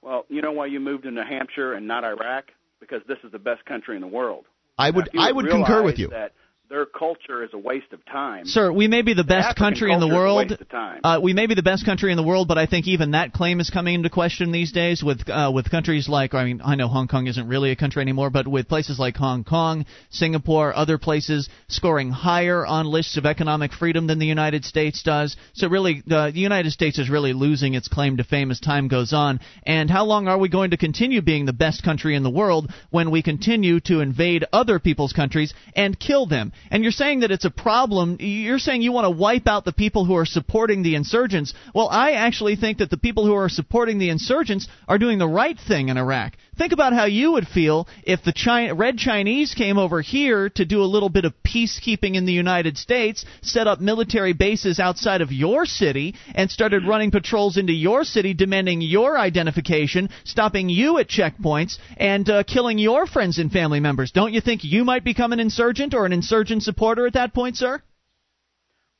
Well, 0.00 0.24
you 0.28 0.42
know 0.42 0.52
why 0.52 0.66
you 0.66 0.80
moved 0.80 1.04
to 1.04 1.10
New 1.10 1.22
Hampshire 1.22 1.74
and 1.74 1.86
not 1.86 2.04
Iraq? 2.04 2.46
Because 2.80 3.02
this 3.06 3.18
is 3.22 3.30
the 3.30 3.38
best 3.38 3.64
country 3.64 3.94
in 3.94 4.02
the 4.02 4.08
world. 4.08 4.46
I 4.76 4.90
would 4.90 5.10
I 5.16 5.30
would 5.30 5.48
concur 5.48 5.82
with 5.82 5.98
you. 5.98 6.08
That 6.08 6.32
their 6.72 6.86
culture 6.86 7.44
is 7.44 7.50
a 7.52 7.58
waste 7.58 7.92
of 7.92 8.02
time. 8.06 8.46
Sir, 8.46 8.72
we 8.72 8.88
may 8.88 9.02
be 9.02 9.12
the 9.12 9.24
best 9.24 9.48
African 9.48 9.64
country 9.64 9.92
in 9.92 10.00
the 10.00 10.06
culture 10.06 10.14
is 10.14 10.18
a 10.18 10.24
world. 10.24 10.50
waste 10.50 10.62
of 10.62 10.68
time. 10.70 11.00
Uh, 11.04 11.20
we 11.22 11.34
may 11.34 11.46
be 11.46 11.54
the 11.54 11.62
best 11.62 11.84
country 11.84 12.10
in 12.10 12.16
the 12.16 12.22
world, 12.22 12.48
but 12.48 12.56
I 12.56 12.64
think 12.64 12.88
even 12.88 13.10
that 13.10 13.34
claim 13.34 13.60
is 13.60 13.68
coming 13.68 13.94
into 13.96 14.08
question 14.08 14.52
these 14.52 14.72
days 14.72 15.04
with 15.04 15.28
uh, 15.28 15.52
with 15.54 15.70
countries 15.70 16.08
like 16.08 16.32
I 16.32 16.44
mean 16.44 16.62
I 16.64 16.76
know 16.76 16.88
Hong 16.88 17.08
Kong 17.08 17.26
isn't 17.26 17.46
really 17.46 17.72
a 17.72 17.76
country 17.76 18.00
anymore, 18.00 18.30
but 18.30 18.48
with 18.48 18.68
places 18.68 18.98
like 18.98 19.16
Hong 19.16 19.44
Kong, 19.44 19.84
Singapore, 20.08 20.74
other 20.74 20.96
places 20.96 21.50
scoring 21.68 22.10
higher 22.10 22.64
on 22.64 22.86
lists 22.86 23.18
of 23.18 23.26
economic 23.26 23.74
freedom 23.74 24.06
than 24.06 24.18
the 24.18 24.26
United 24.26 24.64
States 24.64 25.02
does. 25.02 25.36
So 25.52 25.68
really, 25.68 26.02
uh, 26.10 26.30
the 26.30 26.40
United 26.40 26.70
States 26.70 26.98
is 26.98 27.10
really 27.10 27.34
losing 27.34 27.74
its 27.74 27.88
claim 27.88 28.16
to 28.16 28.24
fame 28.24 28.50
as 28.50 28.60
time 28.60 28.88
goes 28.88 29.12
on. 29.12 29.40
And 29.66 29.90
how 29.90 30.06
long 30.06 30.26
are 30.26 30.38
we 30.38 30.48
going 30.48 30.70
to 30.70 30.78
continue 30.78 31.20
being 31.20 31.44
the 31.44 31.52
best 31.52 31.84
country 31.84 32.16
in 32.16 32.22
the 32.22 32.30
world 32.30 32.72
when 32.88 33.10
we 33.10 33.22
continue 33.22 33.78
to 33.80 34.00
invade 34.00 34.46
other 34.54 34.78
people's 34.78 35.12
countries 35.12 35.52
and 35.76 36.00
kill 36.00 36.24
them? 36.24 36.52
And 36.70 36.82
you're 36.82 36.92
saying 36.92 37.20
that 37.20 37.30
it's 37.30 37.44
a 37.44 37.50
problem. 37.50 38.16
You're 38.20 38.58
saying 38.58 38.82
you 38.82 38.92
want 38.92 39.04
to 39.04 39.10
wipe 39.10 39.46
out 39.46 39.64
the 39.64 39.72
people 39.72 40.04
who 40.04 40.14
are 40.14 40.26
supporting 40.26 40.82
the 40.82 40.94
insurgents. 40.94 41.54
Well, 41.74 41.88
I 41.88 42.12
actually 42.12 42.56
think 42.56 42.78
that 42.78 42.90
the 42.90 42.96
people 42.96 43.26
who 43.26 43.34
are 43.34 43.48
supporting 43.48 43.98
the 43.98 44.10
insurgents 44.10 44.68
are 44.88 44.98
doing 44.98 45.18
the 45.18 45.28
right 45.28 45.58
thing 45.58 45.88
in 45.88 45.96
Iraq. 45.96 46.32
Think 46.58 46.72
about 46.72 46.92
how 46.92 47.06
you 47.06 47.32
would 47.32 47.48
feel 47.48 47.88
if 48.02 48.22
the 48.24 48.32
China, 48.32 48.74
Red 48.74 48.98
Chinese 48.98 49.54
came 49.54 49.78
over 49.78 50.02
here 50.02 50.50
to 50.50 50.66
do 50.66 50.82
a 50.82 50.84
little 50.84 51.08
bit 51.08 51.24
of 51.24 51.32
peacekeeping 51.42 52.14
in 52.14 52.26
the 52.26 52.32
United 52.32 52.76
States, 52.76 53.24
set 53.40 53.66
up 53.66 53.80
military 53.80 54.34
bases 54.34 54.78
outside 54.78 55.22
of 55.22 55.32
your 55.32 55.64
city, 55.64 56.14
and 56.34 56.50
started 56.50 56.86
running 56.86 57.10
patrols 57.10 57.56
into 57.56 57.72
your 57.72 58.04
city, 58.04 58.34
demanding 58.34 58.82
your 58.82 59.18
identification, 59.18 60.10
stopping 60.24 60.68
you 60.68 60.98
at 60.98 61.08
checkpoints, 61.08 61.78
and 61.96 62.28
uh, 62.28 62.42
killing 62.42 62.78
your 62.78 63.06
friends 63.06 63.38
and 63.38 63.50
family 63.50 63.80
members. 63.80 64.10
Don't 64.10 64.34
you 64.34 64.42
think 64.42 64.62
you 64.62 64.84
might 64.84 65.04
become 65.04 65.32
an 65.32 65.40
insurgent 65.40 65.94
or 65.94 66.04
an 66.04 66.12
insurgent 66.12 66.62
supporter 66.62 67.06
at 67.06 67.14
that 67.14 67.32
point, 67.32 67.56
sir? 67.56 67.80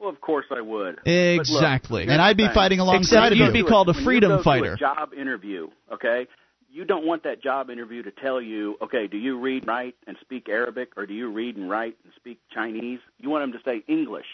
well, 0.02 0.10
of 0.10 0.20
course 0.20 0.46
I 0.50 0.60
would. 0.60 0.96
But 0.96 1.06
look, 1.06 1.40
Exactly. 1.40 2.02
And 2.08 2.20
I'd 2.20 2.36
be 2.36 2.48
fighting 2.52 2.80
alongside 2.80 3.26
Except 3.28 3.32
of 3.32 3.38
you'd 3.38 3.56
you. 3.56 3.64
be 3.64 3.68
called 3.68 3.88
a 3.88 3.92
When 3.92 4.00
you 4.00 4.04
freedom 4.04 4.30
go 4.30 4.36
to 4.38 4.42
fighter. 4.42 4.72
A 4.72 4.76
job 4.76 5.12
interview, 5.12 5.68
okay? 5.92 6.26
You 6.72 6.84
don't 6.84 7.06
want 7.06 7.24
that 7.24 7.42
job 7.42 7.70
interview 7.70 8.02
to 8.02 8.10
tell 8.10 8.40
you, 8.40 8.76
okay, 8.82 9.06
do 9.06 9.18
you 9.18 9.38
read, 9.38 9.66
write, 9.66 9.94
and 10.06 10.16
speak 10.22 10.48
Arabic, 10.48 10.92
or 10.96 11.06
do 11.06 11.12
you 11.12 11.30
read 11.30 11.56
and 11.56 11.68
write 11.68 11.96
and 12.04 12.12
speak 12.16 12.40
Chinese? 12.52 13.00
You 13.18 13.28
want 13.28 13.42
them 13.42 13.52
to 13.52 13.58
say 13.64 13.84
English. 13.86 14.26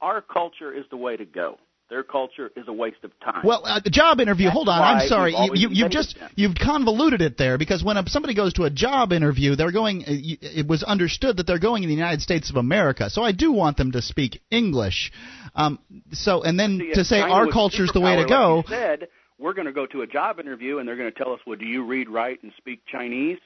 Our 0.00 0.20
culture 0.20 0.72
is 0.72 0.84
the 0.90 0.96
way 0.96 1.16
to 1.16 1.24
go. 1.24 1.58
Their 1.88 2.04
culture 2.04 2.52
is 2.56 2.68
a 2.68 2.72
waste 2.72 3.02
of 3.02 3.10
time. 3.18 3.42
Well, 3.42 3.62
uh, 3.64 3.80
the 3.82 3.90
job 3.90 4.20
interview. 4.20 4.46
That's 4.46 4.54
hold 4.54 4.68
on, 4.68 4.80
I'm 4.80 5.08
sorry. 5.08 5.34
You, 5.34 5.50
you, 5.54 5.68
you've 5.72 5.90
just 5.90 6.18
them. 6.18 6.30
you've 6.36 6.54
convoluted 6.54 7.20
it 7.20 7.36
there 7.36 7.58
because 7.58 7.82
when 7.82 7.96
a, 7.96 8.08
somebody 8.08 8.32
goes 8.34 8.52
to 8.54 8.62
a 8.62 8.70
job 8.70 9.12
interview, 9.12 9.56
they're 9.56 9.72
going. 9.72 10.02
uh, 10.02 10.06
It 10.06 10.68
was 10.68 10.84
understood 10.84 11.38
that 11.38 11.48
they're 11.48 11.58
going 11.58 11.82
in 11.82 11.88
the 11.88 11.94
United 11.96 12.20
States 12.20 12.48
of 12.48 12.54
America. 12.54 13.10
So 13.10 13.24
I 13.24 13.32
do 13.32 13.50
want 13.50 13.76
them 13.76 13.90
to 13.92 14.02
speak 14.02 14.40
English. 14.52 15.10
Um, 15.56 15.80
so 16.12 16.44
and 16.44 16.58
then 16.58 16.78
See, 16.78 16.92
to 16.94 17.04
say 17.04 17.22
China 17.22 17.34
our 17.34 17.48
culture 17.48 17.82
is 17.82 17.90
the 17.92 18.00
way 18.00 18.14
to 18.14 18.24
go. 18.24 18.58
Like 18.58 18.68
you 18.68 18.76
said 18.76 19.08
we're 19.40 19.54
going 19.54 19.66
to 19.66 19.72
go 19.72 19.86
to 19.86 20.02
a 20.02 20.06
job 20.06 20.38
interview 20.38 20.78
and 20.78 20.86
they're 20.86 20.96
going 20.96 21.10
to 21.10 21.18
tell 21.18 21.32
us, 21.32 21.40
well, 21.46 21.56
do 21.56 21.64
you 21.64 21.84
read, 21.84 22.08
write, 22.08 22.42
and 22.42 22.52
speak 22.58 22.82
Chinese? 22.90 23.38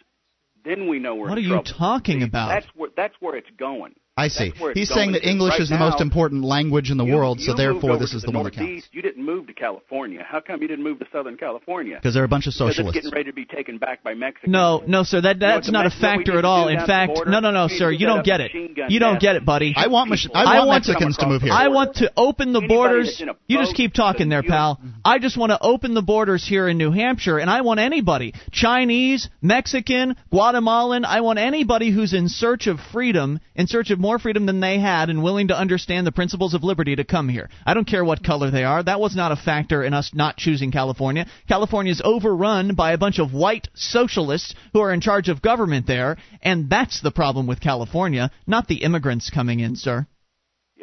Then 0.65 0.89
we 0.89 0.99
know 0.99 1.15
we're 1.15 1.29
What 1.29 1.39
are 1.39 1.43
you 1.43 1.63
talking 1.63 2.23
about? 2.23 2.49
That's 2.49 2.67
where 2.75 2.91
that's 2.97 3.15
where 3.21 3.37
it's 3.37 3.51
going. 3.59 3.95
I 4.17 4.29
see. 4.29 4.51
That's 4.51 4.61
where 4.61 4.71
it's 4.71 4.79
He's 4.79 4.89
saying 4.95 5.13
that. 5.13 5.29
English 5.29 5.53
Right 5.55 5.61
is 5.63 5.69
the 5.71 5.75
now, 5.77 5.89
most 5.91 6.01
important 6.01 6.45
language 6.45 6.93
in 6.93 6.99
the 6.99 7.05
You- 7.05 7.15
world, 7.17 7.41
so 7.41 7.47
you 7.47 7.49
moved 7.49 7.59
therefore 7.59 7.99
this 7.99 8.15
is 8.15 8.23
the, 8.23 8.31
one 8.31 8.45
that 8.45 8.55
counts. 8.55 8.87
You 8.93 9.03
didn't 9.03 9.25
move 9.25 9.49
to 9.49 9.53
California. 9.53 10.25
How 10.25 10.39
come 10.39 10.63
you 10.63 10.69
didn't 10.69 10.85
move 10.85 11.01
to 11.01 11.07
Southern 11.13 11.37
California? 11.37 11.97
Because 11.97 12.15
they're 12.15 12.23
a 12.23 12.29
bunch 12.29 12.47
of 12.47 12.55
Because 12.57 12.79
it's 12.79 12.91
getting 12.93 13.11
ready 13.11 13.25
to 13.25 13.33
be 13.33 13.45
taken 13.45 13.79
back 13.79 14.05
by 14.05 14.15
Mexico. 14.15 14.49
No, 14.53 14.85
no, 14.87 15.03
sir. 15.03 15.21
That 15.21 15.41
know 15.41 15.47
what 15.49 15.55
that's 15.55 15.67
the 15.67 15.73
not 15.73 15.87
a 15.87 15.89
Mex- 15.89 16.01
what 16.01 16.19
we 16.19 16.25
factor 16.25 16.39
at 16.39 16.45
all. 16.45 16.69
In 16.69 16.87
fact, 16.87 17.23
no, 17.27 17.41
no, 17.41 17.51
no, 17.51 17.67
sir. 17.67 17.91
You 17.91 18.07
don't 18.07 18.25
get 18.25 18.41
it. 18.41 18.53
You 18.89 19.01
don't 19.01 19.19
get 19.19 19.35
it, 19.35 19.45
buddy. 19.45 19.75
I 19.77 19.89
want 19.89 20.13
people. 20.13 20.33
Mich- 20.35 20.47
I 20.47 20.55
I 20.55 20.59
want 20.59 20.69
want- 20.69 20.87
Mexicans 20.87 21.17
to 21.17 21.27
move 21.27 21.43
here. 21.43 21.53
I 21.53 21.67
want 21.69 21.97
to 21.97 22.13
open 22.17 22.53
the 22.53 22.61
Anybody 22.61 22.75
borders. 22.77 23.07
that's 23.09 23.21
in 23.21 23.29
a 23.31 23.37
You 23.49 23.59
just 23.59 23.75
keep 23.75 23.95
talking 23.95 24.29
there, 24.29 24.45
pal. 24.45 24.81
I 25.05 25.19
just 25.19 25.37
want 25.37 25.51
to 25.51 25.59
open 25.61 25.95
the 25.95 26.03
borders 26.03 26.47
here 26.47 26.69
in 26.69 26.79
New 26.79 26.93
Hampshire, 26.93 27.39
and 27.39 27.51
I 27.51 27.63
want 27.63 27.81
anybody 27.81 28.33
Chinese, 28.53 29.29
Mexican, 29.43 30.15
Guatemalan 30.31 31.05
I 31.05 31.21
want 31.23 31.41
anybody 31.41 31.91
who's 31.91 32.15
in 32.15 32.29
search 32.29 32.69
of 32.69 32.79
freedom, 32.93 33.41
in 33.57 33.67
search 33.67 33.91
of 33.91 33.99
more 34.05 34.19
freedom 34.19 34.45
than 34.45 34.61
they 34.61 34.79
had, 34.79 35.09
and 35.09 35.23
willing 35.23 35.49
to 35.49 35.59
understand 35.59 36.07
the 36.07 36.13
principles 36.13 36.53
of 36.53 36.63
liberty 36.63 36.95
to 36.95 37.05
come 37.05 37.27
here. 37.27 37.49
I 37.65 37.73
don't 37.73 37.87
care 37.87 38.05
what 38.05 38.23
color 38.23 38.51
they 38.51 38.63
are. 38.63 38.83
That 38.83 39.01
was 39.01 39.17
not 39.17 39.33
a 39.33 39.37
factor 39.37 39.83
in 39.83 39.95
us 39.95 40.11
not 40.13 40.37
choosing 40.37 40.71
California. 40.71 41.27
California 41.49 41.91
is 41.91 42.03
overrun 42.05 42.75
by 42.75 42.93
a 42.93 42.99
bunch 42.99 43.19
of 43.19 43.33
white 43.33 43.69
socialists 43.73 44.55
who 44.75 44.81
are 44.81 44.93
in 44.93 45.01
charge 45.01 45.31
of 45.31 45.41
government 45.41 45.87
there, 45.87 46.19
and 46.43 46.69
that's 46.69 47.01
the 47.01 47.11
problem 47.11 47.47
with 47.47 47.63
California, 47.63 48.31
not 48.47 48.69
the 48.69 48.83
immigrants 48.83 49.31
coming 49.31 49.61
in, 49.61 49.75
sir. 49.75 50.07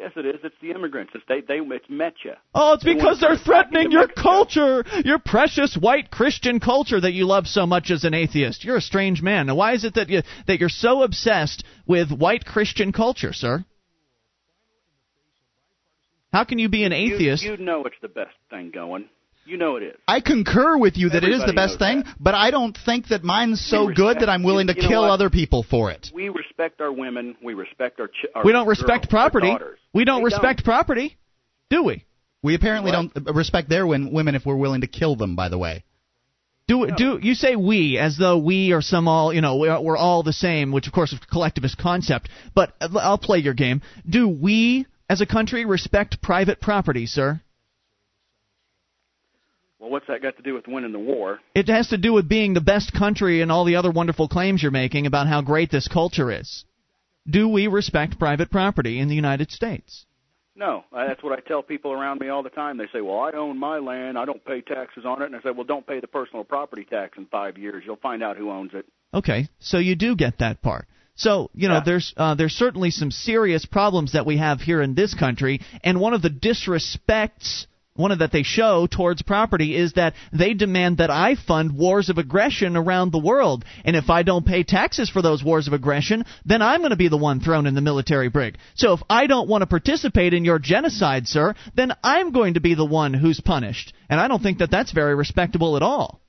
Yes, 0.02 0.10
it 0.16 0.26
is. 0.26 0.40
It's 0.42 0.54
the 0.60 0.72
immigrants. 0.72 1.12
It's 1.14 1.22
they. 1.28 1.42
They 1.42 1.60
it's 1.64 1.84
met 1.88 2.14
you. 2.24 2.32
Oh, 2.56 2.72
it's 2.72 2.82
They 2.84 2.94
because 2.94 3.20
they're 3.20 3.36
threatening 3.36 3.92
your 3.92 4.08
Mexico. 4.08 4.20
culture, 4.20 4.84
your 5.04 5.20
precious 5.20 5.76
white 5.76 6.10
Christian 6.10 6.58
culture 6.58 7.00
that 7.00 7.12
you 7.12 7.24
love 7.24 7.46
so 7.46 7.66
much 7.66 7.88
as 7.92 8.02
an 8.02 8.12
atheist. 8.12 8.64
You're 8.64 8.78
a 8.78 8.80
strange 8.80 9.22
man. 9.22 9.46
Now, 9.46 9.54
why 9.54 9.74
is 9.74 9.84
it 9.84 9.94
that 9.94 10.08
you 10.08 10.22
that 10.48 10.58
you're 10.58 10.68
so 10.68 11.04
obsessed 11.04 11.62
with 11.86 12.10
white 12.10 12.44
Christian 12.44 12.90
culture, 12.90 13.32
sir? 13.32 13.64
How 16.32 16.42
can 16.42 16.58
you 16.58 16.68
be 16.68 16.82
an 16.82 16.90
You- 16.90 17.14
atheist? 17.14 17.44
You, 17.44 17.56
know 17.56 17.84
it's 17.84 17.94
the 18.02 18.08
best 18.08 18.34
thing 18.50 18.72
going. 18.74 19.04
You 19.44 19.56
know 19.56 19.76
it 19.76 19.82
is. 19.82 19.96
I 20.06 20.20
concur 20.20 20.78
with 20.78 20.96
you 20.96 21.10
that 21.10 21.24
it 21.24 21.30
is 21.30 21.44
the 21.44 21.52
best 21.52 21.78
thing, 21.78 22.02
that. 22.04 22.14
but 22.20 22.34
I 22.34 22.50
don't 22.52 22.76
think 22.86 23.08
that 23.08 23.24
mine's 23.24 23.60
so 23.60 23.86
We 23.86 23.94
good 23.94 24.20
that 24.20 24.28
I'm 24.28 24.44
willing 24.44 24.68
to 24.68 24.74
you 24.76 24.82
know 24.82 24.88
kill 24.88 25.02
what? 25.02 25.10
other 25.10 25.30
people 25.30 25.64
for 25.68 25.90
it. 25.90 26.10
We 26.14 26.28
respect 26.28 26.80
our 26.80 26.92
women. 26.92 27.36
We 27.42 27.54
respect 27.54 27.98
our. 27.98 28.06
Ch- 28.06 28.26
our 28.34 28.44
we 28.44 28.52
don't 28.52 28.68
respect 28.68 29.10
girls, 29.10 29.10
property. 29.10 29.56
We 29.92 30.04
don't 30.04 30.22
respect 30.22 30.64
property, 30.64 31.16
do 31.70 31.82
we? 31.82 32.04
We 32.42 32.54
apparently 32.54 32.92
What? 32.92 33.14
don't 33.14 33.28
uh, 33.28 33.32
respect 33.32 33.68
their 33.68 33.86
women 33.86 34.34
if 34.34 34.46
we're 34.46 34.56
willing 34.56 34.80
to 34.82 34.86
kill 34.86 35.16
them. 35.16 35.34
By 35.36 35.48
the 35.48 35.58
way, 35.58 35.84
Do 36.68 36.88
do 36.96 37.18
you 37.20 37.34
say 37.34 37.56
we 37.56 37.98
as 37.98 38.16
though 38.16 38.38
we 38.38 38.72
are 38.72 38.80
some 38.82 39.08
all 39.08 39.32
you 39.32 39.40
know 39.40 39.56
we're, 39.56 39.80
we're 39.80 39.96
all 39.96 40.22
the 40.22 40.32
same, 40.32 40.70
which 40.72 40.86
of 40.86 40.92
course 40.92 41.12
is 41.12 41.18
a 41.22 41.26
collectivist 41.26 41.78
concept. 41.78 42.28
But 42.54 42.74
uh, 42.80 42.88
I'll 43.00 43.18
play 43.18 43.38
your 43.38 43.54
game. 43.54 43.82
Do 44.08 44.28
we 44.28 44.86
as 45.10 45.20
a 45.20 45.26
country 45.26 45.64
respect 45.64 46.22
private 46.22 46.60
property, 46.60 47.06
sir? 47.06 47.40
Well, 49.82 49.90
what's 49.90 50.06
that 50.06 50.22
got 50.22 50.36
to 50.36 50.42
do 50.44 50.54
with 50.54 50.68
winning 50.68 50.92
the 50.92 51.00
war? 51.00 51.40
It 51.56 51.68
has 51.68 51.88
to 51.88 51.98
do 51.98 52.12
with 52.12 52.28
being 52.28 52.54
the 52.54 52.60
best 52.60 52.92
country 52.92 53.42
and 53.42 53.50
all 53.50 53.64
the 53.64 53.74
other 53.74 53.90
wonderful 53.90 54.28
claims 54.28 54.62
you're 54.62 54.70
making 54.70 55.06
about 55.08 55.26
how 55.26 55.42
great 55.42 55.72
this 55.72 55.88
culture 55.88 56.30
is. 56.30 56.64
Do 57.28 57.48
we 57.48 57.66
respect 57.66 58.16
private 58.16 58.48
property 58.48 59.00
in 59.00 59.08
the 59.08 59.16
United 59.16 59.50
States? 59.50 60.06
No, 60.54 60.84
uh, 60.92 61.08
that's 61.08 61.20
what 61.24 61.36
I 61.36 61.40
tell 61.40 61.64
people 61.64 61.90
around 61.90 62.20
me 62.20 62.28
all 62.28 62.44
the 62.44 62.50
time. 62.50 62.76
They 62.76 62.86
say, 62.92 63.00
"Well, 63.00 63.18
I 63.18 63.32
own 63.32 63.58
my 63.58 63.78
land. 63.78 64.16
I 64.16 64.24
don't 64.24 64.44
pay 64.44 64.60
taxes 64.60 65.04
on 65.04 65.20
it." 65.20 65.26
And 65.26 65.34
I 65.34 65.40
say, 65.42 65.50
"Well, 65.50 65.64
don't 65.64 65.84
pay 65.84 65.98
the 65.98 66.06
personal 66.06 66.44
property 66.44 66.84
tax 66.84 67.18
in 67.18 67.26
five 67.26 67.58
years. 67.58 67.82
You'll 67.84 67.96
find 67.96 68.22
out 68.22 68.36
who 68.36 68.52
owns 68.52 68.74
it." 68.74 68.86
Okay, 69.12 69.48
so 69.58 69.78
you 69.78 69.96
do 69.96 70.14
get 70.14 70.38
that 70.38 70.62
part. 70.62 70.86
So 71.16 71.50
you 71.54 71.66
know, 71.66 71.76
Yeah. 71.76 71.84
there's 71.84 72.14
uh, 72.16 72.34
there's 72.34 72.52
certainly 72.52 72.90
some 72.90 73.10
serious 73.10 73.66
problems 73.66 74.12
that 74.12 74.26
we 74.26 74.36
have 74.36 74.60
here 74.60 74.80
in 74.80 74.94
this 74.94 75.12
country, 75.14 75.60
and 75.82 75.98
one 75.98 76.14
of 76.14 76.22
the 76.22 76.30
disrespects. 76.30 77.66
One 77.94 78.10
of 78.10 78.20
that 78.20 78.32
they 78.32 78.42
show 78.42 78.86
towards 78.86 79.20
property 79.20 79.76
is 79.76 79.92
that 79.94 80.14
they 80.32 80.54
demand 80.54 80.96
that 80.96 81.10
I 81.10 81.34
fund 81.34 81.76
wars 81.76 82.08
of 82.08 82.16
aggression 82.16 82.74
around 82.74 83.12
the 83.12 83.18
world, 83.18 83.66
and 83.84 83.94
if 83.96 84.08
I 84.08 84.22
don't 84.22 84.46
pay 84.46 84.62
taxes 84.62 85.10
for 85.10 85.20
those 85.20 85.44
wars 85.44 85.66
of 85.66 85.74
aggression, 85.74 86.24
then 86.46 86.62
I'm 86.62 86.80
going 86.80 86.92
to 86.92 86.96
be 86.96 87.08
the 87.08 87.18
one 87.18 87.40
thrown 87.40 87.66
in 87.66 87.74
the 87.74 87.82
military 87.82 88.30
brig. 88.30 88.56
So 88.74 88.94
if 88.94 89.02
I 89.10 89.26
don't 89.26 89.48
want 89.48 89.60
to 89.60 89.66
participate 89.66 90.32
in 90.32 90.46
your 90.46 90.58
genocide, 90.58 91.28
sir, 91.28 91.54
then 91.74 91.92
I'm 92.02 92.32
going 92.32 92.54
to 92.54 92.60
be 92.60 92.74
the 92.74 92.84
one 92.84 93.12
who's 93.12 93.40
punished, 93.40 93.92
and 94.08 94.18
I 94.18 94.26
don't 94.26 94.42
think 94.42 94.58
that 94.58 94.70
that's 94.70 94.92
very 94.92 95.14
respectable 95.14 95.76
at 95.76 95.82
all. 95.82 96.22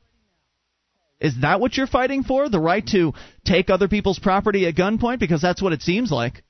Is 1.22 1.40
that 1.40 1.62
what 1.62 1.78
you're 1.78 1.88
fighting 1.88 2.24
for? 2.24 2.50
The 2.50 2.60
right 2.60 2.86
to 2.88 3.14
take 3.46 3.70
other 3.70 3.88
people's 3.88 4.20
property 4.20 4.68
at 4.68 4.76
gunpoint? 4.76 5.20
Because 5.20 5.42
that's 5.42 5.62
what 5.62 5.72
it 5.72 5.82
seems 5.82 6.12
like. 6.12 6.44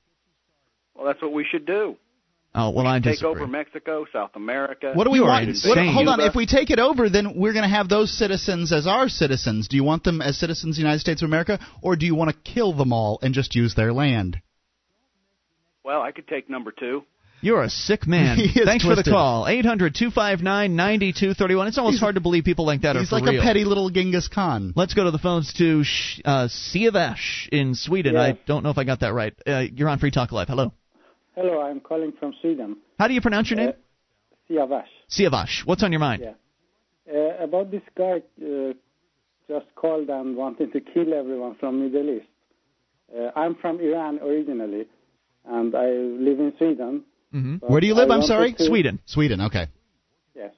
Well, 0.96 1.06
that's 1.06 1.22
what 1.22 1.32
we 1.32 1.46
should 1.48 1.64
do. 1.64 1.94
Oh 2.56 2.70
well, 2.70 2.86
I 2.86 3.00
disagree. 3.00 3.32
Take 3.32 3.40
over 3.42 3.48
Mexico, 3.48 4.06
South 4.12 4.30
America. 4.36 4.92
what 4.94 5.02
do 5.04 5.10
we 5.10 5.18
You 5.18 5.24
want? 5.24 5.48
insane. 5.48 5.70
What, 5.70 5.78
hold 5.92 6.06
on, 6.08 6.20
if 6.20 6.36
we 6.36 6.46
take 6.46 6.70
it 6.70 6.78
over, 6.78 7.10
then 7.10 7.34
we're 7.36 7.52
going 7.52 7.64
to 7.64 7.68
have 7.74 7.88
those 7.88 8.16
citizens 8.16 8.72
as 8.72 8.86
our 8.86 9.08
citizens. 9.08 9.66
Do 9.66 9.74
you 9.76 9.82
want 9.82 10.04
them 10.04 10.22
as 10.22 10.38
citizens 10.38 10.76
of 10.76 10.78
the 10.80 10.82
United 10.82 11.00
States 11.00 11.20
of 11.22 11.26
America, 11.28 11.58
or 11.82 11.96
do 11.96 12.06
you 12.06 12.14
want 12.14 12.30
to 12.30 12.36
kill 12.52 12.72
them 12.72 12.92
all 12.92 13.18
and 13.22 13.34
just 13.34 13.56
use 13.56 13.74
their 13.74 13.92
land? 13.92 14.40
Well, 15.84 16.00
I 16.00 16.12
could 16.12 16.28
take 16.28 16.48
number 16.48 16.70
two. 16.70 17.02
You're 17.40 17.64
a 17.64 17.68
sick 17.70 18.06
man. 18.06 18.36
He 18.38 18.60
is 18.60 18.64
Thanks 18.64 18.84
for 18.84 18.94
the 18.94 19.02
call. 19.02 19.46
800-259-9231. 19.46 21.68
It's 21.68 21.78
almost 21.78 21.94
He's- 21.94 22.00
hard 22.00 22.14
to 22.14 22.20
believe 22.20 22.44
people 22.44 22.66
like 22.66 22.82
that 22.82 22.96
He's 22.96 23.08
are 23.08 23.18
for 23.18 23.20
like 23.20 23.30
real. 23.32 23.42
a 23.42 23.44
petty 23.44 23.64
little 23.64 23.90
Genghis 23.90 24.28
Khan. 24.28 24.72
Let's 24.76 24.94
go 24.94 25.04
to 25.04 25.10
the 25.10 25.18
phones 25.18 25.52
to 25.54 25.84
Sh- 25.84 26.20
uh, 26.24 26.48
Siavash 26.48 27.48
in 27.50 27.74
Sweden. 27.74 28.16
I 28.16 28.38
don't 28.46 28.62
know 28.62 28.70
if 28.70 28.78
I 28.78 28.84
got 28.84 29.00
that 29.00 29.12
right. 29.12 29.34
Uh, 29.46 29.64
you're 29.74 29.88
on 29.88 29.98
Free 29.98 30.10
Talk 30.10 30.32
Live. 30.32 30.48
Hello. 30.48 30.72
Hello, 31.34 31.60
I'm 31.62 31.80
calling 31.80 32.12
from 32.18 32.32
Sweden. 32.40 32.76
How 32.98 33.08
do 33.08 33.14
you 33.14 33.20
pronounce 33.20 33.50
your 33.50 33.58
name? 33.58 33.72
Siavash. 34.48 34.84
Siavash. 35.10 35.64
What's 35.64 35.82
on 35.82 35.90
your 35.92 35.98
mind? 36.00 36.22
Yeah. 36.22 36.34
Uh, 37.12 37.42
about 37.44 37.70
this 37.70 37.82
guy 37.96 38.22
uh, 38.42 38.72
just 39.48 39.66
called 39.74 40.08
and 40.08 40.36
wanted 40.36 40.72
to 40.72 40.80
kill 40.80 41.12
everyone 41.12 41.56
from 41.56 41.82
Middle 41.82 42.08
East. 42.16 42.26
Uh, 43.14 43.30
I'm 43.36 43.56
from 43.56 43.80
Iran 43.80 44.18
originally, 44.20 44.86
and 45.44 45.74
I 45.74 45.86
live 45.90 46.38
in 46.40 46.52
Sweden. 46.58 47.04
hmm 47.32 47.56
Where 47.56 47.80
do 47.80 47.86
you 47.86 47.94
live? 47.94 48.10
I'm 48.10 48.22
sorry. 48.22 48.52
to- 48.54 48.64
Sweden. 48.64 49.00
Sweden. 49.06 49.40
Okay. 49.42 49.66
Yes. 50.34 50.52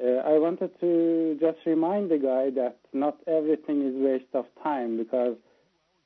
Uh, 0.00 0.06
I 0.32 0.38
wanted 0.38 0.78
to 0.80 1.36
just 1.40 1.58
remind 1.66 2.10
the 2.10 2.18
guy 2.18 2.50
that 2.60 2.76
not 2.92 3.16
everything 3.26 3.82
is 3.88 3.94
waste 3.96 4.32
of 4.34 4.44
time 4.62 4.96
because 4.98 5.36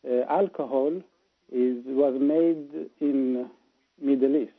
uh, 0.09 0.23
alcohol 0.31 0.93
is 1.53 1.77
was 1.87 2.15
made 2.21 2.89
in 3.01 3.49
Middle 4.01 4.37
East. 4.37 4.53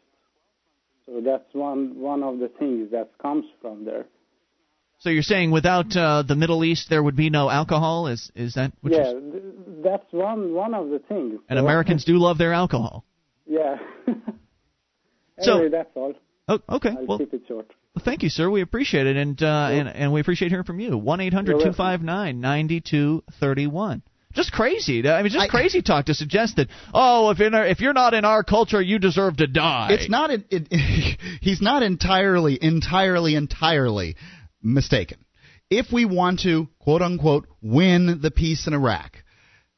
So 1.05 1.21
that's 1.23 1.53
one 1.53 1.99
one 1.99 2.23
of 2.23 2.39
the 2.39 2.47
things 2.47 2.91
that 2.91 3.11
comes 3.21 3.45
from 3.61 3.85
there. 3.85 4.05
So 4.99 5.09
you're 5.09 5.23
saying 5.23 5.51
without 5.51 5.95
uh, 5.95 6.23
the 6.23 6.35
Middle 6.35 6.63
East 6.63 6.89
there 6.89 7.03
would 7.03 7.15
be 7.15 7.29
no 7.29 7.49
alcohol? 7.49 8.07
Is 8.07 8.31
is 8.35 8.53
that 8.55 8.71
what 8.81 8.93
yeah, 8.93 9.11
th- 9.13 9.43
that's 9.83 10.05
one 10.11 10.53
one 10.53 10.73
of 10.73 10.89
the 10.89 10.99
things. 10.99 11.39
And 11.49 11.57
So- 11.57 11.63
Americans 11.63 12.05
do 12.05 12.17
love 12.17 12.37
their 12.37 12.53
alcohol. 12.53 13.05
Yeah. 13.45 13.77
So- 15.41 15.55
anyway, 15.55 15.69
that's 15.69 15.89
all. 15.95 16.13
Oh, 16.47 16.59
okay. 16.69 16.89
I'll 16.91 17.05
Well, 17.05 17.17
keep 17.17 17.33
it 17.33 17.41
short. 17.45 17.67
Well, 17.93 18.05
thank 18.05 18.23
you, 18.23 18.29
sir. 18.29 18.49
We 18.49 18.61
appreciate 18.61 19.05
it, 19.07 19.17
and 19.17 19.41
uh, 19.43 19.67
and 19.71 19.89
and 19.89 20.13
we 20.13 20.21
appreciate 20.21 20.49
hearing 20.49 20.63
from 20.63 20.79
you. 20.79 20.97
One 20.97 21.19
eight 21.19 21.33
hundred 21.33 21.59
two 21.61 21.73
five 21.73 22.01
nine 22.01 22.39
ninety 22.39 22.79
two 22.81 23.23
thirty 23.39 23.67
one. 23.67 24.01
Just 24.35 24.51
crazy. 24.51 25.07
I 25.07 25.23
mean, 25.23 25.31
just 25.31 25.45
I- 25.45 25.47
crazy 25.47 25.81
talk 25.81 26.05
to 26.05 26.13
suggest 26.13 26.57
that 26.57 26.67
oh, 26.93 27.29
if 27.29 27.39
in 27.39 27.53
our, 27.53 27.65
if 27.65 27.79
you're 27.79 27.93
not 27.93 28.13
in 28.13 28.25
our 28.25 28.43
culture, 28.43 28.81
you 28.81 28.99
deserve 28.99 29.37
to 29.37 29.47
die. 29.47 29.89
It's 29.91 30.09
not. 30.09 30.29
It, 30.29 30.45
it, 30.49 31.19
he's 31.41 31.61
not 31.61 31.83
entirely, 31.83 32.59
entirely, 32.61 33.35
entirely 33.35 34.15
mistaken. 34.61 35.19
If 35.69 35.91
we 35.91 36.05
want 36.05 36.41
to 36.41 36.67
quote 36.79 37.01
unquote 37.01 37.47
win 37.61 38.19
the 38.21 38.31
peace 38.31 38.67
in 38.67 38.73
Iraq, 38.73 39.17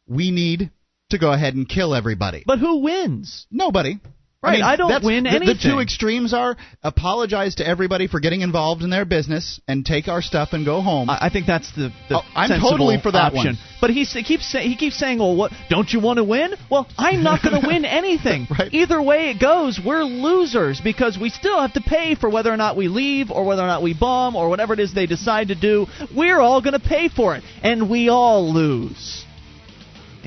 we 0.07 0.31
need 0.31 0.71
to 1.11 1.17
go 1.17 1.31
ahead 1.31 1.55
and 1.55 1.69
kill 1.69 1.95
everybody. 1.95 2.43
But 2.45 2.59
who 2.59 2.79
wins? 2.79 3.45
Nobody. 3.51 3.99
Right, 4.43 4.51
I, 4.51 4.55
mean, 4.55 4.63
I 4.63 4.75
don't 4.75 5.03
win 5.03 5.23
the, 5.23 5.31
anything. 5.31 5.57
The 5.57 5.69
two 5.75 5.79
extremes 5.79 6.31
are 6.31 6.55
apologize 6.83 7.55
to 7.55 7.67
everybody 7.67 8.07
for 8.07 8.19
getting 8.19 8.41
involved 8.41 8.83
in 8.83 8.91
their 8.91 9.03
business 9.03 9.59
and 9.67 9.83
take 9.83 10.07
our 10.07 10.21
stuff 10.21 10.49
and 10.51 10.63
go 10.63 10.81
home. 10.81 11.09
I 11.09 11.17
I 11.21 11.29
think 11.29 11.47
that's 11.47 11.71
the, 11.71 11.91
the 12.07 12.17
Oh, 12.17 12.21
I'm 12.35 12.61
totally 12.61 12.99
for 13.01 13.11
that 13.11 13.33
option. 13.33 13.55
one. 13.55 13.57
But 13.81 13.89
he's, 13.89 14.13
he 14.13 14.23
keeps 14.23 14.51
say, 14.51 14.67
he 14.67 14.75
keeps 14.75 14.97
saying, 14.97 15.17
"Well, 15.17 15.35
what? 15.35 15.51
Don't 15.69 15.91
you 15.91 15.99
want 15.99 16.17
to 16.17 16.23
win?" 16.23 16.53
Well, 16.69 16.87
I'm 16.99 17.23
not 17.23 17.41
going 17.41 17.59
to 17.61 17.67
win 17.67 17.83
anything. 17.85 18.47
Right. 18.57 18.73
Either 18.73 19.01
way 19.01 19.29
it 19.29 19.39
goes, 19.39 19.79
we're 19.83 20.03
losers 20.03 20.79
because 20.81 21.17
we 21.17 21.29
still 21.29 21.59
have 21.59 21.73
to 21.73 21.81
pay 21.81 22.15
for 22.15 22.29
whether 22.29 22.51
or 22.51 22.57
not 22.57 22.75
we 22.77 22.87
leave 22.87 23.29
or 23.29 23.45
whether 23.45 23.61
or 23.61 23.67
not 23.67 23.83
we 23.83 23.93
bomb 23.93 24.35
or 24.35 24.49
whatever 24.49 24.73
it 24.73 24.79
is 24.79 24.93
they 24.93 25.05
decide 25.05 25.49
to 25.49 25.55
do. 25.55 25.85
We're 26.15 26.39
all 26.39 26.61
going 26.61 26.73
to 26.73 26.79
pay 26.79 27.09
for 27.09 27.35
it, 27.35 27.43
and 27.61 27.89
we 27.89 28.09
all 28.09 28.51
lose. 28.51 29.25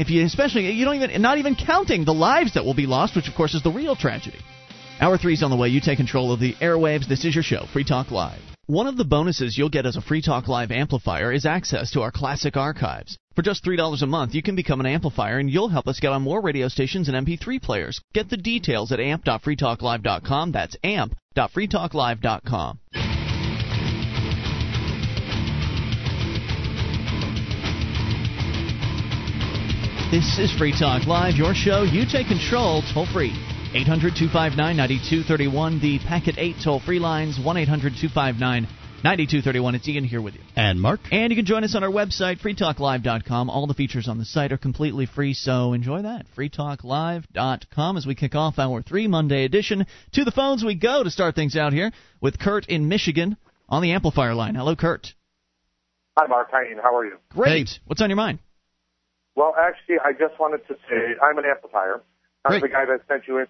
If 0.00 0.08
you, 0.08 0.24
especially, 0.24 0.70
you 0.70 0.86
don't 0.86 0.96
even, 0.96 1.20
not 1.20 1.36
even 1.36 1.54
counting 1.54 2.06
the 2.06 2.14
lives 2.14 2.54
that 2.54 2.64
will 2.64 2.72
be 2.72 2.86
lost, 2.86 3.14
which 3.14 3.28
of 3.28 3.34
course 3.34 3.52
is 3.52 3.62
the 3.62 3.70
real 3.70 3.94
tragedy. 3.94 4.38
Hour 4.98 5.18
three's 5.18 5.42
on 5.42 5.50
the 5.50 5.58
way. 5.58 5.68
You 5.68 5.82
take 5.82 5.98
control 5.98 6.32
of 6.32 6.40
the 6.40 6.54
airwaves. 6.54 7.06
This 7.06 7.26
is 7.26 7.34
your 7.34 7.44
show, 7.44 7.66
Free 7.70 7.84
Talk 7.84 8.10
Live. 8.10 8.40
One 8.64 8.86
of 8.86 8.96
the 8.96 9.04
bonuses 9.04 9.58
you'll 9.58 9.68
get 9.68 9.84
as 9.84 9.96
a 9.96 10.00
Free 10.00 10.22
Talk 10.22 10.48
Live 10.48 10.70
amplifier 10.70 11.30
is 11.30 11.44
access 11.44 11.90
to 11.90 12.00
our 12.00 12.10
classic 12.10 12.56
archives. 12.56 13.18
For 13.36 13.42
just 13.42 13.62
$3 13.62 14.02
a 14.02 14.06
month, 14.06 14.34
you 14.34 14.42
can 14.42 14.56
become 14.56 14.80
an 14.80 14.86
amplifier 14.86 15.36
and 15.38 15.50
you'll 15.50 15.68
help 15.68 15.86
us 15.86 16.00
get 16.00 16.12
on 16.12 16.22
more 16.22 16.40
radio 16.40 16.68
stations 16.68 17.10
and 17.10 17.26
MP3 17.26 17.60
players. 17.60 18.00
Get 18.14 18.30
the 18.30 18.38
details 18.38 18.92
at 18.92 19.00
amp.freetalklive.com. 19.00 20.52
That's 20.52 20.76
amp.freetalklive.com. 20.82 22.78
This 30.10 30.40
is 30.40 30.52
Free 30.58 30.72
Talk 30.76 31.06
Live, 31.06 31.36
your 31.36 31.54
show. 31.54 31.82
You 31.82 32.02
take 32.04 32.26
control, 32.26 32.82
toll 32.92 33.06
free. 33.06 33.30
800 33.72 34.16
259 34.18 34.76
9231, 34.76 35.78
the 35.80 36.00
Packet 36.00 36.34
8 36.36 36.56
toll 36.64 36.80
free 36.80 36.98
lines, 36.98 37.38
1 37.38 37.56
800 37.56 37.92
259 37.94 38.62
9231. 39.04 39.74
It's 39.76 39.88
Ian 39.88 40.02
here 40.02 40.20
with 40.20 40.34
you. 40.34 40.40
and 40.56 40.80
Mark. 40.80 40.98
And 41.12 41.30
you 41.30 41.36
can 41.36 41.46
join 41.46 41.62
us 41.62 41.76
on 41.76 41.84
our 41.84 41.90
website, 41.90 42.40
freetalklive.com. 42.40 43.50
All 43.50 43.68
the 43.68 43.74
features 43.74 44.08
on 44.08 44.18
the 44.18 44.24
site 44.24 44.50
are 44.50 44.58
completely 44.58 45.06
free, 45.06 45.32
so 45.32 45.74
enjoy 45.74 46.02
that. 46.02 46.26
freetalklive.com 46.36 47.96
as 47.96 48.04
we 48.04 48.16
kick 48.16 48.34
off 48.34 48.58
our 48.58 48.82
three 48.82 49.06
Monday 49.06 49.44
edition. 49.44 49.86
To 50.14 50.24
the 50.24 50.32
phones 50.32 50.64
we 50.64 50.74
go 50.74 51.04
to 51.04 51.10
start 51.10 51.36
things 51.36 51.56
out 51.56 51.72
here 51.72 51.92
with 52.20 52.36
Kurt 52.40 52.66
in 52.68 52.88
Michigan 52.88 53.36
on 53.68 53.80
the 53.80 53.92
amplifier 53.92 54.34
line. 54.34 54.56
Hello, 54.56 54.74
Kurt. 54.74 55.14
Hi, 56.18 56.26
Mark. 56.26 56.48
Hi, 56.50 56.68
Ian. 56.68 56.78
How 56.82 56.96
are 56.96 57.06
you? 57.06 57.18
Great. 57.28 57.70
What's 57.86 58.02
on 58.02 58.10
your 58.10 58.16
mind? 58.16 58.40
Well, 59.34 59.54
actually, 59.58 59.96
I 60.04 60.12
just 60.12 60.38
wanted 60.38 60.66
to 60.68 60.74
say 60.88 61.14
I'm 61.22 61.38
an 61.38 61.44
amplifier. 61.44 62.02
I'm 62.44 62.52
Great. 62.52 62.62
the 62.62 62.68
guy 62.68 62.84
that 62.86 63.06
sent 63.08 63.28
you 63.28 63.38
in 63.38 63.46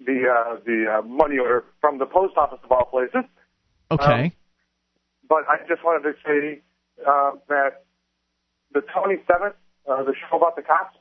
the 0.00 0.28
uh, 0.28 0.56
the 0.64 0.98
uh, 0.98 1.02
money 1.02 1.38
order 1.38 1.64
from 1.80 1.98
the 1.98 2.06
post 2.06 2.36
office 2.36 2.58
of 2.64 2.72
all 2.72 2.86
places. 2.86 3.28
Okay. 3.90 4.24
Um, 4.24 4.32
But 5.28 5.44
I 5.48 5.58
just 5.68 5.84
wanted 5.84 6.12
to 6.12 6.14
say 6.26 6.62
uh, 7.06 7.32
that 7.48 7.84
the 8.74 8.80
27th, 8.80 9.54
uh, 9.88 10.02
the 10.04 10.14
show 10.14 10.36
about 10.36 10.56
the 10.56 10.62
cops. 10.62 10.96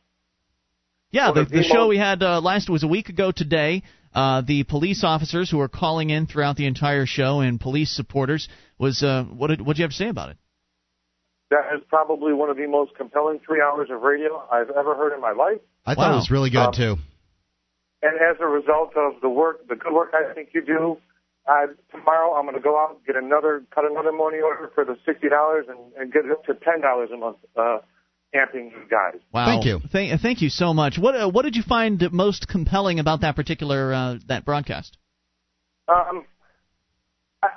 Yeah, 1.09 1.31
the, 1.33 1.43
the 1.43 1.57
the 1.57 1.63
show 1.63 1.87
we 1.87 1.97
had 1.97 2.23
uh, 2.23 2.39
last 2.39 2.69
was 2.69 2.83
a 2.83 2.87
week 2.87 3.09
ago 3.09 3.31
today. 3.31 3.83
Uh, 4.13 4.41
the 4.41 4.63
police 4.63 5.03
officers 5.03 5.49
who 5.49 5.57
were 5.57 5.69
calling 5.69 6.09
in 6.09 6.27
throughout 6.27 6.57
the 6.57 6.65
entire 6.65 7.05
show 7.05 7.39
and 7.39 7.59
police 7.59 7.93
supporters 7.95 8.49
was 8.77 9.03
uh, 9.03 9.23
what 9.23 9.47
did 9.47 9.61
what 9.61 9.73
did 9.73 9.79
you 9.79 9.83
have 9.83 9.91
to 9.91 9.97
say 9.97 10.09
about 10.09 10.29
it? 10.29 10.37
That 11.51 11.67
is 11.75 11.83
probably 11.89 12.33
one 12.33 12.49
of 12.49 12.57
the 12.57 12.65
most 12.65 12.95
compelling 12.95 13.39
three 13.45 13.61
hours 13.61 13.89
of 13.91 14.01
radio 14.01 14.41
I've 14.51 14.69
ever 14.71 14.95
heard 14.95 15.13
in 15.13 15.21
my 15.21 15.33
life. 15.33 15.59
I 15.85 15.93
thought 15.95 16.09
Wow. 16.09 16.13
it 16.13 16.15
was 16.15 16.31
really 16.31 16.49
good 16.49 16.67
Um, 16.67 16.73
too. 16.73 16.95
And 18.01 18.15
as 18.19 18.37
a 18.39 18.47
result 18.47 18.95
of 18.97 19.21
the 19.21 19.29
work, 19.29 19.67
the 19.67 19.75
good 19.75 19.93
work 19.93 20.13
I 20.15 20.33
think 20.33 20.49
you 20.55 20.61
do, 20.65 20.97
uh, 21.45 21.67
tomorrow 21.91 22.33
I'm 22.35 22.45
going 22.45 22.55
to 22.55 22.61
go 22.61 22.79
out 22.81 22.91
and 22.95 23.05
get 23.05 23.15
another, 23.15 23.63
cut 23.75 23.85
another 23.85 24.11
money 24.11 24.39
order 24.39 24.71
for 24.73 24.85
the 24.85 24.97
sixty 25.05 25.29
dollars 25.29 25.65
and, 25.67 25.77
and 25.97 26.11
get 26.11 26.25
it 26.25 26.31
up 26.31 26.43
to 26.45 26.53
ten 26.55 26.81
dollars 26.81 27.09
a 27.13 27.17
month, 27.17 27.37
uh, 27.55 27.79
amping 28.33 28.71
you 28.71 28.87
guys. 28.89 29.19
Wow. 29.33 29.45
Thank 29.45 29.65
you. 29.65 29.81
Thank, 29.91 30.21
thank 30.21 30.41
you 30.41 30.49
so 30.49 30.73
much. 30.73 30.97
What 30.97 31.15
uh, 31.15 31.29
what 31.29 31.43
did 31.43 31.55
you 31.55 31.63
find 31.63 32.11
most 32.13 32.47
compelling 32.47 32.99
about 32.99 33.21
that 33.21 33.35
particular 33.35 33.93
uh, 33.93 34.15
that 34.27 34.45
broadcast? 34.45 34.97
Um, 35.87 36.25
I, 37.43 37.47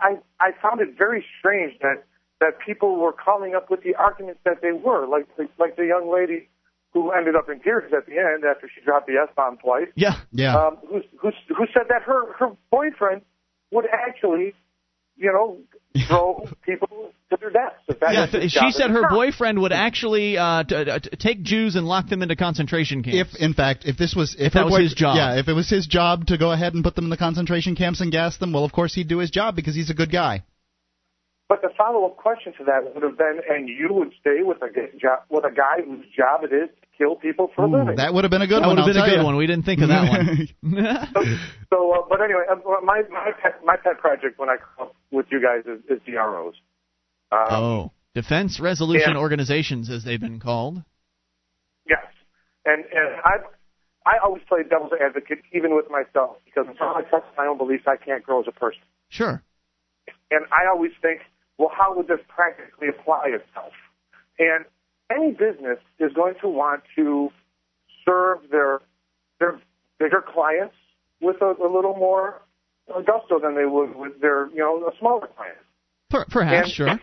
I 0.41 0.47
I 0.49 0.51
found 0.61 0.81
it 0.81 0.99
very 0.99 1.25
strange 1.39 1.79
that 1.81 2.05
that 2.45 2.59
people 2.65 2.97
were 2.97 3.13
calling 3.13 3.55
up 3.55 3.71
with 3.71 3.83
the 3.83 3.95
arguments 3.95 4.41
that 4.45 4.61
they 4.63 4.73
were, 4.73 5.07
like 5.07 5.27
the, 5.37 5.49
like 5.59 5.77
the 5.77 5.87
young 5.87 6.13
lady 6.13 6.49
who 6.93 7.11
ended 7.11 7.35
up 7.35 7.49
in 7.49 7.59
tears 7.61 7.91
at 7.97 8.07
the 8.07 8.19
end 8.19 8.45
after 8.45 8.69
she 8.73 8.81
dropped 8.85 9.07
the 9.09 9.15
S 9.15 9.29
bomb 9.37 9.57
twice. 9.57 9.89
Yeah. 9.97 10.17
Yeah. 10.31 10.55
um, 10.57 10.77
who, 10.89 11.01
who, 11.21 11.31
who 11.57 11.65
said 11.73 11.87
that 11.89 12.03
her, 12.03 12.33
her 12.39 12.51
boyfriend 12.71 13.23
would 13.73 13.87
actually, 13.93 14.55
you 15.17 15.33
know, 15.33 15.59
throw 16.07 16.47
people 16.67 17.11
to 17.31 17.37
their 17.41 17.51
deaths. 17.51 17.75
If 17.89 17.99
that 18.01 18.13
Yeah, 18.15 18.21
was 18.23 18.31
th- 18.31 18.51
she 18.53 18.71
said 18.71 18.91
her 18.93 19.03
cop. 19.03 19.11
boyfriend 19.11 19.61
would 19.61 19.73
actually 19.73 20.37
uh, 20.39 20.63
t- 20.63 20.75
uh, 20.77 20.99
t- 21.01 21.11
take 21.19 21.43
Jews 21.43 21.75
and 21.75 21.85
lock 21.87 22.09
them 22.09 22.23
into 22.23 22.37
concentration 22.37 23.03
camps. 23.03 23.35
if 23.35 23.41
in 23.43 23.55
fact, 23.55 23.87
if 23.87 23.97
this 23.97 24.15
was 24.15 24.37
if, 24.39 24.53
that 24.53 24.65
was 24.67 24.75
boy- 24.75 24.83
his 24.83 24.95
job. 24.95 25.17
yeah, 25.17 25.39
if 25.41 25.49
it 25.49 25.53
was 25.53 25.69
his 25.69 25.87
job 25.89 26.27
to 26.27 26.39
go 26.39 26.53
ahead 26.53 26.75
and 26.75 26.85
put 26.85 26.95
them 26.95 27.05
in 27.07 27.11
the 27.11 27.17
concentration 27.17 27.75
camps 27.75 28.01
and 28.01 28.13
gas 28.13 28.37
them, 28.39 28.53
well, 28.53 28.65
of 28.65 28.73
course 28.73 28.95
he'd 28.95 29.09
do 29.09 29.19
his 29.19 29.31
job 29.31 29.57
because 29.57 29.75
he's 29.75 29.91
a 29.91 29.95
good 29.95 30.13
guy. 30.13 30.45
But 31.49 31.61
the 31.61 31.69
follow-up 31.77 32.17
question 32.17 32.55
to 32.59 32.65
that 32.65 32.95
would 32.95 33.03
have 33.03 33.19
been, 33.19 33.41
and 33.49 33.69
you 33.69 33.89
would 33.91 34.13
stay 34.19 34.41
with 34.43 34.63
a 34.63 34.69
g- 34.73 34.97
job 34.99 35.21
with 35.29 35.45
a 35.45 35.53
guy 35.55 35.85
whose 35.85 36.07
job 36.17 36.43
it 36.43 36.55
is 36.55 36.71
to 36.81 36.87
kill 36.97 37.17
people 37.17 37.51
for 37.55 37.67
a 37.67 37.69
living. 37.69 37.97
That 37.97 38.15
would 38.15 38.25
have 38.25 38.31
been 38.31 38.41
a 38.41 38.47
good 38.47 38.63
that 38.63 38.67
one. 38.67 38.77
would 38.77 38.87
have 38.87 38.95
been 38.95 39.03
a 39.03 39.07
good 39.07 39.19
ya. 39.19 39.25
one. 39.25 39.37
We 39.37 39.47
didn't 39.47 39.65
think 39.67 39.83
of 39.83 39.89
that 39.89 40.09
one. 40.09 40.49
So, 41.71 41.93
uh, 41.93 42.03
but 42.09 42.21
anyway, 42.23 42.45
uh, 42.51 42.57
my 42.85 43.03
my 43.11 43.31
pet, 43.43 43.61
my 43.65 43.77
pet 43.77 43.99
project 43.99 44.39
when 44.39 44.49
I 44.49 44.57
come 44.57 44.87
up 44.89 44.95
with 45.11 45.27
you 45.31 45.43
guys 45.43 45.65
is, 45.67 45.81
is 45.91 46.01
DROs. 46.07 46.55
Um, 47.33 47.39
oh, 47.51 47.91
Defense 48.15 48.61
Resolution 48.61 49.13
Yeah. 49.15 49.19
Organizations, 49.21 49.91
as 49.91 50.05
they've 50.05 50.21
been 50.21 50.39
called. 50.41 50.83
Yes, 51.89 52.07
and 52.65 52.85
and 52.85 53.21
I 53.25 53.39
I 54.07 54.19
always 54.25 54.43
play 54.49 54.61
devil's 54.63 54.93
advocate 55.05 55.41
even 55.53 55.75
with 55.75 55.87
myself 55.91 56.37
because 56.45 56.67
until 56.69 56.87
I 56.89 57.03
trust 57.11 57.27
my 57.37 57.47
own 57.47 57.59
beliefs, 57.59 57.85
I 57.87 57.97
can't 57.97 58.23
grow 58.23 58.41
as 58.41 58.47
a 58.49 58.53
person. 58.53 58.81
Sure. 59.09 59.43
And 60.31 60.45
I 60.53 60.69
always 60.73 60.93
think, 61.03 61.21
well, 61.59 61.71
how 61.77 61.97
would 61.97 62.09
this 62.09 62.21
practically 62.29 62.89
apply 62.89 63.29
itself? 63.29 63.73
And 64.39 64.65
any 65.11 65.33
business 65.33 65.79
is 65.99 66.13
going 66.13 66.35
to 66.41 66.49
want 66.49 66.83
to 66.97 67.31
serve 68.05 68.39
their 68.51 68.81
their 69.39 69.61
bigger 69.99 70.23
clients 70.27 70.75
with 71.21 71.37
a, 71.41 71.55
a 71.63 71.71
little 71.71 71.95
more 71.97 72.41
gusto 72.89 73.39
than 73.41 73.55
they 73.55 73.67
would 73.67 73.95
with 73.97 74.21
their 74.21 74.49
you 74.51 74.59
know 74.59 74.87
a 74.87 74.97
smaller 74.99 75.29
clients. 75.37 75.61
Per- 76.11 76.27
perhaps, 76.27 76.69
And 76.69 76.75
sure. 76.75 77.01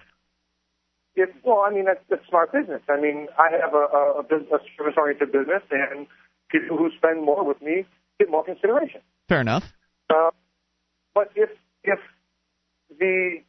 If, 1.15 1.29
well, 1.43 1.65
I 1.67 1.71
mean 1.73 1.85
that's, 1.85 1.99
that's 2.09 2.25
smart 2.29 2.53
business. 2.53 2.81
I 2.89 2.99
mean, 2.99 3.27
I 3.37 3.49
have 3.59 3.73
a, 3.73 3.77
a, 3.77 4.19
a, 4.19 4.23
bus- 4.23 4.47
a 4.53 4.59
service-oriented 4.77 5.31
business, 5.31 5.61
and 5.69 6.07
people 6.49 6.77
who 6.77 6.89
spend 6.97 7.25
more 7.25 7.43
with 7.43 7.61
me 7.61 7.85
get 8.19 8.29
more 8.29 8.45
consideration. 8.45 9.01
Fair 9.27 9.41
enough. 9.41 9.63
Uh, 10.09 10.29
but 11.13 11.31
if 11.35 11.49
if 11.83 11.99
the 12.97 13.41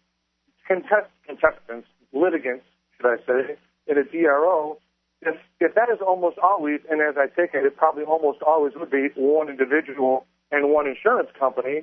contest, 0.73 1.11
contestants, 1.27 1.89
litigants, 2.13 2.65
should 2.97 3.07
I 3.07 3.17
say, 3.27 3.57
in 3.87 3.99
a 3.99 4.05
DRO, 4.05 4.79
if 5.21 5.37
if 5.61 5.75
that 5.75 5.89
is 5.93 6.01
almost 6.05 6.39
always, 6.39 6.81
and 6.91 7.01
as 7.01 7.15
I 7.17 7.27
take 7.27 7.55
it, 7.55 7.65
it 7.65 7.77
probably 7.77 8.05
almost 8.05 8.43
always 8.43 8.73
would 8.77 8.91
be 8.91 9.09
one 9.15 9.49
individual 9.49 10.27
and 10.51 10.71
one 10.71 10.87
insurance 10.87 11.31
company. 11.39 11.83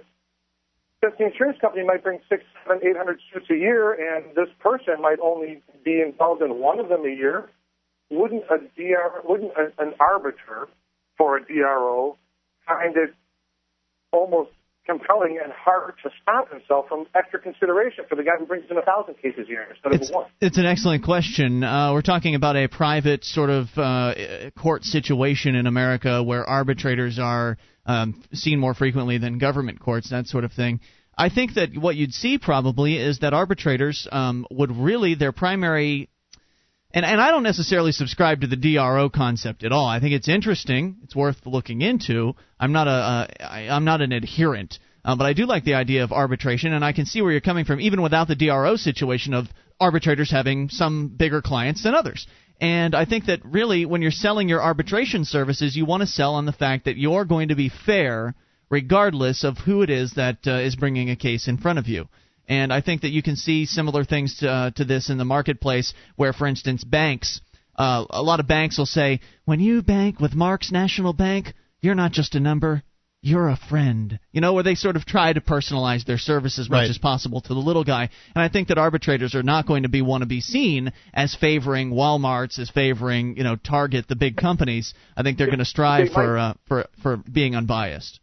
Since 1.02 1.14
the 1.18 1.26
insurance 1.26 1.58
company 1.62 1.86
might 1.86 2.04
bring 2.04 2.20
six, 2.28 2.44
seven, 2.68 2.82
eight 2.86 2.98
hundred 2.98 3.20
suits 3.32 3.50
a 3.50 3.56
year, 3.56 3.94
and 3.94 4.36
this 4.36 4.50
person 4.60 5.02
might 5.02 5.20
only 5.24 5.62
be 5.86 6.02
involved 6.02 6.42
in 6.42 6.60
one 6.60 6.80
of 6.80 6.90
them 6.90 7.06
a 7.06 7.16
year, 7.16 7.50
wouldn't 8.10 8.44
a 8.50 8.58
DR, 8.76 9.22
wouldn't 9.24 9.52
a, 9.56 9.72
an 9.82 9.94
arbiter 10.00 10.68
for 11.18 11.38
a 11.38 11.46
DRO 11.46 12.18
find 12.68 12.98
it 12.98 13.14
almost 14.12 14.52
compelling 14.90 15.40
and 15.44 15.54
hard 15.54 15.94
to 16.02 16.10
stop 16.22 16.52
himself 16.52 16.88
from 16.88 17.06
extra 17.14 17.40
consideration 17.40 18.06
for 18.10 18.16
the 18.16 18.24
guy 18.24 18.32
who 18.40 18.46
brings 18.46 18.66
in 18.72 18.78
a 18.78 18.82
thousand 18.82 19.14
cases 19.16 19.46
a 19.46 19.50
year 19.50 19.68
instead 19.70 19.94
It's, 19.94 20.10
of 20.10 20.16
one. 20.16 20.26
it's 20.42 20.58
an 20.58 20.66
excellent 20.66 21.04
question. 21.04 21.64
Uh, 21.64 21.94
we're 21.94 22.02
talking 22.02 22.34
about 22.34 22.56
a 22.56 22.68
private 22.68 23.24
sort 23.24 23.52
of 23.52 23.68
uh, 23.78 24.16
court 24.58 24.84
situation 24.84 25.54
in 25.54 25.68
America 25.68 26.24
where 26.24 26.44
arbitrators 26.44 27.20
are 27.20 27.58
um, 27.86 28.24
seen 28.34 28.60
more 28.60 28.74
frequently 28.74 29.20
than 29.20 29.38
government 29.38 29.80
courts, 29.80 30.10
that 30.10 30.26
sort 30.26 30.44
of 30.44 30.54
thing. 30.54 30.80
I 31.16 31.30
think 31.30 31.54
that 31.54 31.78
what 31.78 31.96
you'd 31.96 32.14
see 32.14 32.40
probably 32.40 32.98
is 32.98 33.20
that 33.20 33.34
arbitrators 33.34 34.08
um, 34.12 34.48
would 34.50 34.72
really, 34.72 35.14
their 35.16 35.34
primary 35.34 36.10
and 36.92 37.06
and 37.06 37.22
I 37.22 37.32
don't 37.32 37.44
necessarily 37.44 37.92
subscribe 37.92 38.42
to 38.42 38.48
the 38.48 38.56
DRO 38.56 39.10
concept 39.10 39.64
at 39.64 39.72
all. 39.72 39.88
I 39.88 40.00
think 40.00 40.14
it's 40.14 40.28
interesting. 40.28 40.98
It's 41.04 41.16
worth 41.16 41.46
looking 41.46 41.82
into. 41.82 42.36
I'm 42.60 42.72
not 42.72 42.88
a 42.88 43.28
I'm 43.72 43.86
not 43.86 44.02
an 44.02 44.12
adherent, 44.12 44.80
uh, 45.06 45.16
but 45.16 45.26
I 45.26 45.34
do 45.34 45.46
like 45.46 45.64
the 45.64 45.76
idea 45.76 46.04
of 46.04 46.12
arbitration, 46.12 46.74
and 46.74 46.84
I 46.84 46.94
can 46.94 47.06
see 47.06 47.22
where 47.22 47.32
you're 47.32 47.42
coming 47.42 47.66
from, 47.66 47.80
even 47.80 48.02
without 48.02 48.28
the 48.28 48.36
DRO 48.36 48.76
situation 48.76 49.34
of 49.34 49.48
arbitrators 49.80 50.32
having 50.32 50.70
some 50.70 51.10
bigger 51.10 51.42
clients 51.42 51.84
than 51.84 51.96
others. 51.96 52.28
And 52.62 52.94
I 52.94 53.06
think 53.06 53.28
that 53.28 53.46
really, 53.46 53.86
when 53.86 54.02
you're 54.02 54.12
selling 54.12 54.50
your 54.50 54.62
arbitration 54.62 55.24
services, 55.24 55.78
you 55.78 55.86
want 55.86 56.02
to 56.02 56.08
sell 56.08 56.36
on 56.36 56.46
the 56.46 56.52
fact 56.52 56.86
that 56.86 56.98
you're 56.98 57.24
going 57.24 57.50
to 57.50 57.56
be 57.56 57.70
fair 57.70 58.36
regardless 58.70 59.44
of 59.44 59.58
who 59.58 59.82
it 59.82 59.90
is 59.90 60.14
that 60.14 60.38
uh, 60.46 60.60
is 60.60 60.76
bringing 60.76 61.10
a 61.10 61.16
case 61.16 61.48
in 61.48 61.58
front 61.58 61.80
of 61.80 61.88
you. 61.88 62.08
And 62.50 62.74
I 62.74 62.82
think 62.82 63.02
that 63.04 63.12
you 63.12 63.22
can 63.24 63.36
see 63.36 63.66
similar 63.66 64.04
things 64.04 64.38
to, 64.40 64.50
uh, 64.50 64.72
to 64.72 64.84
this 64.84 65.10
in 65.10 65.18
the 65.20 65.24
marketplace, 65.26 65.94
where, 66.16 66.34
for 66.34 66.48
instance, 66.48 66.84
banks, 66.84 67.40
uh, 67.78 68.06
a 68.10 68.22
lot 68.24 68.40
of 68.42 68.48
banks 68.48 68.78
will 68.78 68.88
say, 68.88 69.20
when 69.46 69.60
you 69.60 69.82
bank 69.84 70.20
with 70.20 70.34
Mark's 70.34 70.72
National 70.72 71.14
Bank, 71.14 71.54
you're 71.80 71.96
not 71.96 72.12
just 72.12 72.34
a 72.36 72.40
number, 72.40 72.82
you're 73.22 73.50
a 73.50 73.56
friend. 73.70 74.20
You 74.32 74.42
know, 74.42 74.54
where 74.54 74.64
they 74.64 74.74
sort 74.76 74.96
of 74.96 75.06
try 75.06 75.32
to 75.32 75.40
personalize 75.42 76.06
their 76.06 76.18
service 76.18 76.58
as 76.58 76.70
much 76.70 76.78
Right. 76.84 76.90
as 76.90 76.98
possible 76.98 77.40
to 77.42 77.50
the 77.54 77.60
little 77.60 77.84
guy. 77.84 78.10
And 78.36 78.42
I 78.42 78.50
think 78.50 78.70
that 78.70 78.78
arbitrators 78.80 79.36
are 79.36 79.44
not 79.44 79.68
going 79.68 79.84
to 79.84 79.90
be 79.90 80.02
want 80.02 80.24
to 80.24 80.28
be 80.28 80.42
seen 80.42 80.92
as 81.14 81.36
favoring 81.36 81.92
Walmart's, 81.92 82.58
as 82.60 82.70
favoring 82.72 83.38
you 83.38 83.44
know 83.44 83.58
Target, 83.58 84.08
the 84.08 84.16
big 84.16 84.38
companies. 84.38 84.94
I 85.16 85.22
think 85.24 85.38
they're 85.38 85.48
going 85.48 85.60
to 85.60 85.66
strive 85.66 86.08
They 86.08 86.14
for 86.14 86.34
might- 86.36 86.42
uh, 86.50 86.54
for 86.68 86.88
for 87.04 87.18
being 87.18 87.56
unbiased. 87.56 88.20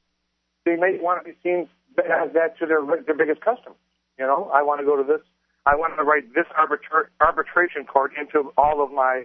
they 0.64 0.74
may 0.76 0.98
want 1.00 1.24
to 1.24 1.30
be 1.30 1.36
seen 1.44 1.68
as 1.98 2.32
that 2.34 2.58
to 2.58 2.66
their 2.66 2.80
their 3.06 3.14
biggest 3.14 3.40
customer. 3.40 3.76
You 4.18 4.26
know, 4.26 4.50
I 4.52 4.62
want 4.62 4.80
to 4.80 4.86
go 4.86 4.96
to 4.96 5.02
this. 5.02 5.20
I 5.64 5.74
want 5.76 5.96
to 5.96 6.04
write 6.04 6.32
this 6.34 6.46
arbitra- 6.56 7.08
arbitration 7.20 7.84
court 7.84 8.12
into 8.18 8.52
all 8.56 8.82
of 8.82 8.92
my, 8.92 9.24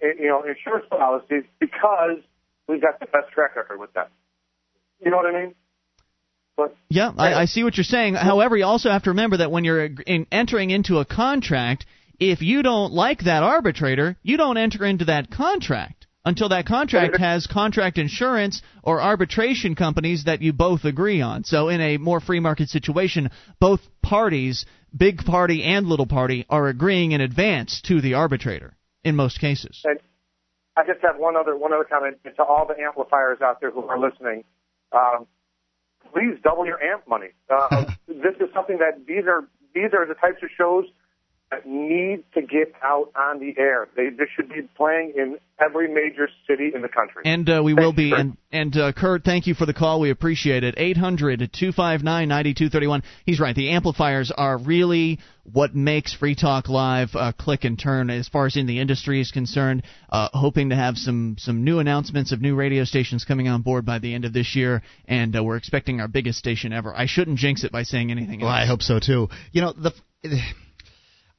you 0.00 0.28
know, 0.28 0.44
insurance 0.44 0.86
policies 0.88 1.44
because 1.58 2.18
we've 2.68 2.80
got 2.80 3.00
the 3.00 3.06
best 3.06 3.32
track 3.32 3.56
record 3.56 3.80
with 3.80 3.92
them. 3.92 4.06
You 5.04 5.10
know 5.10 5.16
what 5.16 5.34
I 5.34 5.40
mean? 5.40 5.54
But 6.56 6.76
Yeah, 6.88 7.12
I, 7.16 7.34
I 7.34 7.44
see 7.44 7.64
what 7.64 7.76
you're 7.76 7.84
saying. 7.84 8.14
However, 8.14 8.56
you 8.56 8.64
also 8.64 8.90
have 8.90 9.04
to 9.04 9.10
remember 9.10 9.38
that 9.38 9.50
when 9.50 9.64
you're 9.64 9.84
in, 9.84 10.26
entering 10.32 10.70
into 10.70 10.98
a 10.98 11.04
contract, 11.04 11.86
if 12.18 12.42
you 12.42 12.62
don't 12.62 12.92
like 12.92 13.24
that 13.24 13.42
arbitrator, 13.42 14.16
you 14.22 14.36
don't 14.36 14.56
enter 14.56 14.84
into 14.84 15.06
that 15.06 15.30
contract 15.30 15.97
until 16.28 16.50
that 16.50 16.66
contract 16.66 17.18
has 17.18 17.46
contract 17.46 17.98
insurance 17.98 18.62
or 18.82 19.00
arbitration 19.00 19.74
companies 19.74 20.24
that 20.24 20.42
you 20.42 20.52
both 20.52 20.84
agree 20.84 21.22
on. 21.22 21.44
So, 21.44 21.68
in 21.68 21.80
a 21.80 21.96
more 21.96 22.20
free 22.20 22.38
market 22.38 22.68
situation, 22.68 23.30
both 23.58 23.80
parties, 24.02 24.66
big 24.96 25.24
party 25.24 25.64
and 25.64 25.86
little 25.86 26.06
party, 26.06 26.44
are 26.48 26.68
agreeing 26.68 27.12
in 27.12 27.20
advance 27.20 27.80
to 27.86 28.00
the 28.00 28.14
arbitrator 28.14 28.76
in 29.02 29.16
most 29.16 29.40
cases. 29.40 29.80
And 29.84 29.98
I 30.76 30.84
just 30.86 31.00
have 31.02 31.16
one 31.18 31.34
other 31.36 31.56
one 31.56 31.72
other 31.72 31.84
comment 31.84 32.18
to 32.24 32.42
all 32.44 32.66
the 32.66 32.78
amplifiers 32.80 33.38
out 33.42 33.60
there 33.60 33.70
who 33.70 33.84
are 33.88 33.98
listening. 33.98 34.44
Um, 34.92 35.26
please 36.12 36.38
double 36.44 36.66
your 36.66 36.82
amp 36.82 37.08
money. 37.08 37.28
Uh, 37.50 37.84
this 38.06 38.36
is 38.38 38.48
something 38.54 38.78
that 38.78 39.06
these 39.06 39.24
are 39.26 39.48
these 39.74 39.92
are 39.94 40.06
the 40.06 40.14
types 40.14 40.42
of 40.42 40.50
shows 40.56 40.84
need 41.64 42.24
to 42.34 42.42
get 42.42 42.74
out 42.82 43.10
on 43.16 43.40
the 43.40 43.54
air. 43.58 43.88
They, 43.96 44.10
they 44.10 44.24
should 44.36 44.48
be 44.48 44.62
playing 44.76 45.14
in 45.16 45.38
every 45.58 45.88
major 45.88 46.28
city 46.46 46.70
in 46.74 46.82
the 46.82 46.88
country. 46.88 47.22
And 47.24 47.48
uh, 47.48 47.62
we 47.64 47.74
will 47.74 47.92
be. 47.92 48.10
Kurt. 48.10 48.20
And, 48.20 48.36
and 48.52 48.76
uh, 48.76 48.92
Kurt, 48.92 49.24
thank 49.24 49.46
you 49.46 49.54
for 49.54 49.64
the 49.64 49.72
call. 49.72 50.00
We 50.00 50.10
appreciate 50.10 50.62
it. 50.62 50.74
800 50.76 51.38
259 51.38 52.04
9231. 52.28 53.02
He's 53.24 53.40
right. 53.40 53.54
The 53.54 53.70
amplifiers 53.70 54.30
are 54.36 54.58
really 54.58 55.18
what 55.50 55.74
makes 55.74 56.14
Free 56.14 56.34
Talk 56.34 56.68
Live 56.68 57.10
uh, 57.14 57.32
click 57.32 57.64
and 57.64 57.78
turn 57.78 58.10
as 58.10 58.28
far 58.28 58.46
as 58.46 58.56
in 58.56 58.66
the 58.66 58.80
industry 58.80 59.20
is 59.20 59.30
concerned. 59.30 59.84
Uh, 60.10 60.28
hoping 60.32 60.68
to 60.68 60.76
have 60.76 60.96
some, 60.96 61.36
some 61.38 61.64
new 61.64 61.78
announcements 61.78 62.32
of 62.32 62.42
new 62.42 62.54
radio 62.54 62.84
stations 62.84 63.24
coming 63.24 63.48
on 63.48 63.62
board 63.62 63.86
by 63.86 63.98
the 63.98 64.14
end 64.14 64.26
of 64.26 64.34
this 64.34 64.54
year. 64.54 64.82
And 65.06 65.34
uh, 65.34 65.42
we're 65.42 65.56
expecting 65.56 66.00
our 66.00 66.08
biggest 66.08 66.38
station 66.38 66.74
ever. 66.74 66.94
I 66.94 67.06
shouldn't 67.06 67.38
jinx 67.38 67.64
it 67.64 67.72
by 67.72 67.84
saying 67.84 68.10
anything 68.10 68.40
Well, 68.40 68.50
else. 68.50 68.62
I 68.62 68.66
hope 68.66 68.82
so 68.82 69.00
too. 69.00 69.28
You 69.52 69.62
know, 69.62 69.72
the 69.72 69.92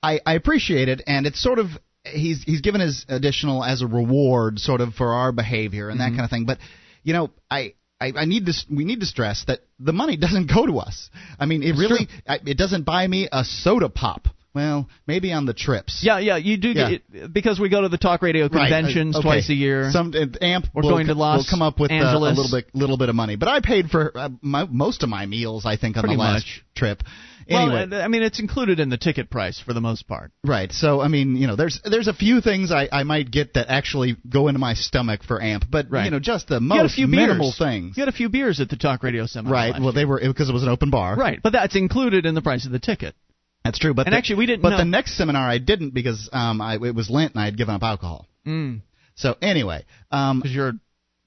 I 0.01 0.19
I 0.25 0.33
appreciate 0.35 0.89
it, 0.89 1.01
and 1.07 1.25
it's 1.25 1.41
sort 1.41 1.59
of 1.59 1.67
he's 2.05 2.43
he's 2.43 2.61
given 2.61 2.81
his 2.81 3.05
additional 3.09 3.63
as 3.63 3.81
a 3.81 3.87
reward, 3.87 4.59
sort 4.59 4.81
of 4.81 4.93
for 4.93 5.13
our 5.13 5.31
behavior 5.31 5.89
and 5.89 5.99
that 5.99 6.09
kind 6.09 6.21
of 6.21 6.29
thing. 6.29 6.45
But 6.45 6.59
you 7.03 7.13
know, 7.13 7.31
I. 7.49 7.73
I, 8.01 8.13
I 8.15 8.23
need 8.23 8.45
this. 8.45 8.65
We 8.71 8.85
need 8.85 9.01
to 9.01 9.05
stress 9.05 9.43
that 9.47 9.59
the 9.77 9.91
money 9.91 10.15
doesn't 10.25 10.49
go 10.49 10.65
to 10.65 10.77
us. 10.79 11.09
I 11.37 11.45
mean, 11.45 11.63
it 11.63 11.73
really. 11.73 12.07
I, 12.25 12.39
it 12.45 12.57
doesn't 12.57 12.83
buy 12.83 13.05
me 13.05 13.27
a 13.29 13.43
soda 13.43 13.89
pop. 13.89 14.29
Well, 14.55 14.87
maybe 15.05 15.33
on 15.33 15.45
the 15.45 15.53
trips. 15.53 15.99
Yeah, 16.01 16.17
yeah, 16.19 16.37
you 16.37 16.55
do 16.55 16.69
Yeah. 16.69 16.91
get 16.91 17.33
because 17.33 17.59
we 17.59 17.67
go 17.67 17.81
to 17.81 17.89
the 17.89 17.97
talk 17.97 18.21
radio 18.21 18.43
Right, 18.47 18.69
conventions 18.69 19.17
uh, 19.17 19.19
okay. 19.19 19.27
twice 19.27 19.49
a 19.49 19.53
year. 19.53 19.91
Some 19.91 20.13
uh, 20.15 20.25
amp 20.41 20.67
We're 20.73 20.83
will, 20.83 20.91
going 20.91 21.07
to 21.07 21.13
Los 21.13 21.39
will 21.39 21.49
come 21.49 21.61
up 21.61 21.77
with 21.77 21.91
uh, 21.91 21.95
a 21.95 22.17
little 22.17 22.47
bit, 22.49 22.73
little 22.73 22.97
bit 22.97 23.09
of 23.09 23.15
money. 23.15 23.35
But 23.35 23.49
I 23.49 23.59
paid 23.59 23.89
for 23.89 24.17
uh, 24.17 24.29
my, 24.41 24.63
most 24.63 25.03
of 25.03 25.09
my 25.09 25.25
meals. 25.25 25.65
I 25.65 25.75
think 25.75 25.97
on 25.97 26.03
Pretty 26.03 26.15
the 26.15 26.21
last 26.21 26.45
much. 26.45 26.63
trip. 26.75 27.03
Well, 27.49 27.71
Anyway, 27.75 27.97
uh, 27.97 28.01
I 28.01 28.07
mean, 28.07 28.21
it's 28.23 28.39
included 28.39 28.79
in 28.79 28.89
the 28.89 28.97
ticket 28.97 29.29
price 29.29 29.59
for 29.59 29.73
the 29.73 29.81
most 29.81 30.07
part. 30.07 30.31
Right. 30.43 30.71
So 30.71 31.01
I 31.01 31.07
mean, 31.07 31.35
you 31.35 31.47
know, 31.47 31.55
there's 31.55 31.79
there's 31.83 32.07
a 32.07 32.13
few 32.13 32.41
things 32.41 32.71
I, 32.71 32.87
I 32.91 33.03
might 33.03 33.31
get 33.31 33.53
that 33.55 33.67
actually 33.69 34.17
go 34.29 34.47
into 34.47 34.59
my 34.59 34.73
stomach 34.75 35.23
for 35.23 35.41
amp, 35.41 35.65
but 35.69 35.89
Right. 35.89 36.05
you 36.05 36.11
know, 36.11 36.19
just 36.19 36.47
the 36.47 36.59
You 36.61 36.69
had 36.69 36.79
a 36.79 36.83
most 36.83 36.95
few 36.95 37.07
minimal 37.07 37.47
beers. 37.47 37.57
things. 37.57 37.97
You 37.97 38.01
had 38.01 38.09
a 38.09 38.15
few 38.17 38.29
beers 38.29 38.59
at 38.59 38.69
the 38.69 38.75
talk 38.77 39.03
radio 39.03 39.25
seminar. 39.25 39.53
Right. 39.53 39.81
Well, 39.81 39.93
they 39.93 40.05
were 40.05 40.19
because 40.19 40.49
it 40.49 40.53
was 40.53 40.63
an 40.63 40.69
open 40.69 40.89
bar. 40.89 41.15
right, 41.15 41.39
but 41.41 41.53
that's 41.53 41.75
included 41.75 42.25
in 42.25 42.35
the 42.35 42.41
price 42.41 42.65
of 42.65 42.71
the 42.71 42.79
ticket. 42.79 43.15
That's 43.63 43.77
true. 43.79 43.93
But 43.93 44.07
And 44.07 44.13
the- 44.13 44.17
actually, 44.17 44.35
we 44.37 44.45
didn't 44.45 44.61
But 44.61 44.69
know- 44.69 44.77
the 44.77 44.85
next 44.85 45.17
seminar 45.17 45.47
I 45.47 45.57
didn't 45.57 45.93
because 45.93 46.29
um 46.31 46.61
I 46.61 46.75
it 46.75 46.95
was 46.95 47.09
Lent 47.09 47.33
and 47.33 47.41
I 47.41 47.45
had 47.45 47.57
given 47.57 47.75
up 47.75 47.83
alcohol. 47.83 48.27
Mm. 48.47 48.81
So 49.15 49.35
anyway, 49.41 49.85
um 50.11 50.39
Because 50.39 50.55
you're 50.55 50.73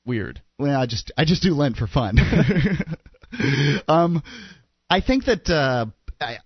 weird. 0.07 0.41
well 0.59 0.81
I 0.81 0.87
just 0.87 1.13
I 1.19 1.25
just 1.25 1.43
do 1.43 1.53
Lent 1.55 1.77
for 1.77 1.87
fun. 1.87 2.19
um, 3.89 4.23
I 4.91 5.01
think 5.01 5.25
that 5.25 5.49
uh, 5.49 5.87
I, 6.23 6.39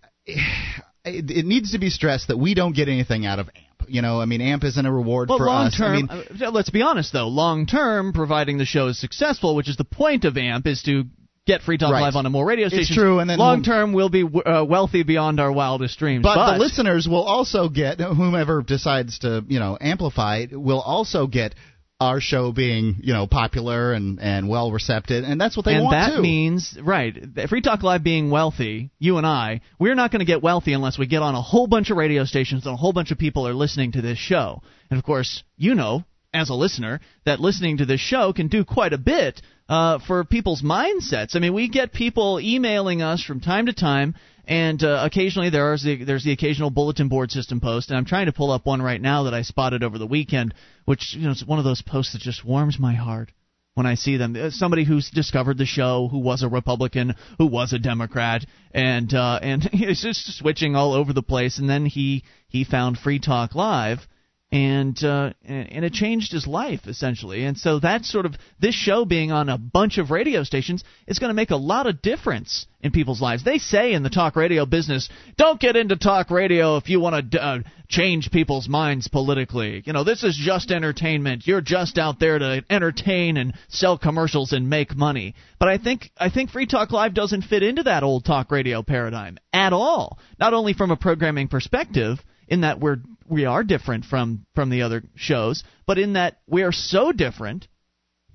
it, 1.04 1.30
it 1.30 1.46
needs 1.46 1.72
to 1.72 1.78
be 1.78 1.90
stressed 1.90 2.28
that 2.28 2.36
we 2.36 2.54
don't 2.54 2.74
get 2.74 2.88
anything 2.88 3.26
out 3.26 3.38
of 3.38 3.48
AMP. 3.48 3.88
You 3.88 4.02
know, 4.02 4.20
I 4.20 4.24
mean, 4.24 4.40
AMP 4.40 4.64
isn't 4.64 4.84
a 4.86 4.92
reward 4.92 5.28
Well, 5.28 5.38
for 5.38 5.46
long 5.46 5.66
us. 5.66 5.76
term, 5.76 6.08
I 6.10 6.16
mean, 6.16 6.42
uh, 6.42 6.50
let's 6.50 6.70
be 6.70 6.82
honest 6.82 7.12
though. 7.12 7.28
Long 7.28 7.66
term, 7.66 8.12
providing 8.12 8.58
the 8.58 8.64
show 8.64 8.88
is 8.88 8.98
successful, 9.00 9.54
which 9.54 9.68
is 9.68 9.76
the 9.76 9.84
point 9.84 10.24
of 10.24 10.36
AMP, 10.36 10.66
is 10.66 10.82
to 10.82 11.04
get 11.46 11.62
Free 11.62 11.78
Talk 11.78 11.92
Right. 11.92 12.00
Live 12.00 12.16
on 12.16 12.26
a 12.26 12.30
more 12.30 12.44
radio 12.44 12.66
It's 12.66 12.74
stations. 12.74 12.96
true, 12.98 13.20
and 13.20 13.30
then 13.30 13.38
long 13.38 13.62
term, 13.62 13.92
we'll 13.92 14.08
be 14.08 14.24
uh, 14.24 14.64
wealthy 14.64 15.04
beyond 15.04 15.38
our 15.38 15.52
wildest 15.52 15.96
dreams. 16.00 16.24
But, 16.24 16.54
the 16.54 16.58
listeners 16.58 17.06
will 17.08 17.22
also 17.22 17.68
get 17.68 18.00
whomever 18.00 18.62
decides 18.62 19.20
to 19.20 19.44
you 19.46 19.60
know 19.60 19.78
amplify 19.80 20.46
will 20.50 20.80
also 20.80 21.28
get 21.28 21.54
our 21.98 22.20
show 22.20 22.52
being 22.52 22.96
you 23.00 23.14
know 23.14 23.26
popular 23.26 23.92
and 23.92 24.20
and 24.20 24.48
well 24.48 24.70
received 24.70 25.10
and 25.10 25.40
that's 25.40 25.56
what 25.56 25.64
they 25.64 25.74
and 25.74 25.84
want 25.84 25.94
that 25.94 26.16
too. 26.16 26.22
means 26.22 26.76
right 26.82 27.16
free 27.48 27.62
talk 27.62 27.82
live 27.82 28.04
being 28.04 28.30
wealthy 28.30 28.90
you 28.98 29.16
and 29.16 29.26
i 29.26 29.62
we're 29.78 29.94
not 29.94 30.10
going 30.10 30.20
to 30.20 30.26
get 30.26 30.42
wealthy 30.42 30.74
unless 30.74 30.98
we 30.98 31.06
get 31.06 31.22
on 31.22 31.34
a 31.34 31.40
whole 31.40 31.66
bunch 31.66 31.90
of 31.90 31.96
radio 31.96 32.24
stations 32.24 32.66
and 32.66 32.74
a 32.74 32.76
whole 32.76 32.92
bunch 32.92 33.12
of 33.12 33.18
people 33.18 33.48
are 33.48 33.54
listening 33.54 33.92
to 33.92 34.02
this 34.02 34.18
show 34.18 34.60
and 34.90 34.98
of 34.98 35.04
course 35.04 35.42
you 35.56 35.74
know 35.74 36.04
as 36.34 36.50
a 36.50 36.54
listener 36.54 37.00
that 37.24 37.40
listening 37.40 37.78
to 37.78 37.86
this 37.86 38.00
show 38.00 38.32
can 38.32 38.48
do 38.48 38.62
quite 38.62 38.92
a 38.92 38.98
bit 38.98 39.40
uh, 39.68 39.98
for 40.06 40.24
people's 40.24 40.62
mindsets. 40.62 41.34
I 41.34 41.38
mean, 41.38 41.54
we 41.54 41.68
get 41.68 41.92
people 41.92 42.38
emailing 42.40 43.02
us 43.02 43.22
from 43.24 43.40
time 43.40 43.66
to 43.66 43.72
time, 43.72 44.14
and 44.46 44.82
uh, 44.82 45.02
occasionally 45.04 45.50
there 45.50 45.72
is 45.74 45.82
the, 45.82 46.04
there's 46.04 46.24
the 46.24 46.32
occasional 46.32 46.70
bulletin 46.70 47.08
board 47.08 47.30
system 47.30 47.60
post. 47.60 47.90
And 47.90 47.98
I'm 47.98 48.04
trying 48.04 48.26
to 48.26 48.32
pull 48.32 48.50
up 48.50 48.64
one 48.64 48.80
right 48.80 49.00
now 49.00 49.24
that 49.24 49.34
I 49.34 49.42
spotted 49.42 49.82
over 49.82 49.98
the 49.98 50.06
weekend, 50.06 50.54
which 50.84 51.14
you 51.14 51.24
know 51.24 51.32
is 51.32 51.44
one 51.44 51.58
of 51.58 51.64
those 51.64 51.82
posts 51.82 52.12
that 52.12 52.22
just 52.22 52.44
warms 52.44 52.78
my 52.78 52.94
heart 52.94 53.32
when 53.74 53.86
I 53.86 53.94
see 53.94 54.16
them. 54.16 54.36
Uh, 54.36 54.50
Somebody 54.50 54.84
who's 54.84 55.10
discovered 55.10 55.58
the 55.58 55.66
show, 55.66 56.08
who 56.08 56.18
was 56.18 56.42
a 56.42 56.48
Republican, 56.48 57.14
who 57.38 57.46
was 57.46 57.72
a 57.72 57.78
Democrat, 57.78 58.44
and 58.72 59.12
uh, 59.12 59.38
and 59.42 59.62
he's 59.72 60.02
just 60.02 60.38
switching 60.38 60.76
all 60.76 60.94
over 60.94 61.12
the 61.12 61.22
place. 61.22 61.58
And 61.58 61.68
then 61.68 61.86
he 61.86 62.24
he 62.48 62.64
found 62.64 62.98
Free 62.98 63.18
Talk 63.18 63.54
Live, 63.54 64.06
and 64.52 65.02
uh, 65.02 65.32
and 65.44 65.84
it 65.84 65.92
changed 65.92 66.30
his 66.30 66.46
life 66.46 66.86
essentially. 66.86 67.44
And 67.44 67.58
so 67.58 67.80
that's 67.80 68.10
sort 68.10 68.26
of 68.26 68.36
this 68.60 68.74
show 68.74 69.04
being 69.04 69.32
on 69.32 69.48
a 69.48 69.58
bunch 69.58 69.98
of 69.98 70.10
radio 70.12 70.44
stations 70.44 70.84
is 71.08 71.18
going 71.18 71.30
to 71.30 71.34
make 71.34 71.50
a 71.50 71.56
lot 71.56 71.86
of 71.88 72.00
difference 72.00 72.66
in 72.80 72.92
people's 72.92 73.20
lives. 73.20 73.42
They 73.42 73.58
say 73.58 73.92
in 73.92 74.04
the 74.04 74.08
talk 74.08 74.36
radio 74.36 74.64
business, 74.64 75.08
don't 75.36 75.58
get 75.58 75.74
into 75.74 75.96
talk 75.96 76.30
radio 76.30 76.76
if 76.76 76.88
you 76.88 77.00
want 77.00 77.32
to 77.32 77.42
uh, 77.42 77.58
change 77.88 78.30
people's 78.30 78.68
minds 78.68 79.08
politically. 79.08 79.82
You 79.84 79.92
know, 79.92 80.04
this 80.04 80.22
is 80.22 80.36
just 80.36 80.70
entertainment. 80.70 81.44
You're 81.46 81.60
just 81.60 81.98
out 81.98 82.20
there 82.20 82.38
to 82.38 82.64
entertain 82.70 83.36
and 83.38 83.54
sell 83.66 83.98
commercials 83.98 84.52
and 84.52 84.70
make 84.70 84.94
money. 84.94 85.34
But 85.58 85.70
I 85.70 85.78
think 85.78 86.12
I 86.16 86.30
think 86.30 86.50
Free 86.50 86.66
Talk 86.66 86.92
Live 86.92 87.14
doesn't 87.14 87.42
fit 87.42 87.64
into 87.64 87.82
that 87.82 88.04
old 88.04 88.24
talk 88.24 88.52
radio 88.52 88.84
paradigm 88.84 89.38
at 89.52 89.72
all. 89.72 90.20
Not 90.38 90.54
only 90.54 90.72
from 90.72 90.92
a 90.92 90.96
programming 90.96 91.48
perspective, 91.48 92.22
in 92.48 92.60
that 92.62 92.80
we're 92.80 92.98
we 93.28 93.44
are 93.44 93.64
different 93.64 94.04
from 94.04 94.46
from 94.54 94.70
the 94.70 94.82
other 94.82 95.02
shows, 95.14 95.64
but 95.86 95.98
in 95.98 96.14
that 96.14 96.38
we 96.46 96.62
are 96.62 96.72
so 96.72 97.12
different 97.12 97.66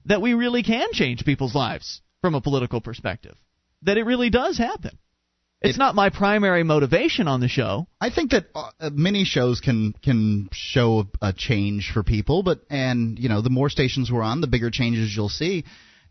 that 0.06 0.22
we 0.22 0.34
really 0.34 0.64
can 0.64 0.90
change 0.94 1.24
people's 1.26 1.56
lives 1.56 2.02
from 2.22 2.36
a 2.36 2.42
political 2.42 2.82
perspective. 2.82 3.36
That 3.84 3.98
it 3.98 4.04
really 4.04 4.30
does 4.30 4.58
happen. 4.58 4.98
It's 5.62 5.76
It- 5.76 5.80
not 5.80 5.96
my 5.96 6.10
primary 6.10 6.64
motivation 6.64 7.28
on 7.28 7.40
the 7.40 7.48
show. 7.48 7.88
I 8.00 8.10
think 8.10 8.32
that 8.32 8.48
uh, 8.56 8.90
many 8.92 9.24
shows 9.26 9.60
can 9.62 9.94
can 9.94 10.50
show 10.52 11.08
a 11.22 11.34
change 11.34 11.92
for 11.94 12.04
people, 12.04 12.42
but 12.44 12.62
and 12.70 13.18
you 13.20 13.30
know 13.30 13.42
the 13.42 13.50
more 13.52 13.70
stations 13.70 14.12
we're 14.12 14.24
on, 14.24 14.42
the 14.42 14.48
bigger 14.48 14.72
changes 14.72 15.16
you'll 15.16 15.30
see. 15.30 15.64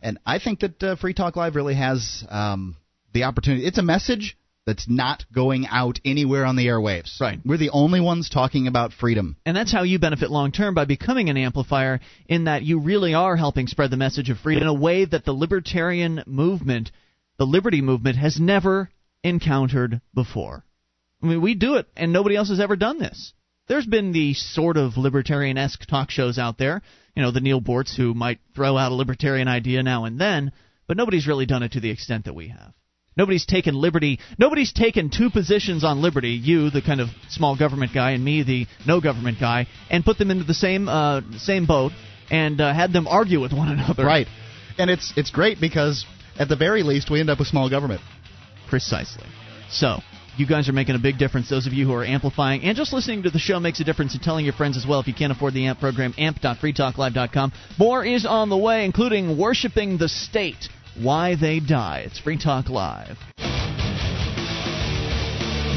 And 0.02 0.18
I 0.24 0.38
think 0.38 0.60
that 0.60 0.82
uh, 0.82 0.96
Free 0.96 1.12
Talk 1.14 1.36
Live 1.36 1.56
really 1.56 1.74
has 1.74 2.24
um, 2.30 2.76
the 3.12 3.24
opportunity. 3.24 3.66
It's 3.66 3.76
a 3.78 3.82
message 3.82 4.36
that's 4.70 4.88
not 4.88 5.24
going 5.34 5.66
out 5.66 5.98
anywhere 6.04 6.44
on 6.44 6.54
the 6.54 6.68
airwaves. 6.68 7.20
Right. 7.20 7.40
We're 7.44 7.56
the 7.56 7.70
only 7.70 8.00
ones 8.00 8.30
talking 8.30 8.68
about 8.68 8.92
freedom. 8.92 9.36
And 9.44 9.56
that's 9.56 9.72
how 9.72 9.82
you 9.82 9.98
benefit 9.98 10.30
long 10.30 10.52
term 10.52 10.76
by 10.76 10.84
becoming 10.84 11.28
an 11.28 11.36
amplifier, 11.36 11.98
in 12.28 12.44
that 12.44 12.62
you 12.62 12.78
really 12.78 13.14
are 13.14 13.36
helping 13.36 13.66
spread 13.66 13.90
the 13.90 13.96
message 13.96 14.30
of 14.30 14.38
freedom 14.38 14.62
in 14.62 14.68
a 14.68 14.72
way 14.72 15.04
that 15.04 15.24
the 15.24 15.32
libertarian 15.32 16.22
movement, 16.24 16.92
the 17.36 17.46
liberty 17.46 17.82
movement, 17.82 18.16
has 18.16 18.38
never 18.38 18.90
encountered 19.24 20.00
before. 20.14 20.64
I 21.20 21.26
mean, 21.26 21.42
we 21.42 21.56
do 21.56 21.74
it, 21.74 21.86
and 21.96 22.12
nobody 22.12 22.36
else 22.36 22.50
has 22.50 22.60
ever 22.60 22.76
done 22.76 23.00
this. 23.00 23.32
There's 23.66 23.86
been 23.86 24.12
the 24.12 24.34
sort 24.34 24.76
of 24.76 24.96
libertarian 24.96 25.58
esque 25.58 25.84
talk 25.84 26.12
shows 26.12 26.38
out 26.38 26.58
there, 26.58 26.80
you 27.16 27.22
know, 27.22 27.32
the 27.32 27.40
Neal 27.40 27.60
Boortz 27.60 27.96
who 27.96 28.14
might 28.14 28.38
throw 28.54 28.78
out 28.78 28.92
a 28.92 28.94
libertarian 28.94 29.48
idea 29.48 29.82
now 29.82 30.04
and 30.04 30.20
then, 30.20 30.52
but 30.86 30.96
nobody's 30.96 31.26
really 31.26 31.46
done 31.46 31.64
it 31.64 31.72
to 31.72 31.80
the 31.80 31.90
extent 31.90 32.26
that 32.26 32.34
we 32.36 32.48
have. 32.48 32.72
Nobody's 33.16 33.44
taken 33.44 33.74
liberty. 33.74 34.18
Nobody's 34.38 34.72
taken 34.72 35.10
two 35.10 35.30
positions 35.30 35.84
on 35.84 36.00
liberty. 36.00 36.30
You, 36.30 36.70
the 36.70 36.80
kind 36.80 37.00
of 37.00 37.08
small 37.28 37.56
government 37.56 37.92
guy, 37.92 38.12
and 38.12 38.24
me, 38.24 38.42
the 38.42 38.66
no 38.86 39.00
government 39.00 39.38
guy, 39.40 39.66
and 39.90 40.04
put 40.04 40.18
them 40.18 40.30
into 40.30 40.44
the 40.44 40.54
same 40.54 40.88
uh, 40.88 41.22
same 41.38 41.66
boat 41.66 41.92
and 42.30 42.60
uh, 42.60 42.72
had 42.72 42.92
them 42.92 43.06
argue 43.08 43.40
with 43.40 43.52
one 43.52 43.68
another. 43.68 44.04
Right. 44.04 44.26
And 44.78 44.90
it's 44.90 45.12
it's 45.16 45.30
great 45.30 45.60
because 45.60 46.06
at 46.38 46.48
the 46.48 46.56
very 46.56 46.82
least 46.82 47.10
we 47.10 47.20
end 47.20 47.30
up 47.30 47.38
with 47.38 47.48
small 47.48 47.68
government. 47.68 48.00
Precisely. 48.68 49.26
So, 49.68 49.98
you 50.36 50.46
guys 50.46 50.68
are 50.68 50.72
making 50.72 50.94
a 50.94 50.98
big 50.98 51.18
difference. 51.18 51.50
Those 51.50 51.66
of 51.66 51.72
you 51.72 51.86
who 51.86 51.92
are 51.92 52.04
amplifying 52.04 52.62
and 52.62 52.76
just 52.76 52.92
listening 52.92 53.24
to 53.24 53.30
the 53.30 53.38
show 53.38 53.58
makes 53.58 53.80
a 53.80 53.84
difference 53.84 54.14
and 54.14 54.22
telling 54.22 54.44
your 54.44 54.54
friends 54.54 54.76
as 54.76 54.86
well. 54.86 55.00
If 55.00 55.08
you 55.08 55.14
can't 55.14 55.32
afford 55.32 55.54
the 55.54 55.66
AMP 55.66 55.80
program, 55.80 56.14
amp.freetalklive.com. 56.16 57.52
More 57.78 58.04
is 58.04 58.24
on 58.24 58.48
the 58.48 58.56
way, 58.56 58.84
including 58.84 59.36
worshiping 59.36 59.98
the 59.98 60.08
state. 60.08 60.68
Why 60.98 61.36
they 61.40 61.60
die. 61.60 62.02
It's 62.06 62.18
Free 62.18 62.38
Talk 62.38 62.68
Live. 62.68 63.16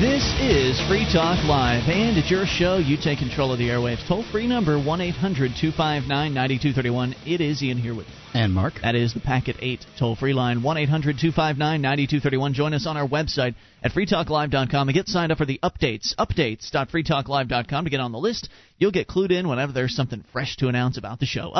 This 0.02 0.24
is 0.42 0.82
Free 0.90 1.06
Talk 1.14 1.46
Live, 1.46 1.88
and 1.88 2.18
it's 2.18 2.30
your 2.30 2.46
show. 2.46 2.78
You 2.78 2.98
take 3.02 3.20
control 3.20 3.54
of 3.54 3.60
the 3.60 3.70
airwaves. 3.70 4.06
Toll 4.08 4.24
free 4.32 4.48
number 4.48 4.78
1 4.82 5.02
800 5.02 5.52
259 5.56 6.34
9231. 6.34 7.16
It 7.26 7.40
is 7.42 7.62
Ian 7.64 7.78
here 7.78 7.96
with 7.96 8.08
And 8.34 8.54
Mark. 8.54 8.74
that 8.82 8.96
is 8.96 9.14
the 9.14 9.20
Packet 9.22 9.56
8 9.60 9.86
toll 9.98 10.16
free 10.18 10.34
line, 10.34 10.62
1 10.64 10.78
800 10.78 11.18
259 11.20 11.82
9231. 11.82 12.54
Join 12.54 12.74
us 12.74 12.86
on 12.88 12.98
our 12.98 13.08
website 13.08 13.56
at 13.84 13.92
freetalklive.com 13.94 14.90
and 14.90 14.96
get 14.96 15.08
signed 15.08 15.32
up 15.32 15.38
for 15.38 15.46
the 15.46 15.60
updates. 15.64 16.14
Updates.freetalklive.com 16.16 17.84
to 17.86 17.90
get 17.90 18.00
on 18.02 18.12
the 18.12 18.18
list. 18.18 18.50
You'll 18.80 18.92
get 18.92 19.08
clued 19.08 19.32
in 19.32 19.48
whenever 19.48 19.72
there's 19.72 19.96
something 19.96 20.26
fresh 20.34 20.58
to 20.58 20.68
announce 20.68 20.98
about 20.98 21.20
the 21.20 21.28
show. 21.28 21.52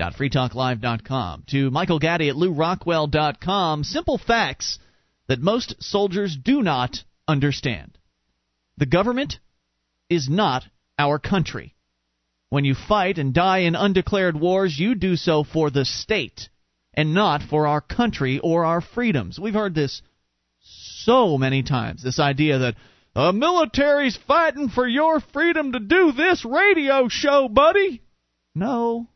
Updates.freetalklive.com. 0.00 1.44
To 1.48 1.70
Michael 1.70 1.98
Gaddy 1.98 2.28
at 2.28 2.36
LewRockwell.com. 2.36 3.84
Simple 3.84 4.18
facts 4.18 4.78
that 5.28 5.40
most 5.40 5.82
soldiers 5.82 6.36
do 6.36 6.62
not 6.62 7.02
understand. 7.26 7.98
The 8.76 8.86
government 8.86 9.38
is 10.08 10.28
not 10.28 10.64
our 10.98 11.18
country. 11.18 11.74
When 12.48 12.64
you 12.64 12.74
fight 12.74 13.18
and 13.18 13.34
die 13.34 13.58
in 13.58 13.74
undeclared 13.74 14.38
wars, 14.38 14.78
you 14.78 14.94
do 14.94 15.16
so 15.16 15.44
for 15.44 15.70
the 15.70 15.84
state 15.84 16.48
and 16.94 17.12
not 17.12 17.42
for 17.42 17.66
our 17.66 17.80
country 17.80 18.38
or 18.38 18.64
our 18.64 18.80
freedoms. 18.80 19.38
We've 19.38 19.52
heard 19.54 19.74
this 19.74 20.00
so 20.60 21.36
many 21.36 21.62
times 21.62 22.02
this 22.02 22.18
idea 22.18 22.58
that 22.58 22.76
the 23.14 23.32
military's 23.32 24.16
fighting 24.16 24.68
for 24.68 24.86
your 24.86 25.20
freedom 25.20 25.72
to 25.72 25.80
do 25.80 26.12
this 26.12 26.44
radio 26.44 27.08
show, 27.08 27.48
buddy. 27.48 28.00
No, 28.54 29.08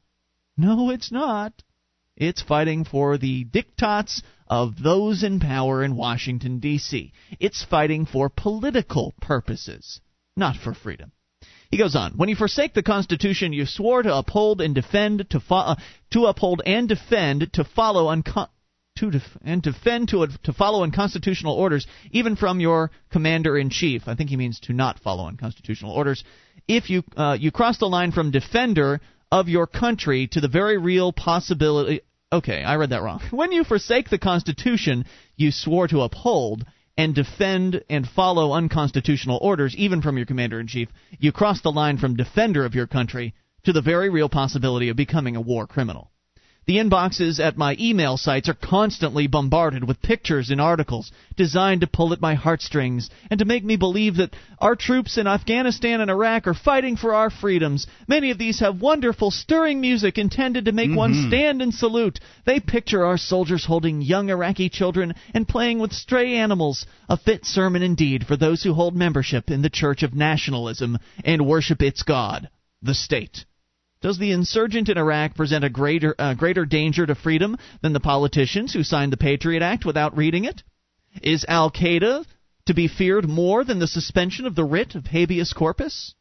no, 0.63 0.91
it's 0.91 1.11
not. 1.11 1.53
It's 2.17 2.41
fighting 2.41 2.85
for 2.85 3.19
the 3.19 3.45
diktats 3.45 4.23
of 4.47 4.81
those 4.81 5.25
in 5.25 5.41
power 5.41 5.83
in 5.83 5.97
Washington, 5.97 6.61
D.C. 6.61 7.13
It's 7.41 7.65
fighting 7.65 8.07
for 8.07 8.29
political 8.29 9.13
purposes, 9.21 10.01
not 10.37 10.57
for 10.57 10.73
freedom. 10.73 11.11
He 11.71 11.79
goes 11.79 11.97
on, 11.97 12.13
when 12.13 12.29
you 12.29 12.37
forsake 12.37 12.75
the 12.75 12.83
Constitution 12.83 13.53
you 13.53 13.67
swore 13.67 14.03
to 14.03 14.15
uphold 14.15 14.61
and 14.61 14.75
defend 14.75 15.31
to 15.31 15.41
fo- 15.41 15.73
uh, 15.73 15.75
to 16.11 16.27
uphold 16.27 16.63
and 16.65 16.87
defend 16.89 17.51
to 17.55 17.65
follow 17.65 18.15
uncon- 18.15 18.51
to 18.99 19.11
def- 19.11 19.39
and 19.43 19.63
defend 19.63 20.11
to 20.11 20.29
to 20.45 20.53
follow 20.53 20.85
unconstitutional 20.85 21.55
orders 21.55 21.87
even 22.11 22.37
from 22.37 22.61
your 22.61 22.91
commander 23.11 23.57
in 23.57 23.71
chief. 23.71 24.07
I 24.07 24.15
think 24.15 24.29
he 24.29 24.37
means 24.37 24.61
to 24.61 24.75
not 24.75 25.01
follow 25.01 25.27
unconstitutional 25.27 25.93
orders. 25.93 26.23
If 26.69 26.91
you 26.91 27.03
uh, 27.17 27.39
you 27.41 27.51
cross 27.51 27.79
the 27.79 27.89
line 27.89 28.13
from 28.13 28.31
defender 28.31 29.01
of 29.33 29.49
your 29.49 29.67
country 29.67 30.29
to 30.29 30.41
the 30.41 30.47
very 30.47 30.77
real 30.77 31.13
possibility 31.13 32.03
Okay, 32.33 32.65
I 32.65 32.77
read 32.77 32.91
that 32.91 33.03
wrong. 33.03 33.21
When 33.31 33.53
you 33.53 33.65
forsake 33.65 34.09
the 34.09 34.19
Constitution 34.19 35.05
you 35.37 35.51
swore 35.51 35.89
to 35.89 36.01
uphold 36.03 36.65
and 36.97 37.15
defend 37.15 37.83
and 37.91 38.09
follow 38.09 38.53
unconstitutional 38.53 39.39
orders, 39.43 39.75
even 39.77 40.03
from 40.03 40.17
your 40.17 40.27
commander 40.27 40.61
in 40.61 40.67
chief, 40.67 40.89
you 41.19 41.33
cross 41.33 41.61
the 41.61 41.73
line 41.73 41.99
from 41.99 42.17
defender 42.17 42.65
of 42.65 42.75
your 42.75 42.87
country 42.87 43.35
to 43.65 43.73
the 43.73 43.83
very 43.83 44.09
real 44.09 44.29
possibility 44.29 44.89
of 44.89 44.97
becoming 44.97 45.37
a 45.37 45.41
war 45.41 45.67
criminal. 45.67 46.12
The 46.65 46.77
inboxes 46.77 47.41
at 47.41 47.57
my 47.57 47.77
email 47.81 48.17
sites 48.17 48.49
are 48.49 48.55
constantly 48.55 49.27
bombarded 49.27 49.83
with 49.83 50.01
pictures 50.01 50.49
and 50.49 50.61
articles 50.61 51.11
designed 51.35 51.81
to 51.81 51.89
pull 51.89 52.13
at 52.13 52.21
my 52.21 52.35
heartstrings 52.35 53.11
and 53.31 53.41
to 53.41 53.45
make 53.45 53.65
me 53.65 53.75
believe 53.75 54.17
that 54.17 54.37
our 54.61 54.77
troops 54.77 55.19
in 55.19 55.27
Afghanistan 55.27 56.01
and 56.01 56.09
Iraq 56.09 56.47
are 56.47 56.55
fighting 56.55 56.97
for 56.97 57.15
our 57.15 57.31
freedoms. 57.31 57.89
Many 58.07 58.31
of 58.31 58.39
these 58.39 58.61
have 58.61 58.81
wonderful, 58.81 59.33
stirring 59.33 59.81
music 59.81 60.19
intended 60.19 60.67
to 60.67 60.73
make 60.73 60.95
one 60.95 61.13
mm-hmm. 61.13 61.29
stand 61.29 61.63
and 61.63 61.75
salute. 61.75 62.21
They 62.45 62.61
picture 62.61 63.05
our 63.05 63.19
soldiers 63.19 63.65
holding 63.65 64.01
young 64.01 64.31
Iraqi 64.31 64.69
children 64.69 65.15
and 65.35 65.49
playing 65.49 65.81
with 65.81 65.93
stray 65.93 66.37
animals. 66.37 66.87
A 67.09 67.17
fit 67.17 67.45
sermon 67.45 67.83
indeed 67.83 68.25
for 68.25 68.37
those 68.37 68.63
who 68.63 68.73
hold 68.73 68.95
membership 68.95 69.51
in 69.51 69.63
the 69.63 69.71
Church 69.71 70.05
of 70.05 70.15
Nationalism 70.15 70.99
and 71.25 71.45
worship 71.45 71.83
its 71.83 72.05
God, 72.05 72.49
the 72.83 72.95
state. 72.95 73.47
Does 74.03 74.19
the 74.19 74.33
insurgent 74.33 74.89
in 74.89 74.99
Iraq 74.99 75.37
present 75.37 75.65
a 75.65 75.71
greater 75.71 76.15
uh, 76.19 76.35
greater 76.35 76.67
danger 76.67 77.07
to 77.07 77.15
freedom 77.15 77.57
than 77.81 77.93
the 77.93 78.01
politicians 78.01 78.73
who 78.73 78.83
signed 78.83 79.13
the 79.13 79.17
Patriot 79.17 79.63
Act 79.63 79.85
without 79.85 80.17
reading 80.17 80.45
it? 80.45 80.63
Is 81.23 81.47
Al 81.49 81.71
Qaeda 81.71 82.25
to 82.67 82.75
be 82.75 82.89
feared 82.89 83.29
more 83.29 83.65
than 83.65 83.79
the 83.79 83.87
suspension 83.87 84.45
of 84.45 84.57
the 84.57 84.65
writ 84.65 84.97
of 84.97 85.07
habeas 85.07 85.53
corpus? 85.53 86.15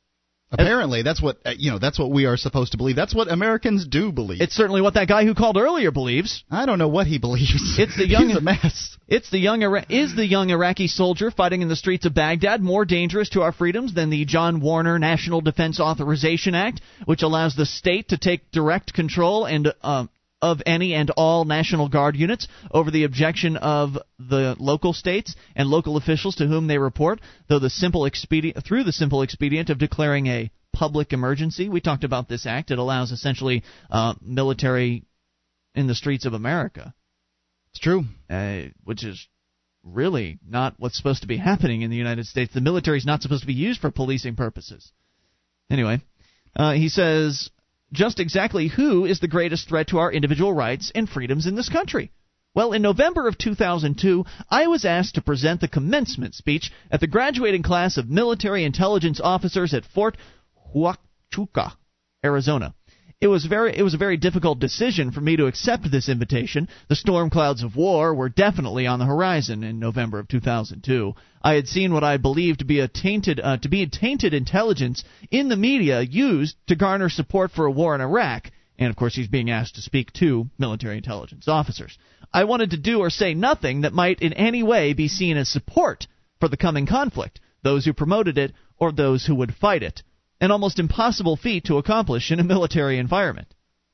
Apparently, 0.52 1.02
that's 1.02 1.22
what 1.22 1.38
uh, 1.45 1.53
you 1.57 1.72
know. 1.72 1.80
That's 1.80 1.98
what 1.98 2.11
we 2.11 2.26
are 2.26 2.36
supposed 2.36 2.73
to 2.73 2.78
believe. 2.78 2.95
That's 2.95 3.15
what 3.15 3.32
Americans 3.32 3.88
do 3.88 4.11
believe. 4.11 4.41
It's 4.41 4.53
certainly 4.53 4.82
what 4.82 4.95
that 4.95 5.07
guy 5.07 5.23
who 5.23 5.34
called 5.34 5.56
earlier 5.57 5.91
believes. 5.91 6.44
I 6.52 6.65
don't 6.65 6.78
know 6.78 6.90
what 6.90 7.07
he 7.07 7.18
believes. 7.19 7.78
It's 7.80 7.95
the 7.95 8.07
young- 8.07 8.28
He's 8.28 8.38
a 8.38 8.41
mess. 8.41 8.98
It's 9.07 9.30
the 9.30 9.40
young 9.40 9.64
Ira- 9.64 9.86
is 9.90 10.15
the 10.15 10.26
young 10.26 10.49
Iraqi 10.49 10.88
soldier 10.88 11.32
fighting 11.32 11.61
in 11.61 11.68
the 11.69 11.76
streets 11.76 12.06
of 12.06 12.14
Baghdad 12.14 12.61
more 12.61 12.86
dangerous 12.86 13.30
to 13.30 13.41
our 13.41 13.52
freedoms 13.52 13.94
than 13.94 14.10
the 14.10 14.26
John 14.26 14.61
Warner 14.61 14.99
National 14.99 15.41
Defense 15.41 15.80
Authorization 15.80 16.53
Act, 16.56 16.82
which 17.06 17.22
allows 17.23 17.56
the 17.56 17.65
state 17.65 18.10
to 18.10 18.18
take 18.18 18.52
direct 18.52 18.94
control 18.94 19.45
and 19.45 19.73
uh, 19.82 20.06
of 20.41 20.61
any 20.65 20.93
and 20.93 21.09
all 21.11 21.45
National 21.45 21.88
Guard 21.89 22.15
units 22.15 22.47
over 22.72 22.89
the 22.91 23.03
objection 23.03 23.57
of 23.57 23.97
the 24.18 24.55
local 24.59 24.93
states 24.93 25.35
and 25.55 25.69
local 25.69 25.97
officials 25.97 26.35
to 26.35 26.47
whom 26.47 26.68
they 26.68 26.77
report, 26.77 27.22
though 27.47 27.59
the 27.59 27.69
simple 27.69 28.05
expedient 28.05 28.63
through 28.65 28.84
the 28.84 28.91
simple 28.91 29.22
expedient 29.22 29.69
of 29.69 29.77
declaring 29.77 30.27
a 30.27 30.51
public 30.73 31.13
emergency. 31.13 31.69
We 31.69 31.81
talked 31.81 32.03
about 32.03 32.27
this 32.27 32.45
act. 32.45 32.72
It 32.72 32.80
allows 32.80 33.11
essentially 33.11 33.63
uh, 33.89 34.15
military 34.22 35.03
in 35.76 35.88
the 35.88 35.95
streets 35.95 36.26
of 36.26 36.34
America 36.34 36.93
It's 37.72 37.80
true. 37.80 38.03
uh, 38.30 38.63
which 38.84 39.03
is 39.03 39.27
really 39.84 40.39
not 40.47 40.76
what's 40.77 40.97
supposed 40.97 41.22
to 41.22 41.27
be 41.27 41.38
happening 41.38 41.81
in 41.81 41.89
the 41.89 41.97
United 41.97 42.26
States. 42.26 42.53
The 42.53 42.61
military 42.61 42.97
is 42.97 43.05
not 43.05 43.22
supposed 43.22 43.41
to 43.41 43.47
be 43.47 43.53
used 43.53 43.81
for 43.81 43.89
policing 43.91 44.35
purposes. 44.35 44.91
Anyway, 45.69 46.01
uh, 46.55 46.73
he 46.73 46.89
says 46.89 47.49
just 47.93 48.19
exactly 48.19 48.68
who 48.68 49.05
is 49.05 49.19
the 49.19 49.27
greatest 49.27 49.68
threat 49.68 49.88
to 49.88 49.99
our 49.99 50.11
individual 50.11 50.53
rights 50.53 50.91
and 50.95 51.09
freedoms 51.09 51.45
in 51.45 51.55
this 51.55 51.69
country? 51.69 52.11
Well, 52.53 52.73
in 52.73 52.81
November 52.81 53.27
of 53.27 53.38
2002, 53.38 54.26
I 54.49 54.68
was 54.68 54.84
asked 54.84 55.15
to 55.15 55.22
present 55.22 55.61
the 55.61 55.69
commencement 55.69 56.35
speech 56.35 56.72
at 56.91 56.99
the 56.99 57.07
graduating 57.07 57.63
class 57.63 57.97
of 57.97 58.09
military 58.09 58.65
intelligence 58.65 59.22
officers 59.22 59.73
at 59.73 59.85
Fort 59.85 60.18
Huachuca, 60.73 61.73
Arizona. 62.26 62.76
It 63.22 63.27
was 63.27 63.45
very 63.45 63.77
it 63.77 63.84
was 63.84 63.93
a 63.93 63.99
very 63.99 64.18
difficult 64.18 64.57
decision 64.57 65.11
for 65.11 65.22
me 65.22 65.35
to 65.35 65.45
accept 65.45 65.91
this 65.91 66.10
invitation. 66.10 66.68
The 66.88 66.95
storm 66.95 67.30
clouds 67.30 67.61
of 67.61 67.76
war 67.76 68.15
were 68.15 68.30
definitely 68.30 68.88
on 68.88 68.98
the 68.98 69.06
horizon 69.06 69.64
in 69.64 69.77
November 69.77 70.18
of 70.18 70.27
2002. 70.27 71.14
I 71.43 71.53
had 71.53 71.68
seen 71.68 71.93
what 71.93 72.03
I 72.03 72.18
believed 72.18 72.60
to 72.60 72.65
be 72.65 72.80
a 72.80 72.88
tainted 72.88 73.39
uh, 73.39 73.57
to 73.57 73.69
be 73.69 73.85
tainted 73.85 74.34
intelligence 74.34 75.03
in 75.30 75.49
the 75.49 75.56
media 75.56 76.02
used 76.02 76.56
to 76.65 76.76
garner 76.76 77.10
support 77.10 77.52
for 77.52 77.68
a 77.68 77.72
war 77.72 77.93
in 77.93 78.02
Iraq. 78.02 78.49
And 78.80 78.89
of 78.89 78.95
course, 78.95 79.14
he's 79.14 79.27
being 79.27 79.52
asked 79.52 79.76
to 79.76 79.81
speak 79.81 80.11
to 80.14 80.49
military 80.57 80.98
intelligence 80.98 81.48
officers. 81.48 81.95
I 82.34 82.45
wanted 82.45 82.72
to 82.72 82.77
do 82.77 83.02
or 83.02 83.11
say 83.11 83.35
nothing 83.35 83.81
that 83.81 83.93
might 83.93 84.23
in 84.23 84.34
any 84.34 84.64
way 84.64 84.93
be 84.93 85.07
seen 85.07 85.38
as 85.38 85.48
support 85.48 86.07
for 86.39 86.48
the 86.48 86.57
coming 86.57 86.88
conflict, 86.88 87.39
those 87.61 87.85
who 87.85 87.93
promoted 87.93 88.39
it 88.39 88.53
or 88.80 88.91
those 88.91 89.27
who 89.27 89.35
would 89.35 89.53
fight 89.53 89.84
it 89.84 90.02
an 90.41 90.49
almost 90.51 90.80
impossible 90.80 91.38
feat 91.38 91.65
to 91.65 91.77
accomplish 91.77 92.31
in 92.31 92.39
a 92.39 92.43
military 92.43 92.97
environment. 92.97 93.47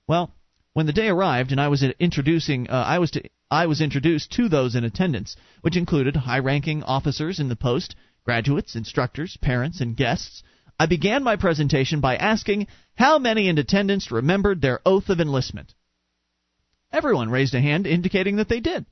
Well, 0.08 0.34
when 0.72 0.86
the 0.86 0.94
day 0.94 1.10
arrived 1.10 1.52
and 1.52 1.60
I 1.60 1.68
was 1.68 1.84
introducing, 1.84 2.70
uh, 2.70 2.74
I 2.74 3.00
was 3.00 3.12
to 3.12 3.30
I 3.52 3.68
was 3.68 3.82
introduced 3.82 4.32
to 4.34 4.50
those 4.50 4.76
in 4.76 4.84
attendance, 4.84 5.36
which 5.62 5.78
included 5.78 6.16
high 6.16 6.40
ranking 6.40 6.84
officers 6.84 7.40
in 7.40 7.50
the 7.50 7.56
post, 7.56 7.96
graduates, 8.24 8.76
instructors, 8.76 9.38
parents, 9.38 9.82
and 9.82 9.96
guests. 9.96 10.44
I 10.80 10.86
began 10.86 11.24
my 11.24 11.36
presentation 11.36 12.00
by 12.00 12.18
asking 12.18 12.68
how 12.96 13.20
many 13.20 13.48
in 13.48 13.58
attendance 13.58 14.12
remembered 14.12 14.62
their 14.62 14.80
oath 14.86 15.10
of 15.10 15.20
enlistment. 15.20 15.74
Everyone 16.92 17.30
raised 17.30 17.56
a 17.56 17.62
hand 17.62 17.88
indicating 17.88 18.38
that 18.38 18.50
they 18.50 18.60
did. 18.60 18.86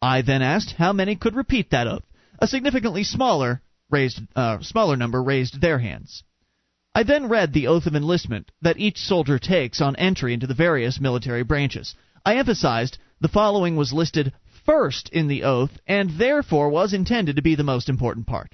I 0.00 0.22
then 0.22 0.42
asked 0.42 0.72
how 0.72 0.92
many 0.92 1.16
could 1.16 1.34
repeat 1.34 1.70
that 1.70 1.86
oath. 1.86 2.04
A 2.38 2.46
significantly 2.46 3.04
smaller 3.04 3.62
raised 3.90 4.20
uh, 4.34 4.60
smaller 4.60 4.96
number 4.96 5.22
raised 5.22 5.60
their 5.60 5.78
hands. 5.78 6.22
I 6.98 7.04
then 7.04 7.28
read 7.28 7.52
the 7.52 7.68
oath 7.68 7.86
of 7.86 7.94
enlistment 7.94 8.50
that 8.60 8.80
each 8.80 8.98
soldier 8.98 9.38
takes 9.38 9.80
on 9.80 9.94
entry 9.94 10.34
into 10.34 10.48
the 10.48 10.54
various 10.54 10.98
military 10.98 11.44
branches. 11.44 11.94
I 12.26 12.38
emphasized 12.38 12.98
the 13.20 13.28
following 13.28 13.76
was 13.76 13.92
listed 13.92 14.32
first 14.66 15.08
in 15.10 15.28
the 15.28 15.44
oath 15.44 15.78
and 15.86 16.18
therefore 16.18 16.70
was 16.70 16.92
intended 16.92 17.36
to 17.36 17.42
be 17.42 17.54
the 17.54 17.62
most 17.62 17.88
important 17.88 18.26
part. 18.26 18.52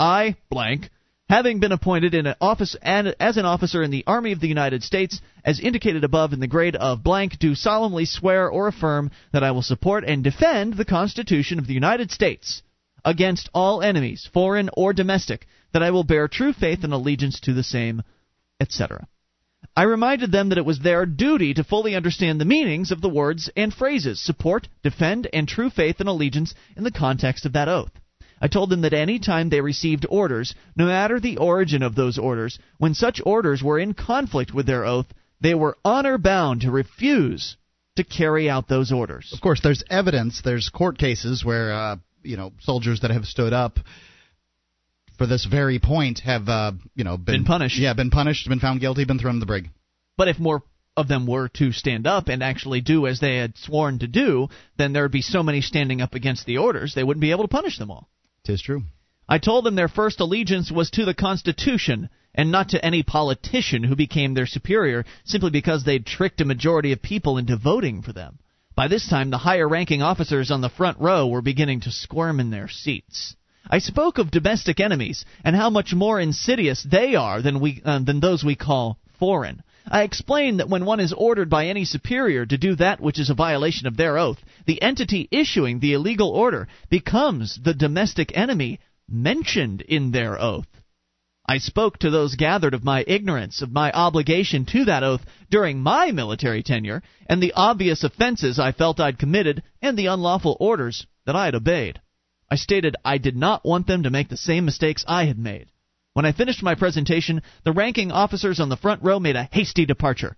I, 0.00 0.36
blank, 0.48 0.88
having 1.28 1.60
been 1.60 1.70
appointed 1.70 2.14
in 2.14 2.26
an 2.26 2.36
office 2.40 2.74
and 2.80 3.14
as 3.20 3.36
an 3.36 3.44
officer 3.44 3.82
in 3.82 3.90
the 3.90 4.04
Army 4.06 4.32
of 4.32 4.40
the 4.40 4.48
United 4.48 4.82
States, 4.82 5.20
as 5.44 5.60
indicated 5.60 6.02
above 6.02 6.32
in 6.32 6.40
the 6.40 6.46
grade 6.46 6.76
of 6.76 7.04
blank, 7.04 7.38
do 7.38 7.54
solemnly 7.54 8.06
swear 8.06 8.48
or 8.48 8.68
affirm 8.68 9.10
that 9.32 9.44
I 9.44 9.50
will 9.50 9.60
support 9.60 10.02
and 10.04 10.24
defend 10.24 10.78
the 10.78 10.86
Constitution 10.86 11.58
of 11.58 11.66
the 11.66 11.74
United 11.74 12.10
States 12.10 12.62
against 13.04 13.50
all 13.52 13.82
enemies, 13.82 14.30
foreign 14.32 14.70
or 14.72 14.94
domestic, 14.94 15.46
that 15.72 15.82
I 15.82 15.90
will 15.90 16.04
bear 16.04 16.28
true 16.28 16.52
faith 16.52 16.84
and 16.84 16.92
allegiance 16.92 17.40
to 17.40 17.52
the 17.52 17.62
same, 17.62 18.02
etc. 18.60 19.06
I 19.76 19.84
reminded 19.84 20.32
them 20.32 20.50
that 20.50 20.58
it 20.58 20.64
was 20.64 20.80
their 20.80 21.06
duty 21.06 21.54
to 21.54 21.64
fully 21.64 21.94
understand 21.94 22.40
the 22.40 22.44
meanings 22.44 22.90
of 22.90 23.00
the 23.00 23.08
words 23.08 23.50
and 23.56 23.72
phrases 23.72 24.20
support, 24.20 24.68
defend, 24.82 25.28
and 25.32 25.48
true 25.48 25.70
faith 25.70 26.00
and 26.00 26.08
allegiance 26.08 26.54
in 26.76 26.84
the 26.84 26.90
context 26.90 27.46
of 27.46 27.54
that 27.54 27.68
oath. 27.68 27.92
I 28.40 28.48
told 28.48 28.70
them 28.70 28.80
that 28.80 28.92
any 28.92 29.20
time 29.20 29.48
they 29.48 29.60
received 29.60 30.04
orders, 30.10 30.54
no 30.76 30.86
matter 30.86 31.20
the 31.20 31.36
origin 31.36 31.82
of 31.82 31.94
those 31.94 32.18
orders, 32.18 32.58
when 32.78 32.92
such 32.92 33.20
orders 33.24 33.62
were 33.62 33.78
in 33.78 33.94
conflict 33.94 34.52
with 34.52 34.66
their 34.66 34.84
oath, 34.84 35.06
they 35.40 35.54
were 35.54 35.78
honor 35.84 36.18
bound 36.18 36.62
to 36.62 36.70
refuse 36.70 37.56
to 37.96 38.04
carry 38.04 38.50
out 38.50 38.68
those 38.68 38.90
orders. 38.90 39.30
Of 39.32 39.40
course, 39.40 39.60
there's 39.62 39.84
evidence. 39.88 40.40
There's 40.42 40.68
court 40.68 40.98
cases 40.98 41.44
where 41.44 41.72
uh, 41.72 41.96
you 42.22 42.36
know 42.36 42.52
soldiers 42.60 43.00
that 43.00 43.10
have 43.10 43.26
stood 43.26 43.52
up 43.52 43.78
for 45.18 45.26
this 45.26 45.44
very 45.44 45.78
point 45.78 46.20
have 46.20 46.48
uh, 46.48 46.72
you 46.94 47.04
know 47.04 47.16
been, 47.16 47.36
Been 47.36 47.44
punished. 47.44 47.78
Yeah, 47.78 47.94
been 47.94 48.10
punished, 48.10 48.48
been 48.48 48.60
found 48.60 48.80
guilty, 48.80 49.04
been 49.04 49.18
thrown 49.18 49.34
in 49.34 49.40
the 49.40 49.46
brig. 49.46 49.70
But 50.16 50.28
if 50.28 50.38
more 50.38 50.62
of 50.96 51.08
them 51.08 51.26
were 51.26 51.48
to 51.48 51.72
stand 51.72 52.06
up 52.06 52.28
and 52.28 52.42
actually 52.42 52.80
do 52.80 53.06
as 53.06 53.20
they 53.20 53.36
had 53.36 53.56
sworn 53.56 53.98
to 54.00 54.06
do, 54.06 54.48
then 54.76 54.92
there 54.92 55.02
would 55.02 55.12
be 55.12 55.22
so 55.22 55.42
many 55.42 55.60
standing 55.60 56.02
up 56.02 56.14
against 56.14 56.44
the 56.44 56.58
orders, 56.58 56.94
they 56.94 57.04
wouldn't 57.04 57.22
be 57.22 57.30
able 57.30 57.44
to 57.44 57.48
punish 57.48 57.78
them 57.78 57.90
all. 57.90 58.08
Tis 58.44 58.60
true. 58.60 58.82
I 59.28 59.38
told 59.38 59.64
them 59.64 59.74
their 59.74 59.88
first 59.88 60.20
allegiance 60.20 60.70
was 60.70 60.90
to 60.90 61.04
the 61.04 61.14
Constitution 61.14 62.10
and 62.34 62.50
not 62.50 62.70
to 62.70 62.84
any 62.84 63.02
politician 63.02 63.84
who 63.84 63.96
became 63.96 64.34
their 64.34 64.46
superior 64.46 65.04
simply 65.24 65.50
because 65.50 65.84
they'd 65.84 66.04
tricked 66.04 66.40
a 66.40 66.44
majority 66.44 66.92
of 66.92 67.00
people 67.00 67.38
into 67.38 67.56
voting 67.56 68.02
for 68.02 68.12
them. 68.12 68.38
By 68.74 68.88
this 68.88 69.08
time, 69.08 69.30
the 69.30 69.38
higher 69.38 69.68
ranking 69.68 70.02
officers 70.02 70.50
on 70.50 70.60
the 70.60 70.70
front 70.70 70.98
row 70.98 71.26
were 71.28 71.42
beginning 71.42 71.80
to 71.82 71.90
squirm 71.90 72.40
in 72.40 72.50
their 72.50 72.68
seats. 72.68 73.36
I 73.70 73.78
spoke 73.78 74.18
of 74.18 74.30
domestic 74.30 74.80
enemies 74.80 75.24
and 75.44 75.54
how 75.54 75.70
much 75.70 75.94
more 75.94 76.20
insidious 76.20 76.82
they 76.82 77.14
are 77.14 77.40
than, 77.40 77.60
we, 77.60 77.80
uh, 77.84 78.00
than 78.00 78.20
those 78.20 78.44
we 78.44 78.54
call 78.54 78.98
foreign. 79.18 79.62
I 79.88 80.02
explained 80.02 80.60
that 80.60 80.68
when 80.68 80.84
one 80.84 81.00
is 81.00 81.12
ordered 81.12 81.50
by 81.50 81.66
any 81.66 81.84
superior 81.84 82.46
to 82.46 82.58
do 82.58 82.76
that 82.76 83.00
which 83.00 83.18
is 83.18 83.30
a 83.30 83.34
violation 83.34 83.86
of 83.86 83.96
their 83.96 84.18
oath, 84.18 84.44
the 84.66 84.80
entity 84.82 85.28
issuing 85.30 85.80
the 85.80 85.92
illegal 85.94 86.28
order 86.28 86.68
becomes 86.90 87.58
the 87.62 87.74
domestic 87.74 88.36
enemy 88.36 88.80
mentioned 89.08 89.80
in 89.82 90.10
their 90.10 90.40
oath. 90.40 90.68
I 91.46 91.58
spoke 91.58 91.98
to 91.98 92.10
those 92.10 92.36
gathered 92.36 92.74
of 92.74 92.84
my 92.84 93.04
ignorance 93.06 93.62
of 93.62 93.72
my 93.72 93.90
obligation 93.90 94.64
to 94.66 94.84
that 94.84 95.02
oath 95.02 95.24
during 95.50 95.82
my 95.82 96.12
military 96.12 96.62
tenure, 96.62 97.02
and 97.28 97.42
the 97.42 97.52
obvious 97.54 98.04
offenses 98.04 98.58
I 98.58 98.72
felt 98.72 99.00
I'd 99.00 99.18
committed, 99.18 99.62
and 99.80 99.96
the 99.98 100.06
unlawful 100.06 100.56
orders 100.60 101.06
that 101.26 101.36
I 101.36 101.46
had 101.46 101.54
obeyed. 101.54 102.00
I 102.52 102.56
stated 102.56 102.96
I 103.02 103.16
did 103.16 103.34
not 103.34 103.64
want 103.64 103.86
them 103.86 104.02
to 104.02 104.10
make 104.10 104.28
the 104.28 104.36
same 104.36 104.66
mistakes 104.66 105.06
I 105.08 105.24
had 105.24 105.38
made. 105.38 105.70
When 106.12 106.26
I 106.26 106.32
finished 106.32 106.62
my 106.62 106.74
presentation, 106.74 107.40
the 107.64 107.72
ranking 107.72 108.12
officers 108.12 108.60
on 108.60 108.68
the 108.68 108.76
front 108.76 109.02
row 109.02 109.18
made 109.18 109.36
a 109.36 109.48
hasty 109.50 109.86
departure, 109.86 110.36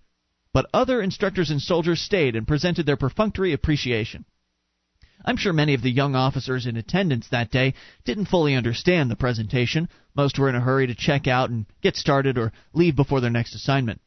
but 0.53 0.69
other 0.73 1.01
instructors 1.01 1.51
and 1.51 1.61
soldiers 1.61 1.99
stayed 1.99 2.37
and 2.37 2.47
presented 2.47 2.85
their 2.85 2.95
perfunctory 2.95 3.51
appreciation. 3.51 4.23
I'm 5.25 5.35
sure 5.35 5.51
many 5.51 5.73
of 5.73 5.81
the 5.81 5.91
young 5.91 6.15
officers 6.15 6.65
in 6.65 6.77
attendance 6.77 7.27
that 7.31 7.51
day 7.51 7.73
didn't 8.05 8.27
fully 8.27 8.55
understand 8.55 9.11
the 9.11 9.17
presentation. 9.17 9.89
Most 10.15 10.39
were 10.39 10.47
in 10.47 10.55
a 10.55 10.61
hurry 10.61 10.87
to 10.87 10.95
check 10.95 11.27
out 11.27 11.49
and 11.49 11.65
get 11.81 11.97
started 11.97 12.37
or 12.37 12.53
leave 12.71 12.95
before 12.95 13.19
their 13.19 13.29
next 13.29 13.55
assignment. 13.55 13.99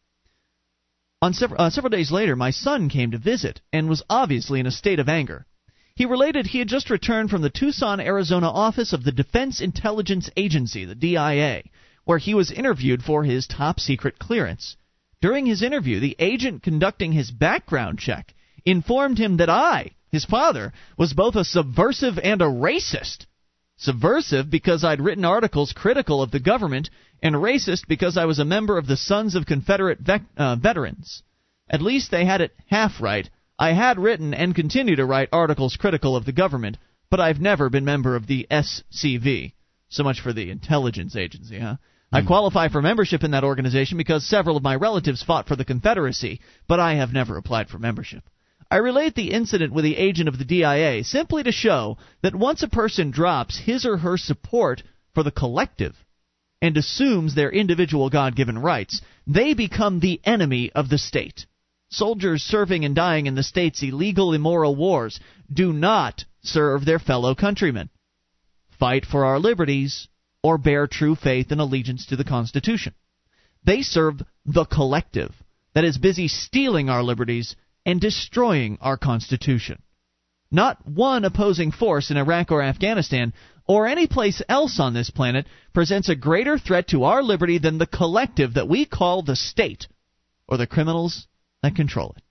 On 1.20 1.35
uh, 1.35 1.68
several 1.68 1.90
days 1.90 2.10
later, 2.10 2.36
my 2.36 2.52
son 2.52 2.89
came 2.89 3.10
to 3.10 3.18
visit 3.18 3.60
and 3.70 3.86
was 3.86 4.02
obviously 4.09 4.60
in 4.60 4.66
a 4.66 4.70
state 4.70 4.98
of 4.98 5.10
anger. 5.10 5.44
He 5.98 6.06
related 6.06 6.46
he 6.46 6.60
had 6.60 6.68
just 6.68 6.90
returned 6.90 7.28
from 7.28 7.42
the 7.42 7.50
Tucson, 7.50 7.98
Arizona 7.98 8.48
office 8.48 8.92
of 8.92 9.02
the 9.02 9.10
Defense 9.10 9.60
Intelligence 9.60 10.30
Agency, 10.36 10.84
the 10.84 10.94
DIA, 10.94 11.64
where 12.04 12.18
he 12.18 12.34
was 12.34 12.52
interviewed 12.52 13.02
for 13.02 13.24
his 13.24 13.48
top 13.48 13.80
secret 13.80 14.16
clearance. 14.16 14.76
During 15.20 15.44
his 15.44 15.60
interview, 15.60 15.98
the 15.98 16.14
agent 16.20 16.62
conducting 16.62 17.10
his 17.10 17.32
background 17.32 17.98
check 17.98 18.32
informed 18.64 19.18
him 19.18 19.38
that 19.38 19.50
I, 19.50 19.90
his 20.12 20.24
father, 20.24 20.72
was 20.96 21.14
both 21.14 21.34
a 21.34 21.44
subversive 21.44 22.16
and 22.20 22.40
a 22.42 22.44
racist. 22.44 23.26
Subversive 23.76 24.48
because 24.48 24.84
I'd 24.84 25.00
written 25.00 25.24
articles 25.24 25.72
critical 25.72 26.22
of 26.22 26.30
the 26.30 26.38
government, 26.38 26.90
and 27.24 27.34
racist 27.34 27.88
because 27.88 28.16
I 28.16 28.26
was 28.26 28.38
a 28.38 28.44
member 28.44 28.78
of 28.78 28.86
the 28.86 28.96
Sons 28.96 29.34
of 29.34 29.46
Confederate 29.46 29.98
vet- 29.98 30.22
uh, 30.36 30.54
Veterans. 30.54 31.24
At 31.68 31.82
least 31.82 32.12
they 32.12 32.24
had 32.24 32.40
it 32.40 32.54
half 32.68 33.00
right. 33.00 33.28
I 33.59 33.72
had 33.72 33.98
written 33.98 34.35
and 34.35 34.55
continue 34.55 34.94
to 34.97 35.05
write 35.05 35.30
articles 35.32 35.76
critical 35.76 36.14
of 36.14 36.24
the 36.24 36.32
government, 36.32 36.78
but 37.10 37.18
I've 37.18 37.40
never 37.40 37.68
been 37.68 37.85
member 37.85 38.14
of 38.14 38.26
the 38.26 38.47
SCV. 38.51 39.52
So 39.89 40.05
much 40.05 40.20
for 40.20 40.32
the 40.32 40.51
intelligence 40.51 41.16
agency, 41.16 41.59
huh? 41.59 41.76
I 42.12 42.20
hmm. 42.20 42.26
qualify 42.26 42.68
for 42.68 42.80
membership 42.80 43.24
in 43.24 43.32
that 43.32 43.44
organization 43.44 43.98
because 43.98 44.24
several 44.24 44.56
of 44.56 44.62
my 44.62 44.76
relatives 44.76 45.22
fought 45.22 45.48
for 45.48 45.56
the 45.56 45.64
Confederacy, 45.64 46.40
but 46.68 46.78
I 46.78 46.94
have 46.94 47.12
never 47.12 47.36
applied 47.36 47.68
for 47.68 47.78
membership. 47.78 48.22
I 48.70 48.76
relate 48.76 49.14
the 49.14 49.32
incident 49.32 49.72
with 49.72 49.85
the 49.85 49.97
agent 49.97 50.28
of 50.28 50.39
the 50.39 50.44
DIA 50.44 51.02
simply 51.02 51.43
to 51.43 51.52
show 51.52 51.97
that 52.22 52.35
once 52.35 52.62
a 52.62 52.68
person 52.68 53.10
drops 53.10 53.59
his 53.59 53.86
or 53.86 53.97
her 53.97 54.16
support 54.18 54.82
for 55.14 55.22
the 55.22 55.30
collective 55.30 55.97
and 56.60 56.76
assumes 56.76 57.35
their 57.35 57.51
individual 57.51 58.10
God 58.10 58.36
given 58.36 58.59
rights, 58.59 59.01
they 59.26 59.55
become 59.55 60.01
the 60.01 60.20
enemy 60.24 60.70
of 60.72 60.90
the 60.90 60.98
state. 60.98 61.47
Soldiers 61.90 62.43
serving 62.43 62.85
and 62.85 62.94
dying 62.94 63.27
in 63.27 63.35
the 63.35 63.43
state's 63.43 63.82
illegal, 63.82 64.35
immoral 64.35 64.77
wars 64.77 65.20
do 65.52 65.73
not 65.73 66.24
serve 66.43 66.85
their 66.85 66.98
fellow 66.98 67.35
countrymen. 67.35 67.89
Fight 68.78 69.06
for 69.06 69.24
our 69.24 69.39
liberties 69.39 70.09
or 70.43 70.59
bear 70.59 70.86
true 70.86 71.15
faith 71.15 71.51
and 71.51 71.60
allegiance 71.60 72.06
to 72.06 72.16
the 72.16 72.24
Constitution. 72.24 72.94
They 73.65 73.82
serve 73.82 74.23
the 74.44 74.65
collective 74.65 75.35
that 75.74 75.85
is 75.85 75.98
busy 75.98 76.28
stealing 76.28 76.89
our 76.89 77.02
liberties 77.02 77.56
and 77.85 78.01
destroying 78.01 78.78
our 78.81 78.97
Constitution. 78.97 79.82
Not 80.51 80.86
one 80.86 81.24
opposing 81.24 81.73
force 81.73 82.10
in 82.10 82.16
Iraq 82.16 82.51
or 82.51 82.62
Afghanistan 82.62 83.32
or 83.66 83.86
any 83.86 84.06
place 84.06 84.40
else 84.48 84.78
on 84.81 84.94
this 84.94 85.10
planet 85.10 85.47
presents 85.74 86.09
a 86.09 86.16
greater 86.16 86.59
threat 86.59 86.89
to 86.89 87.05
our 87.05 87.23
liberty 87.23 87.59
than 87.59 87.78
the 87.78 87.86
collective 87.86 88.55
that 88.55 88.69
we 88.69 88.85
call 88.85 89.23
the 89.23 89.36
state 89.36 89.89
or 90.47 90.56
the 90.56 90.66
criminals 90.66 91.27
that 91.62 91.74
control 91.74 92.14
it. 92.16 92.22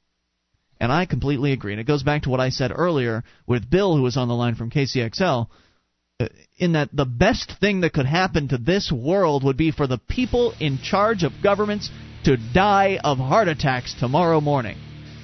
And 0.79 0.91
I 0.91 1.05
completely 1.05 1.53
agree. 1.53 1.73
And 1.73 1.81
it 1.81 1.87
goes 1.87 2.03
back 2.03 2.23
to 2.23 2.29
what 2.29 2.39
I 2.39 2.49
said 2.49 2.71
earlier 2.73 3.23
with 3.47 3.69
Bill, 3.69 3.95
who 3.95 4.03
was 4.03 4.17
on 4.17 4.27
the 4.27 4.35
line 4.35 4.55
from 4.55 4.69
KCXL, 4.69 5.47
uh, 6.19 6.27
in 6.57 6.73
that 6.73 6.89
the 6.93 7.05
best 7.05 7.53
thing 7.59 7.81
that 7.81 7.93
could 7.93 8.05
happen 8.05 8.47
to 8.49 8.57
this 8.57 8.91
world 8.91 9.43
would 9.43 9.57
be 9.57 9.71
for 9.71 9.87
the 9.87 9.97
people 9.97 10.53
in 10.59 10.77
charge 10.77 11.23
of 11.23 11.31
governments 11.41 11.89
to 12.25 12.37
die 12.53 12.99
of 13.03 13.17
heart 13.17 13.47
attacks 13.47 13.95
tomorrow 13.99 14.39
morning. 14.39 14.77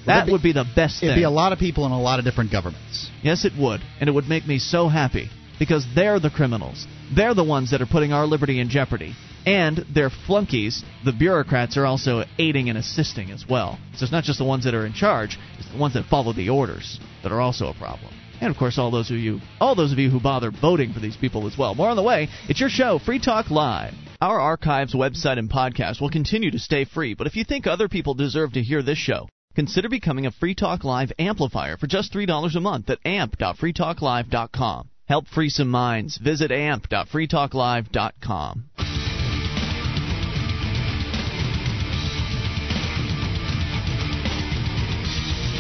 That 0.06 0.26
be- 0.26 0.32
would 0.32 0.44
be 0.44 0.54
the 0.54 0.66
best 0.76 1.00
thing. 1.00 1.10
It'd 1.10 1.20
be 1.20 1.24
a 1.24 1.30
lot 1.30 1.54
of 1.54 1.60
people 1.60 1.86
in 1.86 1.92
a 1.92 2.02
lot 2.02 2.20
of 2.20 2.26
different 2.26 2.52
governments. 2.52 3.10
Yes, 3.22 3.46
it 3.46 3.54
would. 3.58 3.82
And 4.00 4.10
it 4.10 4.12
would 4.12 4.28
make 4.28 4.48
me 4.48 4.60
so 4.60 4.88
happy 4.88 5.30
because 5.60 5.86
they're 5.96 6.20
the 6.20 6.30
criminals. 6.30 6.88
They're 7.16 7.34
the 7.34 7.44
ones 7.44 7.72
that 7.72 7.82
are 7.82 7.86
putting 7.86 8.12
our 8.12 8.26
liberty 8.26 8.60
in 8.60 8.70
jeopardy. 8.70 9.14
And 9.46 9.86
their 9.94 10.10
flunkies, 10.10 10.84
the 11.04 11.12
bureaucrats, 11.12 11.78
are 11.78 11.86
also 11.86 12.24
aiding 12.38 12.70
and 12.70 12.78
assisting 12.78 13.32
as 13.32 13.46
well. 13.48 13.78
So 13.96 14.04
it's 14.04 14.12
not 14.12 14.24
just 14.24 14.40
the 14.40 14.46
ones 14.46 14.64
that 14.64 14.74
are 14.74 14.86
in 14.86 14.94
charge, 14.94 15.38
it's 15.60 15.72
the 15.72 15.78
ones 15.78 15.96
that 15.96 16.06
follow 16.06 16.34
the 16.34 16.50
orders 16.50 17.00
that 17.24 17.32
are 17.32 17.42
also 17.42 17.68
a 17.68 17.74
problem. 17.74 18.14
And 18.42 18.52
of 18.52 18.58
course, 18.58 18.78
all 18.78 18.92
those 18.92 19.10
of 19.10 19.18
you, 19.18 19.40
all 19.60 19.76
those 19.76 19.92
of 19.92 20.00
you 20.00 20.10
who 20.10 20.20
bother 20.20 20.52
voting 20.52 20.94
for 20.94 21.00
these 21.00 21.18
people 21.18 21.48
as 21.48 21.58
well. 21.58 21.76
More 21.76 21.90
on 21.90 21.96
the 21.96 22.04
way. 22.04 22.30
It's 22.50 22.60
your 22.60 22.70
show, 22.70 23.00
Free 23.00 23.20
Talk 23.20 23.50
Live. 23.50 23.94
Our 24.22 24.40
archives, 24.40 24.94
website, 24.94 25.40
and 25.40 25.50
podcast 25.50 26.02
will 26.02 26.10
continue 26.10 26.52
to 26.52 26.60
stay 26.60 26.86
free. 26.86 27.14
But 27.14 27.28
if 27.28 27.36
you 27.36 27.44
think 27.44 27.68
other 27.68 27.90
people 27.90 28.14
deserve 28.14 28.54
to 28.54 28.62
hear 28.62 28.82
this 28.82 28.98
show, 28.98 29.28
consider 29.56 29.90
becoming 29.90 30.26
a 30.26 30.32
Free 30.32 30.56
Talk 30.56 30.84
Live 30.84 31.12
amplifier 31.20 31.78
for 31.78 31.88
just 31.88 32.14
$3 32.14 32.56
a 32.56 32.60
month 32.60 32.90
at 32.90 33.00
amp.freetalklive.com. 33.06 34.90
Help 35.06 35.28
free 35.28 35.50
some 35.50 35.70
minds. 35.70 36.18
Visit 36.18 36.52
amp.freetalklive.com. 36.52 38.93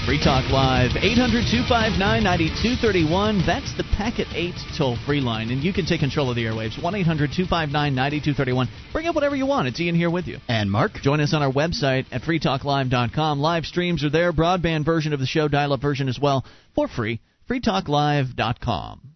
Free 0.06 0.20
Talk 0.22 0.52
Live, 0.52 0.98
800 0.98 1.48
259 1.48 1.98
9231. 1.98 3.42
That's 3.48 3.72
the 3.78 3.86
Packet 3.96 4.28
8 4.34 4.54
toll 4.78 4.98
free 5.06 5.22
line. 5.22 5.50
And 5.50 5.64
you 5.64 5.72
can 5.72 5.86
take 5.86 6.02
control 6.02 6.30
of 6.30 6.36
the 6.36 6.44
airwaves. 6.44 6.82
1 6.82 6.96
800 6.96 7.32
259 7.32 7.72
9231. 7.72 8.68
Bring 8.92 9.08
up 9.08 9.16
whatever 9.16 9.38
you 9.38 9.46
want. 9.46 9.70
It's 9.70 9.80
Ian 9.80 9.96
here 9.96 10.10
with 10.10 10.28
you. 10.28 10.40
And 10.50 10.70
Mark? 10.70 10.96
Join 11.02 11.22
us 11.22 11.34
on 11.34 11.42
our 11.42 11.52
website 11.52 12.06
at 12.12 12.24
freetalklive.com. 12.24 13.40
Live 13.40 13.64
streams 13.66 14.04
are 14.04 14.10
there, 14.10 14.34
broadband 14.34 14.84
version 14.84 15.14
of 15.14 15.22
the 15.22 15.26
show, 15.26 15.48
dial 15.48 15.72
up 15.72 15.80
version 15.82 16.10
as 16.10 16.20
well, 16.20 16.44
for 16.76 16.90
free. 16.90 17.22
freetalklive.com. 17.50 19.16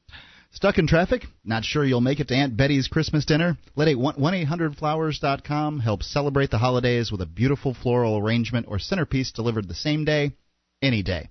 Stuck 0.52 0.78
in 0.78 0.88
traffic? 0.88 1.26
Not 1.44 1.66
sure 1.66 1.84
you'll 1.84 2.00
make 2.00 2.22
it 2.22 2.30
to 2.30 2.36
Aunt 2.36 2.56
Betty's 2.56 2.88
Christmas 2.88 3.26
dinner? 3.26 3.58
Let 3.76 3.90
1-800-Flowers.com 3.90 5.82
help 5.82 6.02
celebrate 6.02 6.50
the 6.50 6.60
holidays 6.60 7.12
with 7.12 7.20
a 7.20 7.26
beautiful 7.26 7.74
floral 7.74 8.18
arrangement 8.18 8.68
or 8.70 8.80
centerpiece 8.80 9.34
delivered 9.34 9.68
the 9.68 9.76
same 9.76 10.06
day 10.06 10.32
any 10.82 11.04
day. 11.04 11.30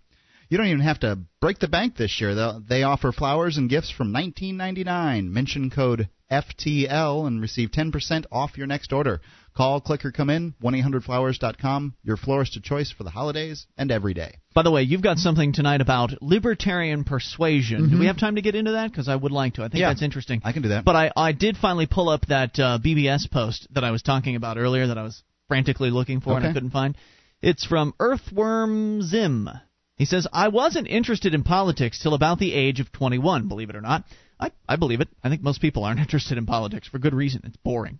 You 0.48 0.58
don't 0.58 0.68
even 0.68 0.80
have 0.80 1.00
to 1.00 1.18
break 1.40 1.58
the 1.58 1.66
bank 1.68 1.96
this 1.96 2.20
year. 2.20 2.34
They'll, 2.34 2.60
they 2.60 2.82
offer 2.84 3.10
flowers 3.10 3.56
and 3.56 3.68
gifts 3.68 3.90
from 3.90 4.12
19.99. 4.12 5.28
Mention 5.28 5.70
code 5.70 6.08
FTL 6.30 7.26
and 7.26 7.40
receive 7.40 7.70
10% 7.70 8.26
off 8.30 8.56
your 8.56 8.66
next 8.66 8.92
order. 8.92 9.20
Call, 9.56 9.80
click, 9.80 10.04
or 10.04 10.12
come 10.12 10.28
in 10.30 10.54
1-800-Flowers.com. 10.62 11.94
Your 12.02 12.16
florist 12.16 12.56
of 12.56 12.62
choice 12.62 12.92
for 12.92 13.04
the 13.04 13.10
holidays 13.10 13.66
and 13.76 13.90
every 13.90 14.14
day. 14.14 14.36
By 14.54 14.62
the 14.62 14.70
way, 14.70 14.82
you've 14.82 15.02
got 15.02 15.18
something 15.18 15.52
tonight 15.52 15.80
about 15.80 16.20
libertarian 16.22 17.04
persuasion. 17.04 17.82
Mm-hmm. 17.82 17.92
Do 17.94 17.98
we 17.98 18.06
have 18.06 18.18
time 18.18 18.36
to 18.36 18.42
get 18.42 18.54
into 18.54 18.72
that? 18.72 18.90
Because 18.90 19.08
I 19.08 19.16
would 19.16 19.32
like 19.32 19.54
to. 19.54 19.62
I 19.62 19.68
think 19.68 19.80
Yeah. 19.80 19.88
that's 19.88 20.02
interesting. 20.02 20.42
I 20.44 20.52
can 20.52 20.62
do 20.62 20.68
that. 20.70 20.84
But 20.84 20.96
I, 20.96 21.10
I 21.16 21.32
did 21.32 21.56
finally 21.56 21.86
pull 21.86 22.08
up 22.08 22.26
that 22.26 22.58
uh, 22.58 22.78
BBS 22.84 23.30
post 23.30 23.66
that 23.72 23.84
I 23.84 23.90
was 23.90 24.02
talking 24.02 24.36
about 24.36 24.58
earlier 24.58 24.88
that 24.88 24.98
I 24.98 25.02
was 25.02 25.22
frantically 25.48 25.90
looking 25.90 26.20
for 26.20 26.36
and 26.36 26.46
I 26.46 26.52
couldn't 26.52 26.70
find. 26.70 26.96
It's 27.42 27.64
from 27.64 27.94
Earthworm 28.00 29.02
Zim. 29.02 29.48
He 29.96 30.04
says, 30.04 30.26
I 30.32 30.48
wasn't 30.48 30.88
interested 30.88 31.34
in 31.34 31.42
politics 31.42 31.98
till 32.02 32.14
about 32.14 32.38
the 32.38 32.52
age 32.52 32.80
of 32.80 32.92
21, 32.92 33.48
believe 33.48 33.70
it 33.70 33.76
or 33.76 33.80
not. 33.80 34.04
I, 34.38 34.52
I 34.68 34.76
believe 34.76 35.00
it. 35.00 35.08
I 35.24 35.28
think 35.28 35.42
most 35.42 35.60
people 35.60 35.84
aren't 35.84 36.00
interested 36.06 36.38
in 36.38 36.46
politics 36.46 36.88
for 36.88 36.98
good 36.98 37.14
reason. 37.14 37.42
It's 37.44 37.56
boring. 37.56 37.98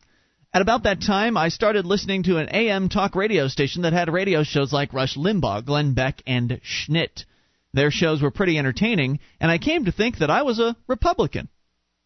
At 0.53 0.63
about 0.63 0.85
that 0.85 1.03
time, 1.03 1.37
I 1.37 1.49
started 1.49 1.85
listening 1.85 2.23
to 2.25 2.39
an 2.39 2.49
AM 2.49 2.89
talk 2.89 3.15
radio 3.15 3.49
station 3.49 3.83
that 3.83 3.93
had 3.93 4.11
radio 4.13 4.43
shows 4.43 4.73
like 4.73 4.95
Rush 4.95 5.17
Limbaugh, 5.17 5.65
Glenn 5.65 5.93
Beck, 5.95 6.23
and 6.27 6.61
Schnitt. 6.65 7.25
Their 7.75 7.91
shows 7.91 8.23
were 8.23 8.31
pretty 8.31 8.57
entertaining, 8.57 9.19
and 9.39 9.51
I 9.51 9.59
came 9.59 9.85
to 9.85 9.93
think 9.93 10.19
that 10.19 10.31
I 10.31 10.43
was 10.43 10.59
a 10.59 10.77
Republican. 10.87 11.49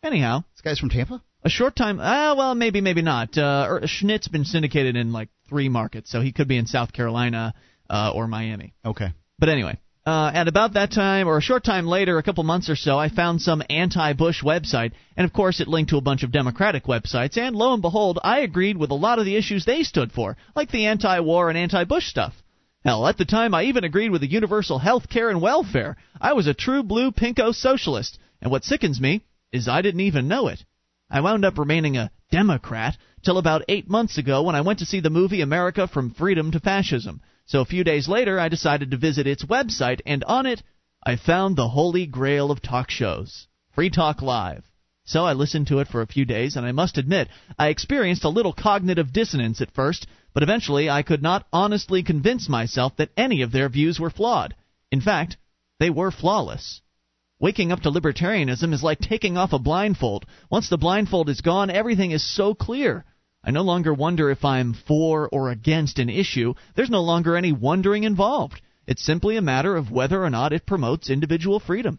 Anyhow, 0.02 0.42
This 0.54 0.62
guy's 0.62 0.78
from 0.80 0.90
Tampa? 0.90 1.22
a 1.44 1.48
short 1.50 1.76
time. 1.76 1.98
Ah, 2.00 2.34
well, 2.36 2.54
maybe, 2.54 2.80
maybe 2.80 3.02
not. 3.02 3.36
Uh, 3.38 3.66
er, 3.68 3.80
Schnitt's 3.82 4.28
been 4.28 4.44
syndicated 4.44 4.96
in 4.96 5.12
like 5.12 5.28
three 5.50 5.68
markets, 5.68 6.10
so 6.10 6.22
he 6.22 6.32
could 6.32 6.48
be 6.48 6.56
in 6.56 6.66
South 6.66 6.92
Carolina 6.94 7.52
uh, 7.90 8.12
or 8.14 8.26
Miami. 8.26 8.72
Okay. 8.84 9.12
But 9.38 9.50
anyway, 9.50 9.78
uh, 10.06 10.30
at 10.32 10.48
about 10.48 10.74
that 10.74 10.92
time, 10.92 11.28
or 11.28 11.36
a 11.36 11.42
short 11.42 11.64
time 11.64 11.86
later, 11.86 12.16
a 12.16 12.22
couple 12.22 12.42
months 12.44 12.70
or 12.70 12.76
so, 12.76 12.98
I 12.98 13.10
found 13.10 13.42
some 13.42 13.62
anti-Bush 13.68 14.42
website, 14.42 14.92
and 15.16 15.26
of 15.26 15.32
course, 15.32 15.60
it 15.60 15.68
linked 15.68 15.90
to 15.90 15.98
a 15.98 16.02
bunch 16.02 16.22
of 16.22 16.32
Democratic 16.32 16.84
websites. 16.84 17.36
And 17.36 17.54
lo 17.54 17.74
and 17.74 17.82
behold, 17.82 18.18
I 18.22 18.40
agreed 18.40 18.78
with 18.78 18.90
a 18.90 18.94
lot 18.94 19.18
of 19.18 19.26
the 19.26 19.36
issues 19.36 19.64
they 19.64 19.82
stood 19.82 20.12
for, 20.12 20.36
like 20.56 20.70
the 20.70 20.86
anti-war 20.86 21.50
and 21.50 21.58
anti-Bush 21.58 22.06
stuff. 22.06 22.34
Hell, 22.82 23.06
at 23.06 23.18
the 23.18 23.26
time, 23.26 23.54
I 23.54 23.64
even 23.64 23.84
agreed 23.84 24.10
with 24.10 24.22
the 24.22 24.30
universal 24.30 24.78
health 24.78 25.10
care 25.10 25.28
and 25.28 25.42
welfare. 25.42 25.98
I 26.18 26.32
was 26.32 26.46
a 26.46 26.54
true 26.54 26.82
blue 26.82 27.10
pinko 27.10 27.54
socialist, 27.54 28.18
and 28.40 28.50
what 28.50 28.64
sickens 28.64 29.00
me 29.00 29.22
is 29.52 29.68
I 29.68 29.82
didn't 29.82 30.00
even 30.00 30.28
know 30.28 30.48
it. 30.48 30.64
I 31.10 31.20
wound 31.20 31.44
up 31.44 31.58
remaining 31.58 31.96
a 31.96 32.10
Democrat 32.30 32.96
till 33.22 33.38
about 33.38 33.64
eight 33.68 33.88
months 33.88 34.18
ago 34.18 34.42
when 34.42 34.54
I 34.54 34.60
went 34.60 34.78
to 34.78 34.86
see 34.86 35.00
the 35.00 35.10
movie 35.10 35.40
America 35.40 35.86
from 35.86 36.14
Freedom 36.14 36.50
to 36.52 36.60
Fascism. 36.60 37.20
So 37.46 37.60
a 37.60 37.64
few 37.64 37.84
days 37.84 38.08
later, 38.08 38.38
I 38.38 38.48
decided 38.48 38.90
to 38.90 38.96
visit 38.96 39.26
its 39.26 39.44
website, 39.44 40.00
and 40.06 40.22
on 40.24 40.46
it, 40.46 40.62
I 41.04 41.16
found 41.16 41.56
the 41.56 41.68
holy 41.68 42.06
grail 42.06 42.50
of 42.50 42.62
talk 42.62 42.90
shows 42.90 43.46
Free 43.74 43.90
Talk 43.90 44.22
Live. 44.22 44.64
So 45.04 45.24
I 45.24 45.32
listened 45.32 45.66
to 45.68 45.80
it 45.80 45.88
for 45.88 46.02
a 46.02 46.06
few 46.06 46.24
days, 46.24 46.56
and 46.56 46.64
I 46.64 46.72
must 46.72 46.98
admit, 46.98 47.28
I 47.58 47.68
experienced 47.68 48.24
a 48.24 48.28
little 48.28 48.52
cognitive 48.52 49.12
dissonance 49.12 49.60
at 49.60 49.74
first, 49.74 50.06
but 50.32 50.42
eventually 50.42 50.88
I 50.88 51.02
could 51.02 51.22
not 51.22 51.46
honestly 51.52 52.02
convince 52.02 52.48
myself 52.48 52.96
that 52.96 53.10
any 53.16 53.42
of 53.42 53.50
their 53.50 53.68
views 53.68 53.98
were 53.98 54.10
flawed. 54.10 54.54
In 54.92 55.00
fact, 55.00 55.36
they 55.80 55.90
were 55.90 56.10
flawless. 56.10 56.82
Waking 57.40 57.72
up 57.72 57.80
to 57.80 57.90
libertarianism 57.90 58.72
is 58.74 58.82
like 58.82 59.00
taking 59.00 59.38
off 59.38 59.52
a 59.52 59.58
blindfold. 59.58 60.26
Once 60.50 60.68
the 60.68 60.78
blindfold 60.78 61.28
is 61.30 61.40
gone, 61.40 61.70
everything 61.70 62.10
is 62.10 62.22
so 62.22 62.54
clear. 62.54 63.04
I 63.42 63.50
no 63.50 63.62
longer 63.62 63.94
wonder 63.94 64.30
if 64.30 64.44
I'm 64.44 64.74
for 64.86 65.28
or 65.32 65.50
against 65.50 65.98
an 65.98 66.10
issue. 66.10 66.54
There's 66.76 66.90
no 66.90 67.00
longer 67.00 67.36
any 67.36 67.52
wondering 67.52 68.04
involved. 68.04 68.60
It's 68.86 69.04
simply 69.04 69.36
a 69.36 69.42
matter 69.42 69.76
of 69.76 69.90
whether 69.90 70.22
or 70.22 70.30
not 70.30 70.52
it 70.52 70.66
promotes 70.66 71.10
individual 71.10 71.60
freedom. 71.60 71.98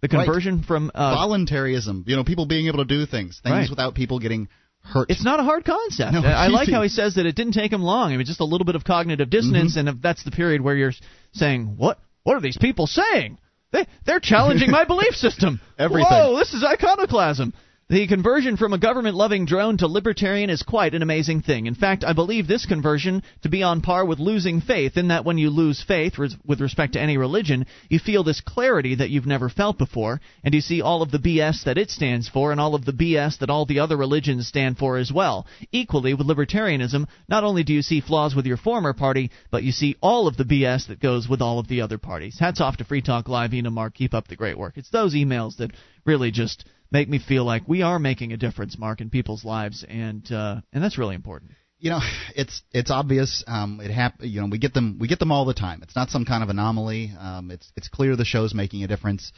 The 0.00 0.08
Right. 0.08 0.24
conversion 0.24 0.62
from 0.64 0.90
uh, 0.94 1.14
Voluntarism. 1.14 2.04
You 2.08 2.16
know, 2.16 2.24
people 2.24 2.46
being 2.46 2.66
able 2.66 2.78
to 2.78 2.84
do 2.84 3.06
things. 3.06 3.38
Things 3.42 3.52
Right. 3.52 3.70
without 3.70 3.94
people 3.94 4.18
getting 4.18 4.48
hurt. 4.82 5.08
It's 5.10 5.22
not 5.22 5.38
a 5.38 5.44
hard 5.44 5.64
concept. 5.64 6.12
No, 6.12 6.22
I 6.22 6.48
like 6.48 6.68
how 6.68 6.82
he 6.82 6.88
says 6.88 7.14
that 7.14 7.26
it 7.26 7.36
didn't 7.36 7.52
take 7.52 7.72
him 7.72 7.82
long. 7.82 8.12
I 8.12 8.16
mean, 8.16 8.26
just 8.26 8.40
a 8.40 8.44
little 8.44 8.64
bit 8.64 8.74
of 8.74 8.82
cognitive 8.82 9.30
dissonance, 9.30 9.76
and 9.76 9.88
if 9.88 9.96
that's 10.02 10.24
the 10.24 10.32
period 10.32 10.60
where 10.60 10.74
you're 10.74 10.92
saying, 11.32 11.76
"What? 11.76 12.00
What 12.24 12.36
are 12.36 12.40
these 12.40 12.56
people 12.58 12.88
saying? 12.88 13.38
They 13.70 13.86
they're 14.04 14.18
challenging 14.20 14.72
my 14.72 14.84
belief 14.84 15.14
system. 15.14 15.60
Everything. 15.78 16.10
Whoa, 16.10 16.36
this 16.36 16.52
is 16.52 16.64
iconoclasm." 16.64 17.54
The 17.92 18.06
conversion 18.06 18.56
from 18.56 18.72
a 18.72 18.78
government 18.78 19.16
loving 19.16 19.44
drone 19.44 19.76
to 19.76 19.86
libertarian 19.86 20.48
is 20.48 20.62
quite 20.62 20.94
an 20.94 21.02
amazing 21.02 21.42
thing. 21.42 21.66
In 21.66 21.74
fact, 21.74 22.04
I 22.04 22.14
believe 22.14 22.46
this 22.46 22.64
conversion 22.64 23.22
to 23.42 23.50
be 23.50 23.62
on 23.62 23.82
par 23.82 24.06
with 24.06 24.18
losing 24.18 24.62
faith, 24.62 24.96
in 24.96 25.08
that 25.08 25.26
when 25.26 25.36
you 25.36 25.50
lose 25.50 25.84
faith 25.86 26.16
res- 26.16 26.34
with 26.42 26.62
respect 26.62 26.94
to 26.94 27.00
any 27.02 27.18
religion, 27.18 27.66
you 27.90 27.98
feel 27.98 28.24
this 28.24 28.40
clarity 28.40 28.94
that 28.94 29.10
you've 29.10 29.26
never 29.26 29.50
felt 29.50 29.76
before, 29.76 30.22
and 30.42 30.54
you 30.54 30.62
see 30.62 30.80
all 30.80 31.02
of 31.02 31.10
the 31.10 31.18
BS 31.18 31.64
that 31.64 31.76
it 31.76 31.90
stands 31.90 32.30
for 32.30 32.50
and 32.50 32.58
all 32.58 32.74
of 32.74 32.86
the 32.86 32.94
BS 32.94 33.40
that 33.40 33.50
all 33.50 33.66
the 33.66 33.80
other 33.80 33.98
religions 33.98 34.48
stand 34.48 34.78
for 34.78 34.96
as 34.96 35.12
well. 35.12 35.46
Equally, 35.70 36.14
with 36.14 36.26
libertarianism, 36.26 37.06
not 37.28 37.44
only 37.44 37.62
do 37.62 37.74
you 37.74 37.82
see 37.82 38.00
flaws 38.00 38.34
with 38.34 38.46
your 38.46 38.56
former 38.56 38.94
party, 38.94 39.30
but 39.50 39.64
you 39.64 39.70
see 39.70 39.96
all 40.00 40.26
of 40.26 40.38
the 40.38 40.44
BS 40.46 40.86
that 40.86 40.98
goes 40.98 41.28
with 41.28 41.42
all 41.42 41.58
of 41.58 41.68
the 41.68 41.82
other 41.82 41.98
parties. 41.98 42.38
Hats 42.38 42.62
off 42.62 42.78
to 42.78 42.84
Free 42.84 43.02
Talk 43.02 43.28
Live, 43.28 43.52
Ina 43.52 43.70
Mark. 43.70 43.92
Keep 43.92 44.14
up 44.14 44.28
the 44.28 44.36
great 44.36 44.56
work. 44.56 44.78
It's 44.78 44.88
those 44.88 45.14
emails 45.14 45.58
that 45.58 45.72
really 46.06 46.30
just 46.30 46.64
make 46.92 47.08
me 47.08 47.18
feel 47.18 47.44
like 47.44 47.66
we 47.66 47.82
are 47.82 47.98
making 47.98 48.32
a 48.32 48.36
difference, 48.36 48.78
Mark, 48.78 49.00
in 49.00 49.10
people's 49.10 49.44
lives, 49.44 49.84
and 49.88 50.30
uh, 50.30 50.60
and 50.72 50.82
that's 50.82 50.98
really 50.98 51.14
important. 51.14 51.52
you 51.78 51.90
know, 51.90 52.00
it's 52.36 52.62
it's 52.72 52.90
obvious. 52.90 53.42
Um, 53.46 53.80
it 53.82 53.90
hap- 53.90 54.22
You 54.22 54.40
know, 54.40 54.48
we 54.50 54.58
get 54.58 54.74
them 54.74 54.98
we 55.00 55.08
get 55.08 55.18
them 55.18 55.32
all 55.32 55.44
the 55.44 55.54
time. 55.54 55.80
It's 55.82 55.96
not 55.96 56.10
some 56.10 56.24
kind 56.24 56.42
of 56.42 56.48
anomaly. 56.48 57.12
Um, 57.18 57.50
it's 57.50 57.72
it's 57.76 57.88
clear 57.88 58.16
the 58.16 58.24
show's 58.24 58.54
making 58.54 58.84
a 58.84 58.86
difference, 58.88 59.32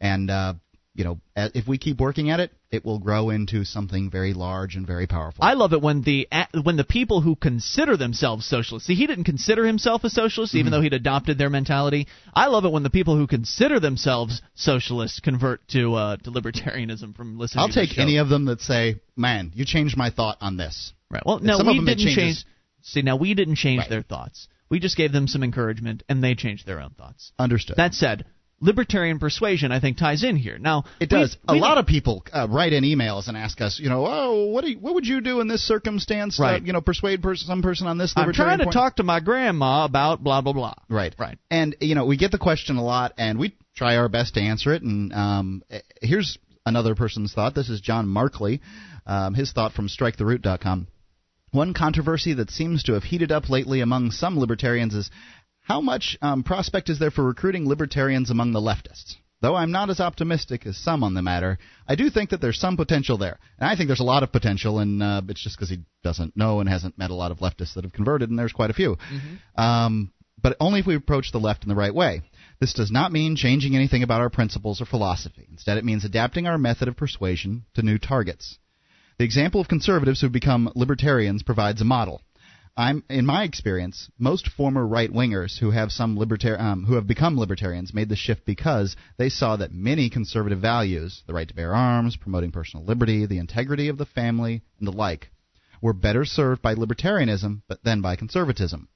and 0.00 0.30
uh, 0.30 0.54
you 0.96 1.02
know, 1.04 1.18
if 1.36 1.66
we 1.66 1.76
keep 1.76 1.98
working 1.98 2.30
at 2.30 2.38
it, 2.38 2.52
it 2.70 2.84
will 2.84 3.00
grow 3.00 3.30
into 3.30 3.64
something 3.64 4.10
very 4.10 4.32
large 4.32 4.76
and 4.76 4.86
very 4.86 5.06
powerful. 5.08 5.42
I 5.44 5.54
love 5.54 5.72
it 5.72 5.82
when 5.82 6.02
the 6.02 6.28
when 6.62 6.76
the 6.76 6.84
people 6.84 7.20
who 7.20 7.34
consider 7.34 7.96
themselves 7.96 8.46
socialists. 8.46 8.86
See, 8.86 8.94
he 8.94 9.06
didn't 9.08 9.24
consider 9.24 9.66
himself 9.66 10.04
a 10.04 10.10
socialist, 10.10 10.54
even 10.54 10.70
though 10.70 10.80
he'd 10.80 10.92
adopted 10.92 11.36
their 11.36 11.50
mentality. 11.50 12.06
I 12.32 12.46
love 12.46 12.64
it 12.64 12.70
when 12.72 12.84
the 12.84 12.90
people 12.90 13.16
who 13.16 13.26
consider 13.26 13.80
themselves 13.80 14.40
socialists 14.54 15.18
convert 15.20 15.66
to 15.68 15.94
uh, 15.94 16.16
to 16.18 16.30
libertarianism 16.30 17.16
from 17.16 17.38
listening. 17.38 17.62
I'll 17.62 17.68
to 17.68 17.80
the 17.80 17.86
take 17.86 17.98
any 17.98 18.18
of 18.18 18.28
them 18.28 18.44
that 18.46 18.60
say, 18.60 19.00
"Man, 19.16 19.50
you 19.54 19.64
changed 19.64 19.96
my 19.96 20.10
thought 20.10 20.38
on 20.40 20.56
this." 20.56 20.92
Right. 21.10 21.22
Well, 21.26 21.40
no, 21.40 21.58
some 21.58 21.68
of 21.68 21.72
we 21.72 21.78
them 21.78 21.86
didn't 21.86 22.04
changes- 22.14 22.16
change. 22.16 22.46
See, 22.82 23.02
now 23.02 23.16
we 23.16 23.34
didn't 23.34 23.56
change 23.56 23.80
Right. 23.80 23.90
their 23.90 24.02
thoughts. 24.02 24.46
We 24.68 24.78
just 24.78 24.96
gave 24.96 25.12
them 25.12 25.26
some 25.28 25.42
encouragement, 25.42 26.02
and 26.08 26.22
they 26.22 26.34
changed 26.34 26.66
their 26.66 26.80
own 26.80 26.90
thoughts. 26.90 27.32
Understood. 27.38 27.76
That 27.76 27.94
said, 27.94 28.24
libertarian 28.64 29.18
persuasion, 29.18 29.70
I 29.70 29.80
think, 29.80 29.98
ties 29.98 30.24
in 30.24 30.36
here. 30.36 30.58
Now 30.58 30.84
It 30.98 31.10
does. 31.10 31.36
we 31.48 31.58
a 31.58 31.60
lot 31.60 31.78
of 31.78 31.86
people 31.86 32.24
uh, 32.32 32.48
write 32.50 32.72
in 32.72 32.82
emails 32.82 33.28
and 33.28 33.36
ask 33.36 33.60
us, 33.60 33.78
you 33.78 33.90
know, 33.90 34.06
oh, 34.06 34.46
what 34.46 34.64
do 34.64 34.70
you, 34.70 34.78
what 34.78 34.94
would 34.94 35.06
you 35.06 35.20
do 35.20 35.40
in 35.40 35.48
this 35.48 35.62
circumstance? 35.66 36.40
Right. 36.40 36.62
Uh, 36.62 36.64
you 36.64 36.72
know, 36.72 36.80
persuade 36.80 37.22
pers- 37.22 37.46
some 37.46 37.62
person 37.62 37.86
on 37.86 37.98
this. 37.98 38.14
I'm 38.16 38.32
trying 38.32 38.58
to 38.58 38.64
point? 38.64 38.74
talk 38.74 38.96
to 38.96 39.02
my 39.02 39.20
grandma 39.20 39.84
about 39.84 40.24
blah 40.24 40.40
blah 40.40 40.54
blah. 40.54 40.74
Right. 40.88 41.14
Right. 41.18 41.38
And 41.50 41.76
you 41.80 41.94
know, 41.94 42.06
we 42.06 42.16
get 42.16 42.30
the 42.32 42.38
question 42.38 42.76
a 42.76 42.84
lot, 42.84 43.12
and 43.18 43.38
we 43.38 43.54
try 43.76 43.96
our 43.96 44.08
best 44.08 44.34
to 44.34 44.40
answer 44.40 44.72
it. 44.72 44.82
And 44.82 45.12
um, 45.12 45.62
eh, 45.70 45.80
here's 46.00 46.38
another 46.64 46.94
person's 46.94 47.34
thought. 47.34 47.54
This 47.54 47.68
is 47.68 47.80
John 47.80 48.08
Markley. 48.08 48.60
Um, 49.06 49.34
his 49.34 49.52
thought 49.52 49.74
from 49.74 49.88
StrikeTheRoot.com. 49.88 50.86
One 51.54 51.72
controversy 51.72 52.34
that 52.34 52.50
seems 52.50 52.82
to 52.84 52.94
have 52.94 53.04
heated 53.04 53.30
up 53.30 53.48
lately 53.48 53.80
among 53.80 54.10
some 54.10 54.40
libertarians 54.40 54.92
is 54.92 55.08
how 55.64 55.80
much 55.80 56.16
um, 56.22 56.42
prospect 56.42 56.90
is 56.90 56.98
there 56.98 57.10
for 57.10 57.24
recruiting 57.24 57.66
libertarians 57.66 58.30
among 58.30 58.52
the 58.52 58.60
leftists? 58.60 59.16
Though 59.40 59.56
I'm 59.56 59.72
not 59.72 59.90
as 59.90 59.98
optimistic 59.98 60.66
as 60.66 60.76
some 60.76 61.02
on 61.02 61.14
the 61.14 61.22
matter, 61.22 61.58
I 61.88 61.96
do 61.96 62.08
think 62.08 62.30
that 62.30 62.40
there's 62.40 62.60
some 62.60 62.76
potential 62.76 63.18
there. 63.18 63.38
And 63.58 63.68
I 63.68 63.74
think 63.74 63.88
there's 63.88 64.00
a 64.00 64.04
lot 64.04 64.22
of 64.22 64.32
potential, 64.32 64.78
and 64.78 65.02
uh, 65.02 65.22
it's 65.28 65.42
just 65.42 65.56
because 65.56 65.68
he 65.68 65.80
doesn't 66.02 66.36
know 66.36 66.60
and 66.60 66.68
hasn't 66.68 66.98
met 66.98 67.10
a 67.10 67.14
lot 67.14 67.30
of 67.30 67.38
leftists 67.38 67.74
that 67.74 67.84
have 67.84 67.92
converted, 67.92 68.30
and 68.30 68.38
there's 68.38 68.52
quite 68.52 68.70
a 68.70 68.74
few. 68.74 68.96
Um, 69.56 70.12
but 70.40 70.56
only 70.60 70.80
if 70.80 70.86
we 70.86 70.94
approach 70.94 71.32
the 71.32 71.40
left 71.40 71.62
in 71.62 71.70
the 71.70 71.74
right 71.74 71.94
way. 71.94 72.22
This 72.60 72.74
does 72.74 72.90
not 72.90 73.12
mean 73.12 73.34
changing 73.34 73.74
anything 73.74 74.02
about 74.02 74.20
our 74.20 74.30
principles 74.30 74.80
or 74.80 74.86
philosophy. 74.86 75.46
Instead, 75.50 75.78
it 75.78 75.84
means 75.84 76.04
adapting 76.04 76.46
our 76.46 76.58
method 76.58 76.88
of 76.88 76.96
persuasion 76.96 77.64
to 77.74 77.82
new 77.82 77.98
targets. 77.98 78.58
The 79.18 79.24
example 79.24 79.60
of 79.60 79.68
conservatives 79.68 80.20
who 80.20 80.28
become 80.28 80.70
libertarians 80.74 81.42
provides 81.42 81.80
a 81.80 81.84
model. 81.84 82.20
I'm, 82.76 83.04
in 83.08 83.24
my 83.24 83.44
experience, 83.44 84.10
most 84.18 84.48
former 84.48 84.84
right 84.84 85.10
wingers 85.12 85.58
who 85.58 85.70
have 85.70 85.92
some 85.92 86.16
libertar- 86.16 86.58
um, 86.58 86.84
who 86.84 86.94
have 86.94 87.06
become 87.06 87.38
libertarians 87.38 87.94
made 87.94 88.08
the 88.08 88.16
shift 88.16 88.44
because 88.44 88.96
they 89.16 89.28
saw 89.28 89.54
that 89.56 89.72
many 89.72 90.10
conservative 90.10 90.58
values, 90.60 91.22
the 91.28 91.34
right 91.34 91.46
to 91.46 91.54
bear 91.54 91.72
arms, 91.72 92.16
promoting 92.16 92.50
personal 92.50 92.84
liberty, 92.84 93.26
the 93.26 93.38
integrity 93.38 93.88
of 93.88 93.96
the 93.96 94.06
family, 94.06 94.62
and 94.80 94.88
the 94.88 94.92
like, 94.92 95.30
were 95.80 95.92
better 95.92 96.24
served 96.24 96.62
by 96.62 96.74
libertarianism 96.74 97.62
than 97.84 98.00
by 98.00 98.16
conservatism. 98.16 98.88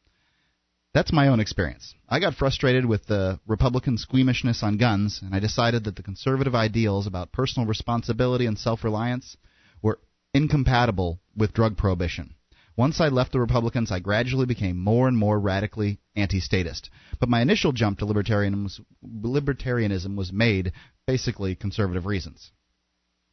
That's 0.93 1.13
my 1.13 1.29
own 1.29 1.39
experience. 1.39 1.95
I 2.09 2.19
got 2.19 2.35
frustrated 2.35 2.85
with 2.85 3.07
the 3.07 3.39
Republican 3.47 3.97
squeamishness 3.97 4.65
on 4.65 4.79
guns, 4.79 5.21
and 5.23 5.35
I 5.35 5.39
decided 5.39 5.85
that 5.85 5.95
the 5.95 6.03
conservative 6.03 6.55
ideals 6.57 7.07
about 7.07 7.31
personal 7.31 7.69
responsibility 7.69 8.47
and 8.47 8.59
self 8.59 8.83
reliance 8.83 9.37
were 9.83 10.01
incompatible 10.35 11.21
with 11.37 11.53
drug 11.53 11.77
prohibition. 11.77 12.35
Once 12.79 13.01
I 13.01 13.09
left 13.09 13.33
the 13.33 13.41
Republicans, 13.41 13.91
I 13.91 13.99
gradually 13.99 14.47
became 14.47 14.79
more 14.79 15.09
and 15.09 15.19
more 15.19 15.41
radically 15.41 15.99
anti 16.15 16.39
statist. 16.39 16.91
But 17.19 17.29
my 17.29 17.43
initial 17.43 17.73
jump 17.73 17.99
to 17.99 18.07
libertarianism, 18.07 18.85
libertarianism 19.05 20.15
was 20.15 20.33
made 20.33 20.71
basically 21.05 21.57
conservative 21.57 22.07
reasons. 22.07 22.53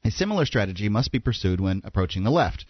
A 0.04 0.10
similar 0.10 0.48
strategy 0.48 0.90
must 0.90 1.12
be 1.12 1.20
pursued 1.20 1.62
when 1.62 1.84
approaching 1.84 2.24
the 2.24 2.32
left. 2.32 2.66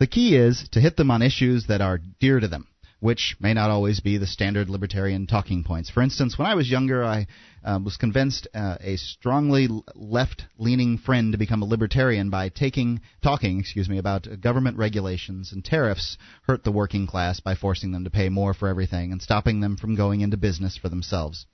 The 0.00 0.08
key 0.08 0.34
is 0.34 0.68
to 0.72 0.80
hit 0.80 0.96
them 0.96 1.12
on 1.12 1.22
issues 1.22 1.68
that 1.68 1.80
are 1.80 2.00
dear 2.18 2.40
to 2.40 2.48
them 2.48 2.66
which 3.00 3.36
may 3.38 3.54
not 3.54 3.70
always 3.70 4.00
be 4.00 4.18
the 4.18 4.26
standard 4.26 4.68
libertarian 4.68 5.26
talking 5.26 5.62
points. 5.62 5.90
For 5.90 6.02
instance, 6.02 6.36
when 6.36 6.48
I 6.48 6.54
was 6.54 6.70
younger, 6.70 7.04
I 7.04 7.26
uh, 7.64 7.78
was 7.82 7.96
convinced 7.96 8.48
uh, 8.54 8.76
a 8.80 8.96
strongly 8.96 9.68
left-leaning 9.94 10.98
friend 10.98 11.32
to 11.32 11.38
become 11.38 11.62
a 11.62 11.66
libertarian 11.66 12.30
by 12.30 12.48
taking 12.48 13.00
talking, 13.22 13.60
excuse 13.60 13.88
me, 13.88 13.98
about 13.98 14.26
government 14.40 14.76
regulations 14.76 15.52
and 15.52 15.64
tariffs 15.64 16.18
hurt 16.42 16.64
the 16.64 16.72
working 16.72 17.06
class 17.06 17.40
by 17.40 17.54
forcing 17.54 17.92
them 17.92 18.04
to 18.04 18.10
pay 18.10 18.28
more 18.28 18.54
for 18.54 18.68
everything 18.68 19.12
and 19.12 19.22
stopping 19.22 19.60
them 19.60 19.76
from 19.76 19.94
going 19.94 20.20
into 20.20 20.36
business 20.36 20.76
for 20.76 20.88
themselves. 20.88 21.46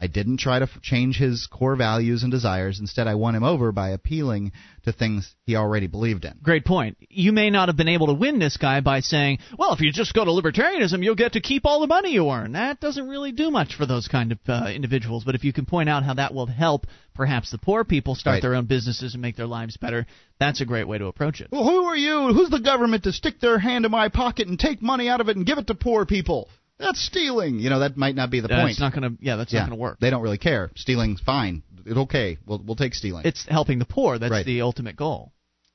I 0.00 0.06
didn't 0.06 0.38
try 0.38 0.58
to 0.58 0.64
f- 0.64 0.80
change 0.82 1.16
his 1.18 1.46
core 1.50 1.76
values 1.76 2.22
and 2.22 2.32
desires. 2.32 2.80
Instead, 2.80 3.06
I 3.06 3.14
won 3.16 3.34
him 3.34 3.42
over 3.44 3.70
by 3.70 3.90
appealing 3.90 4.52
to 4.84 4.92
things 4.92 5.34
he 5.44 5.56
already 5.56 5.86
believed 5.88 6.24
in. 6.24 6.38
Great 6.42 6.64
point. 6.64 6.96
You 7.10 7.32
may 7.32 7.50
not 7.50 7.68
have 7.68 7.76
been 7.76 7.88
able 7.88 8.06
to 8.06 8.14
win 8.14 8.38
this 8.38 8.56
guy 8.56 8.80
by 8.80 9.00
saying, 9.00 9.38
well, 9.58 9.74
if 9.74 9.80
you 9.80 9.92
just 9.92 10.14
go 10.14 10.24
to 10.24 10.30
libertarianism, 10.30 11.04
you'll 11.04 11.14
get 11.16 11.34
to 11.34 11.40
keep 11.40 11.66
all 11.66 11.80
the 11.80 11.86
money 11.86 12.12
you 12.12 12.30
earn. 12.30 12.52
That 12.52 12.80
doesn't 12.80 13.08
really 13.08 13.32
do 13.32 13.50
much 13.50 13.74
for 13.76 13.84
those 13.84 14.08
kind 14.08 14.32
of 14.32 14.38
uh, 14.48 14.70
individuals. 14.74 15.24
But 15.24 15.34
if 15.34 15.44
you 15.44 15.52
can 15.52 15.66
point 15.66 15.90
out 15.90 16.02
how 16.02 16.14
that 16.14 16.32
will 16.32 16.46
help 16.46 16.86
perhaps 17.14 17.50
the 17.50 17.58
poor 17.58 17.84
people 17.84 18.14
start 18.14 18.36
Right. 18.36 18.42
their 18.42 18.54
own 18.54 18.64
businesses 18.66 19.12
and 19.14 19.20
make 19.20 19.36
their 19.36 19.46
lives 19.46 19.76
better, 19.76 20.06
that's 20.38 20.62
a 20.62 20.64
great 20.64 20.88
way 20.88 20.96
to 20.96 21.06
approach 21.06 21.42
it. 21.42 21.48
Well, 21.50 21.64
who 21.64 21.84
are 21.84 21.96
you? 21.96 22.32
Who's 22.32 22.48
the 22.48 22.60
government 22.60 23.04
to 23.04 23.12
stick 23.12 23.38
their 23.40 23.58
hand 23.58 23.84
in 23.84 23.90
my 23.90 24.08
pocket 24.08 24.48
and 24.48 24.58
take 24.58 24.80
money 24.80 25.08
out 25.10 25.20
of 25.20 25.28
it 25.28 25.36
and 25.36 25.44
give 25.44 25.58
it 25.58 25.66
to 25.66 25.74
poor 25.74 26.06
people? 26.06 26.48
That's 26.80 27.00
stealing. 27.00 27.58
You 27.60 27.70
know, 27.70 27.80
that 27.80 27.96
might 27.96 28.14
not 28.14 28.30
be 28.30 28.40
the 28.40 28.52
Uh, 28.52 28.58
point. 28.60 28.70
it's 28.72 28.80
not 28.80 28.92
going 28.94 29.02
to, 29.16 29.22
yeah, 29.22 29.36
that's 29.36 29.52
yeah, 29.52 29.60
not 29.60 29.68
going 29.68 29.78
to 29.78 29.82
work. 29.82 29.98
They 30.00 30.10
don't 30.10 30.22
really 30.22 30.38
care. 30.38 30.70
Stealing's 30.76 31.20
fine. 31.20 31.62
It's 31.86 31.96
okay. 31.96 32.38
We'll 32.46 32.58
we'll 32.64 32.76
take 32.76 32.94
stealing. 32.94 33.24
It's 33.24 33.44
helping 33.46 33.78
the 33.78 33.84
poor. 33.84 34.18
That's 34.18 34.30
Right. 34.30 34.46
the 34.46 34.62
ultimate 34.62 34.96
goal. 34.96 35.32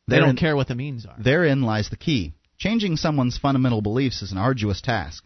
They 0.08 0.18
Therein- 0.18 0.30
don't 0.30 0.38
care 0.40 0.56
what 0.56 0.68
the 0.68 0.76
means 0.76 1.06
are. 1.06 1.16
Therein 1.20 1.62
lies 1.64 1.90
the 1.90 1.96
key. 1.98 2.34
Changing 2.58 2.96
someone's 2.98 3.38
fundamental 3.38 3.82
beliefs 3.82 4.22
is 4.22 4.32
an 4.32 4.38
arduous 4.38 4.82
task. 4.82 5.24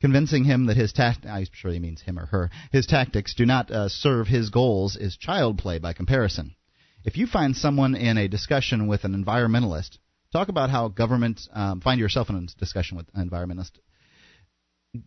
Convincing 0.00 0.44
him 0.44 0.66
that 0.66 0.76
his 0.76 0.92
tact 0.92 1.24
I'm 1.24 1.46
sure 1.52 1.70
he 1.72 1.78
means 1.78 2.00
him 2.02 2.18
or 2.18 2.26
her 2.26 2.50
his 2.72 2.86
tactics 2.86 3.34
do 3.34 3.46
not 3.46 3.70
uh, 3.70 3.88
serve 3.88 4.26
his 4.26 4.50
goals 4.50 4.96
is 4.96 5.16
child 5.16 5.58
play 5.58 5.78
by 5.78 5.92
comparison. 5.92 6.56
If 7.04 7.16
you 7.16 7.26
find 7.26 7.56
someone 7.56 7.94
in 7.94 8.18
a 8.18 8.28
discussion 8.28 8.86
with 8.88 9.04
an 9.04 9.14
environmentalist, 9.24 9.98
talk 10.32 10.48
about 10.48 10.70
how 10.70 10.88
government 10.88 11.40
um, 11.52 11.80
find 11.80 12.00
yourself 12.00 12.28
in 12.30 12.36
a 12.36 12.46
discussion 12.58 12.96
with 12.96 13.06
an 13.14 13.28
environmentalist. 13.28 13.72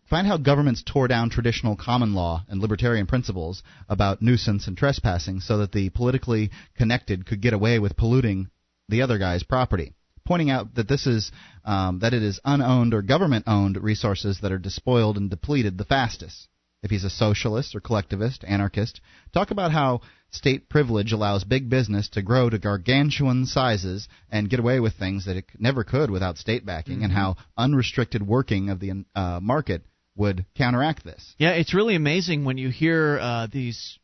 Find 0.10 0.26
how 0.26 0.38
governments 0.38 0.82
tore 0.84 1.08
down 1.08 1.30
traditional 1.30 1.76
common 1.76 2.16
law 2.16 2.44
and 2.50 2.60
libertarian 2.60 3.06
principles 3.06 3.62
about 3.88 4.20
nuisance 4.20 4.66
and 4.66 4.76
trespassing 4.76 5.42
so 5.42 5.60
that 5.60 5.72
the 5.72 5.92
politically 5.92 6.50
connected 6.76 7.28
could 7.28 7.40
get 7.40 7.54
away 7.54 7.78
with 7.78 7.96
polluting 7.96 8.50
the 8.90 9.04
other 9.04 9.20
guy's 9.20 9.44
property, 9.44 9.94
pointing 10.26 10.50
out 10.50 10.74
that 10.74 10.88
this 10.88 11.06
is 11.06 11.32
um, 11.66 12.00
that 12.00 12.16
it 12.16 12.24
is 12.24 12.40
unowned 12.44 12.96
or 12.96 13.04
government-owned 13.04 13.78
resources 13.78 14.40
that 14.42 14.52
are 14.52 14.58
despoiled 14.58 15.18
and 15.18 15.30
depleted 15.30 15.78
the 15.78 15.86
fastest. 15.86 16.48
If 16.82 16.90
he's 16.90 17.04
a 17.04 17.10
socialist 17.12 17.76
or 17.76 17.80
collectivist, 17.80 18.44
anarchist, 18.44 19.02
talk 19.34 19.52
about 19.52 19.72
how 19.72 20.02
state 20.36 20.70
privilege 20.70 21.12
allows 21.12 21.44
big 21.44 21.70
business 21.70 22.10
to 22.10 22.22
grow 22.22 22.50
to 22.50 22.60
gargantuan 22.60 23.46
sizes 23.46 24.08
and 24.30 24.50
get 24.50 24.60
away 24.60 24.80
with 24.80 24.94
things 24.94 25.26
that 25.26 25.38
it 25.38 25.46
never 25.58 25.84
could 25.84 26.10
without 26.12 26.38
state 26.38 26.66
backing, 26.66 27.04
and 27.04 27.12
how 27.12 27.36
unrestricted 27.58 28.26
working 28.26 28.70
of 28.70 28.80
the 28.80 29.06
uh, 29.16 29.40
market 29.42 29.82
would 30.16 30.46
counteract 30.56 31.04
this. 31.04 31.36
Yeah, 31.38 31.52
it's 31.52 31.74
really 31.74 31.96
amazing 31.96 32.46
when 32.46 32.58
you 32.58 32.70
hear 32.70 33.20
uh, 33.20 33.48
these 33.52 34.00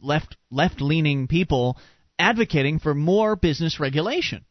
left 0.00 0.36
left 0.50 0.80
leaning 0.80 1.28
people 1.28 1.78
advocating 2.18 2.78
for 2.78 2.94
more 2.94 3.36
business 3.36 3.80
regulation. 3.80 4.44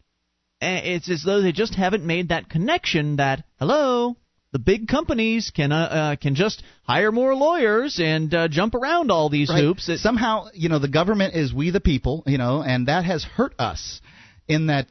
Eh, 0.62 0.96
It's 0.96 1.10
as 1.10 1.24
though 1.24 1.42
they 1.42 1.52
just 1.52 1.76
haven't 1.76 2.06
made 2.06 2.30
that 2.30 2.50
connection 2.50 3.18
that 3.18 3.44
hello, 3.60 4.16
the 4.56 4.60
big 4.60 4.88
companies 4.88 5.52
can 5.54 5.74
uh, 5.74 5.76
uh, 6.00 6.16
can 6.16 6.34
just 6.34 6.64
hire 6.84 7.12
more 7.12 7.36
lawyers 7.36 8.00
and 8.02 8.34
uh, 8.34 8.48
jump 8.48 8.74
around 8.74 9.12
all 9.12 9.28
these 9.28 9.50
Right. 9.50 9.62
hoops. 9.62 9.90
It- 9.90 10.00
Somehow, 10.00 10.46
you 10.54 10.70
know, 10.70 10.80
the 10.80 10.88
government 10.88 11.36
is 11.36 11.54
we 11.54 11.72
the 11.72 11.82
people, 11.82 12.24
you 12.26 12.38
know, 12.38 12.64
and 12.64 12.88
that 12.88 13.04
has 13.04 13.22
hurt 13.26 13.54
us 13.60 14.00
in 14.48 14.68
that 14.68 14.88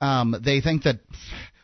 um, 0.00 0.36
they 0.44 0.60
think 0.60 0.84
that, 0.84 1.00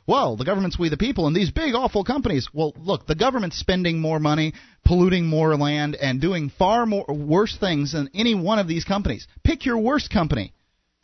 well, 0.05 0.35
the 0.37 0.45
government's 0.45 0.77
we 0.77 0.89
the 0.89 0.97
people, 0.97 1.29
and 1.29 1.37
these 1.37 1.53
big 1.53 1.77
awful 1.77 2.03
companies. 2.03 2.49
Well, 2.53 2.73
look, 2.77 3.07
the 3.07 3.15
government's 3.15 3.57
spending 3.57 4.01
more 4.01 4.19
money, 4.19 4.53
polluting 4.85 5.25
more 5.27 5.55
land, 5.57 5.95
and 5.95 6.21
doing 6.21 6.51
far 6.59 6.87
more 6.87 7.05
worse 7.09 7.57
things 7.57 7.93
than 7.93 8.11
any 8.15 8.35
one 8.35 8.59
of 8.59 8.67
these 8.67 8.83
companies. 8.85 9.29
Pick 9.45 9.65
your 9.65 9.79
worst 9.79 10.11
company. 10.11 10.53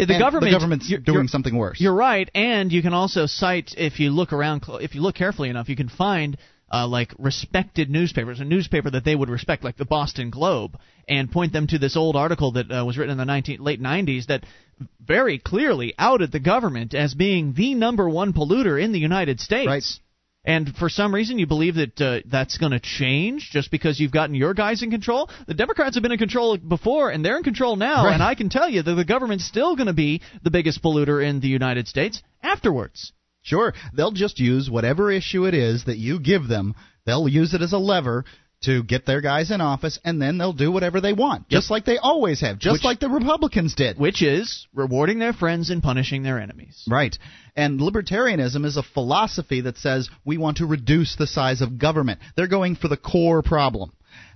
The 0.08 0.14
and 0.14 0.20
government 0.20 0.50
the 0.50 0.56
government's 0.56 0.90
you're- 0.90 1.02
doing 1.02 1.28
something 1.28 1.56
worse. 1.56 1.80
You're 1.80 1.94
right, 1.94 2.28
and 2.34 2.72
you 2.72 2.82
can 2.82 2.94
also 2.94 3.26
cite 3.26 3.74
if 3.76 4.00
you 4.00 4.10
look 4.10 4.32
around, 4.32 4.64
if 4.80 4.94
you 4.94 5.02
look 5.02 5.14
carefully 5.14 5.48
enough, 5.48 5.68
you 5.68 5.76
can 5.76 5.88
find 5.88 6.36
uh, 6.72 6.86
like 6.86 7.12
respected 7.18 7.90
newspapers, 7.90 8.40
a 8.40 8.44
newspaper 8.44 8.90
that 8.90 9.04
they 9.04 9.14
would 9.14 9.28
respect, 9.28 9.64
like 9.64 9.76
the 9.76 9.84
Boston 9.84 10.30
Globe, 10.30 10.78
and 11.08 11.30
point 11.30 11.52
them 11.52 11.66
to 11.66 11.78
this 11.78 11.96
old 11.96 12.16
article 12.16 12.52
that 12.52 12.70
uh, 12.70 12.84
was 12.84 12.96
written 12.96 13.12
in 13.12 13.18
the 13.18 13.24
19, 13.24 13.60
late 13.60 13.82
90s 13.82 14.26
that 14.26 14.44
very 15.04 15.38
clearly 15.38 15.94
outed 15.98 16.32
the 16.32 16.40
government 16.40 16.94
as 16.94 17.12
being 17.14 17.52
the 17.54 17.74
number 17.74 18.08
one 18.08 18.32
polluter 18.32 18.82
in 18.82 18.92
the 18.92 18.98
United 18.98 19.40
States. 19.40 19.66
Right. 19.66 19.82
And 20.44 20.74
for 20.74 20.88
some 20.88 21.14
reason, 21.14 21.38
you 21.38 21.46
believe 21.46 21.74
that 21.74 22.00
uh, 22.00 22.20
that's 22.24 22.56
going 22.56 22.72
to 22.72 22.80
change 22.80 23.50
just 23.52 23.70
because 23.70 24.00
you've 24.00 24.12
gotten 24.12 24.34
your 24.34 24.54
guys 24.54 24.82
in 24.82 24.90
control. 24.90 25.28
The 25.46 25.54
Democrats 25.54 25.96
have 25.96 26.02
been 26.02 26.12
in 26.12 26.18
control 26.18 26.56
before, 26.56 27.10
and 27.10 27.22
they're 27.22 27.36
in 27.36 27.42
control 27.42 27.76
now. 27.76 28.06
Right. 28.06 28.14
And 28.14 28.22
I 28.22 28.34
can 28.34 28.48
tell 28.48 28.68
you 28.68 28.82
that 28.82 28.94
the 28.94 29.04
government's 29.04 29.44
still 29.44 29.76
going 29.76 29.88
to 29.88 29.92
be 29.92 30.22
the 30.42 30.50
biggest 30.50 30.82
polluter 30.82 31.22
in 31.22 31.40
the 31.40 31.48
United 31.48 31.88
States 31.88 32.22
afterwards. 32.42 33.12
Sure, 33.42 33.74
they'll 33.94 34.12
just 34.12 34.38
use 34.38 34.70
whatever 34.70 35.10
issue 35.10 35.46
it 35.46 35.54
is 35.54 35.84
that 35.84 35.96
you 35.96 36.20
give 36.20 36.46
them. 36.46 36.74
They'll 37.06 37.28
use 37.28 37.54
it 37.54 37.62
as 37.62 37.72
a 37.72 37.78
lever 37.78 38.24
to 38.62 38.82
get 38.82 39.06
their 39.06 39.20
guys 39.22 39.50
in 39.50 39.60
office, 39.60 39.98
and 40.04 40.20
then 40.20 40.36
they'll 40.36 40.52
do 40.52 40.70
whatever 40.70 41.00
they 41.00 41.14
want, 41.14 41.48
just 41.48 41.70
like 41.70 41.86
they 41.86 41.96
always 41.96 42.40
have, 42.40 42.58
just 42.58 42.74
Which- 42.74 42.84
like 42.84 43.00
the 43.00 43.08
Republicans 43.08 43.74
did. 43.74 43.98
Which 43.98 44.22
is 44.22 44.66
rewarding 44.74 45.18
their 45.18 45.32
friends 45.32 45.70
and 45.70 45.82
punishing 45.82 46.22
their 46.22 46.38
enemies. 46.38 46.84
Right. 46.88 47.16
And 47.56 47.80
libertarianism 47.80 48.64
is 48.66 48.76
a 48.76 48.82
philosophy 48.82 49.62
that 49.62 49.78
says 49.78 50.10
we 50.24 50.36
want 50.36 50.58
to 50.58 50.66
reduce 50.66 51.16
the 51.16 51.26
size 51.26 51.62
of 51.62 51.78
government. 51.78 52.20
They're 52.36 52.48
going 52.48 52.76
for 52.76 52.88
the 52.88 52.96
core 52.96 53.42
problem. 53.42 53.92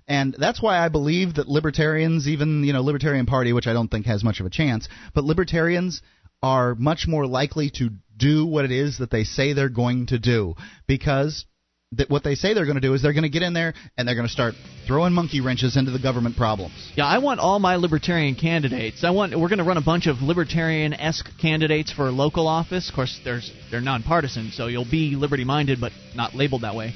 And 0.07 0.35
that's 0.39 0.61
why 0.61 0.79
I 0.79 0.89
believe 0.89 1.35
that 1.35 1.49
libertarians, 1.49 2.29
even, 2.29 2.65
you 2.65 2.73
know, 2.73 2.83
Libertarian 2.83 3.27
Party, 3.27 3.53
which 3.53 3.67
I 3.67 3.73
don't 3.73 3.89
think 3.91 4.07
has 4.07 4.23
much 4.23 4.41
of 4.41 4.47
a 4.47 4.51
chance, 4.51 4.89
but 5.15 5.25
libertarians 5.25 6.03
are 6.43 6.75
much 6.75 7.07
more 7.09 7.27
likely 7.27 7.71
to 7.71 7.91
do 8.17 8.47
what 8.47 8.65
it 8.67 8.71
is 8.71 8.99
that 8.99 9.11
they 9.11 9.25
say 9.25 9.53
they're 9.53 9.69
going 9.71 10.07
to 10.07 10.19
do 10.19 10.55
because 10.87 11.47
that 11.93 12.11
what 12.11 12.25
they 12.25 12.35
say 12.35 12.55
they're 12.55 12.65
going 12.65 12.77
to 12.77 12.81
do 12.81 12.95
is 12.95 13.03
they're 13.03 13.13
going 13.13 13.23
to 13.23 13.29
get 13.29 13.43
in 13.43 13.53
there 13.53 13.75
and 13.97 14.07
they're 14.07 14.15
going 14.15 14.27
to 14.27 14.33
start 14.33 14.55
throwing 14.87 15.13
monkey 15.13 15.41
wrenches 15.41 15.77
into 15.77 15.91
the 15.91 15.99
government 15.99 16.37
problems. 16.37 16.93
Yeah, 16.97 17.07
I 17.07 17.19
want 17.19 17.41
all 17.41 17.59
my 17.59 17.77
libertarian 17.77 18.35
candidates. 18.35 19.05
I 19.05 19.11
want 19.11 19.39
we're 19.39 19.49
going 19.49 19.59
to 19.59 19.65
run 19.65 19.77
a 19.77 19.83
bunch 19.83 20.07
of 20.07 20.21
libertarian-esque 20.21 21.29
candidates 21.41 21.93
for 21.93 22.11
local 22.11 22.49
office. 22.49 22.89
Of 22.89 22.95
course, 22.95 23.21
there's 23.25 23.53
they're 23.71 23.81
nonpartisan, 23.81 24.51
so 24.53 24.67
you'll 24.67 24.91
be 24.91 25.15
liberty-minded, 25.17 25.81
but 25.81 25.93
not 26.15 26.35
labeled 26.35 26.63
that 26.63 26.75
way. 26.75 26.95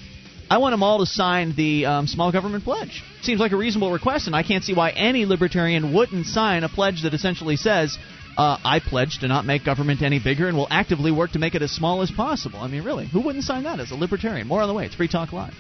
I 0.51 0.59
want 0.59 0.73
them 0.73 0.83
all 0.83 1.01
to 1.01 1.07
sign 1.07 1.55
the 1.55 1.85
um, 1.85 2.07
small 2.07 2.33
government 2.33 2.65
pledge. 2.65 3.03
Seems 3.21 3.39
like 3.39 3.53
a 3.53 3.57
reasonable 3.57 3.93
request, 3.93 4.27
and 4.27 4.35
I 4.35 4.43
can't 4.43 4.65
see 4.65 4.75
why 4.75 4.91
any 4.91 5.27
libertarian 5.27 5.93
wouldn't 5.93 6.27
sign 6.27 6.65
a 6.65 6.69
pledge 6.69 7.03
that 7.03 7.13
essentially 7.13 7.57
says, 7.57 7.99
uh, 8.39 8.57
"I 8.65 8.81
pledge 8.81 9.19
to 9.19 9.29
not 9.29 9.45
make 9.45 9.65
government 9.65 10.01
any 10.01 10.19
bigger 10.19 10.49
and 10.49 10.57
will 10.57 10.69
actively 10.71 11.11
work 11.11 11.33
to 11.33 11.39
make 11.39 11.55
it 11.55 11.63
as 11.63 11.71
small 11.71 12.01
as 12.01 12.11
possible." 12.11 12.61
I 12.61 12.69
mean, 12.69 12.83
really, 12.83 13.07
who 13.07 13.21
wouldn't 13.21 13.45
sign 13.45 13.65
that 13.65 13.79
as 13.79 13.91
a 13.91 13.95
libertarian? 13.95 14.49
More 14.49 14.63
on 14.63 14.69
the 14.69 14.75
way. 14.75 14.87
It's 14.87 14.95
Free 14.95 15.09
Talk 15.09 15.33
Live. 15.33 15.55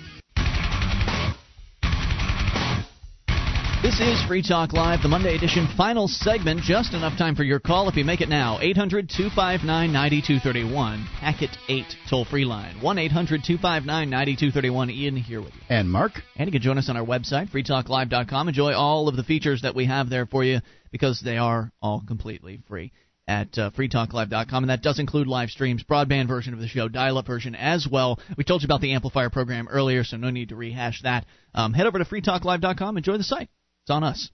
This 3.88 4.00
is 4.00 4.22
Free 4.26 4.42
Talk 4.42 4.74
Live, 4.74 5.00
the 5.00 5.08
Monday 5.08 5.34
edition 5.34 5.66
final 5.74 6.08
segment. 6.08 6.60
Just 6.60 6.92
enough 6.92 7.16
time 7.16 7.34
for 7.34 7.42
your 7.42 7.58
call 7.58 7.88
if 7.88 7.96
you 7.96 8.04
make 8.04 8.20
it 8.20 8.28
now. 8.28 8.58
800 8.60 9.08
259 9.08 9.90
9231. 9.90 11.08
Packet 11.18 11.56
8 11.70 11.84
toll 12.10 12.26
free 12.26 12.44
line. 12.44 12.82
1 12.82 12.98
800 12.98 13.42
259 13.42 14.10
9231. 14.10 14.90
Ian 14.90 15.16
here 15.16 15.40
with 15.40 15.54
you. 15.54 15.60
And 15.70 15.90
Mark. 15.90 16.12
And 16.36 16.48
you 16.48 16.52
can 16.52 16.60
join 16.60 16.76
us 16.76 16.90
on 16.90 16.98
our 16.98 17.04
website, 17.04 17.50
freetalklive.com. 17.50 18.48
Enjoy 18.48 18.74
all 18.74 19.08
of 19.08 19.16
the 19.16 19.22
features 19.22 19.62
that 19.62 19.74
we 19.74 19.86
have 19.86 20.10
there 20.10 20.26
for 20.26 20.44
you 20.44 20.60
because 20.92 21.22
they 21.24 21.38
are 21.38 21.72
all 21.80 22.02
completely 22.06 22.60
free 22.68 22.92
at 23.26 23.56
uh, 23.56 23.70
freetalklive.com, 23.70 24.64
and 24.64 24.70
that 24.70 24.82
does 24.82 24.98
include 24.98 25.28
live 25.28 25.48
streams, 25.48 25.82
broadband 25.82 26.28
version 26.28 26.52
of 26.52 26.60
the 26.60 26.68
show, 26.68 26.88
dial-up 26.88 27.26
version 27.26 27.54
as 27.54 27.88
well. 27.90 28.20
We 28.36 28.44
told 28.44 28.60
you 28.60 28.66
about 28.66 28.82
the 28.82 28.92
amplifier 28.92 29.30
program 29.30 29.66
earlier, 29.68 30.04
so 30.04 30.18
no 30.18 30.28
need 30.28 30.50
to 30.50 30.56
rehash 30.56 31.00
that. 31.02 31.24
Um, 31.54 31.72
head 31.72 31.86
over 31.86 31.98
to 31.98 32.04
freetalklive.com, 32.04 32.98
enjoy 32.98 33.16
the 33.16 33.24
site. 33.24 33.48
It's 33.88 33.94
on 33.94 34.04
us. 34.04 34.30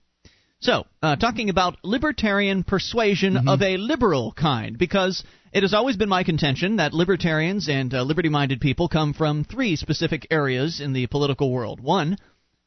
So, 0.59 0.85
uh, 1.01 1.15
talking 1.15 1.49
about 1.49 1.77
libertarian 1.85 2.65
persuasion 2.65 3.35
mm-hmm. 3.35 3.47
of 3.47 3.63
a 3.63 3.77
liberal 3.77 4.33
kind, 4.33 4.77
because 4.77 5.23
it 5.53 5.63
has 5.63 5.73
always 5.73 5.97
been 5.97 6.09
my 6.09 6.25
contention 6.25 6.77
that 6.77 6.93
libertarians 6.93 7.69
and 7.69 7.95
uh, 7.95 8.03
liberty 8.03 8.29
minded 8.29 8.61
people 8.61 8.89
come 8.89 9.15
from 9.15 9.45
three 9.45 9.77
specific 9.77 10.27
areas 10.33 10.81
in 10.81 10.93
the 10.93 11.07
political 11.07 11.53
world. 11.53 11.79
One, 11.79 12.17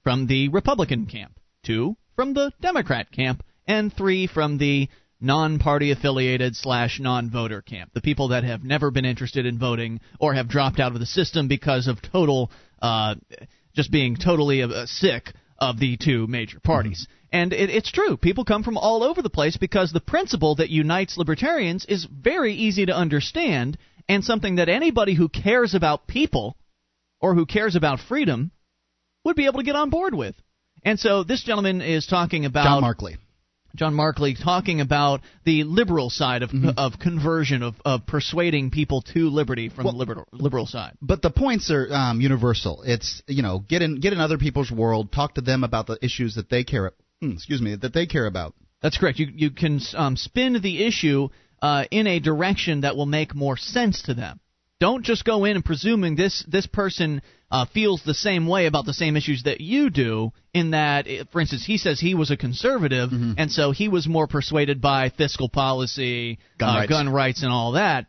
from 0.03 0.27
the 0.27 0.47
Republican 0.47 1.07
camp. 1.07 1.37
Two, 1.61 1.97
from 2.15 2.33
the 2.33 2.53
Democrat 2.61 3.11
camp. 3.11 3.43
And 3.67 3.91
three, 3.91 4.25
from 4.25 4.57
the 4.57 4.87
non 5.19 5.59
party 5.59 5.91
affiliated 5.91 6.55
slash 6.55 7.01
non 7.01 7.29
voter 7.29 7.61
camp. 7.61 7.91
The 7.93 7.99
people 7.99 8.29
that 8.29 8.45
have 8.45 8.63
never 8.63 8.91
been 8.91 9.03
interested 9.03 9.45
in 9.45 9.59
voting 9.59 9.99
or 10.21 10.35
have 10.35 10.47
dropped 10.47 10.79
out 10.79 10.93
of 10.93 11.01
the 11.01 11.05
system 11.05 11.49
because 11.49 11.87
of 11.87 12.01
total, 12.01 12.49
uh, 12.81 13.15
just 13.75 13.91
being 13.91 14.15
totally 14.15 14.63
uh, 14.63 14.85
sick 14.85 15.33
of 15.59 15.79
the 15.79 15.97
two 15.97 16.27
major 16.27 16.59
parties. 16.59 17.07
Mm-hmm. 17.07 17.13
And 17.31 17.53
it, 17.53 17.69
it's 17.69 17.91
true. 17.91 18.17
People 18.17 18.45
come 18.45 18.63
from 18.63 18.77
all 18.77 19.03
over 19.03 19.21
the 19.21 19.29
place 19.29 19.57
because 19.57 19.91
the 19.91 19.99
principle 19.99 20.55
that 20.55 20.69
unites 20.69 21.17
libertarians 21.17 21.85
is 21.85 22.05
very 22.05 22.53
easy 22.53 22.85
to 22.85 22.95
understand 22.95 23.77
and 24.07 24.23
something 24.23 24.55
that 24.55 24.69
anybody 24.69 25.13
who 25.13 25.27
cares 25.27 25.73
about 25.73 26.07
people 26.07 26.57
or 27.19 27.35
who 27.35 27.45
cares 27.45 27.75
about 27.75 27.99
freedom 27.99 28.51
would 29.25 29.35
be 29.35 29.45
able 29.45 29.59
to 29.59 29.65
get 29.65 29.75
on 29.75 29.89
board 29.89 30.13
with. 30.13 30.35
And 30.83 30.99
so 30.99 31.23
this 31.23 31.43
gentleman 31.43 31.81
is 31.81 32.05
talking 32.05 32.45
about 32.45 32.63
John 32.63 32.81
Markley. 32.81 33.17
John 33.77 33.93
Markley 33.93 34.35
talking 34.35 34.81
about 34.81 35.21
the 35.45 35.63
liberal 35.63 36.09
side 36.09 36.43
of, 36.43 36.49
mm-hmm. 36.49 36.69
of 36.77 36.99
conversion 36.99 37.63
of, 37.63 37.75
of 37.85 38.05
persuading 38.05 38.71
people 38.71 39.03
to 39.13 39.29
liberty 39.29 39.69
from 39.69 39.85
well, 39.85 39.93
the 39.93 39.99
liberal 39.99 40.25
liberal 40.31 40.65
side. 40.65 40.93
But 41.01 41.21
the 41.21 41.29
points 41.29 41.71
are 41.71 41.87
um, 41.91 42.19
universal. 42.19 42.83
It's 42.83 43.21
you 43.27 43.43
know 43.43 43.59
get 43.59 43.81
in 43.81 43.99
get 43.99 44.13
in 44.13 44.19
other 44.19 44.37
people's 44.37 44.71
world, 44.71 45.11
talk 45.11 45.35
to 45.35 45.41
them 45.41 45.63
about 45.63 45.87
the 45.87 45.97
issues 46.01 46.35
that 46.35 46.49
they 46.49 46.63
care 46.63 46.93
hmm, 47.21 47.31
excuse 47.31 47.61
me 47.61 47.75
that 47.75 47.93
they 47.93 48.05
care 48.05 48.25
about. 48.25 48.53
That's 48.81 48.97
correct. 48.97 49.19
You 49.19 49.27
you 49.33 49.51
can 49.51 49.79
um, 49.95 50.17
spin 50.17 50.59
the 50.61 50.85
issue 50.85 51.29
uh, 51.61 51.85
in 51.91 52.07
a 52.07 52.19
direction 52.19 52.81
that 52.81 52.95
will 52.95 53.05
make 53.05 53.33
more 53.35 53.57
sense 53.57 54.03
to 54.03 54.13
them. 54.13 54.39
Don't 54.79 55.03
just 55.03 55.25
go 55.25 55.45
in 55.45 55.55
and 55.55 55.65
presuming 55.65 56.15
this 56.15 56.43
this 56.47 56.67
person 56.67 57.21
uh, 57.49 57.65
feels 57.65 58.03
the 58.03 58.13
same 58.13 58.45
way 58.47 58.67
about 58.67 58.85
the 58.85 58.93
same 58.93 59.17
issues 59.17 59.43
that 59.43 59.59
you 59.59 59.89
do. 59.89 60.31
In 60.53 60.71
that, 60.71 61.07
for 61.31 61.41
instance, 61.41 61.65
he 61.65 61.77
says 61.77 61.99
he 61.99 62.13
was 62.13 62.31
a 62.31 62.37
conservative, 62.37 63.09
mm-hmm. 63.09 63.33
and 63.37 63.51
so 63.51 63.71
he 63.71 63.87
was 63.87 64.07
more 64.07 64.27
persuaded 64.27 64.81
by 64.81 65.09
fiscal 65.09 65.49
policy, 65.49 66.39
gun, 66.59 66.69
uh, 66.69 66.79
rights. 66.79 66.89
gun 66.89 67.09
rights, 67.09 67.43
and 67.43 67.51
all 67.51 67.73
that. 67.73 68.05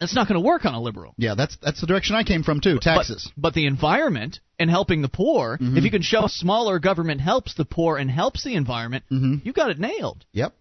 That's 0.00 0.16
not 0.16 0.26
going 0.26 0.42
to 0.42 0.44
work 0.44 0.64
on 0.64 0.74
a 0.74 0.80
liberal. 0.80 1.14
Yeah, 1.16 1.36
that's 1.36 1.56
that's 1.62 1.80
the 1.80 1.86
direction 1.86 2.16
I 2.16 2.24
came 2.24 2.42
from 2.42 2.60
too. 2.60 2.80
Taxes. 2.80 3.30
But, 3.36 3.40
but 3.40 3.54
the 3.54 3.66
environment 3.66 4.40
and 4.58 4.68
helping 4.68 5.02
the 5.02 5.08
poor. 5.08 5.58
Mm-hmm. 5.58 5.76
If 5.76 5.84
you 5.84 5.92
can 5.92 6.02
show 6.02 6.26
smaller 6.26 6.80
government 6.80 7.20
helps 7.20 7.54
the 7.54 7.64
poor 7.64 7.96
and 7.96 8.10
helps 8.10 8.42
the 8.42 8.56
environment, 8.56 9.04
mm-hmm. 9.12 9.36
you 9.44 9.52
got 9.52 9.70
it 9.70 9.78
nailed. 9.78 10.24
Yep. 10.32 10.54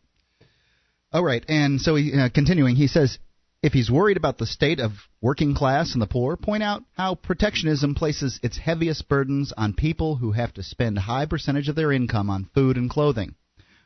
All 1.11 1.23
right, 1.23 1.43
and 1.49 1.81
so 1.81 1.95
he, 1.95 2.13
uh, 2.13 2.29
continuing, 2.29 2.75
he 2.75 2.87
says 2.87 3.17
if 3.63 3.73
he's 3.73 3.91
worried 3.91 4.17
about 4.17 4.39
the 4.39 4.45
state 4.47 4.79
of 4.79 4.91
working 5.21 5.53
class 5.53 5.93
and 5.93 6.01
the 6.01 6.07
poor, 6.07 6.35
point 6.35 6.63
out 6.63 6.83
how 6.93 7.13
protectionism 7.13 7.93
places 7.93 8.39
its 8.41 8.57
heaviest 8.57 9.07
burdens 9.07 9.53
on 9.55 9.73
people 9.73 10.15
who 10.15 10.31
have 10.31 10.53
to 10.53 10.63
spend 10.63 10.97
a 10.97 11.01
high 11.01 11.27
percentage 11.27 11.69
of 11.69 11.75
their 11.75 11.91
income 11.91 12.29
on 12.29 12.49
food 12.55 12.75
and 12.75 12.89
clothing. 12.89 13.35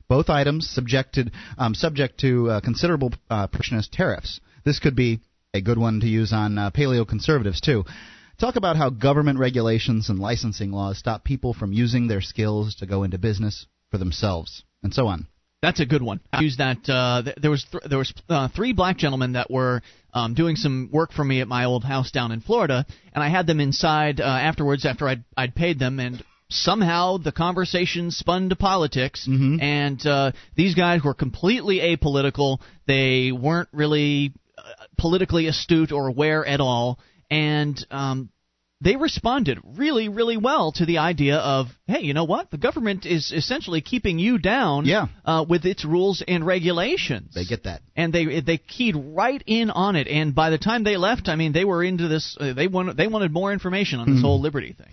Both 0.07 0.29
items 0.29 0.69
subjected 0.69 1.31
um, 1.57 1.75
subject 1.75 2.19
to 2.21 2.49
uh, 2.51 2.61
considerable 2.61 3.11
uh, 3.29 3.47
protectionist 3.47 3.91
tariffs. 3.91 4.39
This 4.63 4.79
could 4.79 4.95
be 4.95 5.19
a 5.53 5.61
good 5.61 5.77
one 5.77 5.99
to 5.99 6.07
use 6.07 6.31
on 6.31 6.57
uh, 6.57 6.71
paleo 6.71 7.07
conservatives 7.07 7.59
too. 7.59 7.83
Talk 8.39 8.55
about 8.55 8.77
how 8.77 8.89
government 8.89 9.39
regulations 9.39 10.09
and 10.09 10.19
licensing 10.19 10.71
laws 10.71 10.97
stop 10.97 11.23
people 11.23 11.53
from 11.53 11.73
using 11.73 12.07
their 12.07 12.21
skills 12.21 12.75
to 12.75 12.85
go 12.85 13.03
into 13.03 13.17
business 13.17 13.65
for 13.91 13.97
themselves, 13.97 14.63
and 14.83 14.93
so 14.93 15.07
on. 15.07 15.27
That's 15.65 15.79
a 15.79 15.85
good 15.87 16.03
one. 16.03 16.19
I 16.31 16.41
used 16.41 16.59
that. 16.59 16.87
Uh, 16.87 17.23
there 17.37 17.49
was 17.49 17.65
th- 17.71 17.83
there 17.89 17.97
was 17.97 18.13
uh, 18.29 18.49
three 18.49 18.71
black 18.71 18.97
gentlemen 18.97 19.31
that 19.31 19.49
were 19.49 19.81
um, 20.13 20.35
doing 20.35 20.55
some 20.57 20.89
work 20.93 21.11
for 21.11 21.23
me 21.23 21.41
at 21.41 21.47
my 21.47 21.65
old 21.65 21.83
house 21.83 22.11
down 22.11 22.31
in 22.31 22.41
Florida, 22.41 22.85
and 23.13 23.23
I 23.23 23.29
had 23.29 23.47
them 23.47 23.59
inside 23.59 24.21
uh, 24.21 24.25
afterwards 24.25 24.85
after 24.85 25.07
I'd 25.07 25.23
I'd 25.35 25.55
paid 25.55 25.79
them, 25.79 25.99
and 25.99 26.23
somehow 26.49 27.17
the 27.17 27.31
conversation 27.31 28.11
spun 28.11 28.49
to 28.49 28.55
politics, 28.55 29.27
mm-hmm. 29.27 29.59
and 29.59 30.05
uh, 30.05 30.33
these 30.55 30.75
guys 30.75 31.01
were 31.03 31.15
completely 31.15 31.79
apolitical. 31.79 32.59
They 32.85 33.31
weren't 33.31 33.69
really 33.71 34.33
uh, 34.59 34.61
politically 34.99 35.47
astute 35.47 35.91
or 35.91 36.07
aware 36.07 36.45
at 36.45 36.61
all, 36.61 36.99
and 37.31 37.83
um, 37.89 38.29
they 38.81 38.97
responded 38.97 39.59
really, 39.63 40.09
really 40.09 40.37
well 40.37 40.71
to 40.73 40.85
the 40.85 40.97
idea 40.97 41.37
of, 41.37 41.67
hey, 41.87 42.01
you 42.01 42.13
know 42.13 42.25
what? 42.25 42.51
The 42.51 42.57
government 42.57 43.05
is 43.05 43.31
essentially 43.31 43.81
keeping 43.81 44.19
you 44.19 44.37
down 44.37 44.85
yeah. 44.85 45.07
uh, 45.23 45.45
with 45.47 45.65
its 45.65 45.85
rules 45.85 46.21
and 46.27 46.45
regulations. 46.45 47.33
They 47.33 47.45
get 47.45 47.63
that, 47.63 47.81
and 47.95 48.13
they 48.13 48.41
they 48.41 48.57
keyed 48.57 48.95
right 48.95 49.41
in 49.45 49.69
on 49.69 49.95
it. 49.95 50.07
And 50.07 50.35
by 50.35 50.49
the 50.49 50.57
time 50.57 50.83
they 50.83 50.97
left, 50.97 51.29
I 51.29 51.35
mean, 51.35 51.53
they 51.53 51.63
were 51.63 51.83
into 51.83 52.07
this. 52.07 52.37
Uh, 52.39 52.53
they 52.53 52.67
wanted 52.67 52.97
they 52.97 53.07
wanted 53.07 53.31
more 53.31 53.53
information 53.53 53.99
on 53.99 54.07
this 54.07 54.17
mm-hmm. 54.17 54.25
whole 54.25 54.41
liberty 54.41 54.73
thing. 54.73 54.91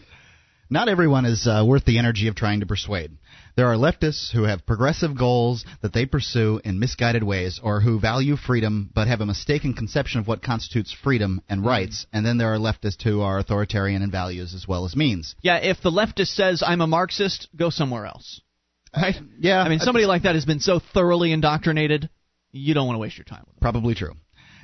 Not 0.70 0.88
everyone 0.88 1.26
is 1.26 1.46
uh, 1.46 1.64
worth 1.66 1.84
the 1.84 1.98
energy 1.98 2.28
of 2.28 2.34
trying 2.34 2.60
to 2.60 2.66
persuade. 2.66 3.10
There 3.56 3.66
are 3.66 3.76
leftists 3.76 4.32
who 4.32 4.44
have 4.44 4.66
progressive 4.66 5.16
goals 5.16 5.64
that 5.82 5.92
they 5.92 6.06
pursue 6.06 6.60
in 6.64 6.78
misguided 6.78 7.22
ways, 7.22 7.60
or 7.62 7.80
who 7.80 8.00
value 8.00 8.36
freedom 8.36 8.90
but 8.94 9.08
have 9.08 9.20
a 9.20 9.26
mistaken 9.26 9.74
conception 9.74 10.20
of 10.20 10.26
what 10.26 10.42
constitutes 10.42 10.92
freedom 10.92 11.42
and 11.48 11.60
mm-hmm. 11.60 11.68
rights. 11.68 12.06
And 12.12 12.24
then 12.24 12.38
there 12.38 12.52
are 12.54 12.58
leftists 12.58 13.02
who 13.02 13.20
are 13.20 13.38
authoritarian 13.38 14.02
in 14.02 14.10
values 14.10 14.54
as 14.54 14.66
well 14.66 14.84
as 14.84 14.96
means. 14.96 15.34
Yeah, 15.42 15.56
if 15.56 15.82
the 15.82 15.90
leftist 15.90 16.34
says 16.34 16.62
I'm 16.66 16.80
a 16.80 16.86
Marxist, 16.86 17.48
go 17.54 17.70
somewhere 17.70 18.06
else. 18.06 18.40
Right? 18.96 19.16
Yeah. 19.38 19.62
I 19.62 19.68
mean, 19.68 19.78
somebody 19.78 20.04
like 20.04 20.22
that 20.22 20.34
has 20.34 20.44
been 20.44 20.60
so 20.60 20.78
thoroughly 20.78 21.32
indoctrinated, 21.32 22.10
you 22.52 22.74
don't 22.74 22.86
want 22.86 22.96
to 22.96 23.00
waste 23.00 23.16
your 23.16 23.24
time 23.24 23.42
with 23.46 23.54
them. 23.54 23.60
Probably 23.60 23.94
true. 23.94 24.14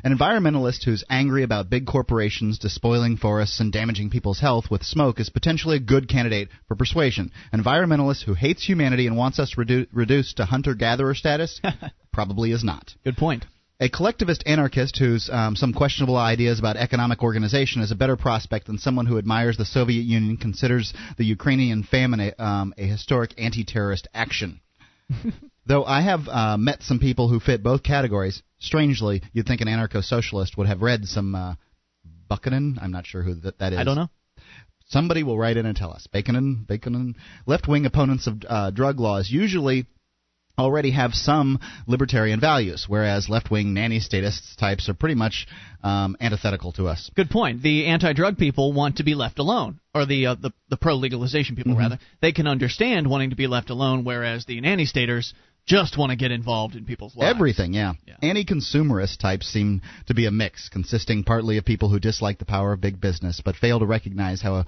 An 0.05 0.17
environmentalist 0.17 0.85
who's 0.85 1.05
angry 1.11 1.43
about 1.43 1.71
big 1.71 1.87
corporations 1.87 2.59
despoiling 2.59 3.17
forests 3.17 3.59
and 3.59 3.73
damaging 3.73 4.11
people's 4.11 4.41
health 4.41 4.71
with 4.71 4.85
smoke 4.85 5.19
is 5.19 5.29
potentially 5.29 5.77
a 5.77 5.81
good 5.81 6.09
candidate 6.09 6.49
for 6.69 6.77
persuasion. 6.77 7.33
An 7.53 7.63
environmentalist 7.63 8.25
who 8.25 8.35
hates 8.35 8.65
humanity 8.65 9.07
and 9.07 9.17
wants 9.17 9.39
us 9.39 9.55
redu- 9.57 9.89
reduced 9.93 10.37
to 10.37 10.45
hunter 10.45 10.75
gatherer 10.75 11.15
status 11.15 11.61
probably 12.13 12.53
is 12.53 12.63
not. 12.63 12.95
Good 13.05 13.17
point. 13.17 13.45
A 13.81 13.89
collectivist 13.89 14.43
anarchist 14.45 14.99
who's 14.99 15.31
um, 15.31 15.55
some 15.55 15.73
questionable 15.73 16.17
ideas 16.17 16.59
about 16.59 16.77
economic 16.77 17.23
organization 17.23 17.81
is 17.81 17.93
a 17.93 17.97
better 17.97 18.17
prospect 18.17 18.67
than 18.67 18.79
someone 18.79 19.07
who 19.07 19.19
admires 19.19 19.57
the 19.57 19.65
Soviet 19.65 20.03
Union, 20.03 20.37
considers 20.37 20.93
the 21.17 21.25
Ukrainian 21.25 21.85
famine 21.85 22.21
a, 22.21 22.43
um, 22.43 22.75
a 22.77 22.87
historic 22.87 23.35
anti-terrorist 23.39 24.09
action. 24.13 24.61
Though 25.67 25.85
I 25.85 26.01
have 26.03 26.27
uh, 26.29 26.57
met 26.57 26.83
some 26.83 26.99
people 26.99 27.29
who 27.29 27.39
fit 27.39 27.63
both 27.63 27.83
categories, 27.83 28.43
strangely, 28.59 29.23
you'd 29.33 29.47
think 29.47 29.61
an 29.61 29.69
anarcho-socialist 29.69 30.57
would 30.57 30.67
have 30.67 30.83
read 30.83 31.07
some 31.07 31.35
uh, 31.35 31.55
Bakunin. 32.31 32.79
I'm 32.81 32.93
not 32.93 33.07
sure 33.07 33.23
who 33.23 33.35
that, 33.35 33.59
that 33.59 33.73
is. 33.73 33.79
I 33.79 33.85
don't 33.85 33.97
know. 33.97 34.11
Somebody 34.89 35.23
will 35.23 35.39
write 35.39 35.57
in 35.57 35.67
and 35.67 35.77
tell 35.77 35.93
us. 35.93 36.07
Bakunin, 36.13 36.67
Bakunin. 36.67 37.15
Left-wing 37.47 37.85
opponents 37.87 38.27
of 38.27 38.43
uh, 38.49 38.71
drug 38.71 38.99
laws 39.01 39.31
usually 39.31 39.87
already 40.59 40.91
have 40.91 41.15
some 41.15 41.61
libertarian 41.87 42.41
values, 42.41 42.87
whereas 42.89 43.29
left-wing 43.29 43.75
nanny 43.75 44.01
statists 44.01 44.57
types 44.57 44.89
are 44.89 44.95
pretty 44.95 45.15
much 45.15 45.47
um, 45.85 46.17
antithetical 46.21 46.73
to 46.73 46.89
us. 46.89 47.11
Good 47.15 47.31
point. 47.31 47.63
The 47.63 47.87
anti-drug 47.87 48.39
people 48.39 48.73
want 48.73 48.97
to 48.97 49.05
be 49.05 49.15
left 49.15 49.39
alone, 49.39 49.79
or 49.95 50.05
the 50.05 50.27
uh, 50.27 50.35
the, 50.35 50.53
the 50.69 50.77
pro-legalization 50.77 51.55
people 51.55 51.73
mm-hmm. 51.73 51.83
rather. 51.83 51.99
They 52.21 52.33
can 52.33 52.49
understand 52.49 53.09
wanting 53.09 53.31
to 53.31 53.37
be 53.37 53.47
left 53.47 53.71
alone, 53.71 54.05
whereas 54.05 54.47
the 54.47 54.61
nanny 54.61 54.85
staters 54.85 55.33
just 55.69 55.99
want 55.99 56.11
to 56.11 56.17
get 56.17 56.31
involved 56.31 56.75
in 56.75 56.85
people's 56.85 57.15
lives. 57.15 57.35
Everything, 57.35 57.75
yeah. 57.75 57.93
yeah. 58.07 58.17
Anti-consumerist 58.23 59.19
types 59.19 59.47
seem 59.47 59.83
to 60.07 60.15
be 60.15 60.27
a 60.27 60.31
mix, 60.31 60.69
consisting 60.69 61.23
partly 61.23 61.59
of 61.59 61.65
people 61.65 61.91
who 61.91 62.01
dislike 62.01 62.39
the 62.39 62.47
power 62.47 62.73
of 62.73 62.81
big 62.81 63.01
business, 63.01 63.43
but 63.45 63.55
fail 63.55 63.79
to 63.79 63.87
recognize 63.87 64.41
how 64.41 64.65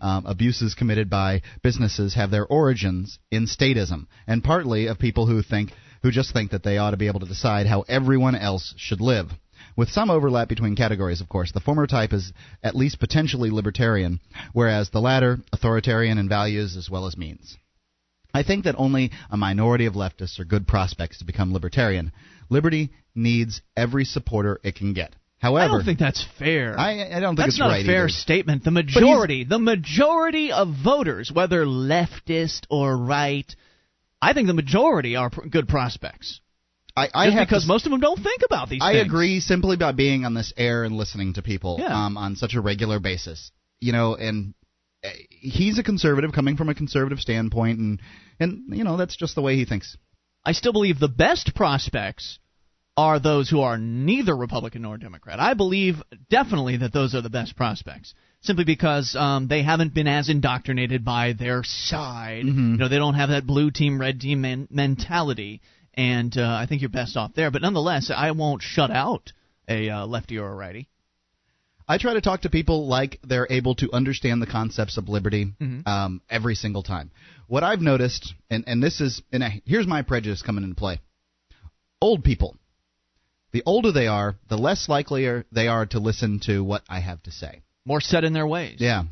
um, 0.00 0.24
abuses 0.26 0.74
committed 0.74 1.10
by 1.10 1.42
businesses 1.62 2.14
have 2.14 2.30
their 2.30 2.46
origins 2.46 3.18
in 3.30 3.46
statism, 3.46 4.06
and 4.26 4.44
partly 4.44 4.86
of 4.86 4.98
people 4.98 5.26
who 5.26 5.42
think 5.42 5.72
who 6.02 6.10
just 6.10 6.34
think 6.34 6.50
that 6.50 6.62
they 6.62 6.76
ought 6.76 6.90
to 6.90 6.98
be 6.98 7.06
able 7.06 7.20
to 7.20 7.26
decide 7.26 7.66
how 7.66 7.82
everyone 7.88 8.34
else 8.34 8.74
should 8.76 9.00
live. 9.00 9.30
With 9.74 9.88
some 9.88 10.10
overlap 10.10 10.48
between 10.48 10.76
categories, 10.76 11.22
of 11.22 11.30
course, 11.30 11.50
the 11.50 11.60
former 11.60 11.86
type 11.86 12.12
is 12.12 12.32
at 12.62 12.76
least 12.76 13.00
potentially 13.00 13.50
libertarian, 13.50 14.20
whereas 14.52 14.90
the 14.90 15.00
latter 15.00 15.38
authoritarian 15.52 16.18
in 16.18 16.28
values 16.28 16.76
as 16.76 16.90
well 16.90 17.06
as 17.06 17.16
means. 17.16 17.56
I 18.34 18.42
think 18.42 18.64
that 18.64 18.74
only 18.76 19.12
a 19.30 19.36
minority 19.36 19.86
of 19.86 19.94
leftists 19.94 20.38
are 20.40 20.44
good 20.44 20.66
prospects 20.66 21.18
to 21.20 21.24
become 21.24 21.52
libertarian. 21.52 22.12
Liberty 22.50 22.90
needs 23.14 23.62
every 23.76 24.04
supporter 24.04 24.60
it 24.64 24.74
can 24.74 24.92
get. 24.92 25.14
However, 25.38 25.64
I 25.74 25.76
don't 25.76 25.84
think 25.84 25.98
that's 25.98 26.24
fair. 26.38 26.78
I, 26.78 27.16
I 27.16 27.20
don't 27.20 27.36
think 27.36 27.46
that's 27.46 27.58
not 27.58 27.68
right 27.68 27.84
a 27.84 27.86
fair 27.86 28.04
either. 28.04 28.08
statement. 28.08 28.64
The 28.64 28.70
majority, 28.70 29.44
the 29.44 29.58
majority 29.58 30.50
of 30.52 30.68
voters, 30.82 31.30
whether 31.32 31.64
leftist 31.66 32.62
or 32.70 32.96
right, 32.96 33.54
I 34.22 34.32
think 34.32 34.46
the 34.46 34.54
majority 34.54 35.16
are 35.16 35.30
pr- 35.30 35.46
good 35.48 35.68
prospects. 35.68 36.40
I, 36.96 37.08
I 37.12 37.26
Just 37.26 37.36
have 37.38 37.48
because 37.48 37.62
to, 37.64 37.68
most 37.68 37.86
of 37.86 37.90
them 37.90 38.00
don't 38.00 38.22
think 38.22 38.40
about 38.46 38.68
these 38.70 38.80
I 38.82 38.92
things. 38.94 39.06
agree 39.06 39.40
simply 39.40 39.76
by 39.76 39.92
being 39.92 40.24
on 40.24 40.32
this 40.32 40.52
air 40.56 40.84
and 40.84 40.96
listening 40.96 41.34
to 41.34 41.42
people 41.42 41.76
Yeah. 41.80 42.06
um, 42.06 42.16
on 42.16 42.36
such 42.36 42.54
a 42.54 42.60
regular 42.60 42.98
basis. 43.00 43.50
You 43.80 43.92
know, 43.92 44.14
and 44.16 44.54
he's 45.30 45.78
a 45.78 45.82
conservative 45.82 46.32
coming 46.32 46.56
from 46.56 46.68
a 46.68 46.74
conservative 46.74 47.20
standpoint, 47.20 47.78
and 47.78 48.00
and 48.40 48.76
you 48.76 48.84
know 48.84 48.96
that's 48.96 49.16
just 49.16 49.34
the 49.34 49.42
way 49.42 49.56
he 49.56 49.64
thinks. 49.64 49.96
I 50.44 50.52
still 50.52 50.72
believe 50.72 50.98
the 50.98 51.08
best 51.08 51.54
prospects 51.54 52.38
are 52.96 53.18
those 53.18 53.50
who 53.50 53.60
are 53.60 53.78
neither 53.78 54.36
Republican 54.36 54.82
nor 54.82 54.98
Democrat. 54.98 55.40
I 55.40 55.54
believe 55.54 55.96
definitely 56.30 56.78
that 56.78 56.92
those 56.92 57.14
are 57.14 57.22
the 57.22 57.30
best 57.30 57.56
prospects, 57.56 58.14
simply 58.42 58.64
because 58.64 59.16
um, 59.18 59.48
they 59.48 59.62
haven't 59.62 59.94
been 59.94 60.06
as 60.06 60.28
indoctrinated 60.28 61.04
by 61.04 61.32
their 61.32 61.62
side. 61.64 62.44
Mm-hmm. 62.44 62.72
You 62.72 62.76
know, 62.76 62.88
they 62.88 62.98
don't 62.98 63.14
have 63.14 63.30
that 63.30 63.46
blue 63.46 63.70
team, 63.70 64.00
red 64.00 64.20
team 64.20 64.42
men- 64.42 64.68
mentality, 64.70 65.60
and 65.94 66.36
uh, 66.36 66.42
I 66.42 66.66
think 66.66 66.82
you're 66.82 66.90
best 66.90 67.16
off 67.16 67.34
there. 67.34 67.50
But 67.50 67.62
nonetheless, 67.62 68.10
I 68.14 68.30
won't 68.30 68.62
shut 68.62 68.90
out 68.90 69.32
a 69.68 69.90
uh, 69.90 70.06
lefty 70.06 70.38
or 70.38 70.50
a 70.50 70.54
righty. 70.54 70.88
I 71.86 71.98
try 71.98 72.14
to 72.14 72.20
talk 72.20 72.42
to 72.42 72.50
people 72.50 72.86
like 72.86 73.20
they're 73.22 73.46
able 73.50 73.74
to 73.76 73.92
understand 73.92 74.40
the 74.40 74.46
concepts 74.46 74.96
of 74.96 75.08
liberty 75.08 75.52
Mm-hmm. 75.60 75.88
um, 75.88 76.22
every 76.30 76.54
single 76.54 76.82
time. 76.82 77.10
What 77.46 77.62
I've 77.62 77.80
noticed, 77.80 78.34
and, 78.50 78.64
and 78.66 78.82
this 78.82 79.00
is, 79.00 79.22
and 79.32 79.44
I, 79.44 79.62
here's 79.66 79.86
my 79.86 80.02
prejudice 80.02 80.42
coming 80.42 80.64
into 80.64 80.76
play. 80.76 81.00
Old 82.00 82.24
people. 82.24 82.56
The 83.52 83.62
older 83.66 83.92
they 83.92 84.06
are, 84.06 84.36
the 84.48 84.56
less 84.56 84.88
likely 84.88 85.44
they 85.52 85.68
are 85.68 85.86
to 85.86 85.98
listen 86.00 86.40
to 86.46 86.64
what 86.64 86.82
I 86.88 87.00
have 87.00 87.22
to 87.24 87.30
say. 87.30 87.62
More 87.84 88.00
set 88.00 88.24
in 88.24 88.32
their 88.32 88.46
ways. 88.46 88.78
Yeah. 88.80 89.04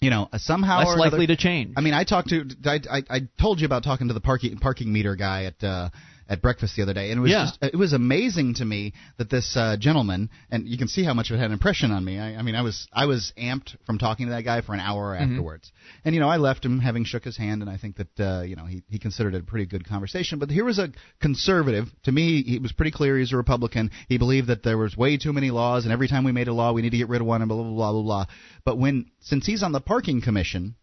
You 0.00 0.10
know, 0.10 0.28
uh, 0.32 0.38
somehow 0.38 0.80
Less 0.80 0.98
likely 0.98 1.24
another, 1.24 1.26
to 1.28 1.36
change. 1.36 1.74
I 1.76 1.80
mean, 1.80 1.94
I 1.94 2.04
talked 2.04 2.28
to 2.30 2.44
I, 2.64 2.80
I, 2.90 3.02
I 3.08 3.20
told 3.40 3.60
you 3.60 3.66
about 3.66 3.84
talking 3.84 4.08
to 4.08 4.14
the 4.14 4.20
parking 4.20 4.58
parking 4.58 4.92
meter 4.92 5.14
guy 5.16 5.44
at 5.44 5.64
uh, 5.64 5.90
at 6.32 6.40
breakfast 6.40 6.74
the 6.76 6.82
other 6.82 6.94
day, 6.94 7.10
and 7.10 7.18
it 7.18 7.20
was 7.20 7.30
Yeah. 7.30 7.44
just 7.44 7.58
it 7.62 7.76
was 7.76 7.92
amazing 7.92 8.54
to 8.54 8.64
me 8.64 8.94
that 9.18 9.28
this 9.28 9.54
uh, 9.56 9.76
gentleman, 9.78 10.30
and 10.50 10.66
you 10.66 10.78
can 10.78 10.88
see 10.88 11.04
how 11.04 11.12
much 11.12 11.30
it 11.30 11.36
had 11.36 11.46
an 11.46 11.52
impression 11.52 11.90
on 11.90 12.02
me. 12.04 12.18
I, 12.18 12.36
I 12.36 12.42
mean, 12.42 12.54
I 12.54 12.62
was 12.62 12.88
I 12.92 13.04
was 13.04 13.32
amped 13.36 13.76
from 13.84 13.98
talking 13.98 14.26
to 14.26 14.32
that 14.32 14.42
guy 14.44 14.62
for 14.62 14.72
an 14.74 14.80
hour 14.80 15.14
Mm-hmm. 15.14 15.32
afterwards, 15.32 15.70
and 16.04 16.14
you 16.14 16.20
know, 16.22 16.28
I 16.30 16.38
left 16.38 16.64
him 16.64 16.78
having 16.78 17.04
shook 17.04 17.24
his 17.24 17.36
hand, 17.36 17.60
and 17.60 17.70
I 17.70 17.76
think 17.76 17.96
that 17.98 18.20
uh, 18.20 18.42
you 18.42 18.56
know 18.56 18.64
he 18.64 18.82
he 18.88 18.98
considered 18.98 19.34
it 19.34 19.42
a 19.42 19.44
pretty 19.44 19.66
good 19.66 19.86
conversation. 19.86 20.38
But 20.38 20.50
here 20.50 20.64
was 20.64 20.78
a 20.78 20.88
conservative. 21.20 21.86
To 22.04 22.12
me, 22.12 22.42
he 22.42 22.58
was 22.58 22.72
pretty 22.72 22.92
clear 22.92 23.18
he's 23.18 23.32
a 23.34 23.36
Republican. 23.36 23.90
He 24.08 24.16
believed 24.16 24.46
that 24.48 24.62
there 24.62 24.78
was 24.78 24.96
way 24.96 25.18
too 25.18 25.32
many 25.34 25.50
laws, 25.50 25.84
and 25.84 25.92
every 25.92 26.08
time 26.08 26.24
we 26.24 26.32
made 26.32 26.48
a 26.48 26.54
law, 26.54 26.72
we 26.72 26.80
need 26.82 26.90
to 26.90 26.96
get 26.98 27.08
rid 27.10 27.20
of 27.20 27.26
one, 27.26 27.42
and 27.42 27.48
blah 27.48 27.58
blah 27.62 27.70
blah 27.72 27.92
blah 27.92 28.02
blah. 28.02 28.26
But 28.64 28.78
when 28.78 29.10
since 29.20 29.44
he's 29.44 29.62
on 29.62 29.72
the 29.72 29.80
parking 29.80 30.22
commission 30.22 30.76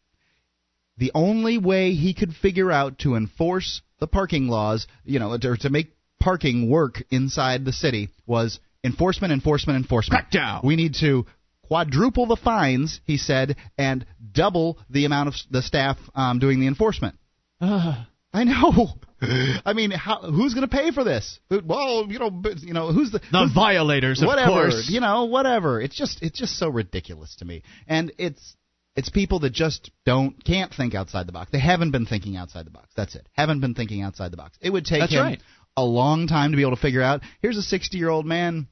the 0.98 1.12
only 1.16 1.58
way 1.58 1.94
he 1.94 2.14
could 2.14 2.34
figure 2.36 2.70
out 2.72 3.00
to 3.00 3.16
enforce 3.16 3.82
the 4.00 4.08
parking 4.08 4.48
laws, 4.48 4.88
you 5.06 5.20
know, 5.20 5.38
or 5.44 5.58
to 5.58 5.70
make 5.70 5.92
parking 6.20 6.70
work 6.70 7.04
inside 7.12 7.66
the 7.66 7.74
city 7.74 8.10
was 8.26 8.60
enforcement, 8.84 9.34
enforcement, 9.34 9.78
enforcement. 9.78 10.26
Crackdown. 10.32 10.64
We 10.64 10.76
need 10.76 10.96
to 11.02 11.26
quadruple 11.64 12.26
the 12.26 12.36
fines, 12.36 13.00
he 13.06 13.18
said, 13.18 13.56
and 13.78 14.06
double 14.32 14.78
the 14.90 15.06
amount 15.06 15.30
of 15.30 15.36
the 15.52 15.62
staff 15.62 15.98
um, 16.16 16.40
doing 16.40 16.60
the 16.60 16.68
enforcement. 16.68 17.16
I 18.32 18.44
know. 18.44 18.90
I 19.22 19.74
mean, 19.74 19.92
how, 19.92 20.22
who's 20.22 20.54
going 20.54 20.68
to 20.68 20.74
pay 20.74 20.92
for 20.92 21.04
this? 21.04 21.40
Well, 21.50 22.06
you 22.10 22.20
know, 22.20 22.42
you 22.60 22.74
know, 22.74 22.92
who's 22.94 23.12
the 23.12 23.20
the 23.32 23.40
who's- 23.40 23.54
violators, 23.54 24.22
of 24.22 24.28
whatever 24.28 24.52
course. 24.52 24.90
you 24.90 25.00
know 25.02 25.26
whatever 25.26 25.82
it's 25.82 25.96
just 25.96 26.22
it's 26.22 26.38
just 26.40 26.58
so 26.58 26.70
ridiculous 26.70 27.36
to 27.38 27.46
me 27.46 27.64
and 27.88 28.12
it's 28.18 28.56
it's 29.00 29.10
people 29.10 29.40
that 29.40 29.54
just 29.54 29.92
don't 30.06 30.44
can't 30.44 30.74
think 30.74 30.94
outside 30.94 31.26
the 31.26 31.32
box. 31.32 31.52
They 31.52 31.60
haven't 31.60 31.92
been 31.92 32.06
thinking 32.06 32.36
outside 32.36 32.66
the 32.66 32.72
box. 32.72 32.90
That's 32.98 33.16
it. 33.16 33.26
Haven't 33.32 33.62
been 33.62 33.74
thinking 33.74 34.02
outside 34.02 34.30
the 34.32 34.38
box. 34.38 34.58
It 34.62 34.72
would 34.72 34.84
take 34.84 35.00
That's 35.00 35.14
him 35.14 35.24
right. 35.24 35.42
a 35.78 35.86
long 35.86 36.28
time 36.28 36.52
to 36.52 36.58
be 36.58 36.64
able 36.64 36.76
to 36.76 36.82
figure 36.82 37.02
out 37.02 37.22
here's 37.42 37.56
a 37.56 37.62
60 37.62 37.98
year 37.98 38.10
old 38.10 38.26
man 38.26 38.68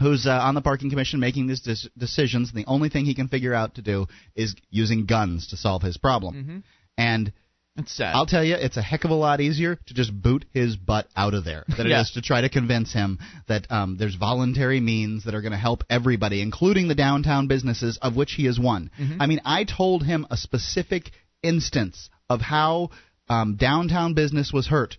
who's 0.00 0.28
uh, 0.28 0.30
on 0.30 0.54
the 0.54 0.60
parking 0.60 0.90
commission 0.90 1.18
making 1.18 1.48
these 1.48 1.60
dis- 1.60 1.88
decisions. 1.98 2.50
And 2.50 2.58
the 2.58 2.68
only 2.68 2.88
thing 2.88 3.04
he 3.04 3.16
can 3.16 3.26
figure 3.26 3.52
out 3.52 3.74
to 3.74 3.82
do 3.82 4.06
is 4.36 4.54
using 4.70 5.06
guns 5.06 5.48
to 5.48 5.56
solve 5.56 5.82
his 5.82 5.96
problem. 5.96 6.34
Mm-hmm. 6.34 6.58
and 6.96 7.32
It's 7.78 7.92
sad. 7.92 8.14
I'll 8.14 8.26
tell 8.26 8.42
you, 8.44 8.56
it's 8.56 8.76
a 8.76 8.82
heck 8.82 9.04
of 9.04 9.10
a 9.10 9.14
lot 9.14 9.40
easier 9.40 9.76
to 9.76 9.94
just 9.94 10.12
boot 10.12 10.44
his 10.52 10.76
butt 10.76 11.06
out 11.16 11.34
of 11.34 11.44
there 11.44 11.64
than 11.76 11.86
Yeah. 11.86 11.98
it 11.98 12.02
is 12.02 12.10
to 12.12 12.22
try 12.22 12.40
to 12.40 12.48
convince 12.48 12.92
him 12.92 13.18
that 13.46 13.70
um, 13.70 13.96
there's 13.96 14.16
voluntary 14.16 14.80
means 14.80 15.24
that 15.24 15.34
are 15.34 15.40
going 15.40 15.52
to 15.52 15.58
help 15.58 15.84
everybody, 15.88 16.42
including 16.42 16.88
the 16.88 16.94
downtown 16.96 17.46
businesses, 17.46 17.98
of 18.02 18.16
which 18.16 18.32
he 18.32 18.46
is 18.46 18.58
one. 18.58 18.90
Mm-hmm. 19.00 19.22
I 19.22 19.26
mean, 19.26 19.40
I 19.44 19.64
told 19.64 20.02
him 20.02 20.26
a 20.28 20.36
specific 20.36 21.12
instance 21.42 22.10
of 22.28 22.40
how 22.40 22.90
um, 23.28 23.56
downtown 23.56 24.14
business 24.14 24.52
was 24.52 24.66
hurt. 24.66 24.96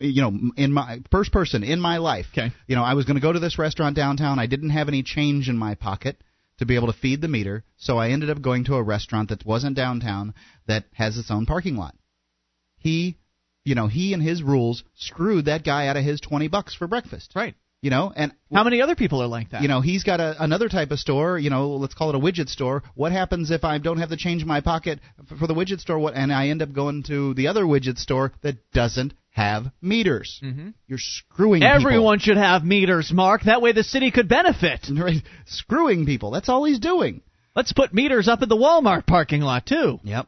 You 0.00 0.22
know, 0.22 0.52
in 0.56 0.72
my 0.72 1.00
first 1.10 1.32
person 1.32 1.64
in 1.64 1.80
my 1.80 1.96
life. 1.98 2.26
Okay. 2.32 2.52
You 2.68 2.76
know, 2.76 2.84
I 2.84 2.94
was 2.94 3.04
going 3.04 3.16
to 3.16 3.20
go 3.20 3.32
to 3.32 3.40
this 3.40 3.58
restaurant 3.58 3.96
downtown. 3.96 4.38
I 4.38 4.46
didn't 4.46 4.70
have 4.70 4.86
any 4.86 5.02
change 5.02 5.48
in 5.48 5.56
my 5.58 5.74
pocket 5.74 6.20
to 6.58 6.66
be 6.66 6.74
able 6.74 6.88
to 6.88 6.98
feed 6.98 7.20
the 7.20 7.28
meter, 7.28 7.64
so 7.76 7.98
I 7.98 8.10
ended 8.10 8.30
up 8.30 8.42
going 8.42 8.64
to 8.64 8.74
a 8.74 8.82
restaurant 8.82 9.28
that 9.30 9.46
wasn't 9.46 9.76
downtown 9.76 10.34
that 10.66 10.84
has 10.94 11.16
its 11.16 11.30
own 11.30 11.46
parking 11.46 11.76
lot. 11.76 11.94
He, 12.78 13.16
you 13.64 13.74
know, 13.74 13.86
he 13.86 14.12
and 14.12 14.22
his 14.22 14.42
rules 14.42 14.84
screwed 14.96 15.46
that 15.46 15.64
guy 15.64 15.88
out 15.88 15.96
of 15.96 16.04
his 16.04 16.20
20 16.20 16.48
bucks 16.48 16.74
for 16.74 16.86
breakfast. 16.86 17.32
right. 17.34 17.54
You 17.80 17.90
know, 17.90 18.12
and 18.16 18.32
How 18.52 18.64
many 18.64 18.82
other 18.82 18.96
people 18.96 19.22
are 19.22 19.28
like 19.28 19.50
that? 19.50 19.62
you 19.62 19.68
know, 19.68 19.80
he's 19.80 20.02
got 20.02 20.18
a, 20.18 20.34
another 20.42 20.68
type 20.68 20.90
of 20.90 20.98
store. 20.98 21.38
You 21.38 21.48
know, 21.48 21.68
let's 21.76 21.94
call 21.94 22.08
it 22.08 22.16
a 22.16 22.18
widget 22.18 22.48
store. 22.48 22.82
What 22.96 23.12
happens 23.12 23.52
if 23.52 23.62
I 23.62 23.78
don't 23.78 23.98
have 23.98 24.10
the 24.10 24.16
change 24.16 24.42
in 24.42 24.48
my 24.48 24.60
pocket 24.60 24.98
for 25.38 25.46
the 25.46 25.54
widget 25.54 25.78
store? 25.78 26.00
What, 26.00 26.14
and 26.14 26.32
I 26.32 26.48
end 26.48 26.60
up 26.60 26.72
going 26.72 27.04
to 27.04 27.34
the 27.34 27.46
other 27.46 27.62
widget 27.62 27.98
store 27.98 28.32
that 28.42 28.56
doesn't 28.72 29.14
have 29.38 29.70
meters? 29.80 30.40
Mm-hmm. 30.44 30.70
You're 30.86 30.98
screwing 30.98 31.60
people. 31.62 31.74
Everyone 31.74 32.18
should 32.18 32.36
have 32.36 32.64
meters, 32.64 33.10
Mark. 33.12 33.42
That 33.44 33.62
way 33.62 33.72
the 33.72 33.82
city 33.82 34.10
could 34.10 34.28
benefit. 34.28 34.86
Right. 34.98 35.22
Screwing 35.46 36.04
people. 36.06 36.32
That's 36.32 36.48
all 36.48 36.64
he's 36.64 36.80
doing. 36.80 37.22
Let's 37.54 37.72
put 37.72 37.94
meters 37.94 38.26
up 38.28 38.42
at 38.42 38.48
the 38.48 38.56
Walmart 38.56 39.06
parking 39.06 39.42
lot 39.42 39.64
too. 39.64 40.00
Yep. 40.02 40.26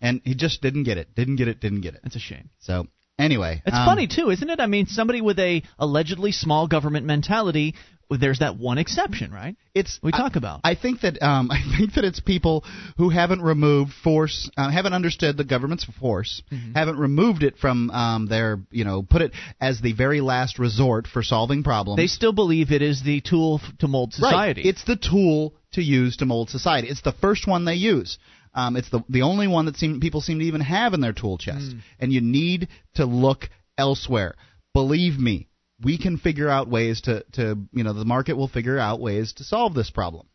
And 0.00 0.20
he 0.24 0.34
just 0.34 0.60
didn't 0.62 0.84
get 0.84 0.98
it. 0.98 1.14
Didn't 1.14 1.36
get 1.36 1.48
it. 1.48 1.58
Didn't 1.60 1.80
get 1.80 1.94
it. 1.94 2.00
That's 2.02 2.16
a 2.16 2.20
shame. 2.20 2.50
So 2.58 2.86
anyway, 3.18 3.62
It's 3.64 3.76
um, 3.76 3.86
funny 3.86 4.06
too, 4.06 4.30
isn't 4.30 4.48
it? 4.50 4.60
I 4.60 4.66
mean, 4.66 4.86
somebody 4.86 5.20
with 5.20 5.38
a 5.38 5.62
allegedly 5.78 6.32
small 6.32 6.68
government 6.68 7.06
mentality, 7.06 7.74
there's 8.18 8.40
that 8.40 8.56
one 8.58 8.78
exception, 8.78 9.30
right? 9.32 9.54
It's 9.74 10.00
We 10.02 10.12
I- 10.12 10.18
talk 10.18 10.36
about. 10.36 10.60
I 10.64 10.74
think 10.74 11.02
that 11.02 11.22
um, 11.22 11.50
I 11.58 11.60
think 11.78 11.94
that 11.94 12.04
it's 12.04 12.18
people 12.20 12.64
who 12.96 13.08
haven't 13.10 13.42
removed 13.42 13.92
force, 14.02 14.50
uh, 14.56 14.70
haven't 14.70 14.94
understood 14.94 15.36
the 15.36 15.44
government's 15.44 15.84
force, 15.84 16.42
Mm-hmm. 16.52 16.72
haven't 16.74 16.98
removed 16.98 17.42
it 17.42 17.56
from 17.58 17.90
um, 17.90 18.26
their, 18.26 18.58
you 18.70 18.84
know, 18.84 19.02
put 19.02 19.22
it 19.22 19.32
as 19.60 19.80
the 19.80 19.92
very 19.92 20.20
last 20.20 20.58
resort 20.58 21.06
for 21.06 21.22
solving 21.22 21.62
problems. 21.62 21.96
They 21.98 22.06
still 22.08 22.32
believe 22.32 22.72
it 22.72 22.82
is 22.82 23.02
the 23.02 23.20
tool 23.20 23.60
to 23.78 23.86
mold 23.88 24.12
society. 24.12 24.62
Right. 24.62 24.66
It's 24.70 24.84
the 24.84 24.96
tool 24.96 25.54
to 25.72 25.82
use 25.82 26.16
to 26.16 26.26
mold 26.26 26.50
society. 26.50 26.88
It's 26.88 27.02
the 27.02 27.12
first 27.12 27.46
one 27.46 27.64
they 27.64 27.74
use. 27.74 28.18
Um, 28.52 28.74
it's 28.76 28.90
the 28.90 29.04
the 29.08 29.22
only 29.22 29.46
one 29.46 29.66
that 29.66 29.76
seem, 29.76 30.00
people 30.00 30.20
seem 30.20 30.40
to 30.40 30.44
even 30.44 30.60
have 30.62 30.92
in 30.94 31.00
their 31.00 31.12
tool 31.12 31.38
chest. 31.38 31.70
Hmm. 31.72 31.78
And 32.00 32.12
you 32.12 32.20
need 32.20 32.66
to 32.94 33.04
look 33.04 33.48
elsewhere. 33.78 34.34
Believe 34.74 35.18
me, 35.18 35.48
we 35.82 35.98
can 35.98 36.18
figure 36.18 36.48
out 36.48 36.68
ways 36.68 37.02
to, 37.02 37.24
to 37.32 37.58
you 37.72 37.84
know 37.84 37.92
the 37.92 38.04
market 38.04 38.36
will 38.36 38.48
figure 38.48 38.78
out 38.78 39.00
ways 39.00 39.32
to 39.34 39.44
solve 39.44 39.74
this 39.74 39.90
problem. 39.90 40.26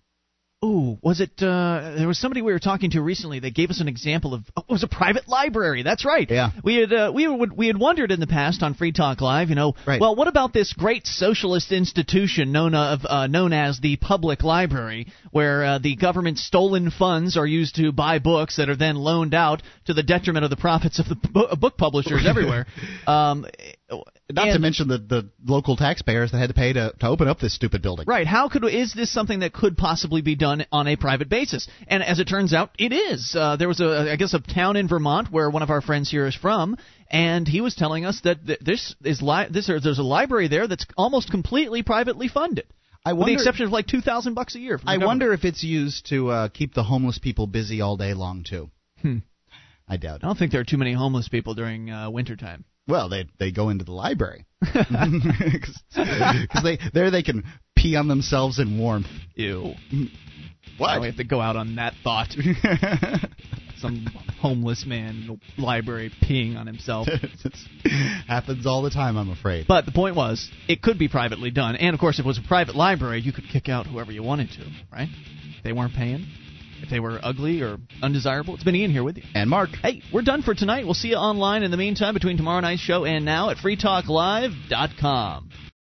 Ooh, 0.63 0.97
was 1.03 1.19
it? 1.19 1.31
Uh, 1.43 1.93
there 1.95 2.07
was 2.07 2.17
somebody 2.17 2.41
we 2.41 2.51
were 2.51 2.59
talking 2.59 2.89
to 2.91 3.01
recently 3.01 3.39
that 3.41 3.53
gave 3.53 3.69
us 3.69 3.81
an 3.81 3.87
example 3.87 4.33
of. 4.33 4.45
Oh, 4.55 4.61
it 4.67 4.71
was 4.71 4.83
a 4.83 4.87
private 4.87 5.27
library. 5.27 5.83
That's 5.83 6.05
right. 6.05 6.27
Yeah. 6.27 6.51
We 6.63 6.77
had 6.77 6.93
uh, 6.93 7.11
we 7.13 7.27
would 7.27 7.55
we 7.55 7.67
had 7.67 7.77
wondered 7.77 8.11
in 8.11 8.19
the 8.19 8.25
past 8.25 8.63
on 8.63 8.73
Free 8.73 8.91
Talk 8.91 9.21
Live. 9.21 9.49
You 9.49 9.55
know, 9.55 9.75
Right. 9.85 10.01
well, 10.01 10.15
what 10.15 10.27
about 10.27 10.53
this 10.53 10.73
great 10.73 11.05
socialist 11.05 11.71
institution 11.71 12.51
known 12.51 12.73
of 12.73 13.01
uh, 13.07 13.27
known 13.27 13.53
as 13.53 13.79
the 13.79 13.97
public 13.97 14.43
library, 14.43 15.07
where 15.29 15.63
uh, 15.63 15.77
the 15.77 15.97
government's 15.97 16.43
stolen 16.43 16.89
funds 16.89 17.37
are 17.37 17.45
used 17.45 17.75
to 17.75 17.91
buy 17.91 18.17
books 18.17 18.55
that 18.55 18.69
are 18.69 18.77
then 18.77 18.95
loaned 18.95 19.35
out 19.35 19.61
to 19.85 19.93
the 19.93 20.03
detriment 20.03 20.45
of 20.45 20.49
the 20.49 20.57
profits 20.57 20.99
of 20.99 21.07
the 21.07 21.57
book 21.59 21.77
publishers 21.77 22.25
everywhere. 22.25 22.65
Um, 23.07 23.45
Not 24.31 24.45
to 24.53 24.59
mention 24.59 24.87
the 24.87 24.97
the 24.97 25.29
local 25.45 25.75
taxpayers 25.75 26.31
that 26.31 26.39
had 26.39 26.47
to 26.47 26.55
pay 26.55 26.73
to, 26.73 26.93
to 26.99 27.07
open 27.07 27.27
up 27.27 27.39
this 27.39 27.53
stupid 27.53 27.83
building. 27.83 28.05
Right. 28.07 28.25
How 28.25 28.49
could 28.49 28.63
is 28.65 28.91
this 28.93 29.11
something 29.11 29.41
that 29.41 29.53
could 29.53 29.77
possibly 29.77 30.21
be 30.21 30.35
done 30.35 30.65
on 30.71 30.87
a 30.87 30.95
private 30.95 31.29
basis? 31.29 31.67
And 31.87 32.01
as 32.01 32.19
it 32.19 32.25
turns 32.27 32.51
out, 32.51 32.71
it 32.79 32.91
is. 32.91 33.35
Uh, 33.37 33.55
there 33.55 33.67
was 33.67 33.81
a, 33.81 34.11
I 34.11 34.15
guess, 34.15 34.33
a 34.33 34.39
town 34.39 34.77
in 34.77 34.87
Vermont 34.87 35.31
where 35.31 35.47
one 35.49 35.61
of 35.61 35.69
our 35.69 35.79
friends 35.81 36.09
here 36.09 36.25
is 36.25 36.33
from, 36.35 36.75
and 37.11 37.47
he 37.47 37.61
was 37.61 37.75
telling 37.75 38.03
us 38.03 38.19
that 38.23 38.43
th- 38.47 38.59
this 38.61 38.95
is 39.03 39.21
li- 39.21 39.47
this 39.51 39.67
there's 39.67 39.99
a 39.99 40.03
library 40.03 40.47
there 40.47 40.67
that's 40.67 40.87
almost 40.97 41.29
completely 41.29 41.83
privately 41.83 42.27
funded, 42.27 42.65
I 43.05 43.13
with 43.13 43.19
wonder. 43.19 43.33
the 43.33 43.35
exception 43.35 43.65
of 43.67 43.71
like 43.71 43.85
two 43.85 44.01
thousand 44.01 44.33
bucks 44.33 44.55
a 44.55 44.59
year. 44.59 44.79
I 44.81 44.93
government. 44.95 45.07
wonder 45.07 45.33
if 45.33 45.45
it's 45.45 45.63
used 45.63 46.07
to 46.09 46.29
uh, 46.29 46.47
keep 46.47 46.73
the 46.73 46.83
homeless 46.83 47.19
people 47.19 47.45
busy 47.45 47.81
all 47.81 47.95
day 47.95 48.15
long 48.15 48.43
too. 48.43 48.71
Hmm. 49.03 49.19
I 49.87 49.97
doubt 49.97 50.23
I 50.23 50.27
don't 50.27 50.35
think 50.37 50.51
there 50.51 50.61
are 50.61 50.65
too 50.65 50.77
many 50.79 50.93
homeless 50.93 51.29
people 51.29 51.53
during 51.53 51.91
uh, 51.91 52.09
wintertime. 52.09 52.65
Well, 52.87 53.09
they 53.09 53.25
they 53.39 53.51
go 53.51 53.69
into 53.69 53.83
the 53.83 53.91
library 53.91 54.45
because 54.61 55.81
they 56.63 56.77
there 56.93 57.11
they 57.11 57.23
can 57.23 57.43
pee 57.75 57.95
on 57.95 58.07
themselves 58.07 58.59
in 58.59 58.77
warmth. 58.77 59.07
Ew. 59.35 59.73
What? 60.77 60.95
Now 60.95 61.01
we 61.01 61.07
have 61.07 61.17
to 61.17 61.23
go 61.23 61.41
out 61.41 61.55
on 61.55 61.75
that 61.75 61.93
thought. 62.03 62.29
Some 63.77 64.07
homeless 64.39 64.85
man 64.85 65.15
in 65.15 65.27
the 65.27 65.61
library 65.61 66.11
peeing 66.23 66.57
on 66.57 66.65
himself. 66.65 67.07
happens 68.27 68.65
all 68.65 68.81
the 68.81 68.89
time, 68.89 69.17
I'm 69.17 69.29
afraid. 69.29 69.67
But 69.67 69.85
the 69.85 69.91
point 69.91 70.15
was, 70.15 70.49
it 70.67 70.81
could 70.81 70.97
be 70.97 71.07
privately 71.07 71.51
done. 71.51 71.75
And 71.75 71.93
of 71.93 71.99
course, 71.99 72.19
if 72.19 72.25
it 72.25 72.27
was 72.27 72.37
a 72.37 72.47
private 72.47 72.75
library, 72.75 73.19
you 73.19 73.33
could 73.33 73.45
kick 73.51 73.67
out 73.67 73.85
whoever 73.85 74.11
you 74.11 74.23
wanted 74.23 74.49
to, 74.51 74.65
right? 74.91 75.09
They 75.63 75.73
weren't 75.73 75.93
paying. 75.93 76.25
If 76.81 76.89
they 76.89 76.99
were 76.99 77.19
ugly 77.23 77.61
or 77.61 77.77
undesirable. 78.01 78.53
It's 78.55 78.63
been 78.63 78.75
Ian 78.75 78.91
here 78.91 79.03
with 79.03 79.17
you. 79.17 79.23
and 79.33 79.49
Mark, 79.49 79.69
Hey, 79.81 80.01
we're 80.13 80.21
done 80.21 80.41
for 80.43 80.53
tonight. 80.53 80.85
We'll 80.85 80.93
see 80.93 81.09
you 81.09 81.15
online 81.15 81.63
in 81.63 81.71
the 81.71 81.77
meantime 81.77 82.13
between 82.13 82.37
tomorrow 82.37 82.59
night's 82.61 82.81
show 82.81 83.05
and 83.05 83.25
now 83.25 83.49
at 83.49 83.57
freetalklive.com. 83.57 85.49